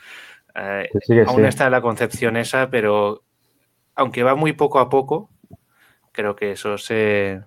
Eh, 0.55 0.89
aún 1.27 1.45
está 1.45 1.71
la 1.71 1.81
concepción 1.81 2.37
esa, 2.37 2.69
pero 2.69 3.23
aunque 3.95 4.25
va 4.25 4.35
muy 4.35 4.53
poco 4.53 4.81
a 4.81 4.89
poco, 4.89 5.31
creo 6.13 6.35
que 6.35 6.53
eso 6.53 6.77
se, 6.77 7.43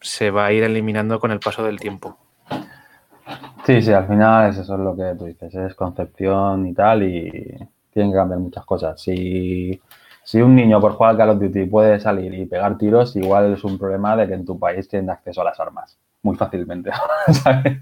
se 0.00 0.30
va 0.30 0.46
a 0.46 0.52
ir 0.52 0.62
eliminando 0.62 1.18
con 1.18 1.30
el 1.30 1.40
paso 1.40 1.64
del 1.64 1.80
tiempo. 1.80 2.18
Sí, 3.64 3.82
sí, 3.82 3.92
al 3.92 4.06
final 4.06 4.50
es 4.50 4.58
eso 4.58 4.74
es 4.74 4.80
lo 4.80 4.94
que 4.94 5.14
tú 5.18 5.24
dices, 5.24 5.54
es 5.54 5.74
concepción 5.74 6.66
y 6.66 6.74
tal, 6.74 7.02
y 7.02 7.30
tienen 7.92 8.12
que 8.12 8.16
cambiar 8.16 8.38
muchas 8.38 8.64
cosas. 8.64 9.00
Si 9.00 9.80
si 10.26 10.42
un 10.42 10.56
niño 10.56 10.80
por 10.80 10.94
jugar 10.94 11.16
Call 11.16 11.30
of 11.30 11.38
Duty 11.38 11.66
puede 11.66 12.00
salir 12.00 12.34
y 12.34 12.46
pegar 12.46 12.76
tiros, 12.76 13.14
igual 13.14 13.52
es 13.52 13.62
un 13.62 13.78
problema 13.78 14.16
de 14.16 14.26
que 14.26 14.34
en 14.34 14.44
tu 14.44 14.58
país 14.58 14.88
tienen 14.88 15.08
acceso 15.08 15.40
a 15.40 15.44
las 15.44 15.60
armas 15.60 15.96
muy 16.20 16.34
fácilmente, 16.34 16.90
¿sabes? 17.44 17.78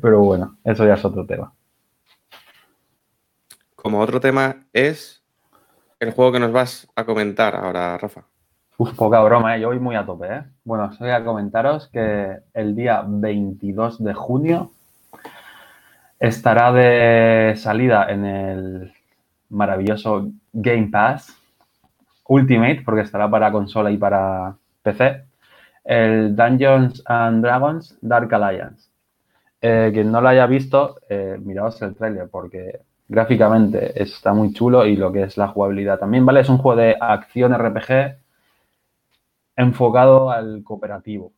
Pero 0.00 0.20
bueno, 0.20 0.56
eso 0.62 0.86
ya 0.86 0.94
es 0.94 1.04
otro 1.04 1.26
tema. 1.26 1.52
Como 3.74 3.98
otro 3.98 4.20
tema 4.20 4.66
es 4.72 5.20
el 5.98 6.12
juego 6.12 6.30
que 6.30 6.40
nos 6.40 6.52
vas 6.52 6.86
a 6.94 7.04
comentar 7.04 7.56
ahora, 7.56 7.98
Rafa. 7.98 8.22
Uf, 8.78 8.94
poca 8.94 9.20
broma, 9.22 9.56
¿eh? 9.56 9.60
yo 9.60 9.68
voy 9.68 9.80
muy 9.80 9.96
a 9.96 10.06
tope. 10.06 10.28
¿eh? 10.28 10.44
Bueno, 10.62 10.84
os 10.84 10.98
voy 11.00 11.10
a 11.10 11.24
comentaros 11.24 11.88
que 11.88 12.38
el 12.54 12.76
día 12.76 13.02
22 13.04 14.04
de 14.04 14.14
junio 14.14 14.70
estará 16.20 16.70
de 16.72 17.54
salida 17.56 18.06
en 18.08 18.24
el 18.24 18.95
maravilloso 19.48 20.28
Game 20.52 20.88
Pass 20.88 21.36
Ultimate, 22.28 22.82
porque 22.84 23.02
estará 23.02 23.30
para 23.30 23.52
consola 23.52 23.90
y 23.90 23.96
para 23.96 24.56
PC, 24.82 25.24
el 25.84 26.34
Dungeons 26.34 27.02
and 27.06 27.42
Dragons 27.42 27.96
Dark 28.00 28.32
Alliance. 28.34 28.90
Eh, 29.60 29.90
quien 29.92 30.10
no 30.12 30.20
lo 30.20 30.28
haya 30.28 30.46
visto, 30.46 31.00
eh, 31.08 31.38
miraos 31.42 31.80
el 31.82 31.94
trailer 31.94 32.28
porque 32.28 32.80
gráficamente 33.08 34.00
está 34.02 34.34
muy 34.34 34.52
chulo 34.52 34.84
y 34.86 34.96
lo 34.96 35.12
que 35.12 35.22
es 35.22 35.36
la 35.36 35.48
jugabilidad 35.48 35.98
también, 35.98 36.26
¿vale? 36.26 36.40
Es 36.40 36.48
un 36.48 36.58
juego 36.58 36.80
de 36.80 36.96
acción 37.00 37.54
RPG 37.54 38.18
enfocado 39.56 40.30
al 40.30 40.62
cooperativo, 40.64 41.32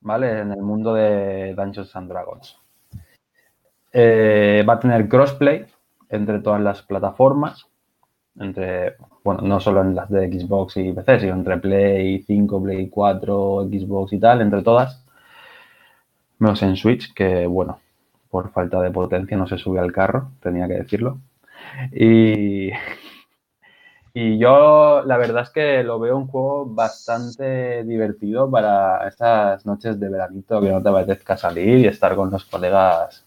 ¿vale? 0.00 0.40
En 0.40 0.52
el 0.52 0.62
mundo 0.62 0.94
de 0.94 1.54
Dungeons 1.54 1.96
and 1.96 2.08
Dragons. 2.08 2.58
Eh, 3.92 4.64
va 4.68 4.74
a 4.74 4.80
tener 4.80 5.08
crossplay, 5.08 5.66
entre 6.10 6.40
todas 6.40 6.60
las 6.60 6.82
plataformas, 6.82 7.66
entre, 8.38 8.96
bueno, 9.24 9.42
no 9.42 9.60
solo 9.60 9.82
en 9.82 9.94
las 9.94 10.10
de 10.10 10.28
Xbox 10.28 10.76
y 10.76 10.92
PC, 10.92 11.20
sino 11.20 11.34
entre 11.34 11.58
Play 11.58 12.22
5, 12.22 12.62
Play 12.62 12.88
4, 12.88 13.68
Xbox 13.70 14.12
y 14.12 14.20
tal, 14.20 14.40
entre 14.40 14.62
todas, 14.62 15.04
menos 16.38 16.62
en 16.62 16.76
Switch, 16.76 17.12
que 17.14 17.46
bueno, 17.46 17.80
por 18.30 18.50
falta 18.50 18.80
de 18.80 18.90
potencia 18.90 19.36
no 19.36 19.46
se 19.46 19.58
sube 19.58 19.80
al 19.80 19.92
carro, 19.92 20.32
tenía 20.42 20.66
que 20.68 20.74
decirlo. 20.74 21.18
Y, 21.92 22.70
y 24.14 24.38
yo 24.38 25.02
la 25.04 25.16
verdad 25.18 25.42
es 25.42 25.50
que 25.50 25.82
lo 25.84 26.00
veo 26.00 26.16
un 26.16 26.26
juego 26.28 26.66
bastante 26.66 27.84
divertido 27.84 28.50
para 28.50 29.06
estas 29.08 29.66
noches 29.66 30.00
de 30.00 30.08
veranito 30.08 30.60
que 30.60 30.70
no 30.70 30.82
te 30.82 30.88
apetezca 30.88 31.36
salir 31.36 31.78
y 31.78 31.86
estar 31.86 32.16
con 32.16 32.30
los 32.30 32.44
colegas 32.46 33.26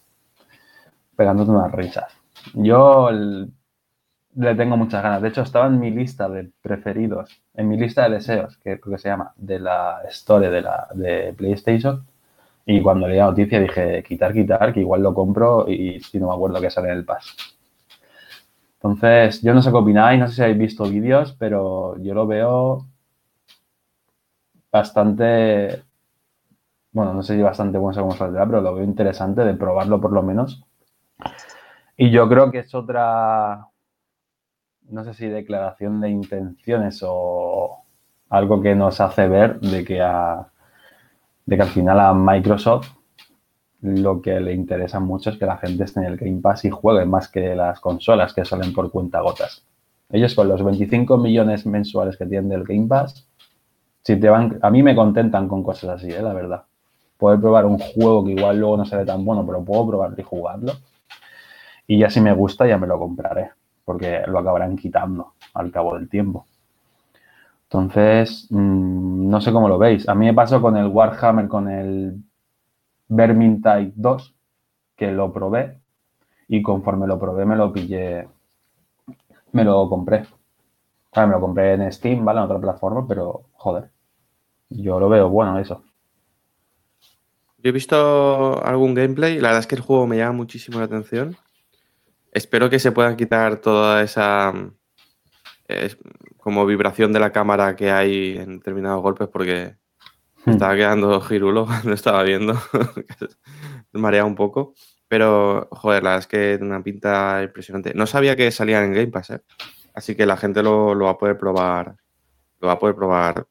pegándote 1.16 1.52
unas 1.52 1.72
risas. 1.72 2.23
Yo 2.54 3.10
le 4.36 4.56
tengo 4.56 4.78
muchas 4.78 5.04
ganas. 5.04 5.22
De 5.22 5.30
hecho, 5.30 5.42
estaba 5.42 5.68
en 5.68 5.80
mi 5.80 5.92
lista 5.92 6.28
de 6.30 6.52
preferidos, 6.62 7.42
en 7.54 7.68
mi 7.68 7.78
lista 7.78 8.04
de 8.04 8.16
deseos, 8.16 8.58
que 8.58 8.80
creo 8.80 8.96
que 8.96 9.02
se 9.02 9.10
llama, 9.10 9.34
de 9.36 9.60
la 9.60 10.02
Store 10.10 10.50
de, 10.50 10.62
la, 10.62 10.88
de 10.94 11.34
PlayStation. 11.34 12.06
Y 12.66 12.82
cuando 12.82 13.08
leí 13.08 13.18
la 13.18 13.26
noticia 13.26 13.60
dije, 13.60 14.04
quitar, 14.04 14.34
quitar, 14.34 14.74
que 14.74 14.80
igual 14.82 15.04
lo 15.04 15.14
compro 15.14 15.66
y 15.70 16.00
si 16.00 16.20
no 16.20 16.28
me 16.28 16.34
acuerdo 16.34 16.62
que 16.62 16.70
sale 16.70 16.90
en 16.92 16.98
el 16.98 17.06
pass. 17.06 17.36
Entonces, 18.82 19.42
yo 19.42 19.54
no 19.54 19.62
sé 19.62 19.72
qué 19.72 19.78
opináis, 19.78 20.20
no 20.20 20.28
sé 20.28 20.36
si 20.36 20.42
habéis 20.42 20.58
visto 20.58 20.84
vídeos, 20.86 21.34
pero 21.40 21.98
yo 22.00 22.14
lo 22.14 22.28
veo 22.28 22.86
bastante, 24.72 25.84
bueno, 26.92 27.14
no 27.14 27.24
sé 27.24 27.36
si 27.36 27.42
bastante 27.42 27.78
bueno, 27.78 28.02
cómo 28.02 28.16
saldrá, 28.16 28.46
pero 28.46 28.62
lo 28.62 28.76
veo 28.76 28.84
interesante 28.84 29.44
de 29.46 29.54
probarlo 29.54 30.02
por 30.02 30.12
lo 30.12 30.24
menos 30.24 30.66
y 32.04 32.12
yo 32.12 32.28
creo 32.28 32.52
que 32.52 32.60
es 32.60 32.76
otra, 32.76 33.70
no 34.90 35.06
sé 35.06 35.14
si 35.14 35.26
declaración 35.26 36.02
de 36.02 36.10
intenciones 36.10 37.02
o 37.02 37.78
algo 38.28 38.62
que 38.62 38.76
nos 38.76 39.00
hace 39.00 39.26
ver 39.30 39.62
de 39.62 39.86
que, 39.86 40.02
a, 40.02 40.46
de 41.46 41.56
que 41.56 41.62
al 41.62 41.70
final 41.70 42.02
a 42.02 42.14
Microsoft 42.14 42.90
lo 43.80 44.22
que 44.22 44.38
le 44.42 44.52
interesa 44.54 45.00
mucho 45.00 45.30
es 45.30 45.38
que 45.38 45.46
la 45.46 45.56
gente 45.56 45.86
esté 45.86 46.02
en 46.02 46.08
el 46.08 46.18
Game 46.18 46.42
Pass 46.42 46.66
y 46.66 46.72
juegue 46.72 47.06
más 47.06 47.30
que 47.30 47.56
las 47.56 47.80
consolas 47.80 48.34
que 48.34 48.44
salen 48.44 48.74
por 48.74 48.92
cuenta 48.92 49.22
gotas. 49.22 49.66
Ellos 50.10 50.36
con 50.36 50.50
los 50.50 50.62
25 50.62 51.18
millones 51.18 51.66
mensuales 51.66 52.18
que 52.18 52.26
tienen 52.26 52.50
del 52.50 52.66
Game 52.66 52.88
Pass, 52.90 53.30
si 54.02 54.20
te 54.20 54.28
van, 54.28 54.60
a 54.62 54.70
mí 54.70 54.84
me 54.84 54.94
contentan 54.94 55.48
con 55.48 55.64
cosas 55.64 56.02
así, 56.02 56.12
¿eh? 56.12 56.22
la 56.22 56.34
verdad. 56.34 56.64
Poder 57.18 57.40
probar 57.40 57.66
un 57.66 57.80
juego 57.80 58.26
que 58.26 58.32
igual 58.32 58.60
luego 58.60 58.76
no 58.76 58.84
se 58.84 58.98
ve 58.98 59.06
tan 59.06 59.24
bueno, 59.24 59.46
pero 59.46 59.64
puedo 59.64 59.88
probarlo 59.88 60.18
y 60.20 60.24
jugarlo 60.24 60.74
y 61.88 62.00
ya 62.00 62.10
si 62.10 62.22
me 62.22 62.34
gusta, 62.34 62.68
ya 62.68 62.78
me 62.78 62.88
lo 62.88 63.00
compraré, 63.00 63.52
porque 63.86 64.22
lo 64.28 64.40
acabarán 64.40 64.78
quitando 64.78 65.34
al 65.54 65.72
cabo 65.72 65.96
del 65.96 66.10
tiempo. 66.10 66.46
Entonces, 67.64 68.48
mm, 68.52 69.30
no 69.30 69.42
sé 69.42 69.52
cómo 69.52 69.68
lo 69.68 69.78
veis. 69.78 70.08
A 70.08 70.16
mí 70.16 70.26
me 70.26 70.34
pasó 70.34 70.62
con 70.62 70.78
el 70.78 70.88
Warhammer, 70.88 71.48
con 71.48 71.70
el 71.70 72.24
Vermintide 73.08 73.94
2, 73.96 74.36
que 74.96 75.12
lo 75.12 75.34
probé 75.34 75.80
y 76.48 76.62
conforme 76.62 77.08
lo 77.08 77.20
probé 77.20 77.46
me 77.46 77.56
lo 77.56 77.74
pillé, 77.74 78.28
me 79.54 79.64
lo 79.64 79.90
compré. 79.90 80.26
me 81.16 81.28
lo 81.28 81.40
compré 81.40 81.74
en 81.74 81.92
Steam, 81.92 82.24
¿vale? 82.26 82.40
En 82.40 82.46
otra 82.46 82.60
plataforma, 82.60 83.08
pero 83.08 83.46
joder, 83.54 83.90
yo 84.70 85.00
lo 85.00 85.10
veo 85.10 85.30
bueno 85.30 85.58
eso. 85.60 85.84
Yo 87.58 87.70
he 87.70 87.72
visto 87.72 88.64
algún 88.64 88.94
gameplay, 88.94 89.36
la 89.40 89.50
verdad 89.50 89.62
es 89.62 89.68
que 89.68 89.76
el 89.76 89.82
juego 89.82 90.06
me 90.06 90.18
llama 90.18 90.34
muchísimo 90.34 90.80
la 90.80 90.86
atención. 90.86 91.38
Espero 92.34 92.70
que 92.70 92.80
se 92.80 92.92
puedan 92.92 93.16
quitar 93.16 93.58
toda 93.58 94.02
esa 94.02 94.54
como 96.38 96.66
vibración 96.66 97.14
de 97.14 97.20
la 97.20 97.32
cámara 97.32 97.76
que 97.76 97.90
hay 97.90 98.38
en 98.38 98.58
determinados 98.58 99.02
golpes 99.02 99.30
porque 99.30 99.78
hmm. 100.46 100.52
estaba 100.52 100.76
quedando 100.76 101.22
girulo 101.22 101.66
cuando 101.68 101.94
estaba 101.94 102.24
viendo. 102.24 102.54
me 103.94 104.02
marea 104.02 104.26
un 104.26 104.36
poco. 104.36 104.74
Pero, 105.08 105.68
joder, 105.72 106.04
la 106.04 106.10
verdad 106.10 106.20
es 106.20 106.28
que 106.28 106.58
tiene 106.58 106.74
una 106.74 106.84
pinta 106.84 107.42
impresionante. 107.44 107.94
No 107.94 108.08
sabía 108.08 108.36
que 108.36 108.52
salían 108.52 108.86
en 108.86 108.94
Game 108.94 109.08
Pass, 109.08 109.30
¿eh? 109.30 109.42
Así 109.94 110.16
que 110.16 110.26
la 110.26 110.38
gente 110.38 110.64
lo, 110.64 110.96
lo 110.96 111.06
va 111.06 111.12
a 111.12 111.18
poder 111.18 111.38
probar. 111.38 111.96
Lo 112.60 112.68
va 112.68 112.74
a 112.74 112.80
poder 112.80 112.96
probar 112.96 113.46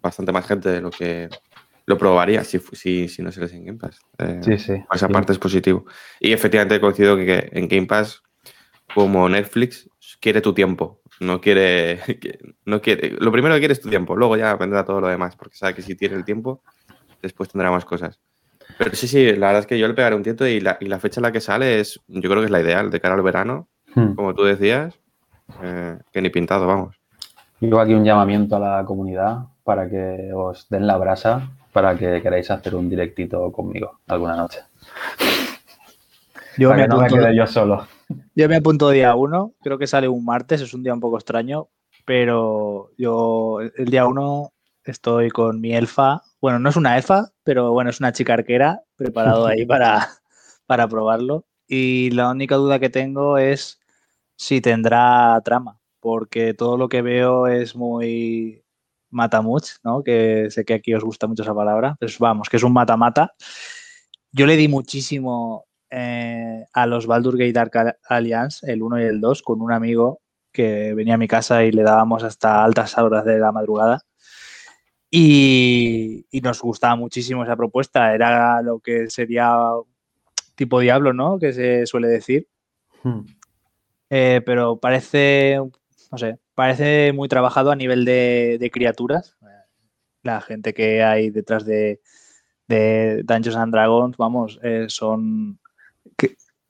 bastante 0.00 0.32
más 0.32 0.46
gente 0.46 0.68
de 0.68 0.80
lo 0.80 0.90
que 0.90 1.28
lo 1.90 1.98
probaría 1.98 2.44
si, 2.44 2.60
si, 2.72 3.08
si 3.08 3.20
no 3.20 3.32
se 3.32 3.40
les 3.40 3.52
en 3.52 3.64
Game 3.64 3.78
Pass. 3.78 3.98
Eh, 4.18 4.40
sí, 4.42 4.58
sí. 4.58 4.74
Esa 4.92 5.08
parte 5.08 5.32
es 5.32 5.38
positivo. 5.40 5.84
Y 6.20 6.32
efectivamente 6.32 6.80
coincido 6.80 7.16
que, 7.16 7.50
en 7.52 7.66
Game 7.66 7.88
Pass, 7.88 8.22
como 8.94 9.28
Netflix, 9.28 9.90
quiere 10.20 10.40
tu 10.40 10.54
tiempo. 10.54 11.02
No 11.18 11.40
quiere, 11.40 12.00
no 12.64 12.80
quiere. 12.80 13.16
Lo 13.18 13.32
primero 13.32 13.56
que 13.56 13.60
quiere 13.60 13.74
es 13.74 13.80
tu 13.80 13.90
tiempo. 13.90 14.14
Luego 14.14 14.36
ya 14.36 14.54
vendrá 14.54 14.84
todo 14.84 15.00
lo 15.00 15.08
demás, 15.08 15.34
porque 15.34 15.56
sabe 15.56 15.74
que 15.74 15.82
si 15.82 15.96
tiene 15.96 16.14
el 16.14 16.24
tiempo, 16.24 16.62
después 17.20 17.50
tendrá 17.50 17.72
más 17.72 17.84
cosas. 17.84 18.20
Pero 18.78 18.94
sí, 18.94 19.08
sí, 19.08 19.32
la 19.34 19.48
verdad 19.48 19.62
es 19.62 19.66
que 19.66 19.78
yo 19.78 19.88
le 19.88 19.94
pegaré 19.94 20.14
un 20.14 20.22
tiento 20.22 20.46
y 20.46 20.60
la, 20.60 20.78
y 20.80 20.86
la 20.86 21.00
fecha 21.00 21.18
en 21.18 21.24
la 21.24 21.32
que 21.32 21.40
sale 21.40 21.80
es, 21.80 22.00
yo 22.06 22.30
creo 22.30 22.40
que 22.40 22.44
es 22.44 22.52
la 22.52 22.60
ideal, 22.60 22.92
de 22.92 23.00
cara 23.00 23.16
al 23.16 23.22
verano, 23.22 23.68
hmm. 23.96 24.14
como 24.14 24.32
tú 24.32 24.44
decías, 24.44 24.94
eh, 25.60 25.98
que 26.12 26.22
ni 26.22 26.30
pintado, 26.30 26.68
vamos. 26.68 26.96
Yo 27.60 27.80
aquí 27.80 27.94
un 27.94 28.04
llamamiento 28.04 28.56
a 28.56 28.60
la 28.60 28.84
comunidad 28.84 29.48
para 29.64 29.90
que 29.90 30.30
os 30.32 30.68
den 30.68 30.86
la 30.86 30.96
brasa 30.96 31.50
para 31.72 31.96
que 31.96 32.20
queráis 32.22 32.50
hacer 32.50 32.74
un 32.74 32.88
directito 32.88 33.50
conmigo 33.52 34.00
alguna 34.08 34.36
noche. 34.36 34.60
Yo 36.56 36.68
Para 36.68 36.82
me, 36.82 36.88
que 36.88 36.88
no 36.88 36.98
me 36.98 37.06
apunto, 37.06 37.24
quede 37.24 37.36
yo 37.36 37.46
solo. 37.46 37.86
yo 38.34 38.48
me 38.48 38.56
apunto 38.56 38.90
día 38.90 39.14
1, 39.14 39.54
creo 39.62 39.78
que 39.78 39.86
sale 39.86 40.08
un 40.08 40.24
martes, 40.24 40.60
es 40.60 40.74
un 40.74 40.82
día 40.82 40.92
un 40.94 41.00
poco 41.00 41.16
extraño, 41.16 41.68
pero 42.04 42.90
yo 42.98 43.60
el 43.60 43.86
día 43.86 44.06
1 44.06 44.52
estoy 44.84 45.30
con 45.30 45.60
mi 45.60 45.74
elfa, 45.74 46.22
bueno, 46.40 46.58
no 46.58 46.68
es 46.70 46.76
una 46.76 46.96
elfa, 46.96 47.30
pero 47.44 47.72
bueno, 47.72 47.90
es 47.90 48.00
una 48.00 48.12
chica 48.12 48.34
arquera, 48.34 48.82
preparado 48.96 49.46
ahí 49.46 49.64
para, 49.66 50.08
para 50.66 50.88
probarlo. 50.88 51.44
Y 51.66 52.10
la 52.10 52.30
única 52.30 52.56
duda 52.56 52.80
que 52.80 52.90
tengo 52.90 53.38
es 53.38 53.78
si 54.36 54.60
tendrá 54.60 55.40
trama, 55.44 55.78
porque 56.00 56.54
todo 56.54 56.76
lo 56.76 56.88
que 56.88 57.02
veo 57.02 57.46
es 57.46 57.76
muy 57.76 58.59
matamuch, 59.10 59.68
¿no? 59.82 60.02
Que 60.02 60.50
sé 60.50 60.64
que 60.64 60.74
aquí 60.74 60.94
os 60.94 61.04
gusta 61.04 61.26
mucho 61.26 61.42
esa 61.42 61.54
palabra. 61.54 61.96
Pues 61.98 62.18
vamos, 62.18 62.48
que 62.48 62.56
es 62.56 62.62
un 62.62 62.72
mata-mata. 62.72 63.34
Yo 64.32 64.46
le 64.46 64.56
di 64.56 64.68
muchísimo 64.68 65.66
eh, 65.90 66.64
a 66.72 66.86
los 66.86 67.06
Baldur 67.06 67.36
Gate 67.36 67.52
Dark 67.52 67.98
Alliance, 68.08 68.70
el 68.70 68.82
1 68.82 69.00
y 69.00 69.04
el 69.04 69.20
2, 69.20 69.42
con 69.42 69.60
un 69.60 69.72
amigo 69.72 70.20
que 70.52 70.94
venía 70.94 71.14
a 71.14 71.18
mi 71.18 71.28
casa 71.28 71.64
y 71.64 71.72
le 71.72 71.82
dábamos 71.82 72.22
hasta 72.24 72.64
altas 72.64 72.96
horas 72.98 73.24
de 73.24 73.38
la 73.38 73.52
madrugada. 73.52 74.00
Y, 75.10 76.26
y 76.30 76.40
nos 76.40 76.60
gustaba 76.60 76.94
muchísimo 76.94 77.42
esa 77.42 77.56
propuesta. 77.56 78.14
Era 78.14 78.62
lo 78.62 78.78
que 78.78 79.10
sería 79.10 79.52
tipo 80.54 80.78
Diablo, 80.78 81.12
¿no? 81.12 81.38
Que 81.38 81.52
se 81.52 81.86
suele 81.86 82.08
decir. 82.08 82.46
Hmm. 83.02 83.20
Eh, 84.10 84.42
pero 84.44 84.78
parece, 84.78 85.58
no 86.10 86.18
sé, 86.18 86.38
parece 86.54 87.12
muy 87.12 87.28
trabajado 87.28 87.70
a 87.70 87.76
nivel 87.76 88.04
de, 88.04 88.70
criaturas. 88.72 89.36
La 90.22 90.40
gente 90.40 90.74
que 90.74 91.02
hay 91.02 91.30
detrás 91.30 91.64
de, 91.64 92.00
Dungeons 92.68 93.56
and 93.56 93.72
Dragons, 93.72 94.16
vamos, 94.16 94.60
eh, 94.62 94.86
son 94.88 95.58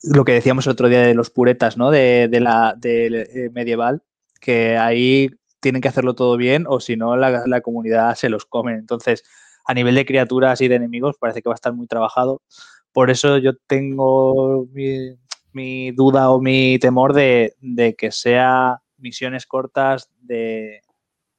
lo 0.02 0.24
que 0.24 0.32
decíamos 0.32 0.66
el 0.66 0.72
otro 0.72 0.88
día 0.88 1.02
de 1.02 1.14
los 1.14 1.30
puretas, 1.30 1.76
¿no? 1.76 1.90
De, 1.90 2.28
de 2.28 2.40
la 2.40 2.76
eh, 2.82 3.50
medieval, 3.52 4.02
que 4.40 4.78
ahí 4.78 5.30
tienen 5.60 5.82
que 5.82 5.88
hacerlo 5.88 6.14
todo 6.14 6.36
bien 6.38 6.64
o 6.66 6.80
si 6.80 6.96
no 6.96 7.16
la, 7.16 7.46
la 7.46 7.60
comunidad 7.60 8.14
se 8.14 8.30
los 8.30 8.46
come. 8.46 8.74
Entonces, 8.74 9.24
a 9.66 9.74
nivel 9.74 9.94
de 9.94 10.06
criaturas 10.06 10.60
y 10.60 10.68
de 10.68 10.76
enemigos 10.76 11.16
parece 11.18 11.42
que 11.42 11.48
va 11.48 11.54
a 11.54 11.56
estar 11.56 11.74
muy 11.74 11.86
trabajado. 11.86 12.42
Por 12.92 13.10
eso 13.10 13.38
yo 13.38 13.52
tengo 13.66 14.66
mi, 14.72 15.16
mi 15.52 15.92
duda 15.92 16.30
o 16.30 16.40
mi 16.40 16.78
temor 16.78 17.12
de, 17.12 17.54
de 17.60 17.94
que 17.94 18.10
sea 18.10 18.80
misiones 19.00 19.46
cortas 19.46 20.10
de 20.20 20.82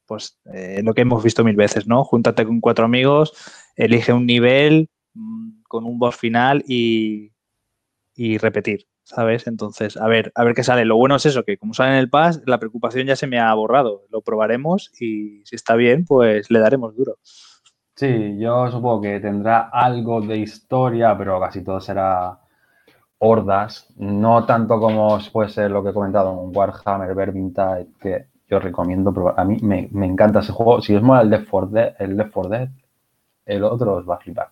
pues 0.06 0.40
eh, 0.54 0.82
lo 0.84 0.94
que 0.94 1.02
hemos 1.02 1.24
visto 1.24 1.44
mil 1.44 1.56
veces, 1.56 1.88
¿no? 1.88 2.04
Júntate 2.04 2.46
con 2.46 2.60
cuatro 2.60 2.84
amigos, 2.84 3.34
elige 3.78 4.12
un 4.12 4.26
nivel 4.26 4.90
mm, 5.14 5.62
con 5.64 5.86
un 5.86 6.00
boss 6.00 6.18
final 6.18 6.64
y, 6.68 7.32
y 8.14 8.38
repetir, 8.38 8.88
¿sabes? 9.04 9.48
Entonces, 9.48 9.96
a 9.96 10.08
ver, 10.08 10.32
a 10.36 10.44
ver 10.44 10.54
qué 10.54 10.64
sale. 10.64 10.84
Lo 10.84 10.98
bueno 10.98 11.16
es 11.16 11.26
eso, 11.26 11.44
que 11.44 11.58
como 11.58 11.74
sale 11.74 11.94
en 11.94 12.00
el 12.00 12.10
pass, 12.10 12.42
la 12.46 12.60
preocupación 12.60 13.08
ya 13.08 13.16
se 13.16 13.28
me 13.28 13.40
ha 13.40 13.54
borrado. 13.54 14.04
Lo 14.10 14.22
probaremos 14.22 14.92
y 15.00 15.44
si 15.46 15.56
está 15.56 15.76
bien, 15.76 16.04
pues 16.06 16.52
le 16.52 16.60
daremos 16.60 16.94
duro. 16.96 17.18
Sí, 17.96 18.38
yo 18.38 18.70
supongo 18.70 19.02
que 19.02 19.20
tendrá 19.20 19.70
algo 19.72 20.22
de 20.22 20.38
historia, 20.38 21.18
pero 21.18 21.40
casi 21.40 21.64
todo 21.64 21.80
será 21.80 22.40
hordas. 23.24 23.88
No 23.98 24.46
tanto 24.46 24.80
como 24.80 25.20
puede 25.32 25.50
ser 25.50 25.72
lo 25.72 25.84
que 25.84 25.90
he 25.90 25.94
comentado 25.94 26.32
en 26.44 26.56
Warhammer, 26.56 27.14
Vermintide, 27.14 27.88
que 28.00 28.26
yo 28.50 28.60
recomiendo 28.60 29.14
probar. 29.14 29.36
A 29.38 29.46
mí 29.46 29.58
me, 29.62 29.90
encanta 30.06 30.40
ese 30.40 30.52
juego. 30.52 30.82
Si 30.82 30.96
os 30.96 31.04
mola 31.04 31.22
el 31.22 31.30
Left 31.30 31.48
4 31.50 31.70
Dead, 31.70 31.96
el 32.00 32.18
Left 32.18 32.34
4 32.34 32.50
Dead, 32.50 32.70
el 33.46 33.64
otro 33.64 33.96
os 33.96 34.10
va 34.10 34.16
a 34.16 34.20
flipar. 34.20 34.50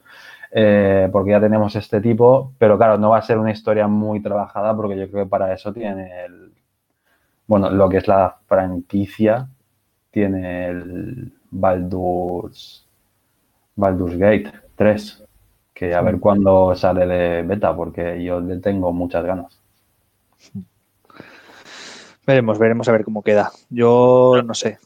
Eh, 0.51 1.09
porque 1.11 1.31
ya 1.31 1.41
tenemos 1.41 1.75
este 1.75 1.99
tipo, 2.01 2.53
pero 2.57 2.77
claro, 2.77 2.97
no 2.97 3.09
va 3.11 3.17
a 3.17 3.21
ser 3.23 3.37
una 3.37 3.51
historia 3.51 3.87
muy 3.87 4.21
trabajada 4.21 4.75
porque 4.75 4.97
yo 4.97 5.09
creo 5.09 5.25
que 5.25 5.29
para 5.29 5.53
eso 5.53 5.73
tiene 5.73 6.25
el, 6.25 6.51
bueno, 7.47 7.69
lo 7.71 7.89
que 7.89 7.97
es 7.97 8.07
la 8.07 8.37
franquicia, 8.47 9.47
tiene 10.11 10.67
el 10.67 11.33
Baldur's, 11.51 12.87
Baldur's 13.75 14.17
Gate 14.17 14.51
3, 14.75 15.23
que 15.79 15.95
a 15.95 16.01
ver 16.01 16.19
cuándo 16.19 16.75
sale 16.75 17.07
de 17.07 17.41
beta, 17.43 17.73
porque 17.73 18.21
yo 18.21 18.41
le 18.41 18.57
tengo 18.57 18.91
muchas 18.91 19.23
ganas. 19.23 19.61
Veremos, 22.27 22.59
veremos 22.59 22.89
a 22.89 22.91
ver 22.91 23.05
cómo 23.05 23.23
queda. 23.23 23.49
Yo 23.69 24.41
no 24.43 24.53
sé. 24.53 24.77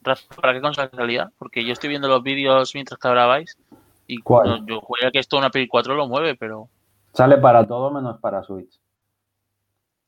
Rafa, 0.00 0.34
¿Para 0.34 0.54
qué 0.54 0.62
consola 0.62 0.90
salía? 0.96 1.30
Porque 1.36 1.62
yo 1.62 1.74
estoy 1.74 1.90
viendo 1.90 2.08
los 2.08 2.22
vídeos 2.22 2.74
mientras 2.74 2.98
que 2.98 3.06
hablabais 3.06 3.58
y 4.06 4.18
¿Cuál? 4.22 4.64
yo 4.64 4.80
jugaría 4.80 5.10
que 5.10 5.18
esto 5.18 5.36
una 5.36 5.50
Play 5.50 5.68
4 5.68 5.94
lo 5.94 6.08
mueve, 6.08 6.34
pero... 6.34 6.70
Sale 7.12 7.36
para 7.36 7.66
todo 7.66 7.90
menos 7.90 8.18
para 8.18 8.42
Switch. 8.42 8.80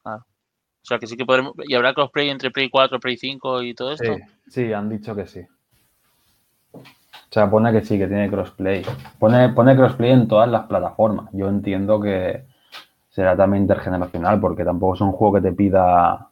O 0.03 0.87
sea, 0.87 0.99
que 0.99 1.07
sí 1.07 1.19
que 1.19 1.27
podremos... 1.27 1.53
¿Y 1.69 1.75
habrá 1.75 1.93
crossplay 1.93 2.31
entre 2.31 2.51
Play 2.51 2.71
4, 2.71 2.99
Play 2.99 3.19
5 3.19 3.63
y 3.65 3.75
todo 3.75 3.93
esto? 3.93 4.15
Sí, 4.15 4.23
sí, 4.49 4.73
han 4.73 4.89
dicho 4.89 5.15
que 5.15 5.27
sí. 5.27 5.47
Sea, 7.35 7.51
pone 7.51 7.73
que 7.73 7.85
sí, 7.85 7.99
que 7.99 8.07
tiene 8.07 8.31
crossplay. 8.31 8.85
Pone, 9.19 9.49
pone 9.49 9.75
crossplay 9.75 10.13
en 10.13 10.29
todas 10.29 10.49
las 10.49 10.67
plataformas. 10.67 11.31
Yo 11.33 11.49
entiendo 11.49 11.99
que 12.01 12.45
será 13.11 13.37
también 13.37 13.65
intergeneracional, 13.65 14.39
porque 14.39 14.65
tampoco 14.65 14.95
es 14.95 15.01
un 15.01 15.11
juego 15.11 15.35
que 15.35 15.41
te 15.41 15.51
pida, 15.51 16.29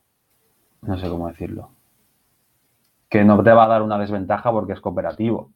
no 0.83 0.97
sé 0.97 1.09
cómo 1.09 1.27
decirlo, 1.27 1.71
que 3.09 3.25
no 3.25 3.43
te 3.43 3.51
va 3.51 3.65
a 3.65 3.67
dar 3.67 3.83
una 3.83 3.99
desventaja 3.99 4.53
porque 4.53 4.75
es 4.75 4.81
cooperativo. 4.81 5.51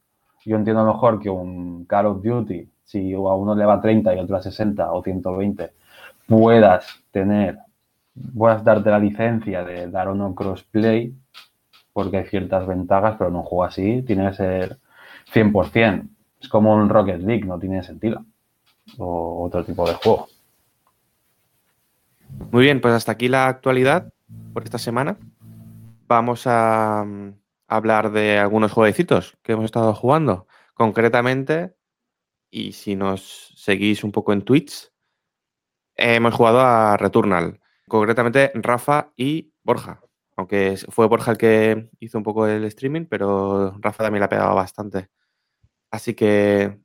Yo 0.44 0.56
entiendo 0.56 0.84
mejor 0.84 1.20
que 1.20 1.30
un 1.30 1.84
Call 1.84 2.06
of 2.06 2.24
Duty, 2.24 2.68
si 2.82 3.14
a 3.14 3.18
uno 3.18 3.54
le 3.54 3.66
va 3.66 3.74
a 3.74 3.80
30 3.80 4.16
y 4.16 4.18
otro 4.18 4.34
a 4.34 4.42
60 4.42 4.90
o 4.90 5.00
120, 5.00 5.70
puedas 6.26 7.04
tener, 7.12 7.60
puedas 8.36 8.64
darte 8.64 8.90
la 8.90 8.98
licencia 8.98 9.62
de 9.62 9.88
dar 9.92 10.08
o 10.08 10.14
no 10.16 10.34
crossplay, 10.34 11.14
porque 11.92 12.16
hay 12.16 12.24
ciertas 12.24 12.66
ventajas, 12.66 13.14
pero 13.16 13.30
en 13.30 13.36
un 13.36 13.42
juego 13.44 13.62
así 13.62 14.02
tiene 14.02 14.28
que 14.30 14.34
ser 14.34 14.78
100%. 15.32 16.08
Es 16.40 16.48
como 16.48 16.74
un 16.74 16.88
Rocket 16.88 17.20
League, 17.20 17.44
no 17.44 17.58
tiene 17.58 17.82
sentido. 17.82 18.24
O 18.98 19.44
otro 19.44 19.64
tipo 19.64 19.86
de 19.86 19.94
juego. 19.94 20.28
Muy 22.50 22.64
bien, 22.64 22.80
pues 22.80 22.94
hasta 22.94 23.12
aquí 23.12 23.28
la 23.28 23.48
actualidad 23.48 24.12
por 24.52 24.64
esta 24.64 24.78
semana. 24.78 25.18
Vamos 26.08 26.46
a 26.46 27.04
mm, 27.04 27.34
hablar 27.68 28.12
de 28.12 28.38
algunos 28.38 28.72
jueguecitos 28.72 29.36
que 29.42 29.52
hemos 29.52 29.64
estado 29.64 29.94
jugando. 29.94 30.46
Concretamente, 30.74 31.74
y 32.50 32.72
si 32.72 32.96
nos 32.96 33.54
seguís 33.56 34.04
un 34.04 34.12
poco 34.12 34.32
en 34.32 34.42
Twitch, 34.42 34.90
hemos 35.96 36.34
jugado 36.34 36.60
a 36.60 36.96
Returnal. 36.96 37.60
Concretamente, 37.88 38.52
Rafa 38.54 39.12
y 39.16 39.52
Borja. 39.62 40.00
Aunque 40.36 40.76
fue 40.90 41.08
Borja 41.08 41.32
el 41.32 41.38
que 41.38 41.90
hizo 41.98 42.18
un 42.18 42.24
poco 42.24 42.46
el 42.46 42.64
streaming, 42.64 43.06
pero 43.06 43.76
Rafa 43.80 44.04
también 44.04 44.20
la 44.20 44.28
pegaba 44.28 44.54
bastante. 44.54 45.08
Así 45.90 46.14
que 46.14 46.78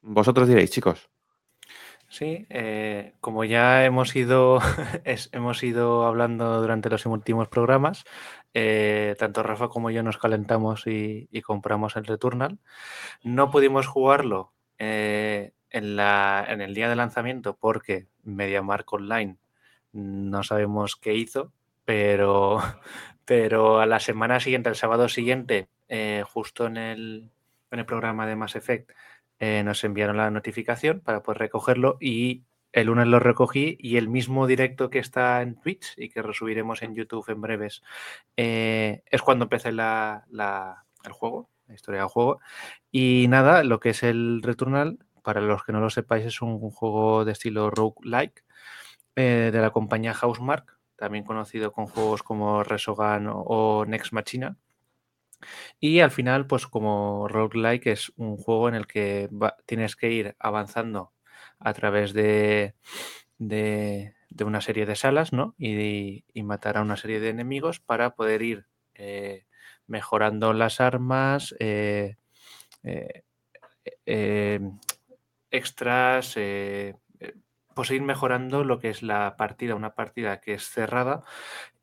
vosotros 0.00 0.48
diréis, 0.48 0.70
chicos. 0.70 1.10
Sí, 2.10 2.46
eh, 2.48 3.14
como 3.20 3.44
ya 3.44 3.84
hemos 3.84 4.16
ido, 4.16 4.60
hemos 5.32 5.62
ido 5.62 6.06
hablando 6.06 6.60
durante 6.60 6.88
los 6.88 7.04
últimos 7.04 7.48
programas, 7.48 8.04
eh, 8.54 9.14
tanto 9.18 9.42
Rafa 9.42 9.68
como 9.68 9.90
yo 9.90 10.02
nos 10.02 10.16
calentamos 10.16 10.86
y, 10.86 11.28
y 11.30 11.42
compramos 11.42 11.96
el 11.96 12.06
Returnal. 12.06 12.58
No 13.22 13.50
pudimos 13.50 13.86
jugarlo 13.86 14.54
eh, 14.78 15.52
en, 15.70 15.96
la, 15.96 16.46
en 16.48 16.62
el 16.62 16.74
día 16.74 16.88
de 16.88 16.96
lanzamiento 16.96 17.56
porque 17.58 18.08
MediaMark 18.22 18.90
Online 18.92 19.36
no 19.92 20.42
sabemos 20.42 20.96
qué 20.96 21.14
hizo, 21.14 21.52
pero, 21.88 22.58
pero 23.24 23.80
a 23.80 23.86
la 23.86 23.98
semana 23.98 24.40
siguiente, 24.40 24.68
el 24.68 24.76
sábado 24.76 25.08
siguiente, 25.08 25.68
eh, 25.88 26.22
justo 26.26 26.66
en 26.66 26.76
el, 26.76 27.30
en 27.70 27.78
el 27.78 27.86
programa 27.86 28.26
de 28.26 28.36
Mass 28.36 28.56
Effect, 28.56 28.90
eh, 29.38 29.62
nos 29.64 29.82
enviaron 29.84 30.18
la 30.18 30.30
notificación 30.30 31.00
para 31.00 31.22
poder 31.22 31.38
recogerlo 31.38 31.96
y 32.00 32.44
el 32.72 32.88
lunes 32.88 33.06
lo 33.06 33.20
recogí 33.20 33.78
y 33.80 33.96
el 33.96 34.08
mismo 34.10 34.46
directo 34.46 34.90
que 34.90 34.98
está 34.98 35.40
en 35.40 35.58
Twitch 35.60 35.94
y 35.96 36.10
que 36.10 36.20
resubiremos 36.20 36.82
en 36.82 36.94
YouTube 36.94 37.24
en 37.30 37.40
breves 37.40 37.82
eh, 38.36 39.02
es 39.06 39.22
cuando 39.22 39.46
empecé 39.46 39.72
la, 39.72 40.24
la- 40.30 40.84
el 41.04 41.12
juego, 41.12 41.48
la 41.68 41.74
historia 41.74 42.00
del 42.00 42.08
juego. 42.10 42.40
Y 42.90 43.26
nada, 43.28 43.64
lo 43.64 43.80
que 43.80 43.90
es 43.90 44.02
el 44.02 44.42
Returnal, 44.42 44.98
para 45.22 45.40
los 45.40 45.64
que 45.64 45.72
no 45.72 45.80
lo 45.80 45.88
sepáis, 45.90 46.26
es 46.26 46.42
un 46.42 46.58
juego 46.70 47.24
de 47.24 47.32
estilo 47.32 47.70
roguelike 47.70 48.44
eh, 49.16 49.50
de 49.52 49.60
la 49.60 49.70
compañía 49.70 50.14
Housemark, 50.14 50.77
también 50.98 51.24
conocido 51.24 51.72
con 51.72 51.86
juegos 51.86 52.22
como 52.22 52.62
Resogun 52.64 53.28
o, 53.32 53.84
Next 53.86 54.12
Machina. 54.12 54.56
Y 55.80 56.00
al 56.00 56.10
final, 56.10 56.46
pues 56.46 56.66
como 56.66 57.28
roguelike 57.28 57.86
es 57.88 58.12
un 58.16 58.36
juego 58.36 58.68
en 58.68 58.74
el 58.74 58.86
que 58.86 59.28
va- 59.32 59.56
tienes 59.66 59.96
que 59.96 60.10
ir 60.10 60.36
avanzando 60.38 61.12
a 61.58 61.72
través 61.74 62.12
de, 62.12 62.74
de- 63.38 64.14
una 64.44 64.60
serie 64.60 64.86
de 64.86 64.96
salas, 64.96 65.32
¿no? 65.32 65.54
Y, 65.58 66.24
y 66.32 66.42
matar 66.44 66.78
a 66.78 66.82
una 66.82 66.96
serie 66.96 67.20
de 67.20 67.30
enemigos 67.30 67.80
para 67.80 68.14
poder 68.14 68.42
ir 68.42 68.66
eh, 68.94 69.46
mejorando 69.88 70.52
las 70.52 70.80
armas, 70.80 71.54
eh, 71.60 72.16
eh, 74.06 74.60
extras, 75.50 76.34
pues 77.78 77.92
ir 77.92 78.02
mejorando 78.02 78.64
lo 78.64 78.80
que 78.80 78.90
es 78.90 79.04
la 79.04 79.36
partida, 79.36 79.76
una 79.76 79.94
partida 79.94 80.40
que 80.40 80.54
es 80.54 80.68
cerrada 80.68 81.22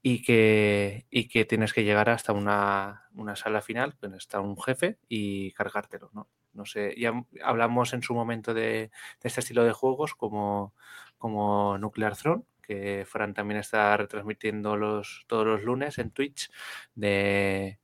y 0.02 0.24
que, 0.24 1.06
y 1.10 1.30
que 1.30 1.46
tienes 1.46 1.72
que 1.72 1.86
llegar 1.86 2.10
hasta 2.10 2.34
una, 2.34 3.08
una 3.14 3.38
sala 3.38 3.62
final, 3.62 3.96
donde 4.02 4.18
está 4.18 4.42
un 4.42 4.62
jefe 4.62 4.98
y 5.08 5.54
cargártelo, 5.54 6.10
¿no? 6.12 6.28
No 6.52 6.66
sé, 6.66 6.96
ya 6.98 7.14
hablamos 7.42 7.94
en 7.94 8.04
su 8.04 8.14
momento 8.14 8.54
de, 8.54 8.62
de 8.62 8.92
este 9.24 9.40
estilo 9.40 9.64
de 9.64 9.72
juegos 9.72 10.16
como, 10.16 10.74
como 11.18 11.78
Nuclear 11.78 12.18
Throne, 12.18 12.44
que 12.62 13.06
Fran 13.08 13.34
también 13.34 13.62
está 13.62 13.96
retransmitiendo 13.96 14.76
los, 14.76 15.24
todos 15.28 15.48
los 15.48 15.64
lunes 15.64 15.98
en 15.98 16.12
Twitch 16.12 16.52
de 16.94 17.80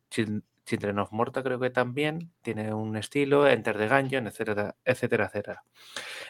Children 0.71 0.99
of 0.99 1.11
Morta 1.11 1.43
creo 1.43 1.59
que 1.59 1.69
también 1.69 2.31
tiene 2.41 2.73
un 2.73 2.95
estilo, 2.95 3.45
Enter 3.45 3.77
the 3.77 3.89
Gungeon, 3.89 4.27
etcétera, 4.27 4.77
etcétera, 4.85 5.25
etcétera. 5.25 5.63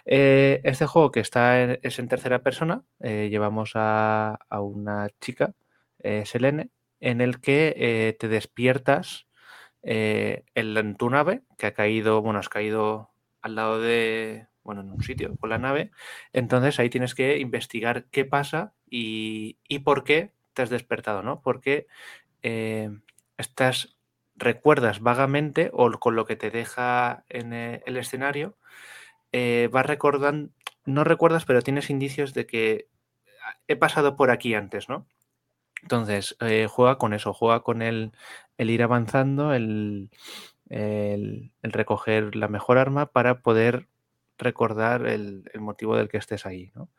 Eh, 0.03 0.61
este 0.63 0.87
juego 0.87 1.11
que 1.11 1.19
está 1.19 1.61
en, 1.61 1.79
es 1.83 1.99
en 1.99 2.07
tercera 2.07 2.41
persona, 2.41 2.83
eh, 3.01 3.27
llevamos 3.29 3.73
a, 3.75 4.39
una 4.49 5.09
chica, 5.19 5.53
eh, 5.99 6.23
Selene, 6.25 6.71
en 6.99 7.21
el 7.21 7.39
que 7.39 7.75
eh, 7.77 8.17
te 8.19 8.27
despiertas 8.29 9.27
en, 9.83 10.95
tu 10.95 11.11
nave, 11.11 11.43
que 11.59 11.67
ha 11.67 11.73
caído, 11.75 12.23
bueno, 12.23 12.39
has 12.39 12.49
caído 12.49 13.11
al 13.43 13.53
lado 13.53 13.79
de, 13.79 14.47
bueno, 14.63 14.81
en 14.81 14.89
un 14.89 15.03
sitio 15.03 15.35
con 15.37 15.51
la 15.51 15.59
nave. 15.59 15.91
Entonces 16.33 16.79
ahí 16.79 16.89
tienes 16.89 17.13
que 17.13 17.37
investigar 17.37 18.05
qué 18.05 18.25
pasa 18.25 18.73
y, 18.89 19.59
y 19.67 19.79
por 19.79 20.03
qué 20.03 20.31
te 20.53 20.63
has 20.63 20.71
despertado, 20.71 21.21
¿no? 21.21 21.41
Porque 21.41 21.85
estás, 23.41 24.00
recuerdas 24.41 24.99
vagamente 24.99 25.69
o 25.73 25.89
con 25.91 26.15
lo 26.15 26.25
que 26.25 26.35
te 26.35 26.51
deja 26.51 27.23
en 27.29 27.53
el 27.53 27.97
escenario, 27.97 28.57
eh, 29.31 29.69
vas 29.71 29.85
recordando, 29.85 30.51
no 30.85 31.03
recuerdas, 31.03 31.45
pero 31.45 31.61
tienes 31.61 31.89
indicios 31.89 32.33
de 32.33 32.45
que 32.45 32.87
he 33.67 33.75
pasado 33.75 34.15
por 34.17 34.31
aquí 34.31 34.53
antes, 34.53 34.89
¿no? 34.89 35.05
Entonces, 35.81 36.35
eh, 36.41 36.67
juega 36.69 36.97
con 36.97 37.13
eso, 37.13 37.33
juega 37.33 37.61
con 37.61 37.81
el, 37.81 38.11
el 38.57 38.69
ir 38.69 38.83
avanzando, 38.83 39.53
el, 39.53 40.09
el, 40.69 41.51
recoger 41.63 42.35
la 42.35 42.47
mejor 42.47 42.77
arma 42.77 43.07
para 43.07 43.41
poder 43.41 43.87
recordar 44.37 45.07
el, 45.07 45.43
motivo 45.59 45.95
del 45.95 46.09
que 46.09 46.17
estés 46.17 46.45
ahí. 46.45 46.71
¿no? 46.75 46.89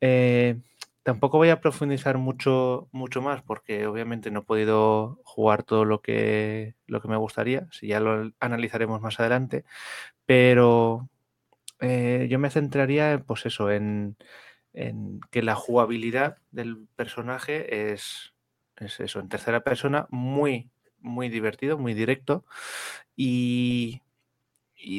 Eh, 0.00 0.58
tampoco 1.08 1.38
voy 1.38 1.48
a 1.48 1.62
profundizar 1.62 2.18
mucho, 2.18 2.90
mucho 2.92 3.22
más 3.22 3.40
porque 3.40 3.86
obviamente 3.86 4.30
no 4.30 4.40
he 4.40 4.42
podido 4.42 5.18
jugar 5.24 5.62
todo 5.62 5.86
lo 5.86 6.02
que, 6.02 6.74
lo 6.86 7.00
que 7.00 7.08
me 7.08 7.16
gustaría, 7.16 7.66
si 7.70 7.86
ya 7.86 7.98
lo 7.98 8.30
analizaremos 8.40 9.00
más 9.00 9.18
adelante, 9.18 9.64
pero 10.26 11.08
eh, 11.80 12.26
yo 12.28 12.38
me 12.38 12.50
centraría 12.50 13.24
pues 13.26 13.46
eso, 13.46 13.70
en, 13.70 14.18
en, 14.74 15.20
que 15.30 15.42
la 15.42 15.54
jugabilidad 15.54 16.36
del 16.50 16.86
personaje 16.94 17.90
es, 17.90 18.34
es 18.76 19.00
eso, 19.00 19.20
en 19.20 19.30
tercera 19.30 19.60
persona, 19.60 20.08
muy, 20.10 20.68
muy 21.00 21.30
divertido, 21.30 21.78
muy 21.78 21.94
directo 21.94 22.44
y, 23.16 24.02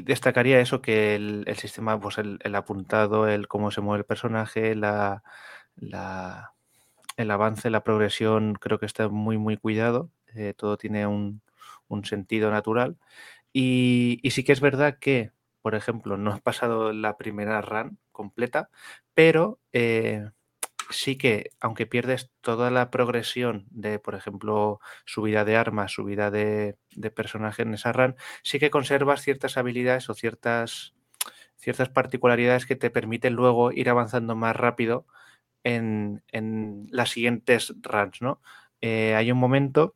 destacaría 0.05 0.59
eso, 0.59 0.81
que 0.81 1.13
el, 1.15 1.43
el 1.45 1.55
sistema, 1.57 1.99
pues 1.99 2.17
el, 2.17 2.39
el, 2.43 2.55
apuntado, 2.55 3.27
el 3.27 3.47
cómo 3.47 3.69
se 3.69 3.81
mueve 3.81 3.99
el 3.99 4.05
personaje, 4.05 4.75
la, 4.75 5.23
la, 5.79 6.53
el 7.17 7.31
avance, 7.31 7.69
la 7.69 7.83
progresión, 7.83 8.55
creo 8.55 8.79
que 8.79 8.85
está 8.85 9.09
muy, 9.09 9.37
muy 9.37 9.57
cuidado. 9.57 10.11
Eh, 10.35 10.53
todo 10.55 10.77
tiene 10.77 11.07
un, 11.07 11.41
un 11.87 12.05
sentido 12.05 12.51
natural. 12.51 12.97
Y, 13.53 14.21
sí 14.31 14.43
que 14.43 14.53
es 14.53 14.61
verdad 14.61 14.97
que, 14.99 15.31
por 15.61 15.75
ejemplo, 15.75 16.17
no 16.17 16.31
has 16.31 16.41
pasado 16.41 16.93
la 16.93 17.17
primera 17.17 17.61
run 17.61 17.99
completa, 18.11 18.69
pero 19.13 19.59
eh, 19.73 20.29
sí 20.89 21.17
que, 21.17 21.51
aunque 21.59 21.87
pierdes 21.87 22.31
toda 22.41 22.71
la 22.71 22.91
progresión 22.91 23.67
de, 23.71 23.99
por 23.99 24.15
ejemplo, 24.15 24.79
subida 25.05 25.45
de 25.45 25.57
armas, 25.57 25.91
subida 25.91 26.31
de, 26.31 26.77
de 26.95 27.11
personaje 27.11 27.63
en 27.63 27.73
esa 27.73 27.91
run, 27.91 28.15
sí 28.43 28.59
que 28.59 28.69
conservas 28.71 29.21
ciertas 29.21 29.57
habilidades 29.57 30.09
o 30.09 30.13
ciertas, 30.13 30.93
ciertas 31.57 31.89
particularidades 31.89 32.65
que 32.65 32.75
te 32.75 32.89
permiten 32.91 33.33
luego 33.33 33.71
ir 33.71 33.89
avanzando 33.89 34.35
más 34.35 34.55
rápido 34.55 35.05
en, 35.63 36.87
las 36.91 37.09
siguientes 37.09 37.73
runs, 37.81 38.21
¿no? 38.21 38.41
Eh, 38.81 39.15
hay 39.15 39.31
un 39.31 39.37
momento 39.37 39.95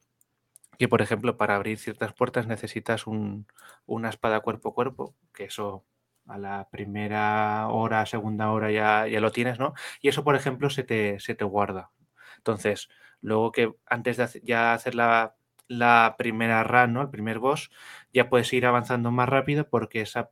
que, 0.78 0.88
por 0.88 1.02
ejemplo, 1.02 1.38
para 1.38 1.56
abrir 1.56 1.78
ciertas 1.78 2.14
puertas 2.14 2.48
necesitas 2.48 3.08
un, 3.08 3.48
una 3.86 4.10
espada 4.10 4.42
cuerpo 4.42 4.70
a 4.70 4.74
cuerpo, 4.74 5.16
que 5.34 5.46
eso 5.46 5.86
a 6.28 6.38
la 6.38 6.70
primera 6.72 7.68
hora, 7.70 8.06
segunda 8.06 8.52
hora 8.52 8.72
ya, 8.72 9.08
ya 9.08 9.20
lo 9.20 9.32
tienes, 9.32 9.60
¿no? 9.60 9.74
Y 10.02 10.10
eso, 10.10 10.24
por 10.24 10.36
ejemplo, 10.36 10.70
se 10.70 10.84
te, 10.84 11.20
se 11.20 11.36
te 11.36 11.46
guarda. 11.46 11.92
Entonces, 12.38 12.90
luego 13.22 13.52
que 13.52 13.74
antes 13.86 14.18
de 14.18 14.42
ya 14.44 14.74
hacer 14.74 14.96
la, 14.96 15.36
la, 15.68 16.16
primera 16.18 16.64
run, 16.64 16.94
¿no? 16.94 17.02
El 17.02 17.10
primer 17.10 17.40
boss, 17.40 17.72
ya 18.14 18.30
puedes 18.30 18.52
ir 18.54 18.66
avanzando 18.66 19.12
más 19.12 19.30
rápido 19.30 19.70
porque 19.70 20.02
esa 20.02 20.32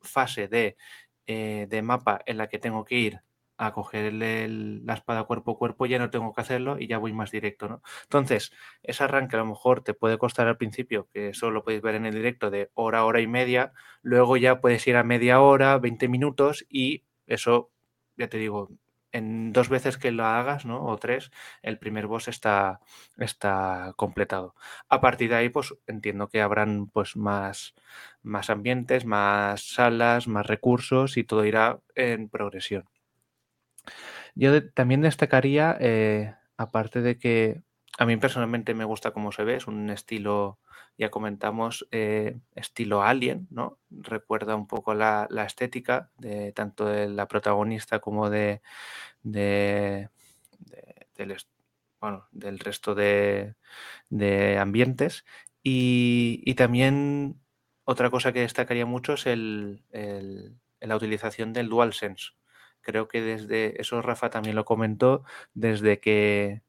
fase 0.00 0.48
de, 0.48 0.76
eh, 1.26 1.66
de 1.68 1.82
mapa 1.82 2.20
en 2.26 2.38
la 2.38 2.48
que 2.48 2.58
tengo 2.58 2.84
que 2.84 2.96
ir 2.96 3.22
a 3.58 3.72
coger 3.72 4.06
el, 4.06 4.22
el, 4.22 4.86
la 4.86 4.94
espada 4.94 5.24
cuerpo 5.24 5.52
a 5.52 5.58
cuerpo, 5.58 5.86
ya 5.86 5.98
no 5.98 6.10
tengo 6.10 6.32
que 6.32 6.40
hacerlo 6.40 6.78
y 6.78 6.86
ya 6.86 6.98
voy 6.98 7.12
más 7.12 7.30
directo, 7.30 7.68
¿no? 7.68 7.82
Entonces, 8.04 8.52
ese 8.82 9.04
arranque 9.04 9.36
a 9.36 9.40
lo 9.40 9.46
mejor 9.46 9.82
te 9.82 9.94
puede 9.94 10.18
costar 10.18 10.46
al 10.48 10.56
principio, 10.56 11.08
que 11.12 11.30
eso 11.30 11.50
lo 11.50 11.64
podéis 11.64 11.82
ver 11.82 11.96
en 11.96 12.06
el 12.06 12.14
directo, 12.14 12.50
de 12.50 12.70
hora, 12.74 13.04
hora 13.04 13.20
y 13.20 13.26
media, 13.26 13.72
luego 14.02 14.36
ya 14.36 14.60
puedes 14.60 14.86
ir 14.86 14.96
a 14.96 15.04
media 15.04 15.40
hora, 15.40 15.78
20 15.78 16.08
minutos 16.08 16.64
y 16.70 17.04
eso, 17.26 17.70
ya 18.16 18.28
te 18.28 18.38
digo, 18.38 18.70
en 19.12 19.52
dos 19.52 19.68
veces 19.68 19.96
que 19.98 20.10
lo 20.12 20.24
hagas, 20.26 20.64
¿no? 20.66 20.84
O 20.84 20.96
tres, 20.98 21.30
el 21.62 21.78
primer 21.78 22.06
boss 22.06 22.28
está, 22.28 22.80
está 23.18 23.92
completado. 23.96 24.54
A 24.88 25.00
partir 25.00 25.30
de 25.30 25.36
ahí, 25.36 25.48
pues 25.48 25.74
entiendo 25.86 26.28
que 26.28 26.40
habrán 26.42 26.86
pues 26.88 27.16
más, 27.16 27.74
más 28.22 28.50
ambientes, 28.50 29.04
más 29.06 29.62
salas, 29.62 30.28
más 30.28 30.46
recursos 30.46 31.16
y 31.16 31.24
todo 31.24 31.44
irá 31.44 31.80
en 31.94 32.28
progresión. 32.28 32.84
Yo 34.34 34.70
también 34.70 35.00
destacaría, 35.00 35.76
eh, 35.80 36.34
aparte 36.56 37.00
de 37.00 37.18
que 37.18 37.62
a 37.98 38.06
mí 38.06 38.16
personalmente 38.16 38.74
me 38.74 38.84
gusta 38.84 39.10
cómo 39.10 39.32
se 39.32 39.42
ve, 39.42 39.56
es 39.56 39.66
un 39.66 39.90
estilo, 39.90 40.60
ya 40.96 41.10
comentamos, 41.10 41.88
eh, 41.90 42.38
estilo 42.54 43.02
alien, 43.02 43.48
¿no? 43.50 43.78
Recuerda 43.90 44.54
un 44.54 44.68
poco 44.68 44.94
la, 44.94 45.26
la 45.30 45.44
estética 45.44 46.10
de 46.16 46.52
tanto 46.52 46.86
de 46.86 47.08
la 47.08 47.26
protagonista 47.26 47.98
como 47.98 48.30
de, 48.30 48.62
de, 49.22 50.08
de 50.60 51.08
del, 51.16 51.36
bueno, 52.00 52.28
del 52.30 52.60
resto 52.60 52.94
de, 52.94 53.56
de 54.10 54.58
ambientes. 54.58 55.24
Y, 55.64 56.40
y, 56.44 56.54
también 56.54 57.40
otra 57.84 58.10
cosa 58.10 58.32
que 58.32 58.40
destacaría 58.40 58.86
mucho 58.86 59.14
es 59.14 59.26
el, 59.26 59.82
el, 59.90 60.56
la 60.80 60.96
utilización 60.96 61.52
del 61.52 61.68
DualSense 61.68 62.30
creo 62.80 63.08
que 63.08 63.22
desde 63.22 63.80
eso 63.80 64.02
Rafa 64.02 64.30
también 64.30 64.56
lo 64.56 64.64
comentó, 64.64 65.24
desde 65.54 66.00
que 66.00 66.62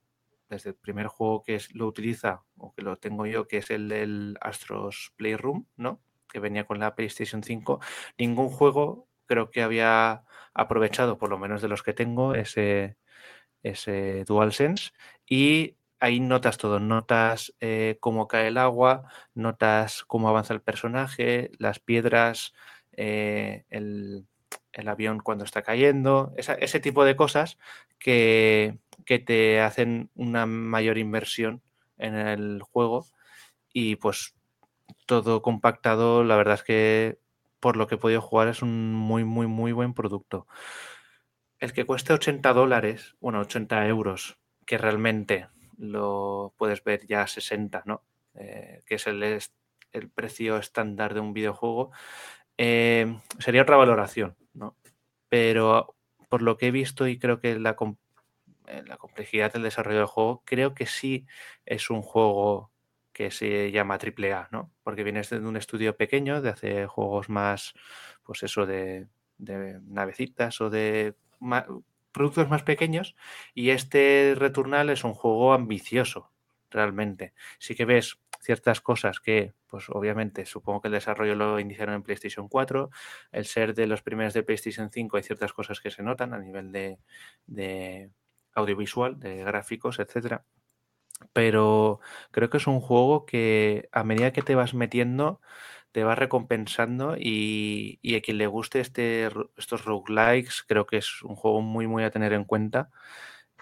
desde 0.50 0.72
el 0.72 0.76
primer 0.76 1.08
juego 1.08 1.44
que 1.44 1.62
lo 1.74 1.88
utiliza 1.88 2.44
o 2.58 2.74
que 2.74 2.82
lo 2.82 2.98
tengo 2.98 3.26
yo, 3.26 3.48
que 3.48 3.58
es 3.58 3.70
el 3.70 3.88
del 3.90 4.38
Astros 4.42 5.14
Playroom, 5.16 5.66
¿no? 5.78 6.02
Que 6.28 6.40
venía 6.40 6.66
con 6.66 6.80
la 6.80 6.96
PlayStation 6.96 7.44
5, 7.44 7.80
ningún 8.18 8.50
juego 8.50 9.08
creo 9.28 9.52
que 9.52 9.62
había 9.62 10.24
aprovechado, 10.54 11.18
por 11.20 11.30
lo 11.30 11.38
menos 11.38 11.62
de 11.62 11.68
los 11.68 11.84
que 11.84 11.94
tengo, 11.94 12.34
ese, 12.34 12.98
ese 13.64 14.26
DualSense 14.26 14.92
y 15.28 15.78
ahí 16.00 16.20
notas 16.20 16.58
todo, 16.58 16.80
notas 16.80 17.54
eh, 17.60 17.98
cómo 18.00 18.28
cae 18.28 18.48
el 18.48 18.58
agua, 18.58 19.04
notas 19.36 20.04
cómo 20.06 20.30
avanza 20.30 20.54
el 20.54 20.62
personaje, 20.62 21.52
las 21.60 21.80
piedras, 21.80 22.54
eh, 22.94 23.66
el, 23.70 24.26
el 24.80 24.88
avión 24.88 25.20
cuando 25.20 25.44
está 25.44 25.62
cayendo, 25.62 26.34
ese 26.38 26.80
tipo 26.80 27.06
de 27.06 27.16
cosas 27.16 27.58
que, 27.98 28.78
que, 29.06 29.20
te 29.20 29.62
hacen 29.62 30.10
una 30.16 30.46
mayor 30.46 30.98
inversión 30.98 31.62
en 31.98 32.16
el 32.16 32.62
juego 32.62 33.06
y 33.74 33.98
pues 33.98 34.36
todo 35.06 35.42
compactado, 35.42 36.24
la 36.24 36.38
verdad 36.38 36.56
es 36.56 36.64
que 36.64 37.20
por 37.60 37.78
lo 37.78 37.88
que 37.88 37.96
he 37.96 38.00
podido 38.00 38.22
jugar 38.22 38.48
es 38.48 38.62
un 38.62 38.94
muy, 38.94 39.24
muy, 39.24 39.48
muy 39.48 39.72
buen 39.72 39.94
producto. 39.94 40.48
El 41.60 41.74
que 41.74 41.86
cueste 41.86 42.14
80 42.14 42.54
dólares, 42.54 43.16
bueno, 43.20 43.42
80 43.42 43.86
euros, 43.88 44.40
que 44.66 44.78
realmente 44.78 45.48
lo 45.78 46.54
puedes 46.58 46.84
ver 46.84 47.06
ya 47.06 47.24
a 47.24 47.28
60, 47.28 47.84
¿no? 47.86 48.04
Eh, 48.36 48.82
que 48.86 48.96
es 48.96 49.08
el, 49.08 49.24
el 49.24 50.10
precio 50.10 50.58
estándar 50.58 51.14
de 51.14 51.20
un 51.20 51.34
videojuego, 51.34 51.92
eh, 52.58 53.18
sería 53.40 53.62
otra 53.62 53.78
valoración. 53.78 54.36
Pero 55.30 55.96
por 56.28 56.42
lo 56.42 56.58
que 56.58 56.68
he 56.68 56.72
visto 56.72 57.08
y 57.08 57.18
creo 57.18 57.40
que 57.40 57.58
la, 57.60 57.76
eh, 58.68 58.84
la, 58.86 58.98
complejidad 58.98 59.54
del 59.54 59.64
desarrollo 59.64 60.00
del 60.00 60.08
juego, 60.08 60.44
creo 60.46 60.74
que 60.74 60.86
sí 60.86 61.26
es 61.66 61.90
un 61.90 62.02
juego 62.02 62.72
que 63.14 63.32
se 63.32 63.72
llama 63.72 63.98
AAA, 63.98 64.50
¿no? 64.52 64.72
Porque 64.84 65.04
viene 65.04 65.22
de 65.22 65.40
un 65.40 65.58
estudio 65.58 65.98
pequeño, 65.98 66.42
de 66.42 66.50
hacer 66.50 66.88
juegos 66.88 67.30
más, 67.30 67.74
pues 68.24 68.44
eso, 68.44 68.66
de, 68.66 69.08
de 69.38 69.80
navecitas 69.88 70.62
o 70.62 70.70
de 70.70 71.16
productos 72.12 72.50
más 72.50 72.64
pequeños 72.64 73.16
y 73.54 73.72
este 73.72 74.36
Returnal 74.38 74.90
es 74.90 75.04
un 75.04 75.14
juego 75.14 75.54
ambicioso, 75.54 76.32
realmente. 76.70 77.34
Sí 77.58 77.76
que 77.76 77.86
ves 77.86 78.20
ciertas 78.50 78.82
cosas 78.82 79.20
que, 79.20 79.54
pues 79.68 79.90
obviamente, 79.90 80.44
supongo 80.48 80.82
que 80.82 80.88
el 80.88 80.96
desarrollo 80.96 81.36
lo 81.36 81.60
iniciaron 81.60 81.94
en 81.94 82.02
PlayStation 82.02 82.48
4, 82.48 82.90
el 83.32 83.46
ser 83.46 83.76
de 83.76 83.86
los 83.86 84.02
primeros 84.02 84.34
de 84.34 84.42
PlayStation 84.42 84.90
5 84.92 85.18
hay 85.18 85.24
ciertas 85.24 85.54
cosas 85.54 85.80
que 85.80 85.92
se 85.92 86.02
notan 86.02 86.34
a 86.34 86.40
nivel 86.40 86.72
de, 86.72 88.10
audiovisual, 88.56 89.20
de 89.20 89.44
gráficos, 89.44 90.00
etcétera. 90.00 90.46
Pero 91.32 92.00
creo 92.32 92.50
que 92.50 92.58
es 92.58 92.66
un 92.66 92.80
juego 92.80 93.28
que 93.28 93.88
a 93.92 94.04
medida 94.04 94.34
que 94.34 94.42
te 94.42 94.56
vas 94.56 94.74
metiendo, 94.74 95.42
te 95.92 96.04
va 96.04 96.16
recompensando 96.16 97.18
y, 97.20 98.00
a 98.18 98.22
quien 98.22 98.40
le 98.40 98.48
guste 98.48 98.80
este, 98.80 99.30
estos 99.58 99.86
roguelikes, 99.86 100.64
creo 100.68 100.88
que 100.88 100.98
es 100.98 101.22
un 101.22 101.36
juego 101.36 101.62
muy, 101.62 101.86
muy 101.86 102.04
a 102.04 102.10
tener 102.10 102.34
en 102.34 102.46
cuenta. 102.46 102.90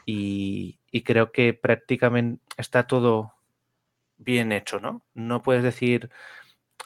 Y 0.06 0.80
creo 1.04 1.34
que 1.34 1.54
prácticamente 1.54 2.42
está 2.58 2.88
todo 2.88 3.37
bien 4.18 4.52
hecho, 4.52 4.80
¿no? 4.80 5.04
No 5.14 5.42
puedes 5.44 5.64
decir 5.64 6.10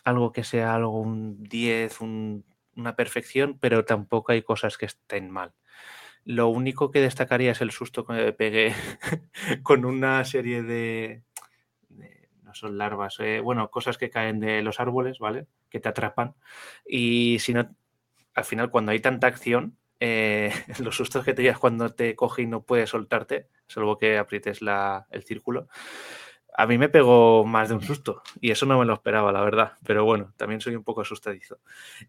algo 0.04 0.32
que 0.32 0.44
sea 0.44 0.76
algo 0.76 1.00
un 1.00 1.44
10, 1.44 2.02
una 2.02 2.96
perfección, 2.96 3.58
pero 3.60 3.86
tampoco 3.86 4.32
hay 4.32 4.42
cosas 4.42 4.78
que 4.78 4.86
estén 4.86 5.30
mal. 5.30 5.54
Lo 6.24 6.50
único 6.50 6.92
que 6.92 7.02
destacaría 7.02 7.52
es 7.52 7.62
el 7.62 7.72
susto 7.72 8.06
que 8.06 8.14
me 8.14 8.34
pegué 8.34 8.74
con 9.64 9.86
una 9.86 10.24
serie 10.26 10.64
de, 10.64 11.24
no 12.52 12.54
son 12.54 12.78
larvas, 12.78 13.20
eh, 13.20 13.40
bueno, 13.40 13.72
cosas 13.72 13.98
que 13.98 14.10
caen 14.10 14.40
de 14.40 14.62
los 14.62 14.80
árboles, 14.80 15.20
¿vale? 15.20 15.48
Que 15.70 15.80
te 15.80 15.90
atrapan. 15.90 16.36
Y 16.86 17.40
si 17.40 17.54
no, 17.54 17.76
al 18.34 18.44
final 18.44 18.70
cuando 18.70 18.92
hay 18.92 19.00
tanta 19.00 19.28
acción, 19.28 19.78
eh, 20.00 20.52
los 20.80 20.96
sustos 20.96 21.24
que 21.24 21.34
te 21.34 21.44
llevas 21.44 21.60
cuando 21.60 21.90
te 21.94 22.16
coge 22.16 22.44
y 22.44 22.48
no 22.48 22.64
puedes 22.64 22.90
soltarte, 22.90 23.48
salvo 23.68 23.98
que 23.98 24.18
aprietes 24.18 24.60
el 24.62 25.24
círculo, 25.24 25.68
a 26.58 26.68
mí 26.68 26.78
me 26.78 26.90
pegó 26.90 27.46
más 27.46 27.70
de 27.70 27.76
un 27.76 27.82
susto 27.82 28.22
y 28.40 28.52
eso 28.52 28.66
no 28.66 28.78
me 28.80 28.86
lo 28.86 28.94
esperaba, 28.94 29.32
la 29.32 29.42
verdad. 29.42 29.74
Pero 29.86 30.06
bueno, 30.06 30.34
también 30.38 30.62
soy 30.62 30.76
un 30.76 30.84
poco 30.84 31.02
asustadizo. 31.02 31.60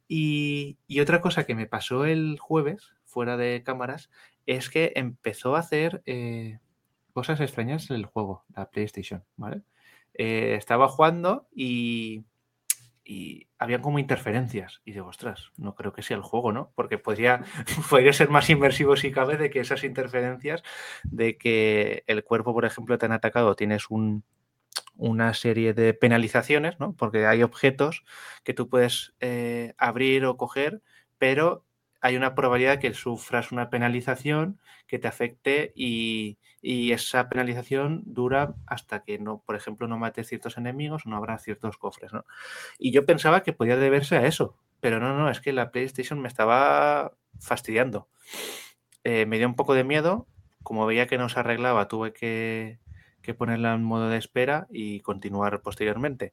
Y, 0.09 0.79
otra 1.01 1.21
cosa 1.21 1.45
que 1.45 1.55
me 1.55 1.67
pasó 1.67 2.05
el 2.05 2.39
jueves, 2.39 2.93
fuera 3.05 3.37
de 3.37 3.63
cámaras, 3.65 4.11
es 4.47 4.71
que 4.71 4.93
empezó 4.97 5.57
a 5.57 5.61
hacer 5.61 6.03
eh, 6.07 6.59
cosas 7.13 7.41
extrañas 7.41 7.91
en 7.91 7.97
el 7.97 8.07
juego, 8.07 8.45
la 8.55 8.71
PlayStation, 8.71 9.25
¿vale? 9.37 9.63
Eh, 10.15 10.55
estaba 10.59 10.89
jugando 10.89 11.49
y 11.55 12.25
y 13.05 13.49
habían 13.59 13.83
como 13.83 13.99
interferencias. 13.99 14.81
Y 14.85 14.93
digo, 14.93 15.07
ostras, 15.07 15.53
no 15.57 15.75
creo 15.75 15.93
que 15.93 16.03
sea 16.03 16.17
el 16.17 16.23
juego, 16.23 16.53
¿no? 16.53 16.73
Porque 16.75 16.99
podría, 16.99 17.45
podría 17.91 18.13
ser 18.13 18.31
más 18.31 18.49
inmersivo 18.51 18.97
si 18.97 19.11
cabe 19.11 19.37
de 19.37 19.51
que 19.51 19.61
esas 19.61 19.85
interferencias, 19.85 20.63
de 21.05 21.37
que 21.37 22.05
el 22.07 22.25
cuerpo, 22.25 22.53
por 22.53 22.65
ejemplo, 22.65 22.99
te 22.99 23.07
han 23.07 23.13
atacado, 23.13 23.57
tienes 23.57 23.91
un, 23.91 24.25
una 24.97 25.35
serie 25.35 25.75
de 25.75 25.95
penalizaciones, 25.95 26.79
¿no? 26.79 26.95
Porque 26.95 27.27
hay 27.27 27.43
objetos 27.43 28.05
que 28.45 28.55
tú 28.55 28.69
puedes 28.69 29.15
eh, 29.21 29.75
abrir 29.79 30.25
o 30.25 30.37
coger, 30.37 30.83
pero 31.19 31.65
hay 32.03 32.17
una 32.17 32.35
probabilidad 32.35 32.81
que 32.81 32.93
sufras 32.95 33.53
una 33.53 33.71
penalización 33.71 34.61
que 34.89 34.99
te 34.99 35.09
afecte 35.09 35.73
y, 35.75 36.39
esa 36.65 37.29
penalización 37.29 38.03
dura 38.07 38.55
hasta 38.67 39.03
que 39.03 39.19
no, 39.19 39.43
por 39.45 39.57
ejemplo, 39.57 39.89
no 39.89 39.99
mates 39.99 40.29
ciertos 40.29 40.59
enemigos 40.59 41.07
no 41.07 41.17
habrá 41.17 41.39
ciertos 41.39 41.77
cofres, 41.77 42.13
¿no? 42.13 42.25
Y 42.79 42.93
yo 42.93 43.05
pensaba 43.05 43.43
que 43.43 43.53
podía 43.53 43.77
deberse 43.77 44.17
a 44.17 44.27
eso, 44.27 44.57
pero 44.81 45.01
no, 45.01 45.17
no, 45.17 45.29
es 45.29 45.41
que 45.41 45.53
la 45.53 45.73
PlayStation 45.73 46.21
me 46.21 46.29
estaba 46.29 47.15
fastidiando. 47.41 48.09
Eh, 49.03 49.27
me 49.27 49.39
dio 49.39 49.49
un 49.49 49.57
poco 49.57 49.75
de 49.75 49.83
miedo, 49.83 50.29
como 50.63 50.87
veía 50.87 51.09
que 51.09 51.19
no 51.19 51.29
se 51.29 51.41
arreglaba, 51.41 51.89
tuve 51.89 52.13
que, 52.13 52.79
que 53.23 53.35
ponerla 53.35 53.75
en 53.75 53.83
modo 53.83 54.09
de 54.09 54.19
espera 54.19 54.69
y 54.71 55.01
continuar 55.01 55.63
posteriormente. 55.63 56.33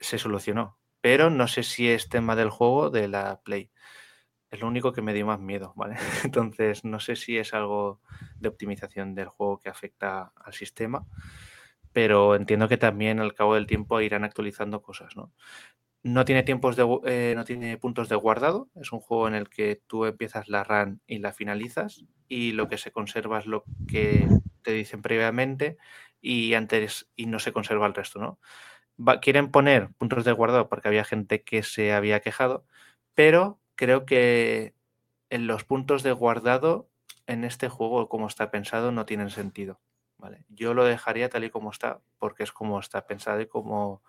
Se 0.00 0.18
solucionó, 0.18 0.76
pero 1.00 1.30
no 1.30 1.46
sé 1.46 1.62
si 1.62 1.88
es 1.88 2.08
tema 2.08 2.34
del 2.34 2.50
juego 2.50 2.90
de 2.90 3.06
la 3.06 3.40
Play 3.44 3.70
es 4.50 4.60
lo 4.60 4.68
único 4.68 4.92
que 4.92 5.02
me 5.02 5.14
dio 5.14 5.26
más 5.26 5.40
miedo, 5.40 5.72
¿vale? 5.76 5.96
Entonces, 6.24 6.84
no 6.84 7.00
sé 7.00 7.16
si 7.16 7.38
es 7.38 7.54
algo 7.54 8.00
de 8.38 8.48
optimización 8.48 9.14
del 9.14 9.28
juego 9.28 9.60
que 9.60 9.68
afecta 9.68 10.32
al 10.36 10.52
sistema, 10.52 11.06
pero 11.92 12.34
entiendo 12.34 12.68
que 12.68 12.76
también 12.76 13.20
al 13.20 13.34
cabo 13.34 13.54
del 13.54 13.66
tiempo 13.66 14.00
irán 14.00 14.24
actualizando 14.24 14.82
cosas, 14.82 15.16
¿no? 15.16 15.32
No 16.02 16.24
tiene 16.24 16.44
tiempos 16.44 16.76
de, 16.76 16.84
eh, 17.06 17.34
no 17.34 17.44
tiene 17.44 17.78
puntos 17.78 18.08
de 18.08 18.16
guardado. 18.16 18.68
Es 18.76 18.92
un 18.92 19.00
juego 19.00 19.26
en 19.26 19.34
el 19.34 19.48
que 19.48 19.82
tú 19.88 20.04
empiezas 20.04 20.48
la 20.48 20.62
run 20.62 21.00
y 21.06 21.18
la 21.18 21.32
finalizas 21.32 22.04
y 22.28 22.52
lo 22.52 22.68
que 22.68 22.78
se 22.78 22.92
conserva 22.92 23.40
es 23.40 23.46
lo 23.46 23.64
que 23.88 24.28
te 24.62 24.72
dicen 24.72 25.02
previamente 25.02 25.78
y 26.20 26.54
antes 26.54 27.08
y 27.16 27.26
no 27.26 27.38
se 27.40 27.52
conserva 27.52 27.86
el 27.86 27.94
resto, 27.94 28.20
¿no? 28.20 28.38
quieren 29.20 29.50
poner 29.50 29.90
puntos 29.98 30.24
de 30.24 30.32
guardado 30.32 30.68
porque 30.68 30.88
había 30.88 31.04
gente 31.04 31.42
que 31.42 31.62
se 31.62 31.92
había 31.92 32.20
quejado, 32.20 32.64
pero 33.14 33.60
creo 33.76 34.06
que 34.06 34.74
en 35.30 35.46
los 35.46 35.64
puntos 35.64 36.02
de 36.02 36.12
guardado 36.12 36.88
en 37.26 37.44
este 37.44 37.68
juego, 37.68 38.08
como 38.08 38.26
está 38.26 38.50
pensado, 38.50 38.92
no 38.92 39.06
tienen 39.06 39.30
sentido. 39.30 39.78
¿vale? 40.18 40.44
Yo 40.48 40.74
lo 40.74 40.84
dejaría 40.84 41.28
tal 41.28 41.44
y 41.44 41.50
como 41.50 41.70
está, 41.70 42.00
porque 42.18 42.42
es 42.42 42.52
como 42.52 42.80
está 42.80 43.06
pensado 43.06 43.40
y 43.40 43.46
como 43.46 44.02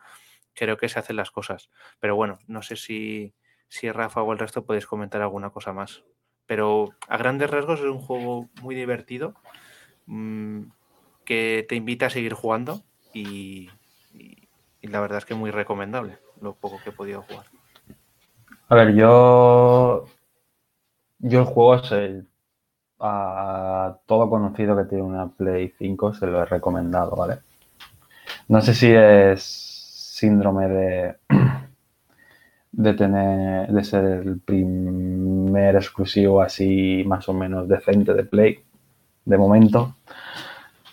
creo 0.54 0.78
que 0.78 0.90
se 0.90 1.00
hacen 1.00 1.16
las 1.16 1.32
cosas. 1.32 1.70
Pero 2.00 2.16
bueno, 2.16 2.40
no 2.48 2.62
sé 2.62 2.76
si, 2.76 3.34
si 3.68 3.92
Rafa 3.92 4.22
o 4.22 4.34
el 4.34 4.40
resto 4.40 4.66
podéis 4.66 4.88
comentar 4.88 5.22
alguna 5.22 5.50
cosa 5.50 5.74
más. 5.74 6.04
Pero 6.46 6.90
a 7.08 7.18
grandes 7.18 7.50
rasgos 7.50 7.80
es 7.80 7.88
un 7.88 8.00
juego 8.00 8.50
muy 8.62 8.74
divertido 8.74 9.36
mm, 10.06 10.64
que 11.26 11.66
te 11.68 11.76
invita 11.76 12.06
a 12.06 12.10
seguir 12.10 12.34
jugando 12.34 12.82
y, 13.14 13.70
y 14.14 14.88
la 14.88 15.02
verdad 15.02 15.18
es 15.18 15.26
que 15.26 15.36
muy 15.36 15.52
recomendable 15.52 16.20
lo 16.40 16.56
poco 16.56 16.80
que 16.82 16.92
he 16.92 16.94
podido 16.94 17.22
jugar. 17.24 17.57
A 18.70 18.76
ver, 18.76 18.94
yo. 18.96 20.06
Yo 21.20 21.40
el 21.40 21.46
juego 21.46 21.76
es 21.76 21.92
el. 21.92 22.28
A 23.00 23.98
todo 24.08 24.30
conocido 24.30 24.76
que 24.76 24.86
tiene 24.86 25.04
una 25.04 25.30
Play 25.30 25.74
5 25.78 26.16
se 26.16 26.26
lo 26.28 26.42
he 26.42 26.46
recomendado, 26.46 27.16
¿vale? 27.16 27.40
No 28.48 28.62
sé 28.62 28.74
si 28.74 28.92
es 28.92 29.42
síndrome 29.42 30.68
de. 30.68 31.16
de 32.72 32.94
tener. 32.94 33.72
de 33.72 33.84
ser 33.84 34.06
el 34.06 34.40
primer 34.42 35.76
exclusivo 35.76 36.42
así 36.42 37.04
más 37.06 37.30
o 37.30 37.34
menos 37.34 37.68
decente 37.68 38.14
de 38.14 38.24
Play. 38.26 38.60
De 39.26 39.38
momento. 39.38 39.96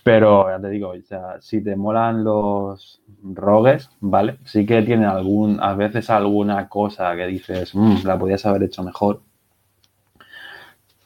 Pero 0.05 0.51
ya 0.51 0.61
te 0.61 0.69
digo, 0.69 0.91
o 0.91 1.03
sea, 1.03 1.41
si 1.41 1.65
te 1.65 1.75
molan 1.77 2.23
los 2.25 3.01
rogues, 3.23 3.91
¿vale? 4.01 4.39
Sí 4.45 4.67
que 4.67 4.83
tiene 4.83 5.07
algún, 5.07 5.59
a 5.63 5.75
veces 5.75 6.11
alguna 6.11 6.69
cosa 6.69 7.17
que 7.17 7.27
dices, 7.27 7.75
mmm, 7.75 8.05
la 8.05 8.19
podías 8.19 8.45
haber 8.47 8.65
hecho 8.65 8.83
mejor. 8.85 9.23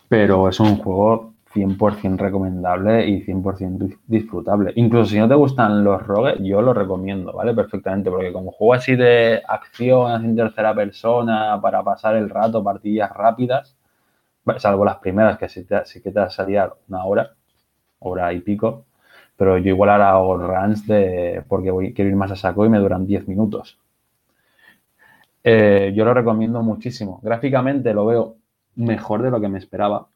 Pero 0.08 0.48
es 0.48 0.58
un 0.58 0.76
juego 0.78 1.34
100% 1.54 2.16
recomendable 2.18 3.06
y 3.06 3.22
100% 3.22 3.98
disfrutable. 4.06 4.72
Incluso 4.74 5.06
si 5.12 5.18
no 5.18 5.28
te 5.28 5.34
gustan 5.36 5.84
los 5.84 6.04
rogues, 6.04 6.36
yo 6.40 6.60
lo 6.60 6.74
recomiendo, 6.74 7.32
¿vale? 7.32 7.54
Perfectamente, 7.54 8.10
porque 8.10 8.32
como 8.32 8.50
juego 8.50 8.74
así 8.74 8.96
de 8.96 9.42
acción, 9.46 10.24
en 10.24 10.36
tercera 10.36 10.74
persona, 10.74 11.60
para 11.60 11.84
pasar 11.84 12.16
el 12.16 12.28
rato, 12.30 12.64
partidas 12.64 13.12
rápidas, 13.12 13.76
salvo 14.56 14.84
las 14.84 14.96
primeras 14.98 15.38
que 15.38 15.48
sí, 15.48 15.64
te, 15.64 15.84
sí 15.86 16.02
que 16.02 16.10
te 16.10 16.28
salía 16.30 16.72
una 16.88 17.04
hora, 17.04 17.34
hora 18.00 18.32
y 18.32 18.40
pico, 18.40 18.86
pero 19.38 19.56
yo 19.56 19.68
igual 19.68 19.88
ahora 19.88 20.10
hago 20.10 20.36
runs 20.36 20.84
de, 20.88 21.44
porque 21.48 21.70
voy, 21.70 21.94
quiero 21.94 22.10
ir 22.10 22.16
más 22.16 22.32
a 22.32 22.36
saco 22.36 22.66
y 22.66 22.68
me 22.68 22.80
duran 22.80 23.06
10 23.06 23.28
minutos. 23.28 23.78
Eh, 25.44 25.92
yo 25.94 26.04
lo 26.04 26.12
recomiendo 26.12 26.60
muchísimo. 26.60 27.20
Gráficamente 27.22 27.94
lo 27.94 28.04
veo 28.04 28.34
mejor 28.74 29.22
de 29.22 29.30
lo 29.30 29.40
que 29.40 29.48
me 29.48 29.60
esperaba. 29.60 29.98
O 30.00 30.08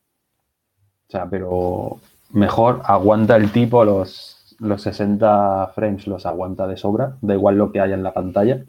sea, 1.09 1.27
pero 1.31 1.99
mejor 2.32 2.82
aguanta 2.85 3.36
el 3.36 3.53
tipo 3.53 3.85
los, 3.85 4.57
los 4.59 4.82
60 4.82 5.70
frames, 5.73 6.09
los 6.09 6.27
aguanta 6.27 6.66
de 6.66 6.77
sobra, 6.77 7.16
da 7.20 7.35
igual 7.35 7.57
lo 7.57 7.70
que 7.70 7.78
haya 7.78 7.94
en 7.94 8.03
la 8.03 8.12
pantalla. 8.12 8.65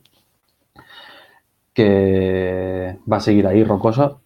Que 1.73 2.99
va 3.11 3.17
a 3.17 3.21
seguir 3.21 3.47
ahí 3.47 3.63
rocoso. 3.63 4.21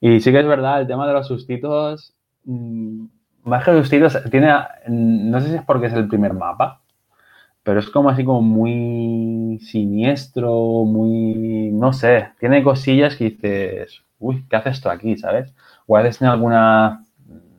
Y 0.00 0.20
sí 0.20 0.30
que 0.30 0.38
es 0.38 0.46
verdad, 0.46 0.82
el 0.82 0.86
tema 0.86 1.08
de 1.08 1.14
los 1.14 1.26
sustitos, 1.26 2.14
mm, 2.44 3.06
más 3.44 3.64
que 3.64 3.72
los 3.72 3.90
tiros, 3.90 4.18
tiene, 4.30 4.52
no 4.88 5.40
sé 5.40 5.48
si 5.48 5.54
es 5.56 5.62
porque 5.62 5.86
es 5.86 5.92
el 5.92 6.08
primer 6.08 6.32
mapa, 6.34 6.80
pero 7.62 7.80
es 7.80 7.88
como 7.90 8.10
así 8.10 8.24
como 8.24 8.42
muy 8.42 9.58
siniestro, 9.62 10.84
muy, 10.84 11.70
no 11.72 11.92
sé, 11.92 12.28
tiene 12.40 12.62
cosillas 12.62 13.16
que 13.16 13.24
dices, 13.24 14.02
uy, 14.18 14.44
¿qué 14.48 14.56
hace 14.56 14.70
esto 14.70 14.90
aquí, 14.90 15.16
sabes? 15.16 15.54
O 15.86 15.96
a 15.96 16.02
veces 16.02 16.18
tiene 16.18 16.32
alguna, 16.32 17.04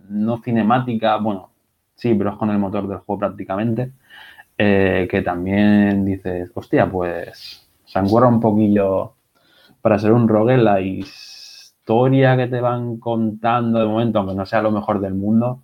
no 0.10 0.38
cinemática, 0.38 1.18
bueno, 1.18 1.52
sí, 1.96 2.14
pero 2.16 2.32
es 2.32 2.38
con 2.38 2.50
el 2.52 2.60
motor 2.60 2.88
del 2.88 3.00
juego 3.00 3.20
prácticamente, 3.20 3.92
eh, 4.58 5.08
que 5.10 5.22
también 5.22 6.06
dices, 6.06 6.52
hostia, 6.54 6.90
pues 6.90 7.68
se 7.86 8.00
encuerra 8.00 8.28
un 8.28 8.40
poquillo 8.40 9.16
para 9.82 10.00
ser 10.00 10.12
un 10.14 10.28
roguelite 10.28 11.00
historia 11.86 12.36
que 12.38 12.48
te 12.48 12.62
van 12.62 12.98
contando 12.98 13.80
de 13.80 13.86
momento, 13.86 14.20
aunque 14.20 14.36
no 14.36 14.46
sea 14.46 14.62
lo 14.62 14.72
mejor 14.72 15.00
del 15.00 15.14
mundo, 15.14 15.62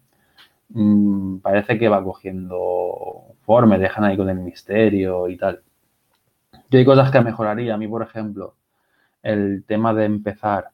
mm, 0.73 1.39
parece 1.39 1.77
que 1.77 1.89
va 1.89 2.03
cogiendo 2.03 3.35
forma, 3.41 3.77
dejan 3.77 4.03
ahí 4.03 4.17
con 4.17 4.29
el 4.29 4.39
misterio 4.39 5.27
y 5.29 5.37
tal. 5.37 5.61
Yo 6.69 6.79
hay 6.79 6.85
cosas 6.85 7.11
que 7.11 7.21
mejoraría. 7.21 7.73
A 7.73 7.77
mí, 7.77 7.87
por 7.87 8.01
ejemplo, 8.01 8.55
el 9.23 9.63
tema 9.67 9.93
de 9.93 10.05
empezar, 10.05 10.69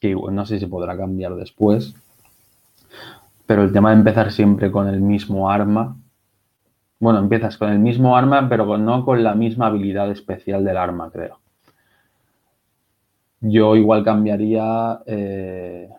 que 0.00 0.14
no 0.14 0.46
sé 0.46 0.58
si 0.58 0.66
podrá 0.66 0.96
cambiar 0.96 1.34
después, 1.34 1.94
pero 3.46 3.62
el 3.62 3.72
tema 3.72 3.90
de 3.90 3.96
empezar 3.96 4.32
siempre 4.32 4.70
con 4.70 4.88
el 4.88 5.00
mismo 5.00 5.50
arma, 5.50 5.96
bueno, 6.98 7.18
empiezas 7.18 7.58
con 7.58 7.70
el 7.70 7.80
mismo 7.80 8.16
arma, 8.16 8.48
pero 8.48 8.78
no 8.78 9.04
con 9.04 9.22
la 9.24 9.34
misma 9.34 9.66
habilidad 9.66 10.10
especial 10.10 10.64
del 10.64 10.76
arma, 10.76 11.10
creo. 11.10 11.40
Yo 13.40 13.74
igual 13.74 14.04
cambiaría 14.04 15.00
eh, 15.04 15.90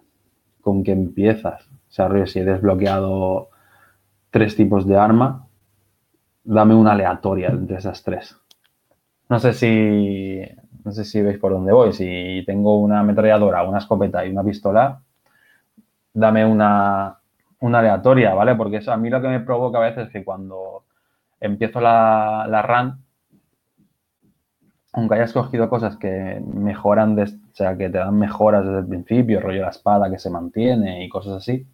con 0.62 0.82
que 0.82 0.94
empiezas. 0.94 1.70
Si 1.94 2.40
he 2.40 2.44
desbloqueado 2.44 3.50
tres 4.32 4.56
tipos 4.56 4.88
de 4.88 4.98
arma, 4.98 5.48
dame 6.44 6.74
una 6.74 6.94
aleatoria 6.94 7.50
entre 7.50 7.78
esas 7.78 8.02
tres. 8.02 8.36
No 9.30 9.40
sé 9.40 9.54
si, 9.54 10.42
no 10.84 10.92
sé 10.92 11.06
si 11.06 11.22
veis 11.22 11.38
por 11.38 11.52
dónde 11.52 11.72
voy. 11.72 11.94
Si 11.94 12.44
tengo 12.48 12.80
una 12.80 13.02
ametralladora, 13.02 13.64
una 13.64 13.78
escopeta 13.78 14.26
y 14.26 14.32
una 14.32 14.44
pistola, 14.44 15.02
dame 16.14 16.44
una, 16.46 17.20
una 17.60 17.80
aleatoria, 17.80 18.34
¿vale? 18.34 18.56
Porque 18.56 18.78
eso 18.78 18.92
a 18.92 18.98
mí 18.98 19.12
lo 19.12 19.22
que 19.22 19.28
me 19.28 19.42
provoca 19.42 19.78
a 19.78 19.82
veces 19.82 20.08
es 20.08 20.14
que 20.14 20.24
cuando 20.24 20.86
empiezo 21.40 21.80
la, 21.80 22.48
la 22.50 22.62
run, 22.64 23.04
aunque 24.94 25.16
hayas 25.16 25.34
cogido 25.34 25.70
cosas 25.70 25.98
que 25.98 26.42
mejoran, 26.44 27.20
o 27.20 27.26
sea, 27.56 27.78
que 27.78 27.90
te 27.90 28.00
dan 28.00 28.18
mejoras 28.18 28.66
desde 28.66 28.80
el 28.80 28.88
principio, 28.88 29.42
rollo 29.42 29.62
la 29.62 29.70
espada 29.70 30.10
que 30.10 30.18
se 30.18 30.32
mantiene 30.32 31.06
y 31.06 31.10
cosas 31.10 31.34
así, 31.34 31.68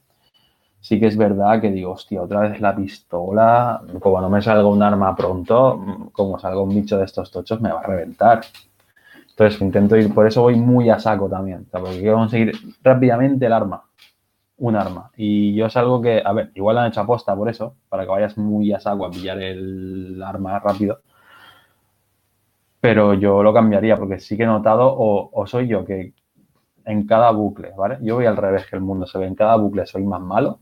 sí 0.81 0.99
que 0.99 1.07
es 1.07 1.17
verdad 1.17 1.61
que 1.61 1.71
digo, 1.71 1.91
hostia, 1.91 2.21
otra 2.21 2.41
vez 2.41 2.61
la 2.61 2.75
pistola, 2.75 3.81
como 3.99 4.21
no 4.21 4.29
me 4.29 4.41
salga 4.41 4.67
un 4.67 4.81
arma 4.81 5.15
pronto, 5.15 6.09
como 6.11 6.39
salga 6.39 6.61
un 6.61 6.69
bicho 6.69 6.97
de 6.97 7.05
estos 7.05 7.31
tochos, 7.31 7.61
me 7.61 7.71
va 7.71 7.81
a 7.81 7.83
reventar. 7.83 8.41
Entonces 9.29 9.61
intento 9.61 9.95
ir, 9.95 10.13
por 10.13 10.27
eso 10.27 10.41
voy 10.41 10.55
muy 10.55 10.89
a 10.89 10.99
saco 10.99 11.29
también, 11.29 11.65
porque 11.71 11.99
quiero 11.99 12.17
conseguir 12.17 12.53
rápidamente 12.83 13.45
el 13.45 13.53
arma 13.53 13.83
un 14.59 14.75
arma. 14.75 15.11
Y 15.15 15.55
yo 15.55 15.67
es 15.67 15.77
algo 15.77 16.01
que, 16.01 16.21
a 16.23 16.33
ver, 16.33 16.51
igual 16.55 16.77
han 16.77 16.87
hecho 16.87 17.01
aposta 17.01 17.35
por 17.35 17.49
eso, 17.49 17.75
para 17.89 18.03
que 18.03 18.09
vayas 18.09 18.37
muy 18.37 18.73
a 18.73 18.79
saco 18.79 19.05
a 19.05 19.09
pillar 19.09 19.41
el 19.41 20.21
arma 20.21 20.59
rápido. 20.59 20.99
Pero 22.81 23.13
yo 23.13 23.43
lo 23.43 23.53
cambiaría 23.53 23.97
porque 23.97 24.19
sí 24.19 24.37
que 24.37 24.43
he 24.43 24.45
notado, 24.45 24.93
o, 24.97 25.47
soy 25.47 25.67
yo 25.67 25.85
que 25.85 26.13
en 26.85 27.05
cada 27.05 27.31
bucle, 27.31 27.71
¿vale? 27.77 27.97
Yo 28.01 28.15
voy 28.15 28.25
al 28.25 28.37
revés 28.37 28.65
que 28.67 28.75
el 28.75 28.81
mundo 28.81 29.05
se 29.05 29.17
ve, 29.17 29.27
en 29.27 29.35
cada 29.35 29.55
bucle 29.55 29.85
soy 29.85 30.03
más 30.03 30.21
malo 30.21 30.59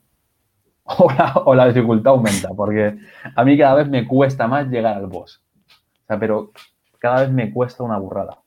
o 0.99 1.11
la, 1.11 1.33
o 1.45 1.55
la 1.55 1.67
dificultad 1.67 2.13
aumenta, 2.13 2.49
porque 2.55 2.97
a 3.35 3.43
mí 3.43 3.57
cada 3.57 3.75
vez 3.75 3.89
me 3.89 4.07
cuesta 4.07 4.47
más 4.47 4.67
llegar 4.67 4.95
al 4.95 5.07
boss. 5.07 5.41
O 6.03 6.07
sea, 6.07 6.19
pero 6.19 6.51
cada 6.99 7.21
vez 7.21 7.31
me 7.31 7.51
cuesta 7.51 7.83
una 7.83 7.97
burrada 7.97 8.39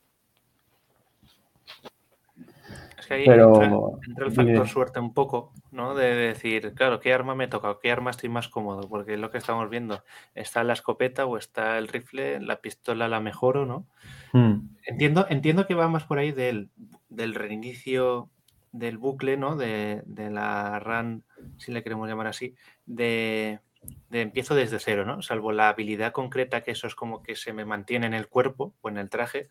pero, 3.10 3.98
entra, 4.02 4.26
el 4.26 4.32
factor 4.32 4.68
suerte 4.68 5.00
un 5.00 5.12
poco, 5.12 5.52
¿no? 5.72 5.94
De 5.94 6.14
decir, 6.14 6.74
claro, 6.74 7.00
¿qué 7.00 7.12
arma 7.12 7.34
me 7.34 7.48
toca? 7.48 7.76
¿Qué 7.82 7.90
arma 7.90 8.10
estoy 8.10 8.28
más 8.28 8.48
cómodo? 8.48 8.88
Porque 8.88 9.14
es 9.14 9.20
lo 9.20 9.30
que 9.30 9.38
estamos 9.38 9.68
viendo. 9.68 10.04
Está 10.34 10.62
la 10.62 10.74
escopeta 10.74 11.26
o 11.26 11.36
está 11.36 11.78
el 11.78 11.88
rifle, 11.88 12.40
la 12.40 12.60
pistola 12.60 13.08
la 13.08 13.20
mejoro, 13.20 13.66
¿no? 13.66 13.86
Hmm. 14.32 14.68
Entiendo, 14.84 15.26
entiendo 15.28 15.66
que 15.66 15.74
va 15.74 15.88
más 15.88 16.04
por 16.04 16.18
ahí 16.18 16.30
del, 16.30 16.70
del 17.08 17.34
reinicio 17.34 18.28
del 18.70 18.96
bucle, 18.96 19.36
¿no? 19.36 19.56
De, 19.56 20.02
de, 20.06 20.30
la 20.30 20.78
run, 20.78 21.24
si 21.58 21.72
le 21.72 21.82
queremos 21.82 22.08
llamar 22.08 22.26
así, 22.26 22.54
de, 22.86 23.60
de, 24.08 24.20
empiezo 24.22 24.54
desde 24.54 24.78
cero, 24.78 25.04
¿no? 25.04 25.22
Salvo 25.22 25.52
la 25.52 25.68
habilidad 25.68 26.12
concreta, 26.12 26.62
que 26.62 26.72
eso 26.72 26.86
es 26.86 26.94
como 26.94 27.22
que 27.22 27.36
se 27.36 27.52
me 27.52 27.64
mantiene 27.64 28.06
en 28.06 28.14
el 28.14 28.28
cuerpo 28.28 28.74
o 28.80 28.88
en 28.88 28.98
el 28.98 29.10
traje, 29.10 29.50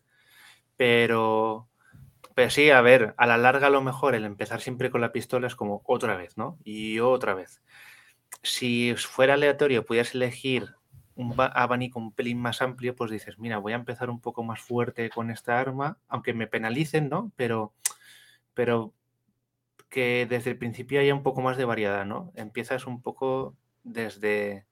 pero 0.76 1.70
pero 2.34 2.50
sí, 2.50 2.70
a 2.70 2.80
ver, 2.80 3.14
a 3.18 3.26
la 3.26 3.36
larga 3.36 3.66
a 3.66 3.70
lo 3.70 3.82
mejor 3.82 4.14
el 4.14 4.24
empezar 4.24 4.60
siempre 4.60 4.90
con 4.90 5.00
la 5.00 5.12
pistola 5.12 5.46
es 5.46 5.56
como 5.56 5.82
otra 5.84 6.16
vez, 6.16 6.36
¿no? 6.38 6.58
Y 6.64 6.98
otra 7.00 7.34
vez. 7.34 7.62
Si 8.42 8.94
fuera 8.96 9.34
aleatorio, 9.34 9.84
pudieras 9.84 10.14
elegir 10.14 10.74
un 11.16 11.34
abanico 11.36 11.98
un 11.98 12.12
pelín 12.12 12.40
más 12.40 12.62
amplio, 12.62 12.96
pues 12.96 13.10
dices, 13.10 13.38
mira, 13.38 13.58
voy 13.58 13.74
a 13.74 13.76
empezar 13.76 14.08
un 14.08 14.20
poco 14.20 14.42
más 14.42 14.60
fuerte 14.60 15.10
con 15.10 15.30
esta 15.30 15.60
arma, 15.60 15.98
aunque 16.08 16.32
me 16.32 16.46
penalicen, 16.46 17.10
¿no? 17.10 17.30
Pero, 17.36 17.74
pero 18.54 18.94
que 19.90 20.26
desde 20.26 20.50
el 20.50 20.58
principio 20.58 21.00
haya 21.00 21.12
un 21.12 21.22
poco 21.22 21.42
más 21.42 21.56
de 21.56 21.64
variedad, 21.64 22.06
¿no? 22.06 22.32
Empiezas 22.36 22.86
un 22.86 23.02
poco 23.02 23.56
desde, 23.82 24.64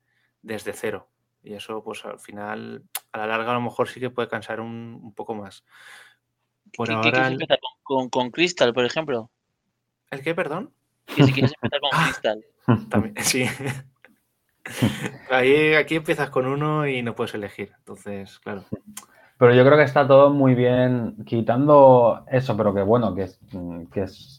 desde 0.42 0.72
cero. 0.72 1.08
Y 1.42 1.54
eso, 1.54 1.82
pues 1.82 2.04
al 2.04 2.20
final, 2.20 2.84
a 3.12 3.18
la 3.18 3.26
larga 3.26 3.50
a 3.50 3.54
lo 3.54 3.60
mejor 3.60 3.88
sí 3.88 4.00
que 4.00 4.10
puede 4.10 4.28
cansar 4.28 4.60
un, 4.60 4.98
un 5.02 5.12
poco 5.14 5.34
más. 5.34 5.64
Por 6.76 6.90
ahora... 6.90 7.28
empezar 7.28 7.58
con, 7.82 8.08
con, 8.08 8.30
Crystal, 8.30 8.72
por 8.72 8.84
ejemplo? 8.84 9.30
¿El 10.10 10.22
qué, 10.22 10.34
perdón? 10.34 10.72
Que 11.06 11.24
si 11.24 11.32
quieres 11.32 11.52
empezar 11.60 11.80
con 11.80 11.90
Crystal. 12.04 12.44
También, 12.88 13.14
sí. 13.18 13.46
Ahí, 15.30 15.74
aquí 15.74 15.96
empiezas 15.96 16.30
con 16.30 16.46
uno 16.46 16.86
y 16.86 17.02
no 17.02 17.14
puedes 17.14 17.34
elegir. 17.34 17.72
Entonces, 17.78 18.38
claro. 18.38 18.64
Pero 19.38 19.54
yo 19.54 19.64
creo 19.64 19.78
que 19.78 19.84
está 19.84 20.06
todo 20.06 20.30
muy 20.30 20.54
bien, 20.54 21.16
quitando 21.24 22.24
eso, 22.30 22.56
pero 22.56 22.74
que 22.74 22.82
bueno, 22.82 23.14
que 23.14 23.22
es, 23.22 23.40
que 23.92 24.02
es 24.02 24.37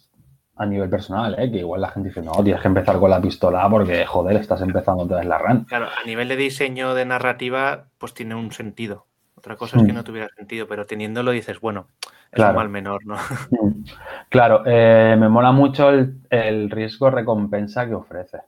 a 0.60 0.66
nivel 0.66 0.90
personal, 0.90 1.36
¿eh? 1.40 1.50
que 1.50 1.60
igual 1.60 1.80
la 1.80 1.88
gente 1.88 2.10
dice, 2.10 2.22
no, 2.22 2.34
tienes 2.44 2.62
que 2.62 2.68
empezar 2.68 3.00
con 3.00 3.10
la 3.10 3.22
pistola 3.22 3.68
porque, 3.70 4.06
joder, 4.06 4.36
estás 4.36 4.62
empezando 4.62 5.04
otra 5.04 5.20
vez 5.20 5.26
la 5.26 5.38
run. 5.38 5.64
Claro, 5.64 5.88
a 5.88 6.06
nivel 6.06 6.28
de 6.28 6.36
diseño 6.36 6.94
de 6.94 7.06
narrativa, 7.06 7.86
pues 7.98 8.14
tiene 8.14 8.36
un 8.36 8.52
sentido. 8.52 9.06
Otra 9.36 9.56
cosa 9.56 9.78
es 9.78 9.86
que 9.86 9.94
mm. 9.94 9.96
no 9.96 10.04
tuviera 10.04 10.28
sentido, 10.36 10.68
pero 10.68 10.86
teniéndolo 10.86 11.32
dices, 11.32 11.62
bueno, 11.62 11.88
es 12.30 12.44
un 12.44 12.56
mal 12.56 12.68
menor, 12.68 13.06
¿no? 13.06 13.16
Mm. 13.52 13.84
Claro, 14.28 14.64
eh, 14.66 15.16
me 15.18 15.30
mola 15.30 15.54
mucho 15.54 15.90
el, 15.90 16.70
riesgo-recompensa 16.70 17.88
que 17.88 17.96
ofrece. 17.96 18.40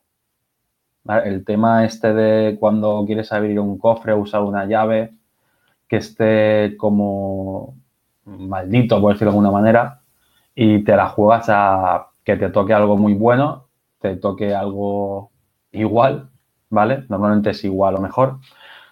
El 1.23 1.45
tema 1.45 1.85
este 1.85 2.13
de 2.13 2.57
cuando 2.59 3.03
quieres 3.05 3.31
abrir 3.31 3.57
un 3.59 3.79
cofre 3.79 4.11
o 4.11 4.19
usar 4.19 4.41
una 4.41 4.65
llave 4.65 5.13
que 5.87 5.95
esté 5.95 6.75
como 6.77 7.75
maldito, 8.25 8.99
por 9.01 9.13
decirlo 9.13 9.31
de 9.31 9.37
alguna 9.37 9.51
manera, 9.51 10.00
y 10.55 10.83
te 10.83 10.95
la 10.95 11.07
juegas 11.09 11.47
a 11.49 12.09
que 12.23 12.37
te 12.37 12.49
toque 12.49 12.73
algo 12.73 12.97
muy 12.97 13.13
bueno, 13.13 13.67
te 13.99 14.15
toque 14.17 14.53
algo 14.53 15.31
igual, 15.71 16.29
¿vale? 16.69 17.05
Normalmente 17.09 17.51
es 17.51 17.63
igual 17.63 17.95
o 17.95 18.01
mejor 18.01 18.39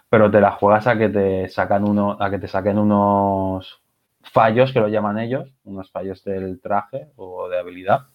pero 0.10 0.32
te 0.32 0.42
la 0.42 0.52
juegas 0.52 0.88
a 0.88 0.98
que 0.98 1.10
te 1.10 1.48
sacan 1.50 1.88
uno, 1.88 2.18
a 2.20 2.30
que 2.30 2.40
te 2.40 2.48
saquen 2.48 2.80
unos 2.80 3.82
fallos 4.22 4.74
que 4.74 4.80
lo 4.80 4.88
llaman 4.88 5.20
ellos, 5.20 5.54
unos 5.64 5.92
fallos 5.92 6.24
del 6.24 6.60
traje 6.60 7.10
o 7.16 7.48
de 7.48 7.60
habilidad. 7.60 8.08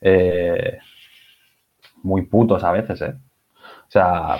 Eh, 0.00 0.78
muy 2.02 2.22
putos 2.22 2.62
a 2.64 2.72
veces, 2.72 3.00
¿eh? 3.02 3.14
O 3.88 3.90
sea, 3.90 4.36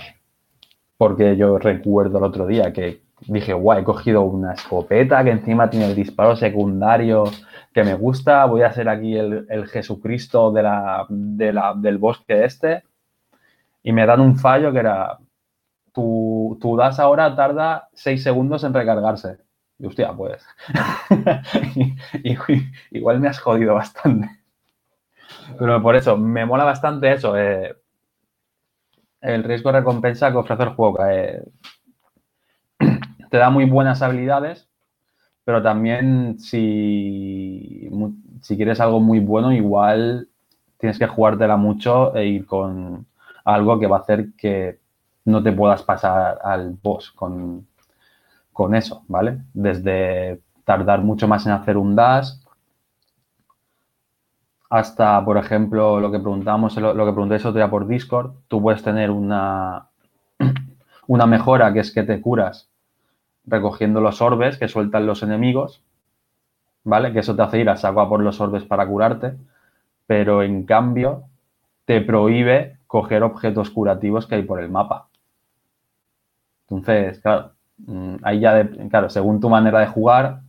porque 0.97 1.37
yo 1.37 1.59
recuerdo 1.59 2.19
el 2.19 2.25
otro 2.25 2.47
día 2.47 2.73
que 2.73 3.03
dije, 3.21 3.53
guay, 3.53 3.83
he 3.83 3.85
cogido 3.85 4.23
una 4.23 4.55
escopeta 4.55 5.25
que 5.25 5.31
encima 5.31 5.71
tiene 5.71 5.87
el 5.87 5.95
disparo 5.95 6.37
secundario 6.37 7.25
que 7.73 7.85
me 7.85 7.95
gusta, 7.95 8.45
voy 8.45 8.63
a 8.63 8.73
ser 8.73 8.89
aquí 8.89 9.17
el, 9.17 9.69
Jesucristo 9.69 10.53
de 10.53 10.63
la, 10.63 11.07
del 11.77 11.99
bosque 11.99 12.45
este. 12.45 12.85
Y 13.83 13.93
me 13.93 14.07
dan 14.07 14.21
un 14.21 14.37
fallo 14.37 14.73
que 14.73 14.79
era, 14.79 15.19
tu, 15.93 16.59
tu 16.61 16.77
DAS 16.77 16.99
ahora 16.99 17.35
tarda 17.35 17.89
6 17.95 18.23
segundos 18.23 18.65
en 18.65 18.75
recargarse. 18.75 19.39
Y 19.79 19.87
hostia, 19.87 20.13
pues. 20.13 20.45
igual 22.91 23.21
me 23.21 23.29
has 23.29 23.41
jodido 23.41 23.75
bastante. 23.75 24.29
Pero 25.59 25.83
por 25.83 25.97
eso, 25.97 26.17
me 26.17 26.47
mola 26.47 26.65
bastante 26.65 27.13
eso. 27.13 27.37
Eh, 27.37 27.75
el 29.21 29.45
riesgo 29.45 29.73
recompensa 29.73 30.31
que 30.31 30.39
ofrece 30.39 30.63
el 30.63 30.69
juego. 30.71 31.05
Eh, 31.07 31.43
te 33.31 33.37
da 33.39 33.51
muy 33.51 33.65
buenas 33.65 34.03
habilidades, 34.03 34.69
pero 35.45 35.63
también 35.63 36.39
si, 36.39 37.89
si 38.41 38.57
quieres 38.57 38.81
algo 38.81 39.01
muy 39.01 39.21
bueno, 39.21 39.53
igual 39.53 40.29
tienes 40.79 40.99
que 40.99 41.07
jugártela 41.07 41.57
mucho 41.57 42.15
e 42.15 42.27
ir 42.27 42.47
con 42.47 43.07
algo 43.45 43.79
que 43.79 43.87
va 43.87 43.99
a 43.99 44.01
hacer 44.01 44.33
que 44.37 44.79
no 45.25 45.43
te 45.43 45.53
puedas 45.53 45.83
pasar 45.83 46.39
al 46.43 46.77
boss 46.83 47.11
con, 47.13 47.67
con 48.53 48.75
eso, 48.75 49.05
¿vale? 49.09 49.39
Desde 49.55 50.41
tardar 50.65 51.03
mucho 51.03 51.27
más 51.29 51.47
en 51.47 51.53
hacer 51.53 51.77
un 51.77 51.95
dash 51.97 52.31
hasta, 54.73 55.23
por 55.23 55.37
ejemplo, 55.37 56.01
lo 56.01 56.11
que 56.11 56.19
preguntamos, 56.19 56.75
lo, 56.79 56.95
que 56.95 57.13
pregunté 57.13 57.37
otro 57.37 57.53
día 57.53 57.69
por 57.69 57.87
Discord, 57.87 58.33
tú 58.49 58.63
puedes 58.63 58.83
tener 58.83 59.11
una, 59.11 59.89
una 61.07 61.27
mejora 61.27 61.75
que 61.75 61.81
es 61.81 61.93
que 61.93 62.03
te 62.05 62.23
curas 62.23 62.72
recogiendo 63.47 64.01
los 64.01 64.23
orbes 64.23 64.59
que 64.59 64.69
sueltan 64.69 65.07
los 65.07 65.23
enemigos 65.23 65.83
¿vale? 66.85 67.13
Que 67.13 67.19
eso 67.21 67.35
te 67.35 67.43
hace 67.43 67.59
ir 67.59 67.69
a 67.69 67.77
saco 67.77 68.09
por 68.09 68.21
los 68.21 68.41
orbes 68.41 68.65
para 68.65 68.87
curarte, 68.87 69.37
pero 70.07 70.43
en 70.43 70.65
cambio 70.65 71.25
te 71.87 72.01
prohíbe 72.03 72.79
coger 72.87 73.23
objetos 73.25 73.71
curativos 73.71 74.27
que 74.27 74.37
hay 74.37 74.43
por 74.45 74.61
el 74.61 74.71
mapa. 74.71 75.09
Entonces, 76.69 77.21
claro, 77.21 77.53
mm, 77.79 78.17
ahí 78.23 78.41
ya, 78.41 78.55
de- 78.55 78.89
claro, 78.89 79.09
según 79.11 79.41
tu 79.41 79.49
manera 79.49 79.79
de 79.81 79.87
jugar, 79.87 80.43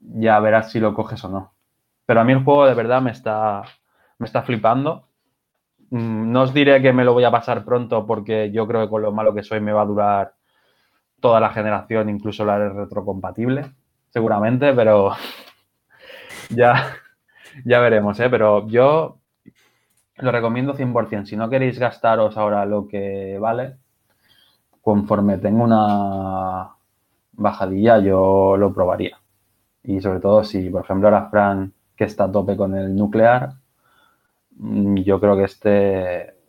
ya 0.00 0.38
verás 0.40 0.70
si 0.72 0.80
lo 0.80 0.94
coges 0.94 1.22
o 1.24 1.28
no. 1.28 1.52
Pero 2.06 2.20
a 2.20 2.24
mí 2.24 2.32
el 2.32 2.44
juego 2.44 2.66
de 2.66 2.74
verdad 2.74 3.02
me 3.02 3.10
está, 3.12 3.62
me 4.18 4.26
está 4.26 4.42
flipando. 4.42 5.08
Mm, 5.90 6.32
No 6.32 6.42
os 6.44 6.54
diré 6.54 6.82
que 6.82 6.92
me 6.94 7.04
lo 7.04 7.14
voy 7.14 7.24
a 7.24 7.32
pasar 7.32 7.64
pronto 7.64 8.06
porque 8.06 8.52
yo 8.52 8.66
creo 8.68 8.82
que 8.84 8.90
con 8.90 9.02
lo 9.02 9.12
malo 9.12 9.34
que 9.34 9.42
soy 9.44 9.60
me 9.60 9.72
va 9.72 9.82
a 9.82 9.86
durar 9.86 10.34
toda 11.20 11.40
la 11.40 11.50
generación, 11.50 12.08
incluso 12.08 12.44
la 12.44 12.70
retrocompatible, 12.70 13.72
seguramente, 14.10 14.72
pero 14.72 15.12
ya, 16.50 16.96
ya 17.64 17.80
veremos, 17.80 18.18
¿eh? 18.20 18.28
Pero 18.30 18.66
yo 18.68 19.18
lo 20.18 20.32
recomiendo 20.32 20.74
100%. 20.74 21.26
Si 21.26 21.36
no 21.36 21.48
queréis 21.48 21.78
gastaros 21.78 22.36
ahora 22.36 22.64
lo 22.66 22.88
que 22.88 23.38
vale, 23.38 23.76
conforme 24.82 25.38
tenga 25.38 25.64
una 25.64 26.70
bajadilla, 27.32 27.98
yo 27.98 28.56
lo 28.56 28.72
probaría. 28.72 29.18
Y 29.82 30.00
sobre 30.00 30.20
todo 30.20 30.44
si, 30.44 30.68
por 30.70 30.84
ejemplo, 30.84 31.08
ahora 31.08 31.28
Fran, 31.30 31.72
que 31.96 32.04
está 32.04 32.24
a 32.24 32.32
tope 32.32 32.56
con 32.56 32.76
el 32.76 32.94
nuclear, 32.94 33.54
mm, 34.56 34.96
yo 34.98 35.20
creo 35.20 35.36
que 35.36 35.44
este 35.44 36.39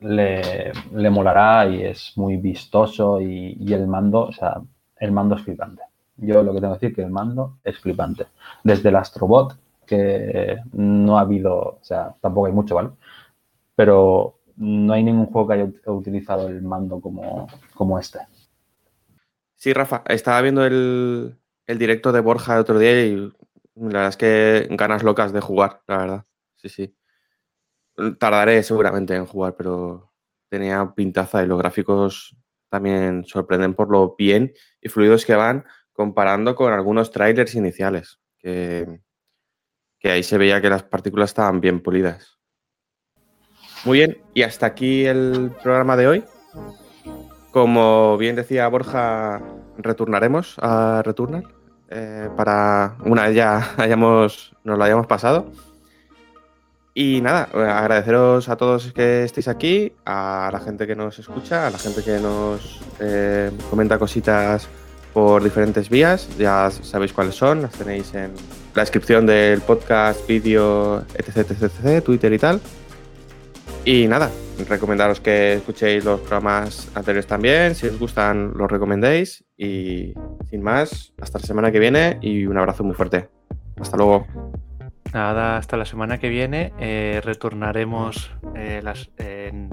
le, 0.00 0.72
le 0.92 1.10
molará 1.10 1.66
y 1.68 1.82
es 1.82 2.12
muy 2.16 2.36
vistoso 2.36 3.20
y, 3.20 3.56
y 3.60 3.72
el 3.72 3.86
mando, 3.86 4.26
o 4.26 4.32
sea, 4.32 4.60
el 4.98 5.12
mando 5.12 5.36
es 5.36 5.42
flipante. 5.42 5.82
Yo 6.16 6.42
lo 6.42 6.52
que 6.54 6.60
tengo 6.60 6.74
que 6.74 6.78
decir 6.86 6.90
es 6.90 6.96
que 6.96 7.02
el 7.02 7.10
mando 7.10 7.58
es 7.64 7.78
flipante. 7.78 8.26
Desde 8.62 8.88
el 8.90 8.96
Astrobot, 8.96 9.56
que 9.86 10.58
no 10.72 11.18
ha 11.18 11.22
habido, 11.22 11.54
o 11.58 11.78
sea, 11.82 12.14
tampoco 12.20 12.46
hay 12.46 12.52
mucho, 12.52 12.74
¿vale? 12.76 12.90
Pero 13.76 14.38
no 14.56 14.92
hay 14.94 15.04
ningún 15.04 15.26
juego 15.26 15.48
que 15.48 15.54
haya 15.54 15.66
ut- 15.66 15.80
utilizado 15.86 16.48
el 16.48 16.62
mando 16.62 17.00
como, 17.00 17.48
como 17.74 17.98
este. 17.98 18.20
Sí, 19.56 19.72
Rafa, 19.72 20.02
estaba 20.06 20.40
viendo 20.42 20.64
el, 20.66 21.38
el 21.66 21.78
directo 21.78 22.12
de 22.12 22.20
Borja 22.20 22.54
el 22.54 22.60
otro 22.60 22.78
día 22.78 23.04
y 23.06 23.16
la 23.16 23.32
verdad 23.76 24.08
es 24.08 24.16
que 24.16 24.68
ganas 24.70 25.02
locas 25.02 25.32
de 25.32 25.40
jugar, 25.40 25.82
la 25.86 25.98
verdad. 25.98 26.26
Sí, 26.56 26.68
sí. 26.68 26.94
Tardaré 28.18 28.62
seguramente 28.62 29.14
en 29.14 29.26
jugar, 29.26 29.54
pero 29.56 30.12
tenía 30.48 30.92
pintaza 30.94 31.42
y 31.42 31.46
los 31.46 31.58
gráficos 31.58 32.36
también 32.68 33.24
sorprenden 33.24 33.74
por 33.74 33.90
lo 33.90 34.16
bien 34.16 34.52
y 34.80 34.88
fluidos 34.88 35.24
que 35.24 35.34
van 35.34 35.64
comparando 35.92 36.56
con 36.56 36.72
algunos 36.72 37.12
trailers 37.12 37.54
iniciales, 37.54 38.20
que, 38.38 39.00
ahí 40.02 40.22
se 40.22 40.38
veía 40.38 40.60
que 40.60 40.68
las 40.68 40.82
partículas 40.82 41.30
estaban 41.30 41.60
bien 41.60 41.80
pulidas. 41.80 42.38
Muy 43.84 43.98
bien, 43.98 44.18
y 44.34 44.42
hasta 44.42 44.66
aquí 44.66 45.06
el 45.06 45.52
programa 45.62 45.96
de 45.96 46.08
hoy. 46.08 46.24
Como 47.52 48.18
bien 48.18 48.34
decía 48.34 48.66
Borja, 48.66 49.40
retornaremos 49.78 50.56
a 50.58 51.02
Returnal 51.04 51.46
eh, 51.90 52.28
para 52.36 52.96
una 53.04 53.26
vez 53.26 53.36
ya 53.36 53.74
hayamos, 53.76 54.56
nos 54.64 54.78
lo 54.78 54.84
hayamos 54.84 55.06
pasado. 55.06 55.52
Y 56.96 57.20
nada, 57.20 57.48
eh, 57.52 57.58
agradeceros 57.58 58.48
a 58.48 58.56
todos 58.56 58.92
que 58.92 59.24
estéis 59.24 59.48
aquí, 59.48 59.92
a 60.06 60.48
la 60.52 60.60
gente 60.60 60.86
que 60.86 60.94
nos 60.94 61.18
escucha, 61.18 61.66
a 61.66 61.70
la 61.70 61.78
gente 61.78 62.04
que 62.04 62.20
nos 62.20 62.80
eh, 63.00 63.50
comenta 63.68 63.98
cositas 63.98 64.68
por 65.12 65.42
diferentes 65.42 65.90
vías. 65.90 66.28
Ya 66.38 66.70
sabéis 66.70 67.12
cuáles 67.12 67.34
son, 67.34 67.62
las 67.62 67.72
tenéis 67.72 68.14
en 68.14 68.32
la 68.76 68.82
descripción 68.82 69.26
del 69.26 69.60
podcast, 69.62 70.24
vídeo, 70.28 71.04
etc, 71.14 71.38
etc, 71.38 71.62
etc, 71.62 72.04
Twitter 72.04 72.32
y 72.32 72.38
tal. 72.38 72.60
Y 73.84 74.06
nada, 74.06 74.30
recomendaros 74.68 75.20
que 75.20 75.54
escuchéis 75.54 76.04
los 76.04 76.20
programas 76.20 76.88
anteriores 76.94 77.26
también, 77.26 77.74
si 77.74 77.88
os 77.88 77.98
gustan 77.98 78.52
los 78.54 78.70
recomendéis 78.70 79.44
y 79.58 80.14
sin 80.48 80.62
más, 80.62 81.12
hasta 81.20 81.40
la 81.40 81.44
semana 81.44 81.72
que 81.72 81.80
viene 81.80 82.18
y 82.22 82.46
un 82.46 82.56
abrazo 82.56 82.84
muy 82.84 82.94
fuerte. 82.94 83.28
Hasta 83.80 83.96
luego. 83.96 84.26
Nada, 85.14 85.58
hasta 85.58 85.76
la 85.76 85.84
semana 85.84 86.18
que 86.18 86.28
viene 86.28 86.72
eh, 86.80 87.20
retornaremos 87.22 88.32
eh, 88.56 88.82
en, 89.18 89.70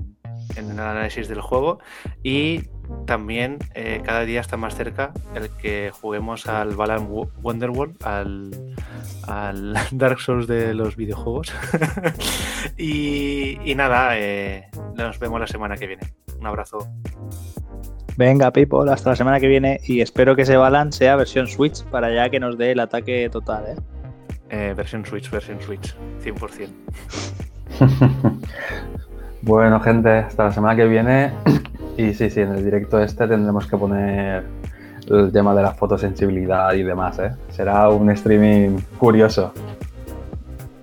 el 0.56 0.80
análisis 0.80 1.28
del 1.28 1.42
juego 1.42 1.80
y 2.22 2.66
también 3.08 3.58
eh, 3.74 4.04
cada 4.06 4.24
día 4.26 4.40
está 4.40 4.56
más 4.56 4.76
cerca 4.76 5.14
el 5.34 5.50
que 5.50 5.90
juguemos 6.00 6.46
al 6.46 6.76
Balan 6.76 7.10
Wo- 7.10 7.32
Wonderworld, 7.42 7.96
al, 8.04 9.74
Dark 9.92 10.20
Souls 10.20 10.46
de 10.46 10.76
los 10.76 10.96
videojuegos. 10.96 11.52
y, 12.78 13.58
nada, 13.76 14.12
nos 14.94 15.18
vemos 15.18 15.40
la 15.40 15.48
semana 15.48 15.76
que 15.76 15.88
viene. 15.88 16.04
Un 16.40 16.46
abrazo. 16.46 16.88
Venga, 18.16 18.52
people, 18.52 18.92
hasta 18.92 19.10
la 19.10 19.16
semana 19.16 19.40
que 19.40 19.48
viene 19.48 19.80
y 19.86 20.02
espero 20.02 20.36
que 20.36 20.44
ese 20.44 20.56
Balan 20.56 20.92
sea 20.92 21.16
versión 21.16 21.48
Switch 21.48 21.84
para 21.86 22.14
ya 22.14 22.30
que 22.30 22.40
nos 22.40 22.60
dé 22.60 22.74
el 22.74 22.80
ataque 22.80 23.28
total, 23.32 23.66
¿eh? 23.70 23.76
Eh, 24.52 24.74
versión 24.76 25.06
Switch, 25.06 25.32
versión 25.32 25.62
Switch, 25.62 25.96
100%. 26.24 26.70
Bueno, 29.44 29.80
gente, 29.80 30.10
hasta 30.10 30.44
la 30.44 30.52
semana 30.52 30.76
que 30.76 30.86
viene. 30.86 31.34
Y 31.98 32.14
sí, 32.14 32.30
sí, 32.30 32.40
en 32.40 32.54
el 32.54 32.64
directo 32.64 33.00
este 33.02 33.28
tendremos 33.28 33.68
que 33.68 33.76
poner 33.76 34.46
el 35.10 35.32
tema 35.32 35.54
de 35.54 35.62
la 35.62 35.74
fotosensibilidad 35.74 36.74
y 36.74 36.84
demás, 36.84 37.20
¿eh? 37.20 37.32
Será 37.50 37.90
un 37.90 38.10
streaming 38.12 38.80
curioso. 38.98 39.54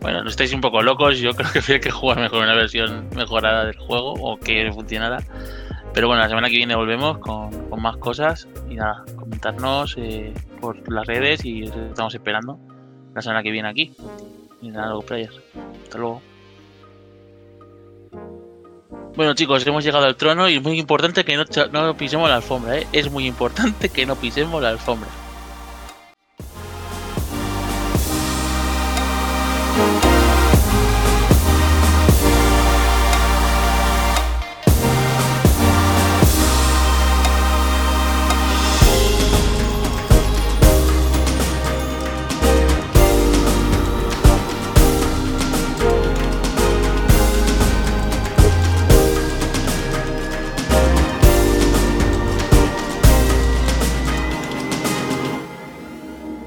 Bueno, 0.01 0.23
no 0.23 0.29
estáis 0.29 0.53
un 0.53 0.61
poco 0.61 0.83
locos. 0.83 1.19
Yo 1.19 1.33
creo 1.33 1.51
que 1.51 1.59
habría 1.61 1.81
que 1.81 1.91
jugar 1.91 2.19
mejor 2.19 2.43
una 2.43 2.55
versión 2.55 3.07
mejorada 3.17 3.65
del 3.65 3.79
juego 3.79 4.13
o 4.13 4.39
que 4.39 4.71
funcionara. 4.71 5.19
Pero 5.95 6.09
bueno, 6.09 6.23
la 6.23 6.29
semana 6.29 6.49
que 6.49 6.57
viene 6.57 6.77
volvemos 6.77 7.19
con, 7.19 7.51
con 7.71 7.81
más 7.81 7.97
cosas. 7.97 8.47
Y 8.69 8.75
nada, 8.75 9.03
comentarnos 9.17 9.97
eh, 9.99 10.35
por 10.61 10.77
las 10.93 11.07
redes 11.07 11.45
y 11.45 11.63
os 11.65 11.75
estamos 11.75 12.15
esperando 12.15 12.61
la 13.19 13.23
semana 13.23 13.43
que 13.43 13.51
viene 13.51 13.69
aquí. 13.69 13.93
Y 14.63 14.69
nada, 14.71 14.91
los 14.91 15.05
players. 15.05 15.35
Hasta 15.83 15.99
luego. 15.99 16.23
Bueno 19.17 19.35
chicos, 19.35 19.67
hemos 19.67 19.83
llegado 19.83 20.05
al 20.05 20.15
trono 20.15 20.49
y 20.49 20.57
es 20.57 20.63
muy 20.63 20.79
importante 20.79 21.25
que 21.25 21.37
no, 21.37 21.45
no 21.73 21.97
pisemos 21.97 22.29
la 22.29 22.37
alfombra. 22.37 22.79
¿eh? 22.79 22.87
Es 22.93 23.11
muy 23.11 23.27
importante 23.27 23.89
que 23.89 24.07
no 24.07 24.15
pisemos 24.15 24.63
la 24.63 24.69
alfombra. 24.69 25.09